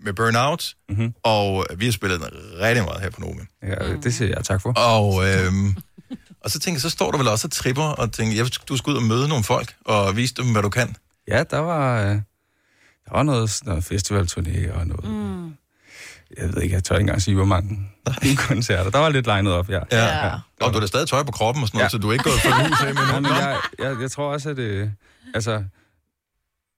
med 0.03 0.13
Burnout, 0.13 0.73
mm-hmm. 0.89 1.13
og 1.23 1.65
vi 1.78 1.86
har 1.86 1.91
spillet 1.91 2.19
den 2.19 2.28
rigtig 2.61 2.84
meget 2.84 3.01
her 3.01 3.09
på 3.09 3.21
Nome. 3.21 3.41
Ja, 3.63 3.95
det 4.03 4.13
siger 4.13 4.30
jeg 4.36 4.43
tak 4.45 4.61
for. 4.61 4.73
Og, 4.80 5.23
øh, 5.30 5.53
og 6.47 6.51
så 6.51 6.59
tænker 6.59 6.75
jeg, 6.75 6.81
så 6.81 6.89
står 6.89 7.11
du 7.11 7.17
vel 7.17 7.27
også 7.27 7.47
og 7.47 7.51
tripper, 7.51 7.83
og 7.83 8.11
tænker, 8.11 8.35
jeg, 8.35 8.45
du 8.69 8.77
skal 8.77 8.91
ud 8.91 8.95
og 8.95 9.03
møde 9.03 9.27
nogle 9.27 9.43
folk, 9.43 9.75
og 9.85 10.15
vise 10.15 10.33
dem, 10.35 10.51
hvad 10.51 10.61
du 10.61 10.69
kan. 10.69 10.95
Ja, 11.27 11.43
der 11.43 11.57
var, 11.59 12.01
øh, 12.01 12.09
der 13.05 13.11
var 13.11 13.23
noget, 13.23 13.59
noget 13.65 13.91
festivalturné 13.91 14.71
og 14.79 14.87
noget... 14.87 15.03
Mm. 15.03 15.53
Jeg 16.37 16.53
ved 16.53 16.61
ikke, 16.61 16.75
jeg 16.75 16.83
tør 16.83 16.95
ikke 16.95 17.01
engang 17.01 17.21
sige, 17.21 17.35
hvor 17.35 17.45
mange 17.45 17.89
koncerter. 18.49 18.89
Der 18.91 18.99
var 18.99 19.09
lidt 19.09 19.25
legnet 19.25 19.53
op, 19.53 19.69
ja. 19.69 19.79
Ja. 19.91 20.25
ja. 20.27 20.33
Og 20.61 20.69
du 20.69 20.73
har 20.73 20.79
da 20.79 20.85
stadig 20.87 21.07
tøj 21.07 21.23
på 21.23 21.31
kroppen 21.31 21.61
og 21.63 21.67
sådan 21.67 21.77
noget, 21.77 21.85
Ja. 21.85 21.89
så 21.89 21.97
du 21.97 22.09
er 22.09 22.13
ikke 22.13 22.23
gået 22.23 22.39
for 22.41 22.67
hus 22.67 22.81
af 22.81 22.93
med 22.93 23.03
nogen. 23.11 23.23
men 23.23 23.31
Nå. 23.31 23.37
jeg, 23.37 23.57
jeg, 23.79 24.01
jeg 24.01 24.11
tror 24.11 24.33
også, 24.33 24.49
at 24.49 24.57
det... 24.57 24.91
Altså, 25.33 25.63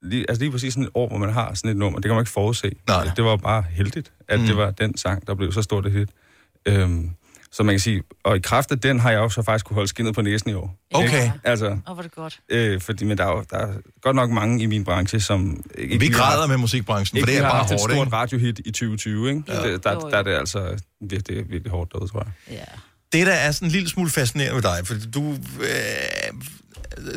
lige, 0.02 0.26
altså 0.30 0.42
lige 0.44 0.52
præcis 0.52 0.74
sådan 0.74 0.84
et 0.84 0.90
år, 0.94 1.08
hvor 1.08 1.18
man 1.18 1.34
har 1.34 1.54
sådan 1.54 1.72
et 1.72 1.78
nummer, 1.78 2.00
det 2.00 2.06
kan 2.10 2.16
man 2.16 2.22
ikke 2.22 2.32
forudse. 2.32 2.72
Nej. 2.88 3.12
Det 3.16 3.24
var 3.24 3.36
bare 3.38 3.64
heldigt, 3.72 4.12
at 4.28 4.40
mm. 4.40 4.46
det 4.46 4.58
var 4.58 4.72
den 4.72 4.98
sang, 4.98 5.28
der 5.28 5.36
blev 5.36 5.52
så 5.52 5.62
stort 5.62 5.86
et 5.86 5.92
hit. 5.92 6.10
Øhm, 6.66 7.10
så 7.52 7.64
man 7.64 7.74
kan 7.74 7.80
sige, 7.80 8.04
og 8.24 8.36
i 8.38 8.40
kraft 8.40 8.72
af 8.72 8.80
den 8.80 9.00
har 9.00 9.12
jeg 9.12 9.20
også 9.20 9.42
faktisk 9.42 9.66
kunne 9.66 9.76
holde 9.76 9.88
skinnet 9.88 10.16
på 10.16 10.22
næsen 10.22 10.50
i 10.50 10.54
år. 10.54 10.76
Okay. 10.94 11.06
Ikke? 11.24 11.34
Altså, 11.44 11.66
Åh, 11.66 11.78
hvor 11.86 11.98
er 11.98 12.02
det 12.02 12.12
godt. 12.16 12.40
øh, 12.50 12.82
fordi, 12.82 13.06
men 13.06 13.18
der 13.18 13.26
er, 13.26 13.30
jo, 13.32 13.44
der 13.50 13.58
er 13.58 13.74
godt 14.02 14.16
nok 14.16 14.30
mange 14.30 14.64
i 14.64 14.66
min 14.66 14.84
branche, 14.84 15.20
som... 15.20 15.64
Ikke 15.78 16.00
Vi 16.00 16.06
har 16.06 16.14
græder 16.14 16.38
haft- 16.40 16.50
med 16.50 16.58
musikbranchen, 16.58 17.16
for 17.24 17.28
ikke 17.28 17.32
det 17.32 17.38
er 17.40 17.44
har 17.44 17.52
bare 17.52 17.58
haft 17.60 17.72
et 17.72 17.80
hårdt, 17.80 17.94
stort 17.94 18.08
ikke? 18.08 18.16
radiohit 18.18 18.60
i 18.66 18.72
2020, 18.72 19.30
ikke? 19.30 19.44
Ja. 19.48 19.72
Det, 19.72 19.84
der, 19.84 19.94
jo. 19.94 20.10
der 20.10 20.18
er 20.18 20.24
det 20.24 20.32
altså 20.34 20.78
virkelig, 21.10 21.50
virkelig 21.50 21.72
hårdt 21.72 21.92
derude, 21.94 22.12
tror 22.12 22.20
jeg. 22.48 22.56
Ja. 22.58 22.66
Det, 23.20 23.28
der 23.28 23.34
er 23.34 23.52
sådan 23.52 23.68
en 23.68 23.72
lille 23.72 23.90
smule 23.90 24.10
fascinerende 24.10 24.56
ved 24.56 24.62
dig, 24.62 24.88
for 24.88 24.94
du, 25.14 25.32
øh, 25.62 25.70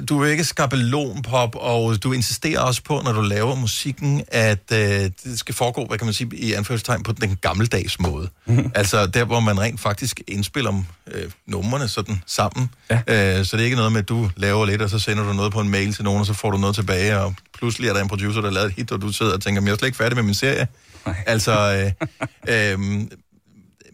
du 0.08 0.22
er 0.22 0.26
ikke 0.26 0.44
skabelonpop, 0.44 1.56
og 1.56 2.02
du 2.02 2.12
insisterer 2.12 2.60
også 2.60 2.82
på, 2.82 3.00
når 3.04 3.12
du 3.12 3.20
laver 3.20 3.54
musikken, 3.54 4.22
at 4.28 4.72
øh, 4.72 4.78
det 4.78 5.38
skal 5.38 5.54
foregå, 5.54 5.86
hvad 5.86 5.98
kan 5.98 6.04
man 6.04 6.14
sige, 6.14 6.36
i 6.36 6.52
anførselstegn 6.52 7.02
på 7.02 7.12
den 7.12 7.38
gammeldags 7.40 8.00
måde. 8.00 8.28
Mm-hmm. 8.46 8.70
Altså 8.74 9.06
der, 9.06 9.24
hvor 9.24 9.40
man 9.40 9.60
rent 9.60 9.80
faktisk 9.80 10.20
indspiller 10.28 10.82
øh, 11.06 11.30
numrene 11.46 11.88
sådan 11.88 12.22
sammen. 12.26 12.70
Ja. 12.90 12.96
Øh, 13.38 13.44
så 13.44 13.56
det 13.56 13.62
er 13.62 13.64
ikke 13.64 13.76
noget 13.76 13.92
med, 13.92 14.00
at 14.00 14.08
du 14.08 14.30
laver 14.36 14.66
lidt, 14.66 14.82
og 14.82 14.90
så 14.90 14.98
sender 14.98 15.24
du 15.24 15.32
noget 15.32 15.52
på 15.52 15.60
en 15.60 15.68
mail 15.68 15.94
til 15.94 16.04
nogen, 16.04 16.20
og 16.20 16.26
så 16.26 16.34
får 16.34 16.50
du 16.50 16.58
noget 16.58 16.74
tilbage, 16.74 17.18
og 17.18 17.34
pludselig 17.58 17.88
er 17.88 17.92
der 17.92 18.02
en 18.02 18.08
producer, 18.08 18.40
der 18.40 18.48
har 18.48 18.54
lavet 18.54 18.66
et 18.66 18.74
hit, 18.74 18.92
og 18.92 19.02
du 19.02 19.12
sidder 19.12 19.32
og 19.32 19.42
tænker, 19.42 19.60
men 19.60 19.66
jeg 19.66 19.72
er 19.72 19.78
slet 19.78 19.88
ikke 19.88 19.98
færdig 19.98 20.16
med 20.16 20.22
min 20.22 20.34
serie. 20.34 20.66
Nej. 21.06 21.14
Altså, 21.26 21.52
øh, 22.48 22.72
øh, 22.72 22.78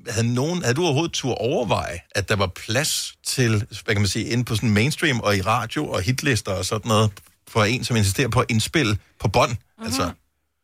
havde, 0.09 0.35
nogen, 0.35 0.63
havde 0.63 0.75
du 0.75 0.85
overhovedet 0.85 1.13
tur 1.13 1.35
overveje, 1.35 1.99
at 2.11 2.29
der 2.29 2.37
var 2.37 2.47
plads 2.47 3.15
til, 3.27 3.51
hvad 3.85 3.95
kan 3.95 4.01
man 4.01 4.09
sige, 4.09 4.25
inde 4.25 4.45
på 4.45 4.55
sådan 4.55 4.71
mainstream 4.71 5.21
og 5.21 5.37
i 5.37 5.41
radio 5.41 5.89
og 5.89 6.01
hitlister 6.01 6.53
og 6.53 6.65
sådan 6.65 6.89
noget, 6.89 7.11
for 7.49 7.65
en, 7.65 7.85
som 7.85 7.97
insisterer 7.97 8.29
på 8.29 8.41
at 8.41 8.47
indspille 8.49 8.99
på 9.21 9.29
bånd? 9.29 9.51
Mm-hmm. 9.51 9.85
Altså, 9.85 10.11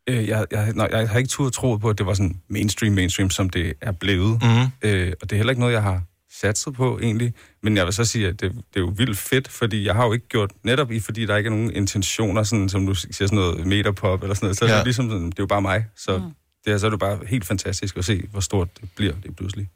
Øh, 0.09 0.27
jeg, 0.27 0.45
jeg, 0.51 0.73
nej, 0.73 0.89
jeg 0.91 1.09
har 1.09 1.17
ikke 1.17 1.29
tur 1.29 1.49
troet 1.49 1.81
på, 1.81 1.89
at 1.89 1.97
det 1.97 2.05
var 2.05 2.13
sådan 2.13 2.41
mainstream, 2.49 2.93
mainstream, 2.93 3.29
som 3.29 3.49
det 3.49 3.73
er 3.81 3.91
blevet. 3.91 4.41
Mhm. 4.43 4.67
Øh, 4.81 5.13
og 5.21 5.29
det 5.29 5.31
er 5.31 5.37
heller 5.37 5.51
ikke 5.51 5.59
noget, 5.59 5.73
jeg 5.73 5.83
har 5.83 6.01
satset 6.41 6.73
på 6.73 6.99
egentlig. 6.99 7.33
Men 7.63 7.77
jeg 7.77 7.85
vil 7.85 7.93
så 7.93 8.05
sige, 8.05 8.27
at 8.27 8.41
det, 8.41 8.51
det 8.51 8.75
er 8.75 8.79
jo 8.79 8.93
vildt 8.97 9.17
fedt, 9.17 9.47
fordi 9.47 9.85
jeg 9.85 9.95
har 9.95 10.05
jo 10.05 10.13
ikke 10.13 10.27
gjort, 10.27 10.51
netop 10.63 10.91
i, 10.91 10.99
fordi 10.99 11.25
der 11.25 11.37
ikke 11.37 11.47
er 11.47 11.51
nogen 11.51 11.71
intentioner, 11.71 12.43
sådan, 12.43 12.69
som 12.69 12.85
du 12.85 12.93
siger, 12.93 13.13
sådan 13.13 13.35
noget 13.35 13.67
metapop 13.67 14.23
eller 14.23 14.35
sådan 14.35 14.45
noget, 14.45 14.57
så 14.57 14.65
ja. 14.65 14.71
er 14.71 14.75
det 14.75 14.85
ligesom 14.85 15.09
sådan, 15.09 15.25
det 15.25 15.39
er 15.39 15.43
jo 15.43 15.47
bare 15.47 15.61
mig. 15.61 15.85
Så, 15.97 16.17
mm. 16.17 16.23
Det 16.65 16.73
er, 16.73 16.77
så 16.77 16.85
er 16.85 16.89
det 16.89 16.99
bare 16.99 17.19
helt 17.27 17.45
fantastisk 17.45 17.97
at 17.97 18.05
se, 18.05 18.23
hvor 18.31 18.39
stort 18.39 18.67
det 18.81 18.89
bliver 18.95 19.13
det 19.23 19.35
pludselig. 19.35 19.69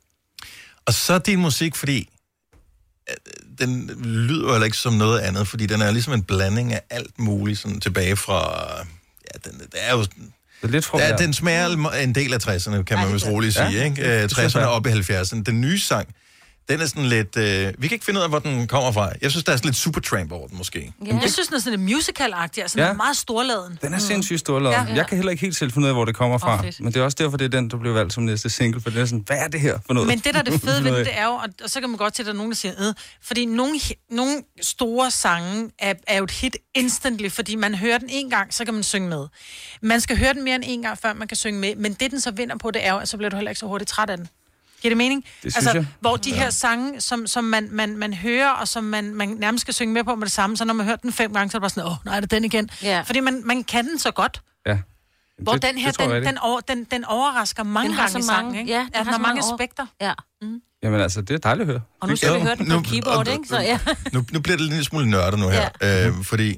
og 0.85 0.93
så 0.93 1.19
din 1.19 1.39
musik, 1.39 1.75
fordi 1.75 2.09
øh, 3.09 3.15
den 3.59 3.87
lyder 4.03 4.45
jo 4.47 4.51
heller 4.51 4.65
ikke 4.65 4.77
som 4.77 4.93
noget 4.93 5.19
andet, 5.19 5.47
fordi 5.47 5.65
den 5.65 5.81
er 5.81 5.91
ligesom 5.91 6.13
en 6.13 6.23
blanding 6.23 6.73
af 6.73 6.81
alt 6.89 7.19
muligt, 7.19 7.59
sådan 7.59 7.79
tilbage 7.79 8.15
fra... 8.15 8.67
Ja, 9.33 9.49
den, 9.49 9.59
det 9.59 9.67
er 9.73 9.91
jo... 9.95 10.01
Det 10.01 10.67
er 10.67 10.67
lidt 10.67 10.85
fra, 10.85 10.97
Der, 10.99 11.17
den 11.17 11.33
smager 11.33 11.89
en 11.91 12.15
del 12.15 12.33
af 12.33 12.47
60'erne, 12.47 12.83
kan 12.83 12.97
man 12.97 13.13
vist 13.13 13.25
roligt 13.27 13.53
sige, 13.53 13.69
Ja, 13.69 13.83
ikke? 13.83 13.95
det- 13.95 14.07
Øh, 14.15 14.21
det 14.21 14.31
synes 14.31 14.55
60'erne 14.55 14.59
jeg. 14.59 14.67
op 14.67 14.85
i 14.87 14.89
70'erne. 14.89 15.43
Den 15.43 15.61
nye 15.61 15.79
sang, 15.79 16.15
den 16.69 16.81
er 16.81 16.85
sådan 16.85 17.05
lidt... 17.05 17.37
Øh, 17.37 17.73
vi 17.77 17.87
kan 17.87 17.95
ikke 17.95 18.05
finde 18.05 18.19
ud 18.19 18.23
af, 18.23 18.29
hvor 18.29 18.39
den 18.39 18.67
kommer 18.67 18.91
fra. 18.91 19.11
Jeg 19.21 19.31
synes, 19.31 19.43
der 19.43 19.51
er 19.51 19.57
sådan 19.57 19.67
lidt 19.67 19.77
Supertramp 19.77 20.31
over 20.31 20.47
den, 20.47 20.57
måske. 20.57 20.93
Ja. 21.05 21.17
Jeg 21.21 21.31
synes, 21.31 21.47
den 21.47 21.55
er 21.55 21.59
sådan 21.59 21.79
lidt 21.79 21.97
musical-agtig, 21.97 22.61
altså 22.61 22.79
ja. 22.79 22.87
Ja. 22.87 22.93
meget 22.93 23.17
storladen. 23.17 23.79
Den 23.81 23.93
er 23.93 23.97
sindssygt 23.99 24.39
storladet. 24.39 24.87
Ja. 24.89 24.95
Jeg 24.95 25.07
kan 25.07 25.17
heller 25.17 25.31
ikke 25.31 25.41
helt 25.41 25.55
selv 25.55 25.71
finde 25.71 25.85
ud 25.85 25.89
af, 25.89 25.95
hvor 25.95 26.05
det 26.05 26.15
kommer 26.15 26.37
fra. 26.37 26.61
Fedt. 26.61 26.79
men 26.79 26.93
det 26.93 26.99
er 26.99 27.03
også 27.03 27.17
derfor, 27.19 27.37
det 27.37 27.45
er 27.45 27.49
den, 27.49 27.69
der 27.69 27.77
blev 27.77 27.93
valgt 27.93 28.13
som 28.13 28.23
næste 28.23 28.49
single, 28.49 28.81
for 28.81 28.89
det 28.89 29.01
er 29.01 29.05
sådan, 29.05 29.23
hvad 29.25 29.37
er 29.37 29.47
det 29.47 29.61
her 29.61 29.79
for 29.85 29.93
noget? 29.93 30.07
Men 30.07 30.19
det, 30.19 30.33
der 30.33 30.39
er 30.39 30.43
det 30.43 30.61
fede 30.65 30.83
ved 30.83 30.95
det, 30.97 31.05
det 31.05 31.17
er 31.17 31.25
jo, 31.25 31.31
og, 31.31 31.49
og 31.63 31.69
så 31.69 31.79
kan 31.79 31.89
man 31.89 31.97
godt 31.97 32.13
til, 32.13 32.23
at 32.23 32.25
der 32.25 32.31
er 32.31 32.37
nogen, 32.37 32.51
der 32.51 32.55
siger, 32.55 32.87
øh, 32.87 32.93
fordi 33.21 33.45
nogle, 33.45 33.79
nogle 34.11 34.43
store 34.61 35.11
sange 35.11 35.71
er, 35.79 35.93
er 36.07 36.17
jo 36.17 36.23
et 36.23 36.31
hit 36.31 36.57
instantly, 36.75 37.29
fordi 37.29 37.55
man 37.55 37.75
hører 37.75 37.97
den 37.97 38.07
en 38.11 38.29
gang, 38.29 38.53
så 38.53 38.65
kan 38.65 38.73
man 38.73 38.83
synge 38.83 39.09
med. 39.09 39.27
Man 39.81 40.01
skal 40.01 40.17
høre 40.17 40.33
den 40.33 40.43
mere 40.43 40.55
end 40.55 40.63
en 40.67 40.81
gang, 40.81 40.97
før 40.97 41.13
man 41.13 41.27
kan 41.27 41.37
synge 41.37 41.59
med, 41.59 41.75
men 41.75 41.93
det, 41.93 42.11
den 42.11 42.21
så 42.21 42.31
vinder 42.31 42.57
på, 42.57 42.71
det 42.71 42.85
er 42.85 42.93
jo, 42.93 42.99
at 42.99 43.09
så 43.09 43.17
bliver 43.17 43.29
du 43.29 43.35
heller 43.35 43.51
ikke 43.51 43.59
så 43.59 43.65
hurtigt 43.65 43.89
træt 43.89 44.09
af 44.09 44.17
den. 44.17 44.27
Giver 44.81 44.89
det 44.89 44.97
mening? 44.97 45.23
Det 45.23 45.53
synes 45.53 45.55
altså, 45.55 45.71
jeg. 45.77 45.85
Hvor 45.99 46.15
de 46.17 46.33
her 46.33 46.49
sange, 46.49 47.01
som, 47.01 47.27
som 47.27 47.43
man, 47.43 47.67
man, 47.71 47.97
man 47.97 48.13
hører, 48.13 48.49
og 48.49 48.67
som 48.67 48.83
man, 48.83 49.15
man 49.15 49.29
nærmest 49.29 49.61
skal 49.61 49.73
synge 49.73 49.93
med 49.93 50.03
på 50.03 50.15
med 50.15 50.25
det 50.25 50.31
samme, 50.31 50.57
så 50.57 50.65
når 50.65 50.73
man 50.73 50.85
hører 50.85 50.95
den 50.97 51.11
fem 51.11 51.33
gange, 51.33 51.51
så 51.51 51.57
er 51.57 51.59
det 51.59 51.61
bare 51.63 51.69
sådan, 51.69 51.85
åh, 51.91 51.95
nej, 52.05 52.15
er 52.15 52.19
det 52.19 52.31
den 52.31 52.45
igen? 52.45 52.69
Ja. 52.83 53.01
Fordi 53.01 53.19
man, 53.19 53.41
man 53.45 53.63
kan 53.63 53.85
den 53.87 53.99
så 53.99 54.11
godt. 54.11 54.41
Ja. 54.67 54.77
Hvor 55.43 55.53
Det- 55.53 55.61
den 55.61 55.77
her, 55.77 55.87
det 55.87 55.95
tror 55.95 56.05
jeg 56.13 56.21
den, 56.21 56.27
den, 56.29 56.37
over, 56.37 56.59
den, 56.59 56.83
den 56.83 57.05
overrasker 57.05 57.63
mange 57.63 57.87
Den 57.87 57.95
har 57.95 58.01
gange 58.01 58.11
så 58.11 58.19
i 58.19 58.21
sangen, 58.21 58.45
mange- 58.45 58.59
ikke? 58.59 58.71
ja, 58.71 58.77
Ja, 58.77 58.83
den 58.83 58.89
den, 58.93 58.95
har 58.95 59.03
har 59.03 59.11
mange 59.11 59.27
mange 59.27 59.43
over- 59.43 59.53
aspekter. 59.53 59.85
Ja. 60.01 60.13
Jamen 60.83 61.01
altså, 61.01 61.21
det 61.21 61.33
er 61.33 61.37
dejligt 61.37 61.69
at 61.69 61.73
høre. 61.73 61.81
Og 61.99 62.09
nu 62.09 62.15
skal 62.15 62.35
vi 62.35 62.39
høre 62.39 62.55
den 62.55 62.65
på 62.69 62.73
Nu- 62.75 62.81
keyboard, 62.81 63.27
og- 63.27 63.33
ikke? 63.33 63.47
Så 63.47 63.59
ja. 63.59 63.79
nu, 64.13 64.25
nu 64.31 64.39
bliver 64.39 64.57
det 64.57 64.65
lidt 64.65 64.85
smule 64.85 65.09
nørdet 65.09 65.39
nu 65.39 65.49
her, 65.49 65.69
ja. 65.81 66.07
øh, 66.07 66.13
fordi 66.23 66.57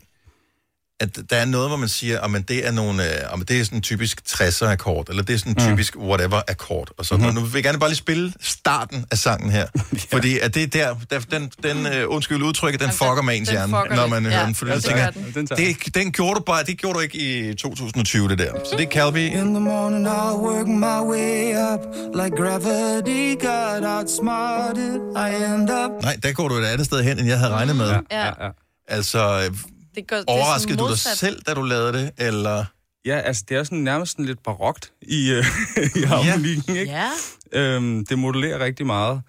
at 1.02 1.20
der 1.30 1.36
er 1.36 1.46
noget, 1.46 1.70
hvor 1.70 1.78
man 1.78 1.90
siger, 1.90 2.22
at 2.22 2.48
det 2.48 2.68
er 2.68 2.72
nogle, 2.72 3.04
øh, 3.04 3.34
om 3.34 3.42
det 3.46 3.60
er 3.60 3.64
sådan 3.64 3.78
en 3.78 3.82
typisk 3.82 4.22
60'er 4.30 4.66
akkord, 4.66 5.10
eller 5.10 5.24
det 5.24 5.34
er 5.34 5.38
sådan 5.38 5.52
en 5.52 5.70
typisk 5.70 5.98
whatever 5.98 6.42
akkord, 6.48 6.92
og 6.98 7.06
sådan 7.06 7.26
mm-hmm. 7.26 7.36
Nu 7.40 7.46
vil 7.46 7.54
jeg 7.54 7.64
gerne 7.64 7.80
bare 7.80 7.90
lige 7.90 7.98
spille 7.98 8.34
starten 8.42 9.06
af 9.12 9.18
sangen 9.18 9.52
her, 9.52 9.60
ja. 9.76 9.82
fordi 10.12 10.40
at 10.40 10.56
det 10.56 10.64
er 10.64 10.68
der, 10.68 10.96
der 11.10 11.20
den, 11.20 11.52
den 11.64 11.78
uh, 11.86 12.16
undskyld 12.16 12.44
udtrykket, 12.44 12.82
den 12.82 12.92
fucker 12.92 13.22
med 13.22 13.38
ens 13.38 13.50
den 13.50 13.58
hjerne, 13.58 13.96
når 13.96 14.08
man 14.08 14.26
hører 14.26 14.40
Ja, 14.40 14.46
den, 14.46 14.56
fordi 14.56 14.72
ja, 14.72 14.80
tænker, 14.80 15.10
den. 15.10 15.32
Den 15.36 15.46
det, 15.46 15.96
den 15.96 16.12
gjorde 16.12 16.36
du 16.36 16.44
bare, 16.46 16.64
det 16.64 16.78
gjorde 16.78 16.96
du 16.96 17.00
ikke 17.00 17.50
i 17.50 17.54
2020, 17.54 18.30
det 18.30 18.40
der. 18.40 18.52
Så 18.66 18.76
det 18.78 18.86
er 18.88 18.92
Calvi. 18.92 19.26
In 19.26 19.32
the 19.34 19.60
morning, 19.60 20.08
I'll 20.08 20.38
work 20.48 20.68
my 20.68 21.00
way 21.12 21.56
up 21.74 21.82
like 22.16 22.36
gravity 22.42 23.46
got 23.46 23.84
outsmarted. 23.98 24.96
I 25.26 25.54
end 25.54 25.70
up. 25.70 26.04
Nej, 26.04 26.18
der 26.24 26.32
går 26.34 26.48
du 26.48 26.56
et 26.56 26.66
andet 26.66 26.86
sted 26.86 27.04
hen, 27.04 27.20
end 27.20 27.28
jeg 27.28 27.40
havde 27.40 27.52
regnet 27.52 27.76
med. 27.76 27.90
Ja, 27.90 28.00
Ja. 28.12 28.26
ja, 28.26 28.46
ja. 28.46 28.50
Altså, 28.88 29.20
øh, 29.46 29.58
Det 29.96 30.08
går, 30.08 30.16
det 30.16 30.26
er 30.28 30.32
overraskede 30.32 30.78
du 30.78 30.88
dig 30.90 30.98
selv, 30.98 31.42
da 31.42 31.54
du 31.54 31.62
lavede 31.62 31.94
det, 31.94 32.12
eller... 32.18 32.66
Ja, 33.06 33.20
altså 33.20 33.44
det 33.50 33.58
er 33.58 33.64
sådan 33.64 33.78
nærmest 33.78 34.12
sådan 34.12 34.26
lidt 34.26 34.44
barokt 34.44 34.94
i, 35.02 35.32
øh, 35.32 35.46
i 36.00 36.02
harmonien, 36.02 36.64
ikke? 36.70 36.92
Ja. 36.92 37.10
Øhm, 37.52 38.06
det 38.06 38.20
modulerer 38.20 38.60
rigtig 38.60 38.86
meget. 38.86 39.22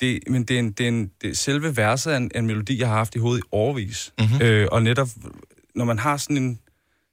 Det, 0.00 0.18
men 0.30 0.44
det 0.44 0.54
er, 0.54 0.58
en, 0.58 0.72
det 0.72 0.84
er 0.84 0.88
en, 0.88 1.10
det, 1.22 1.38
selve 1.38 1.76
verset 1.76 2.12
er 2.12 2.16
en, 2.16 2.30
en 2.34 2.46
melodi, 2.46 2.80
jeg 2.80 2.88
har 2.88 2.96
haft 2.96 3.14
i 3.14 3.18
hovedet 3.18 3.44
i 3.44 3.46
årvis. 3.52 4.12
Mm-hmm. 4.18 4.42
Øh, 4.42 4.68
og 4.72 4.82
netop, 4.82 5.08
når 5.74 5.84
man 5.84 5.98
har 5.98 6.16
sådan 6.16 6.36
en 6.36 6.58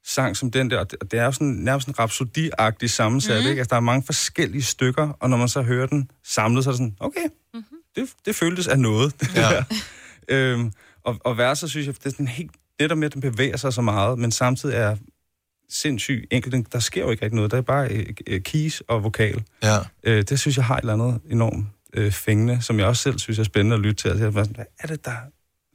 sang 0.05 0.37
som 0.37 0.51
den 0.51 0.71
der, 0.71 0.79
og 0.79 0.91
det, 0.91 0.99
og 1.01 1.11
det 1.11 1.19
er 1.19 1.25
jo 1.25 1.31
sådan 1.31 1.47
nærmest 1.47 1.87
en 1.87 1.95
rhapsodi-agtig 1.99 2.87
sammensat, 2.87 3.35
mm-hmm. 3.35 3.49
ikke? 3.49 3.59
Altså, 3.59 3.69
der 3.69 3.75
er 3.75 3.79
mange 3.79 4.03
forskellige 4.05 4.63
stykker, 4.63 5.09
og 5.19 5.29
når 5.29 5.37
man 5.37 5.47
så 5.49 5.61
hører 5.61 5.87
den 5.87 6.11
samlet, 6.23 6.63
så 6.63 6.69
er 6.69 6.71
det 6.71 6.77
sådan, 6.77 6.95
okay, 6.99 7.25
mm-hmm. 7.53 7.77
det, 7.95 8.09
det 8.25 8.35
føltes 8.35 8.67
af 8.67 8.79
noget. 8.79 9.21
det 9.21 9.35
Ja. 9.35 9.63
øhm, 10.35 10.71
og, 11.03 11.17
og 11.23 11.37
verset, 11.37 11.69
synes 11.69 11.87
jeg, 11.87 11.95
det 11.95 12.05
er 12.05 12.09
sådan 12.09 12.27
helt 12.27 12.51
netop 12.81 12.97
med, 12.97 13.05
at 13.05 13.13
den 13.13 13.21
bevæger 13.21 13.57
sig 13.57 13.73
så 13.73 13.81
meget, 13.81 14.19
men 14.19 14.31
samtidig 14.31 14.75
er 14.75 14.95
sindssygt 15.69 16.25
enkelt. 16.31 16.73
Der 16.73 16.79
sker 16.79 17.01
jo 17.01 17.09
ikke 17.11 17.25
rigtig 17.25 17.35
noget. 17.35 17.51
Der 17.51 17.57
er 17.57 17.61
bare 17.61 17.87
øh, 17.87 18.05
øh, 18.27 18.41
keys 18.41 18.81
og 18.87 19.03
vokal. 19.03 19.43
Ja. 19.63 19.77
Øh, 20.03 20.23
det 20.29 20.39
synes 20.39 20.57
jeg 20.57 20.65
har 20.65 20.75
et 20.77 20.81
eller 20.81 20.93
andet 20.93 21.19
enormt 21.29 21.65
øh, 21.93 22.11
fængende, 22.11 22.61
som 22.61 22.79
jeg 22.79 22.87
også 22.87 23.01
selv 23.03 23.19
synes 23.19 23.39
er 23.39 23.43
spændende 23.43 23.75
at 23.75 23.79
lytte 23.81 24.01
til. 24.03 24.07
Altså, 24.09 24.23
jeg 24.23 24.27
er 24.27 24.31
bare 24.31 24.45
sådan, 24.45 24.55
hvad 24.55 24.65
er 24.79 24.87
det, 24.87 25.05
der 25.05 25.15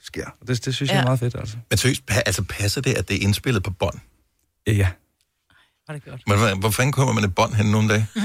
sker? 0.03 0.27
Og 0.41 0.49
det, 0.49 0.65
det 0.65 0.75
synes 0.75 0.91
jeg 0.91 0.97
er 0.97 1.01
Ja. 1.01 1.05
meget 1.05 1.19
fedt, 1.19 1.35
altså. 1.35 1.57
Men 1.71 1.77
seriøst, 1.79 2.03
pa- 2.11 2.23
altså 2.27 2.43
passer 2.49 2.81
det, 2.81 2.95
at 2.95 3.09
det 3.09 3.17
er 3.17 3.21
indspillet 3.21 3.63
på 3.63 3.71
bånd? 3.71 3.99
Ja. 4.67 4.89
Var 5.89 5.95
det 5.95 6.05
godt. 6.05 6.23
Men 6.27 6.39
hvor, 6.39 6.61
hvor 6.61 6.71
fanden 6.71 6.93
kommer 6.93 7.15
man 7.15 7.25
et 7.25 7.35
bånd 7.35 7.55
hen 7.55 7.67
nogle 7.67 7.89
dage? 7.89 8.07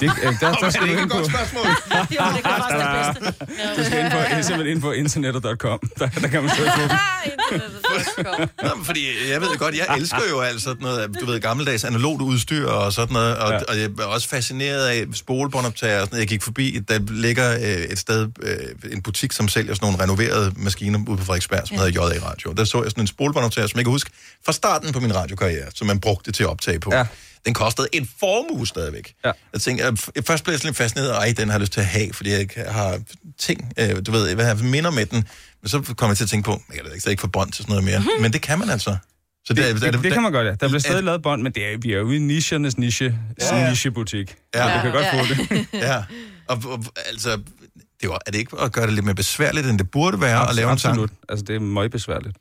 Det, 0.00 0.10
øh, 0.22 0.40
der, 0.40 0.52
der 0.52 0.70
skal 0.70 0.82
det 0.82 0.94
er 0.94 0.98
ind 0.98 1.00
et 1.00 1.10
på... 1.10 1.16
godt 1.16 1.26
spørgsmål. 1.32 1.66
Jo, 2.16 2.24
det 2.34 2.42
kan 2.44 2.52
faktisk 2.58 2.76
det 2.78 2.88
bedste. 2.96 3.46
Du 3.76 3.84
skal 3.84 4.04
ind 4.04 4.10
på, 4.12 4.18
simpelthen 4.42 4.66
ind 4.66 4.80
på 4.82 4.92
internet.com. 4.92 5.78
Der, 5.98 6.08
der 6.08 6.28
kan 6.28 6.42
man 6.42 6.50
søge 6.56 6.70
på 6.76 6.82
det. 6.82 6.98
Nå, 8.64 8.74
men 8.74 8.84
fordi 8.84 9.30
jeg 9.30 9.40
ved 9.40 9.58
godt, 9.58 9.74
jeg 9.76 9.86
elsker 9.96 10.22
jo 10.30 10.40
alt 10.40 10.62
sådan 10.62 10.82
noget, 10.82 11.16
du 11.20 11.26
ved, 11.26 11.40
gammeldags 11.40 11.84
analogt 11.84 12.22
udstyr 12.22 12.66
og 12.68 12.92
sådan 12.92 13.12
noget, 13.12 13.36
og, 13.36 13.52
ja. 13.52 13.58
og 13.68 13.78
jeg 13.78 13.90
er 13.98 14.04
også 14.04 14.28
fascineret 14.28 14.86
af 14.86 15.06
spolebåndoptager 15.12 16.00
og 16.00 16.06
sådan 16.06 16.14
noget. 16.14 16.20
Jeg 16.20 16.28
gik 16.28 16.42
forbi, 16.42 16.80
der 16.88 16.98
ligger 17.10 17.52
øh, 17.52 17.92
et 17.92 17.98
sted, 17.98 18.28
øh, 18.42 18.92
en 18.92 19.02
butik, 19.02 19.32
som 19.32 19.48
sælger 19.48 19.74
sådan 19.74 19.86
nogle 19.86 20.02
renoverede 20.02 20.52
maskiner 20.56 20.98
ude 21.08 21.16
på 21.16 21.24
Frederiksberg, 21.24 21.68
som 21.68 21.76
ja. 21.76 21.82
hedder 21.82 22.00
JA 22.00 22.30
Radio. 22.30 22.52
Der 22.52 22.64
så 22.64 22.82
jeg 22.82 22.90
sådan 22.90 23.02
en 23.02 23.06
spolebåndoptager, 23.06 23.66
som 23.66 23.78
jeg 23.78 23.84
kan 23.84 23.92
huske 23.92 24.10
fra 24.44 24.52
starten 24.52 24.92
på 24.92 25.00
min 25.00 25.14
radiokarriere, 25.14 25.66
som 25.74 25.86
man 25.86 26.00
brugte 26.00 26.32
til 26.32 26.42
at 26.42 26.48
optage 26.48 26.80
på. 26.80 26.94
Ja. 26.94 27.06
Den 27.46 27.54
kostede 27.54 27.88
en 27.92 28.08
formue 28.20 28.66
stadigvæk. 28.66 29.14
Ja. 29.24 29.32
Jeg 29.52 29.60
tænkte, 29.60 29.84
jeg, 29.84 30.24
først 30.26 30.44
blev 30.44 30.52
jeg 30.52 30.58
sådan 30.58 30.68
lidt 30.68 30.76
fascineret, 30.76 31.10
ej, 31.10 31.34
den 31.36 31.48
har 31.48 31.54
jeg 31.54 31.60
lyst 31.60 31.72
til 31.72 31.80
at 31.80 31.86
have, 31.86 32.12
fordi 32.12 32.30
jeg 32.30 32.46
har 32.68 33.00
ting, 33.38 33.72
øh, 33.78 33.96
du 34.06 34.10
ved, 34.12 34.34
hvad 34.34 34.46
jeg 34.46 34.56
minder 34.56 34.90
med 34.90 35.06
den. 35.06 35.24
Men 35.62 35.68
så 35.68 35.94
kom 35.96 36.08
jeg 36.08 36.16
til 36.16 36.24
at 36.24 36.30
tænke 36.30 36.44
på, 36.46 36.62
jeg 36.68 36.76
kan 36.76 36.84
da 36.84 36.90
ikke, 36.90 37.10
ikke 37.10 37.20
få 37.20 37.26
bånd 37.26 37.52
til 37.52 37.62
sådan 37.64 37.72
noget 37.84 37.84
mere. 37.84 38.20
Men 38.20 38.32
det 38.32 38.42
kan 38.42 38.58
man 38.58 38.70
altså. 38.70 38.96
Så 39.44 39.54
Det, 39.54 39.56
det, 39.76 39.86
er 39.86 39.90
det, 39.90 40.02
det 40.02 40.12
kan 40.12 40.22
man 40.22 40.32
godt, 40.32 40.46
ja. 40.46 40.50
Der 40.50 40.56
bliver 40.68 40.78
stadig 40.78 40.96
er- 40.96 41.00
lavet 41.00 41.22
bånd, 41.22 41.42
men 41.42 41.52
det 41.52 41.72
er, 41.72 41.78
vi 41.78 41.92
er 41.92 41.98
jo 41.98 42.10
i 42.10 42.18
nichernes 42.18 42.78
niche, 42.78 43.18
Ja, 43.40 43.56
ja, 43.56 43.68
nichebutik. 43.70 44.34
Ja. 44.54 44.76
Du 44.76 44.80
kan 44.82 44.92
godt 44.92 45.04
Ja. 45.04 45.22
få 45.22 45.26
det. 45.34 45.66
ja. 45.86 46.02
Og, 46.48 46.62
og, 46.66 46.84
altså, 47.06 47.30
det 48.00 48.04
jo, 48.04 48.12
er 48.12 48.30
det 48.30 48.38
ikke 48.38 48.56
at 48.60 48.72
gøre 48.72 48.86
det 48.86 48.94
lidt 48.94 49.04
mere 49.04 49.14
besværligt, 49.14 49.66
end 49.66 49.78
det 49.78 49.90
burde 49.90 50.20
være 50.20 50.42
at 50.42 50.48
Abs- 50.48 50.52
lave 50.52 50.72
en 50.72 50.78
sang? 50.78 50.92
Absolut. 50.92 51.10
Altså, 51.28 51.44
det 51.44 51.56
er 51.56 51.60
meget 51.60 51.90
besværligt. 51.90 52.36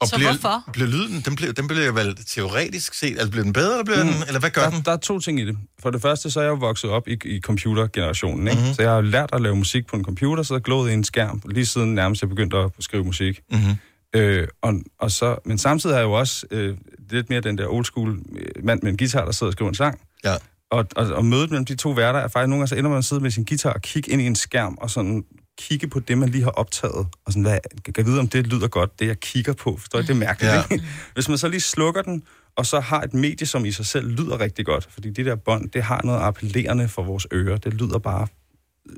Og 0.00 0.08
Så 0.08 0.16
bliver, 0.16 0.30
hvorfor? 0.30 0.70
Bliver 0.72 0.88
lyden, 0.88 1.20
den 1.20 1.36
bliver, 1.36 1.52
den 1.52 1.68
bliver 1.68 1.92
vel 1.92 2.16
teoretisk 2.26 2.94
set, 2.94 3.10
altså 3.10 3.30
bliver 3.30 3.44
den 3.44 3.52
bedre, 3.52 3.72
eller, 3.72 3.84
bliver 3.84 4.04
mm. 4.04 4.10
den, 4.10 4.22
eller 4.26 4.40
hvad 4.40 4.50
gør 4.50 4.62
der, 4.62 4.70
den? 4.70 4.82
Der 4.84 4.92
er 4.92 4.96
to 4.96 5.18
ting 5.18 5.40
i 5.40 5.46
det. 5.46 5.56
For 5.82 5.90
det 5.90 6.02
første, 6.02 6.30
så 6.30 6.40
er 6.40 6.44
jeg 6.44 6.50
jo 6.50 6.54
vokset 6.56 6.90
op 6.90 7.08
i, 7.08 7.18
i 7.24 7.40
computergenerationen, 7.40 8.48
ikke? 8.48 8.54
Mhm. 8.54 8.60
Mm-hmm. 8.62 8.74
Så 8.74 8.82
jeg 8.82 8.90
har 8.90 9.00
lært 9.00 9.30
at 9.32 9.40
lave 9.42 9.56
musik 9.56 9.86
på 9.86 9.96
en 9.96 10.04
computer, 10.04 10.42
så 10.42 10.54
jeg 10.54 10.62
glået 10.62 10.90
i 10.90 10.94
en 10.94 11.04
skærm, 11.04 11.42
lige 11.48 11.66
siden 11.66 11.94
nærmest 11.94 12.22
jeg 12.22 12.28
begyndte 12.28 12.56
at 12.56 12.70
skrive 12.80 13.04
musik. 13.04 13.40
Mm-hmm. 13.50 13.76
Øh, 14.14 14.48
og, 14.62 14.74
og 15.00 15.10
så, 15.10 15.36
men 15.44 15.58
samtidig 15.58 15.96
har 15.96 16.00
jeg 16.00 16.06
jo 16.06 16.12
også 16.12 16.46
øh, 16.50 16.76
lidt 17.10 17.30
mere 17.30 17.40
den 17.40 17.58
der 17.58 17.66
old 17.68 17.84
school 17.84 18.18
øh, 18.36 18.64
mand 18.64 18.82
med 18.82 18.90
en 18.90 18.96
guitar, 18.96 19.24
der 19.24 19.32
sidder 19.32 19.48
og 19.48 19.52
skriver 19.52 19.68
en 19.68 19.74
sang. 19.74 20.00
Ja. 20.24 20.34
Og, 20.70 20.86
og, 20.96 21.06
og 21.06 21.24
mødet 21.24 21.50
mellem 21.50 21.64
de 21.64 21.74
to 21.76 21.90
værter 21.90 22.20
er 22.20 22.28
faktisk 22.28 22.48
nogle 22.48 22.60
gange, 22.60 22.66
så 22.66 22.74
ender 22.74 22.90
man 22.90 22.98
at 22.98 23.04
sidde 23.04 23.22
med 23.22 23.30
sin 23.30 23.44
guitar 23.44 23.72
og 23.72 23.82
kigge 23.82 24.10
ind 24.10 24.22
i 24.22 24.26
en 24.26 24.36
skærm, 24.36 24.78
og 24.80 24.90
sådan 24.90 25.24
kigge 25.58 25.88
på 25.88 26.00
det, 26.00 26.18
man 26.18 26.28
lige 26.28 26.44
har 26.44 26.50
optaget, 26.50 27.06
og 27.24 27.32
sådan, 27.32 27.42
hvad, 27.42 27.58
kan 27.84 27.94
jeg 27.96 28.06
vide, 28.06 28.20
om 28.20 28.28
det 28.28 28.46
lyder 28.46 28.68
godt, 28.68 29.00
det 29.00 29.06
jeg 29.06 29.20
kigger 29.20 29.52
på. 29.52 29.76
Forstår 29.76 29.98
I? 29.98 30.02
Det 30.02 30.10
er 30.10 30.14
mærkeligt, 30.14 30.52
ja. 30.52 30.62
ikke? 30.70 30.84
Hvis 31.14 31.28
man 31.28 31.38
så 31.38 31.48
lige 31.48 31.60
slukker 31.60 32.02
den, 32.02 32.22
og 32.56 32.66
så 32.66 32.80
har 32.80 33.00
et 33.02 33.14
medie, 33.14 33.46
som 33.46 33.64
i 33.64 33.72
sig 33.72 33.86
selv 33.86 34.10
lyder 34.10 34.40
rigtig 34.40 34.66
godt, 34.66 34.88
fordi 34.90 35.10
det 35.10 35.26
der 35.26 35.34
bånd, 35.34 35.70
det 35.70 35.82
har 35.82 36.00
noget 36.04 36.20
appellerende 36.20 36.88
for 36.88 37.02
vores 37.02 37.26
ører. 37.32 37.56
Det 37.56 37.74
lyder 37.74 37.98
bare 37.98 38.26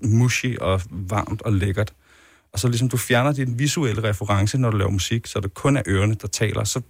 mushy 0.03 0.59
og 0.59 0.83
varmt 0.91 1.43
og 1.43 1.53
lækkert. 1.53 1.93
Og 2.53 2.59
så 2.59 2.69
ligesom 2.69 2.89
du 2.89 2.97
fjerner 2.97 3.33
din 3.33 3.59
visuelle 3.59 4.03
reference, 4.09 4.59
når 4.59 4.71
du 4.71 4.77
laver 4.77 4.91
musik, 4.91 5.27
så 5.27 5.41
det 5.41 5.55
kun 5.55 5.77
er 5.77 5.83
ørerne, 5.87 6.15
der 6.15 6.29
taler, 6.29 6.65
så 6.65 6.81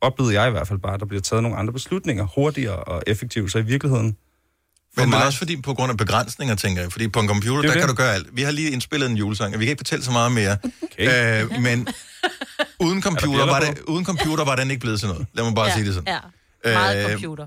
oplevede 0.00 0.40
jeg 0.40 0.48
i 0.48 0.50
hvert 0.50 0.68
fald 0.68 0.78
bare, 0.78 0.94
at 0.94 1.00
der 1.00 1.06
bliver 1.06 1.20
taget 1.20 1.42
nogle 1.42 1.58
andre 1.58 1.72
beslutninger 1.72 2.26
hurtigere 2.34 2.76
og 2.76 3.02
effektivt. 3.06 3.52
Så 3.52 3.58
i 3.58 3.62
virkeligheden... 3.62 4.16
Men, 4.96 5.10
men 5.10 5.22
også 5.22 5.38
fordi 5.38 5.60
på 5.60 5.74
grund 5.74 5.90
af 5.90 5.96
begrænsninger, 5.96 6.54
tænker 6.54 6.82
jeg. 6.82 6.92
Fordi 6.92 7.08
på 7.08 7.20
en 7.20 7.28
computer, 7.28 7.62
Det 7.62 7.68
er 7.68 7.72
der 7.72 7.72
det. 7.74 7.80
kan 7.82 7.88
du 7.88 7.94
gøre 7.94 8.14
alt. 8.14 8.26
Vi 8.32 8.42
har 8.42 8.50
lige 8.50 8.70
indspillet 8.70 9.10
en 9.10 9.16
julesang, 9.16 9.54
og 9.54 9.60
vi 9.60 9.64
kan 9.64 9.70
ikke 9.70 9.80
fortælle 9.80 10.04
så 10.04 10.10
meget 10.10 10.32
mere. 10.32 10.56
Okay. 10.82 11.42
Øh, 11.44 11.60
men 11.62 11.88
uden 12.80 13.02
computer, 13.08 13.46
var 13.46 13.60
det, 13.60 13.78
uden 13.88 14.04
computer 14.04 14.44
var 14.44 14.56
den 14.56 14.70
ikke 14.70 14.80
blevet 14.80 15.00
til 15.00 15.08
noget. 15.08 15.26
Lad 15.34 15.44
mig 15.44 15.54
bare 15.54 15.66
ja, 15.66 15.74
sige 15.74 15.86
det 15.86 15.94
sådan. 15.94 16.18
Ja, 16.64 16.72
meget 16.72 17.04
Øh, 17.04 17.10
computer. 17.12 17.46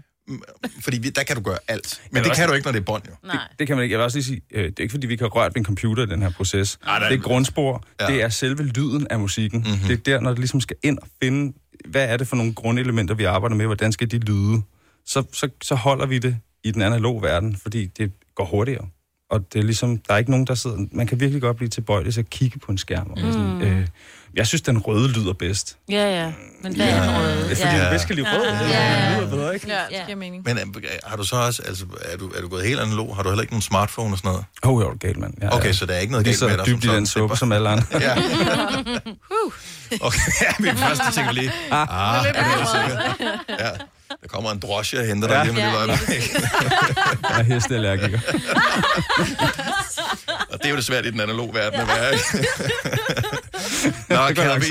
Fordi 0.81 0.97
vi, 0.97 1.09
der 1.09 1.23
kan 1.23 1.35
du 1.35 1.41
gøre 1.41 1.57
alt. 1.67 2.01
Men 2.11 2.23
det 2.23 2.29
også- 2.29 2.41
kan 2.41 2.49
du 2.49 2.55
ikke, 2.55 2.65
når 2.65 2.71
det 2.71 2.79
er 2.79 2.83
bånd, 2.83 3.03
jo. 3.07 3.13
Nej. 3.27 3.37
Det 3.59 3.67
kan 3.67 3.75
man 3.75 3.83
ikke. 3.83 3.93
Jeg 3.93 3.99
vil 3.99 4.03
også 4.03 4.17
lige 4.17 4.25
sige, 4.25 4.41
øh, 4.53 4.63
det 4.63 4.79
er 4.79 4.83
ikke 4.83 4.91
fordi, 4.91 5.07
vi 5.07 5.15
kan 5.15 5.27
røre 5.27 5.45
ved 5.45 5.55
en 5.57 5.65
computer 5.65 6.03
i 6.03 6.05
den 6.05 6.21
her 6.21 6.29
proces. 6.31 6.77
Nej, 6.85 6.99
det 7.09 7.17
er 7.17 7.21
grundspor. 7.21 7.83
Ja. 8.01 8.07
Det 8.07 8.21
er 8.23 8.29
selve 8.29 8.63
lyden 8.63 9.07
af 9.09 9.19
musikken. 9.19 9.59
Mhm. 9.59 9.69
Mm-hmm. 9.69 9.87
Det 9.87 9.93
er 9.93 9.97
der, 10.13 10.19
når 10.21 10.29
det 10.29 10.39
ligesom 10.39 10.61
skal 10.61 10.75
ind 10.83 10.97
og 10.99 11.07
finde, 11.23 11.53
hvad 11.89 12.05
er 12.09 12.17
det 12.17 12.27
for 12.27 12.35
nogle 12.35 12.53
grundelementer, 12.53 13.15
vi 13.15 13.23
arbejder 13.23 13.55
med, 13.55 13.65
hvordan 13.65 13.91
skal 13.91 14.11
de 14.11 14.17
lyde. 14.17 14.61
Så, 15.05 15.23
så, 15.33 15.49
så 15.63 15.75
holder 15.75 16.05
vi 16.05 16.19
det 16.19 16.37
i 16.63 16.71
den 16.71 16.81
analoge 16.81 17.21
verden, 17.21 17.57
fordi 17.61 17.85
det 17.85 18.11
går 18.35 18.45
hurtigere. 18.45 18.85
Og 19.31 19.53
det 19.53 19.59
er 19.59 19.63
ligesom, 19.63 19.97
der 19.97 20.13
er 20.13 20.17
ikke 20.17 20.31
nogen, 20.31 20.47
der 20.47 20.55
sidder... 20.55 20.77
Man 20.91 21.07
kan 21.07 21.19
virkelig 21.19 21.41
godt 21.41 21.57
blive 21.57 21.69
tilbøjelig 21.69 22.13
til 22.13 22.19
at 22.21 22.29
kigge 22.29 22.59
på 22.59 22.71
en 22.71 22.77
skærm. 22.77 23.11
Og 23.11 23.17
Mm. 23.25 23.31
sådan, 23.31 23.61
øh, 23.61 23.87
jeg 24.33 24.47
synes, 24.47 24.61
den 24.61 24.77
røde 24.77 25.07
lyder 25.11 25.33
bedst. 25.33 25.77
Ja, 25.89 26.23
ja. 26.23 26.33
Men 26.63 26.75
hvad 26.75 26.87
er 26.89 27.01
den 27.03 27.17
røde? 27.19 27.35
Det 27.35 27.51
er 27.51 27.55
fordi, 27.55 27.61
ja. 27.75 27.81
jeg 27.83 27.91
bedst 27.91 28.07
kan 28.07 28.15
lide 28.15 28.27
rød. 28.37 28.45
Ja, 28.45 28.67
Ja, 28.67 29.03
ja. 29.03 29.11
Det 29.11 29.17
lyder 29.19 29.29
bedre, 29.35 29.53
ikke? 29.53 29.67
Ja, 29.67 29.79
det 29.97 30.05
giver 30.05 30.15
mening. 30.17 30.43
Men 30.45 30.57
øh, 30.57 30.63
har 31.03 31.17
du 31.17 31.23
så 31.23 31.35
også, 31.35 31.61
altså, 31.67 31.85
er 32.13 32.17
du, 32.17 32.29
er 32.29 32.41
du 32.41 32.47
gået 32.47 32.65
helt 32.65 32.79
analog? 32.79 33.15
Har 33.15 33.23
du 33.23 33.29
heller 33.29 33.41
ikke 33.41 33.53
nogen 33.53 33.61
smartphone 33.61 34.13
og 34.13 34.17
sådan 34.17 34.29
noget? 34.29 34.45
Åh, 34.63 34.71
oh, 34.73 34.81
jeg 34.83 34.89
er 34.89 34.95
galt, 34.97 35.17
mand. 35.17 35.33
Ja, 35.41 35.55
Okay, 35.55 35.73
så 35.73 35.85
der 35.85 35.93
er 35.93 35.99
ikke 35.99 36.11
noget 36.11 36.25
galt 36.25 36.41
med 36.41 36.57
dig 36.57 36.65
dybt 36.65 36.83
i 36.85 36.87
den 36.87 37.05
suppe, 37.07 37.35
som 37.35 37.51
alle 37.51 37.69
andre. 37.69 37.85
Ja. 37.99 38.15
Okay, 40.01 40.19
ja, 40.41 40.51
min 40.59 40.77
første 40.77 41.03
ting 41.13 41.33
lige, 41.33 41.51
ah, 41.71 42.25
er 42.25 42.57
det 42.57 42.67
sikkert? 42.67 43.15
Ja, 43.49 43.69
der 44.21 44.27
kommer 44.27 44.51
en 44.51 44.59
drosje 44.59 44.99
og 44.99 45.05
henter 45.05 45.27
dig 45.27 45.35
Ja. 45.35 45.43
lige 45.43 45.51
om 45.51 45.57
Ja, 45.57 45.73
øjeblik. 45.75 46.33
Jeg 47.29 47.39
er 47.39 47.43
hesteallergiker. 47.43 48.19
Og 50.51 50.57
det 50.57 50.65
er 50.65 50.69
jo 50.69 50.75
det 50.75 50.85
svært 50.85 51.05
i 51.05 51.11
den 51.11 51.19
analoge 51.19 51.53
verden 51.53 51.79
at 51.79 51.87
være. 51.87 52.13
Nå, 54.09 54.33
kan 54.33 54.61
vi... 54.61 54.67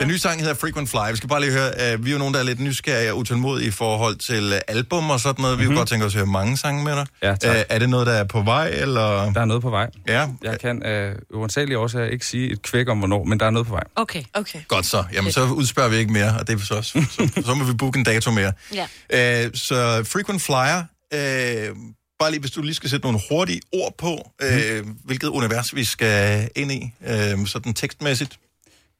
Den 0.00 0.08
nye 0.08 0.18
sang 0.18 0.40
hedder 0.40 0.54
Frequent 0.54 0.88
Fly. 0.88 1.10
Vi 1.10 1.16
skal 1.16 1.28
bare 1.28 1.40
lige 1.40 1.52
høre, 1.52 1.94
uh, 1.94 2.04
vi 2.04 2.10
er 2.10 2.12
jo 2.12 2.18
nogen, 2.18 2.34
der 2.34 2.40
er 2.40 2.44
lidt 2.44 2.60
nysgerrige 2.60 3.12
og 3.12 3.18
utålmodige 3.18 3.68
i 3.68 3.70
forhold 3.70 4.16
til 4.16 4.52
uh, 4.52 4.58
album 4.68 5.10
og 5.10 5.20
sådan 5.20 5.42
noget. 5.42 5.58
Vi 5.58 5.62
mm-hmm. 5.62 5.74
kunne 5.74 5.80
godt 5.80 5.88
tænke 5.88 6.06
os 6.06 6.14
at 6.14 6.18
høre 6.18 6.26
mange 6.26 6.56
sange 6.56 6.84
med 6.84 6.96
dig. 6.96 7.06
Ja, 7.22 7.34
tak. 7.34 7.56
Uh, 7.56 7.62
er 7.68 7.78
det 7.78 7.88
noget, 7.88 8.06
der 8.06 8.12
er 8.12 8.24
på 8.24 8.42
vej, 8.42 8.68
eller? 8.68 9.32
Der 9.32 9.40
er 9.40 9.44
noget 9.44 9.62
på 9.62 9.70
vej. 9.70 9.90
Ja. 10.08 10.28
Jeg 10.42 10.60
kan 10.60 10.82
af 10.82 11.12
uh, 11.34 11.40
uansagelige 11.40 11.78
årsager 11.78 12.06
ikke 12.06 12.26
sige 12.26 12.52
et 12.52 12.62
kvæk 12.62 12.88
om, 12.88 12.98
hvornår, 12.98 13.24
men 13.24 13.40
der 13.40 13.46
er 13.46 13.50
noget 13.50 13.66
på 13.66 13.72
vej. 13.72 13.84
Okay. 13.96 14.22
Okay. 14.34 14.58
Godt 14.68 14.86
så. 14.86 15.04
Jamen, 15.12 15.32
så 15.32 15.44
udspørger 15.44 15.90
vi 15.90 15.96
ikke 15.96 16.12
mere, 16.12 16.36
og 16.38 16.46
det 16.46 16.60
er 16.60 16.64
så 16.64 16.74
også. 16.74 17.06
Så, 17.10 17.42
så 17.46 17.54
må 17.54 17.64
vi 17.64 17.74
booke 17.74 17.98
en 17.98 18.04
dato 18.04 18.30
mere. 18.30 18.52
Ja. 18.74 19.44
Uh, 19.44 19.50
så 19.54 20.04
Frequent 20.04 20.42
Flyer, 20.42 20.78
uh, 21.14 21.76
bare 22.18 22.30
lige, 22.30 22.40
hvis 22.40 22.50
du 22.50 22.62
lige 22.62 22.74
skal 22.74 22.90
sætte 22.90 23.06
nogle 23.06 23.20
hurtige 23.30 23.60
ord 23.72 23.94
på, 23.98 24.30
uh, 24.42 24.86
hvilket 25.04 25.28
univers 25.28 25.74
vi 25.74 25.84
skal 25.84 26.48
ind 26.56 26.72
i, 26.72 26.94
uh, 27.00 27.46
sådan 27.46 27.74
tekstmæssigt. 27.74 28.38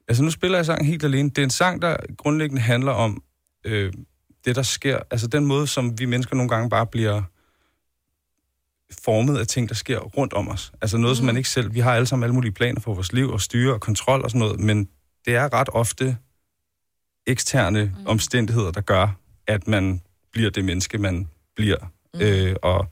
Altså, 0.07 0.23
nu 0.23 0.31
spiller 0.31 0.57
jeg 0.57 0.65
sangen 0.65 0.85
helt 0.85 1.03
alene. 1.03 1.29
Det 1.29 1.37
er 1.37 1.43
en 1.43 1.49
sang, 1.49 1.81
der 1.81 1.97
grundlæggende 2.17 2.61
handler 2.61 2.91
om 2.91 3.23
øh, 3.65 3.93
det, 4.45 4.55
der 4.55 4.61
sker. 4.61 4.99
Altså, 5.11 5.27
den 5.27 5.45
måde, 5.45 5.67
som 5.67 5.99
vi 5.99 6.05
mennesker 6.05 6.35
nogle 6.35 6.49
gange 6.49 6.69
bare 6.69 6.87
bliver 6.87 7.21
formet 9.03 9.37
af 9.37 9.47
ting, 9.47 9.69
der 9.69 9.75
sker 9.75 9.99
rundt 9.99 10.33
om 10.33 10.47
os. 10.47 10.71
Altså 10.81 10.97
noget, 10.97 11.13
mm. 11.13 11.17
som 11.17 11.25
man 11.25 11.37
ikke 11.37 11.49
selv... 11.49 11.73
Vi 11.73 11.79
har 11.79 11.93
alle 11.93 12.07
sammen 12.07 12.23
alle 12.23 12.33
mulige 12.33 12.51
planer 12.51 12.79
for 12.79 12.93
vores 12.93 13.13
liv 13.13 13.29
og 13.29 13.41
styre 13.41 13.73
og 13.73 13.81
kontrol 13.81 14.21
og 14.23 14.29
sådan 14.29 14.39
noget, 14.39 14.59
men 14.59 14.89
det 15.25 15.35
er 15.35 15.53
ret 15.53 15.69
ofte 15.73 16.17
eksterne 17.27 17.83
mm. 17.83 18.07
omstændigheder, 18.07 18.71
der 18.71 18.81
gør, 18.81 19.19
at 19.47 19.67
man 19.67 20.01
bliver 20.31 20.49
det 20.49 20.65
menneske, 20.65 20.97
man 20.97 21.27
bliver. 21.55 21.77
Mm. 22.13 22.19
Øh, 22.21 22.55
og 22.61 22.91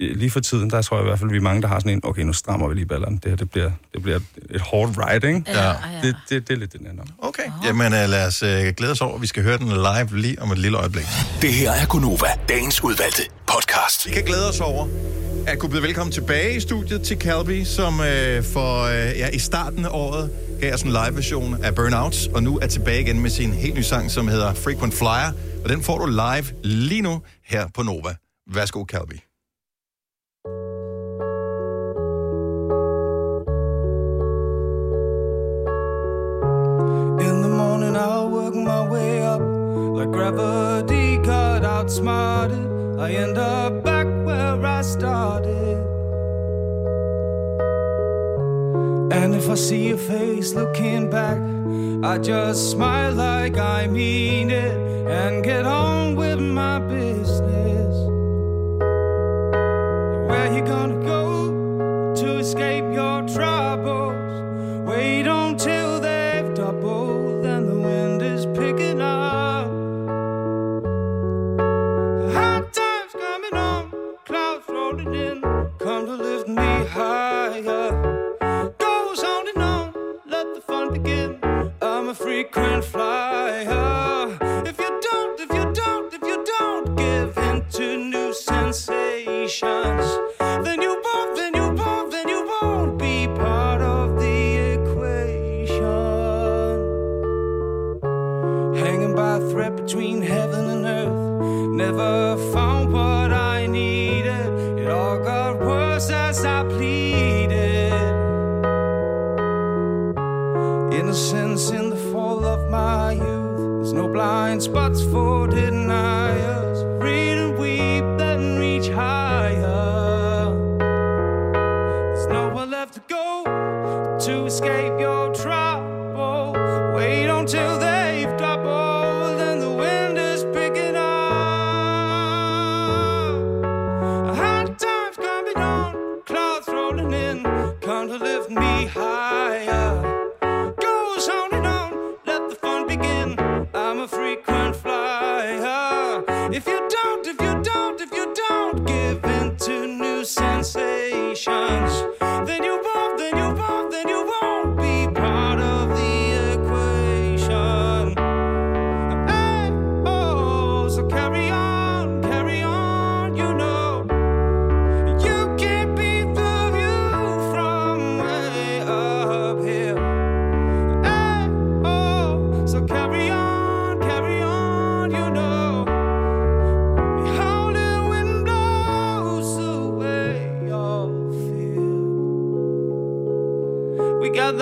lige 0.00 0.30
for 0.30 0.40
tiden, 0.40 0.70
der 0.70 0.82
tror 0.82 0.96
jeg 0.96 1.04
i 1.04 1.08
hvert 1.08 1.18
fald, 1.18 1.30
vi 1.30 1.36
er 1.36 1.40
mange, 1.40 1.62
der 1.62 1.68
har 1.68 1.78
sådan 1.78 1.92
en, 1.92 2.00
okay, 2.04 2.22
nu 2.22 2.32
strammer 2.32 2.68
vi 2.68 2.74
lige 2.74 2.86
ballerne. 2.86 3.18
Det 3.22 3.30
her, 3.30 3.36
det 3.36 3.50
bliver, 3.50 3.70
det 3.94 4.02
bliver 4.02 4.20
et 4.50 4.60
hårdt 4.60 4.98
ride, 4.98 5.26
ikke? 5.26 5.42
Ja. 5.46 5.68
Ja. 5.68 5.74
Det, 6.02 6.16
det, 6.28 6.48
det 6.48 6.54
er 6.54 6.58
lidt 6.58 6.72
den 6.72 6.86
ender. 6.86 7.04
Okay. 7.18 7.42
Jamen, 7.64 7.86
uh, 7.86 7.92
lad 7.92 8.26
os 8.26 8.42
uh, 8.42 8.48
glæde 8.48 8.92
os 8.92 9.00
over. 9.00 9.18
Vi 9.18 9.26
skal 9.26 9.42
høre 9.42 9.58
den 9.58 9.68
live 9.68 10.20
lige 10.20 10.42
om 10.42 10.52
et 10.52 10.58
lille 10.58 10.78
øjeblik. 10.78 11.04
Det 11.42 11.52
her 11.52 11.70
er 11.70 11.86
Gunova, 11.86 12.26
dagens 12.48 12.84
udvalgte 12.84 13.22
podcast. 13.46 14.06
Vi 14.06 14.12
kan 14.12 14.24
glæde 14.24 14.48
os 14.48 14.60
over 14.60 14.88
at 15.46 15.58
kunne 15.58 15.70
byde 15.70 15.82
velkommen 15.82 16.12
tilbage 16.12 16.56
i 16.56 16.60
studiet 16.60 17.02
til 17.02 17.16
Calby, 17.16 17.64
som 17.64 17.94
uh, 17.94 18.06
for 18.52 18.84
uh, 18.84 18.92
ja, 18.92 19.28
i 19.28 19.38
starten 19.38 19.84
af 19.84 19.90
året 19.92 20.30
gav 20.60 20.74
os 20.74 20.82
en 20.82 20.90
live-version 20.90 21.64
af 21.64 21.74
Burnout, 21.74 22.28
og 22.34 22.42
nu 22.42 22.58
er 22.58 22.66
tilbage 22.66 23.00
igen 23.00 23.20
med 23.20 23.30
sin 23.30 23.52
helt 23.52 23.74
nye 23.74 23.82
sang, 23.82 24.10
som 24.10 24.28
hedder 24.28 24.54
Frequent 24.54 24.94
Flyer, 24.94 25.32
og 25.64 25.68
den 25.68 25.82
får 25.82 25.98
du 25.98 26.06
live 26.06 26.44
lige 26.64 27.02
nu 27.02 27.22
her 27.44 27.68
på 27.74 27.82
Nova. 27.82 28.14
Værsgo, 28.54 28.84
Calby. 28.84 29.29
My 38.64 38.86
way 38.88 39.22
up 39.22 39.40
like 39.40 40.10
gravity 40.10 41.18
got 41.18 41.64
outsmarted. 41.64 42.98
I 42.98 43.12
end 43.12 43.38
up 43.38 43.82
back 43.82 44.06
where 44.24 44.64
I 44.64 44.82
started. 44.82 45.78
And 49.12 49.34
if 49.34 49.48
I 49.48 49.54
see 49.54 49.88
your 49.88 49.98
face 49.98 50.54
looking 50.54 51.10
back, 51.10 51.38
I 52.04 52.18
just 52.18 52.70
smile 52.70 53.14
like 53.14 53.56
I 53.58 53.86
mean 53.86 54.50
it 54.50 54.74
and 55.08 55.42
get 55.42 55.66
on 55.66 56.16
with 56.16 56.40
my 56.40 56.78
business. 56.78 57.94
Where 60.28 60.54
you 60.54 60.62
gonna 60.62 61.04
go 61.04 62.14
to 62.14 62.38
escape 62.38 62.84
your 62.92 63.22
troubles? 63.28 64.19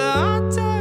The 0.08 0.14
hard 0.14 0.77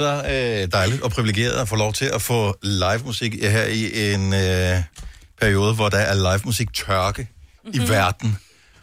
så 0.00 0.22
øh, 0.32 0.72
dejligt 0.72 1.02
og 1.02 1.10
privilegeret 1.10 1.52
at 1.52 1.68
få 1.68 1.76
lov 1.76 1.92
til 1.92 2.04
at 2.04 2.22
få 2.22 2.54
live 2.62 3.02
musik 3.04 3.34
her 3.42 3.64
i 3.64 4.12
en 4.14 4.34
øh, 4.34 4.82
periode, 5.40 5.74
hvor 5.74 5.88
der 5.88 5.98
er 5.98 6.14
live 6.14 6.40
musik 6.44 6.74
tørke 6.74 7.28
mm-hmm. 7.64 7.80
i 7.80 7.88
verden. 7.88 8.38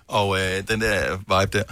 Og 0.08 0.40
øh, 0.40 0.64
den 0.68 0.82
der 0.82 1.18
vibe 1.18 1.58
der. 1.58 1.64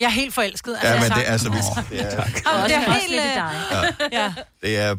Jeg 0.00 0.06
er 0.06 0.10
helt 0.10 0.34
forelsket. 0.34 0.76
Ja, 0.82 1.00
men 1.00 1.10
det 1.10 1.28
er 1.28 1.36
så 1.36 1.50
vildt. 1.50 1.90
Det 1.90 2.00
er, 2.00 2.24
Jamen, 2.46 2.70
det 2.70 2.76
er 2.76 2.92
helt... 2.92 3.12
øh, 3.12 3.34
dig. 3.34 4.12
Ja. 4.12 4.32
det 4.62 4.76
er, 4.76 4.94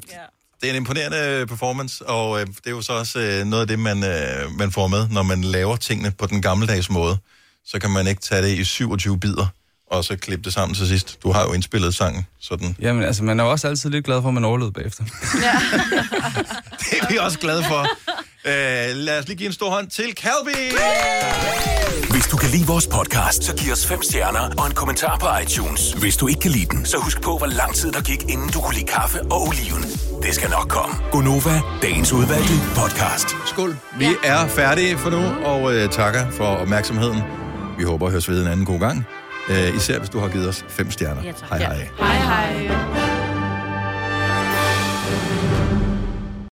det 0.61 0.67
er 0.67 0.69
en 0.69 0.75
imponerende 0.75 1.45
performance, 1.47 2.05
og 2.07 2.41
øh, 2.41 2.47
det 2.47 2.67
er 2.67 2.71
jo 2.71 2.81
så 2.81 2.93
også 2.93 3.19
øh, 3.19 3.45
noget 3.45 3.61
af 3.61 3.67
det, 3.67 3.79
man, 3.79 4.03
øh, 4.03 4.51
man 4.57 4.71
får 4.71 4.87
med, 4.87 5.07
når 5.09 5.23
man 5.23 5.41
laver 5.43 5.75
tingene 5.75 6.11
på 6.11 6.25
den 6.25 6.41
gammeldags 6.41 6.89
måde. 6.89 7.17
Så 7.65 7.79
kan 7.79 7.89
man 7.89 8.07
ikke 8.07 8.21
tage 8.21 8.41
det 8.41 8.57
i 8.57 8.63
27 8.63 9.19
bidder, 9.19 9.47
og 9.91 10.03
så 10.03 10.15
klippe 10.15 10.43
det 10.43 10.53
sammen 10.53 10.75
til 10.75 10.87
sidst. 10.87 11.23
Du 11.23 11.31
har 11.31 11.43
jo 11.43 11.53
indspillet 11.53 11.95
sangen, 11.95 12.25
sådan. 12.39 12.75
Jamen, 12.79 13.03
altså, 13.03 13.23
man 13.23 13.39
er 13.39 13.43
jo 13.43 13.51
også 13.51 13.67
altid 13.67 13.89
lidt 13.89 14.05
glad 14.05 14.21
for, 14.21 14.27
at 14.27 14.33
man 14.33 14.45
overlevede 14.45 14.73
bagefter. 14.73 15.03
Det 16.79 16.99
er 17.01 17.11
vi 17.11 17.17
også 17.17 17.39
glade 17.39 17.63
for. 17.63 17.81
Øh, 18.45 18.95
lad 18.95 19.19
os 19.19 19.27
lige 19.27 19.37
give 19.37 19.47
en 19.47 19.53
stor 19.53 19.69
hånd 19.69 19.87
til 19.89 20.05
Calby. 20.15 20.57
Hvis 22.11 22.27
du 22.27 22.37
kan 22.37 22.49
lide 22.49 22.67
vores 22.67 22.87
podcast, 22.87 23.43
så 23.43 23.55
giv 23.55 23.71
os 23.71 23.87
fem 23.87 24.01
stjerner 24.03 24.49
og 24.57 24.67
en 24.67 24.73
kommentar 24.73 25.17
på 25.17 25.27
iTunes. 25.43 25.93
Hvis 25.93 26.17
du 26.17 26.27
ikke 26.27 26.39
kan 26.39 26.51
lide 26.51 26.65
den, 26.65 26.85
så 26.85 26.97
husk 26.97 27.21
på, 27.21 27.37
hvor 27.37 27.47
lang 27.47 27.75
tid 27.75 27.91
der 27.91 28.01
gik, 28.01 28.23
inden 28.29 28.49
du 28.49 28.59
kunne 28.61 28.75
lide 28.75 28.87
kaffe 28.87 29.21
og 29.21 29.41
oliven. 29.47 29.83
Det 30.23 30.35
skal 30.35 30.49
nok 30.49 30.67
komme. 30.69 30.95
Gonova, 31.11 31.61
dagens 31.81 32.13
udvalgte 32.13 32.53
podcast. 32.75 33.27
Skål. 33.45 33.77
Vi 33.99 34.07
er 34.23 34.47
færdige 34.47 34.97
for 34.97 35.09
nu, 35.09 35.45
og 35.45 35.73
øh, 35.73 35.89
takker 35.89 36.31
for 36.31 36.45
opmærksomheden. 36.45 37.21
Vi 37.77 37.83
håber 37.83 38.05
at 38.05 38.11
høres 38.11 38.29
ved 38.29 38.41
en 38.41 38.47
anden 38.47 38.65
god 38.65 38.79
gang. 38.79 39.05
Øh, 39.51 39.75
især 39.75 39.99
hvis 39.99 40.09
du 40.09 40.19
har 40.19 40.27
givet 40.27 40.47
os 40.49 40.65
fem 40.67 40.91
stjerner. 40.91 41.23
Ja, 41.23 41.31
tak. 41.31 41.49
hej 41.49 41.59
hej. 41.59 41.89
Hej 41.99 42.15
hej. 42.15 43.11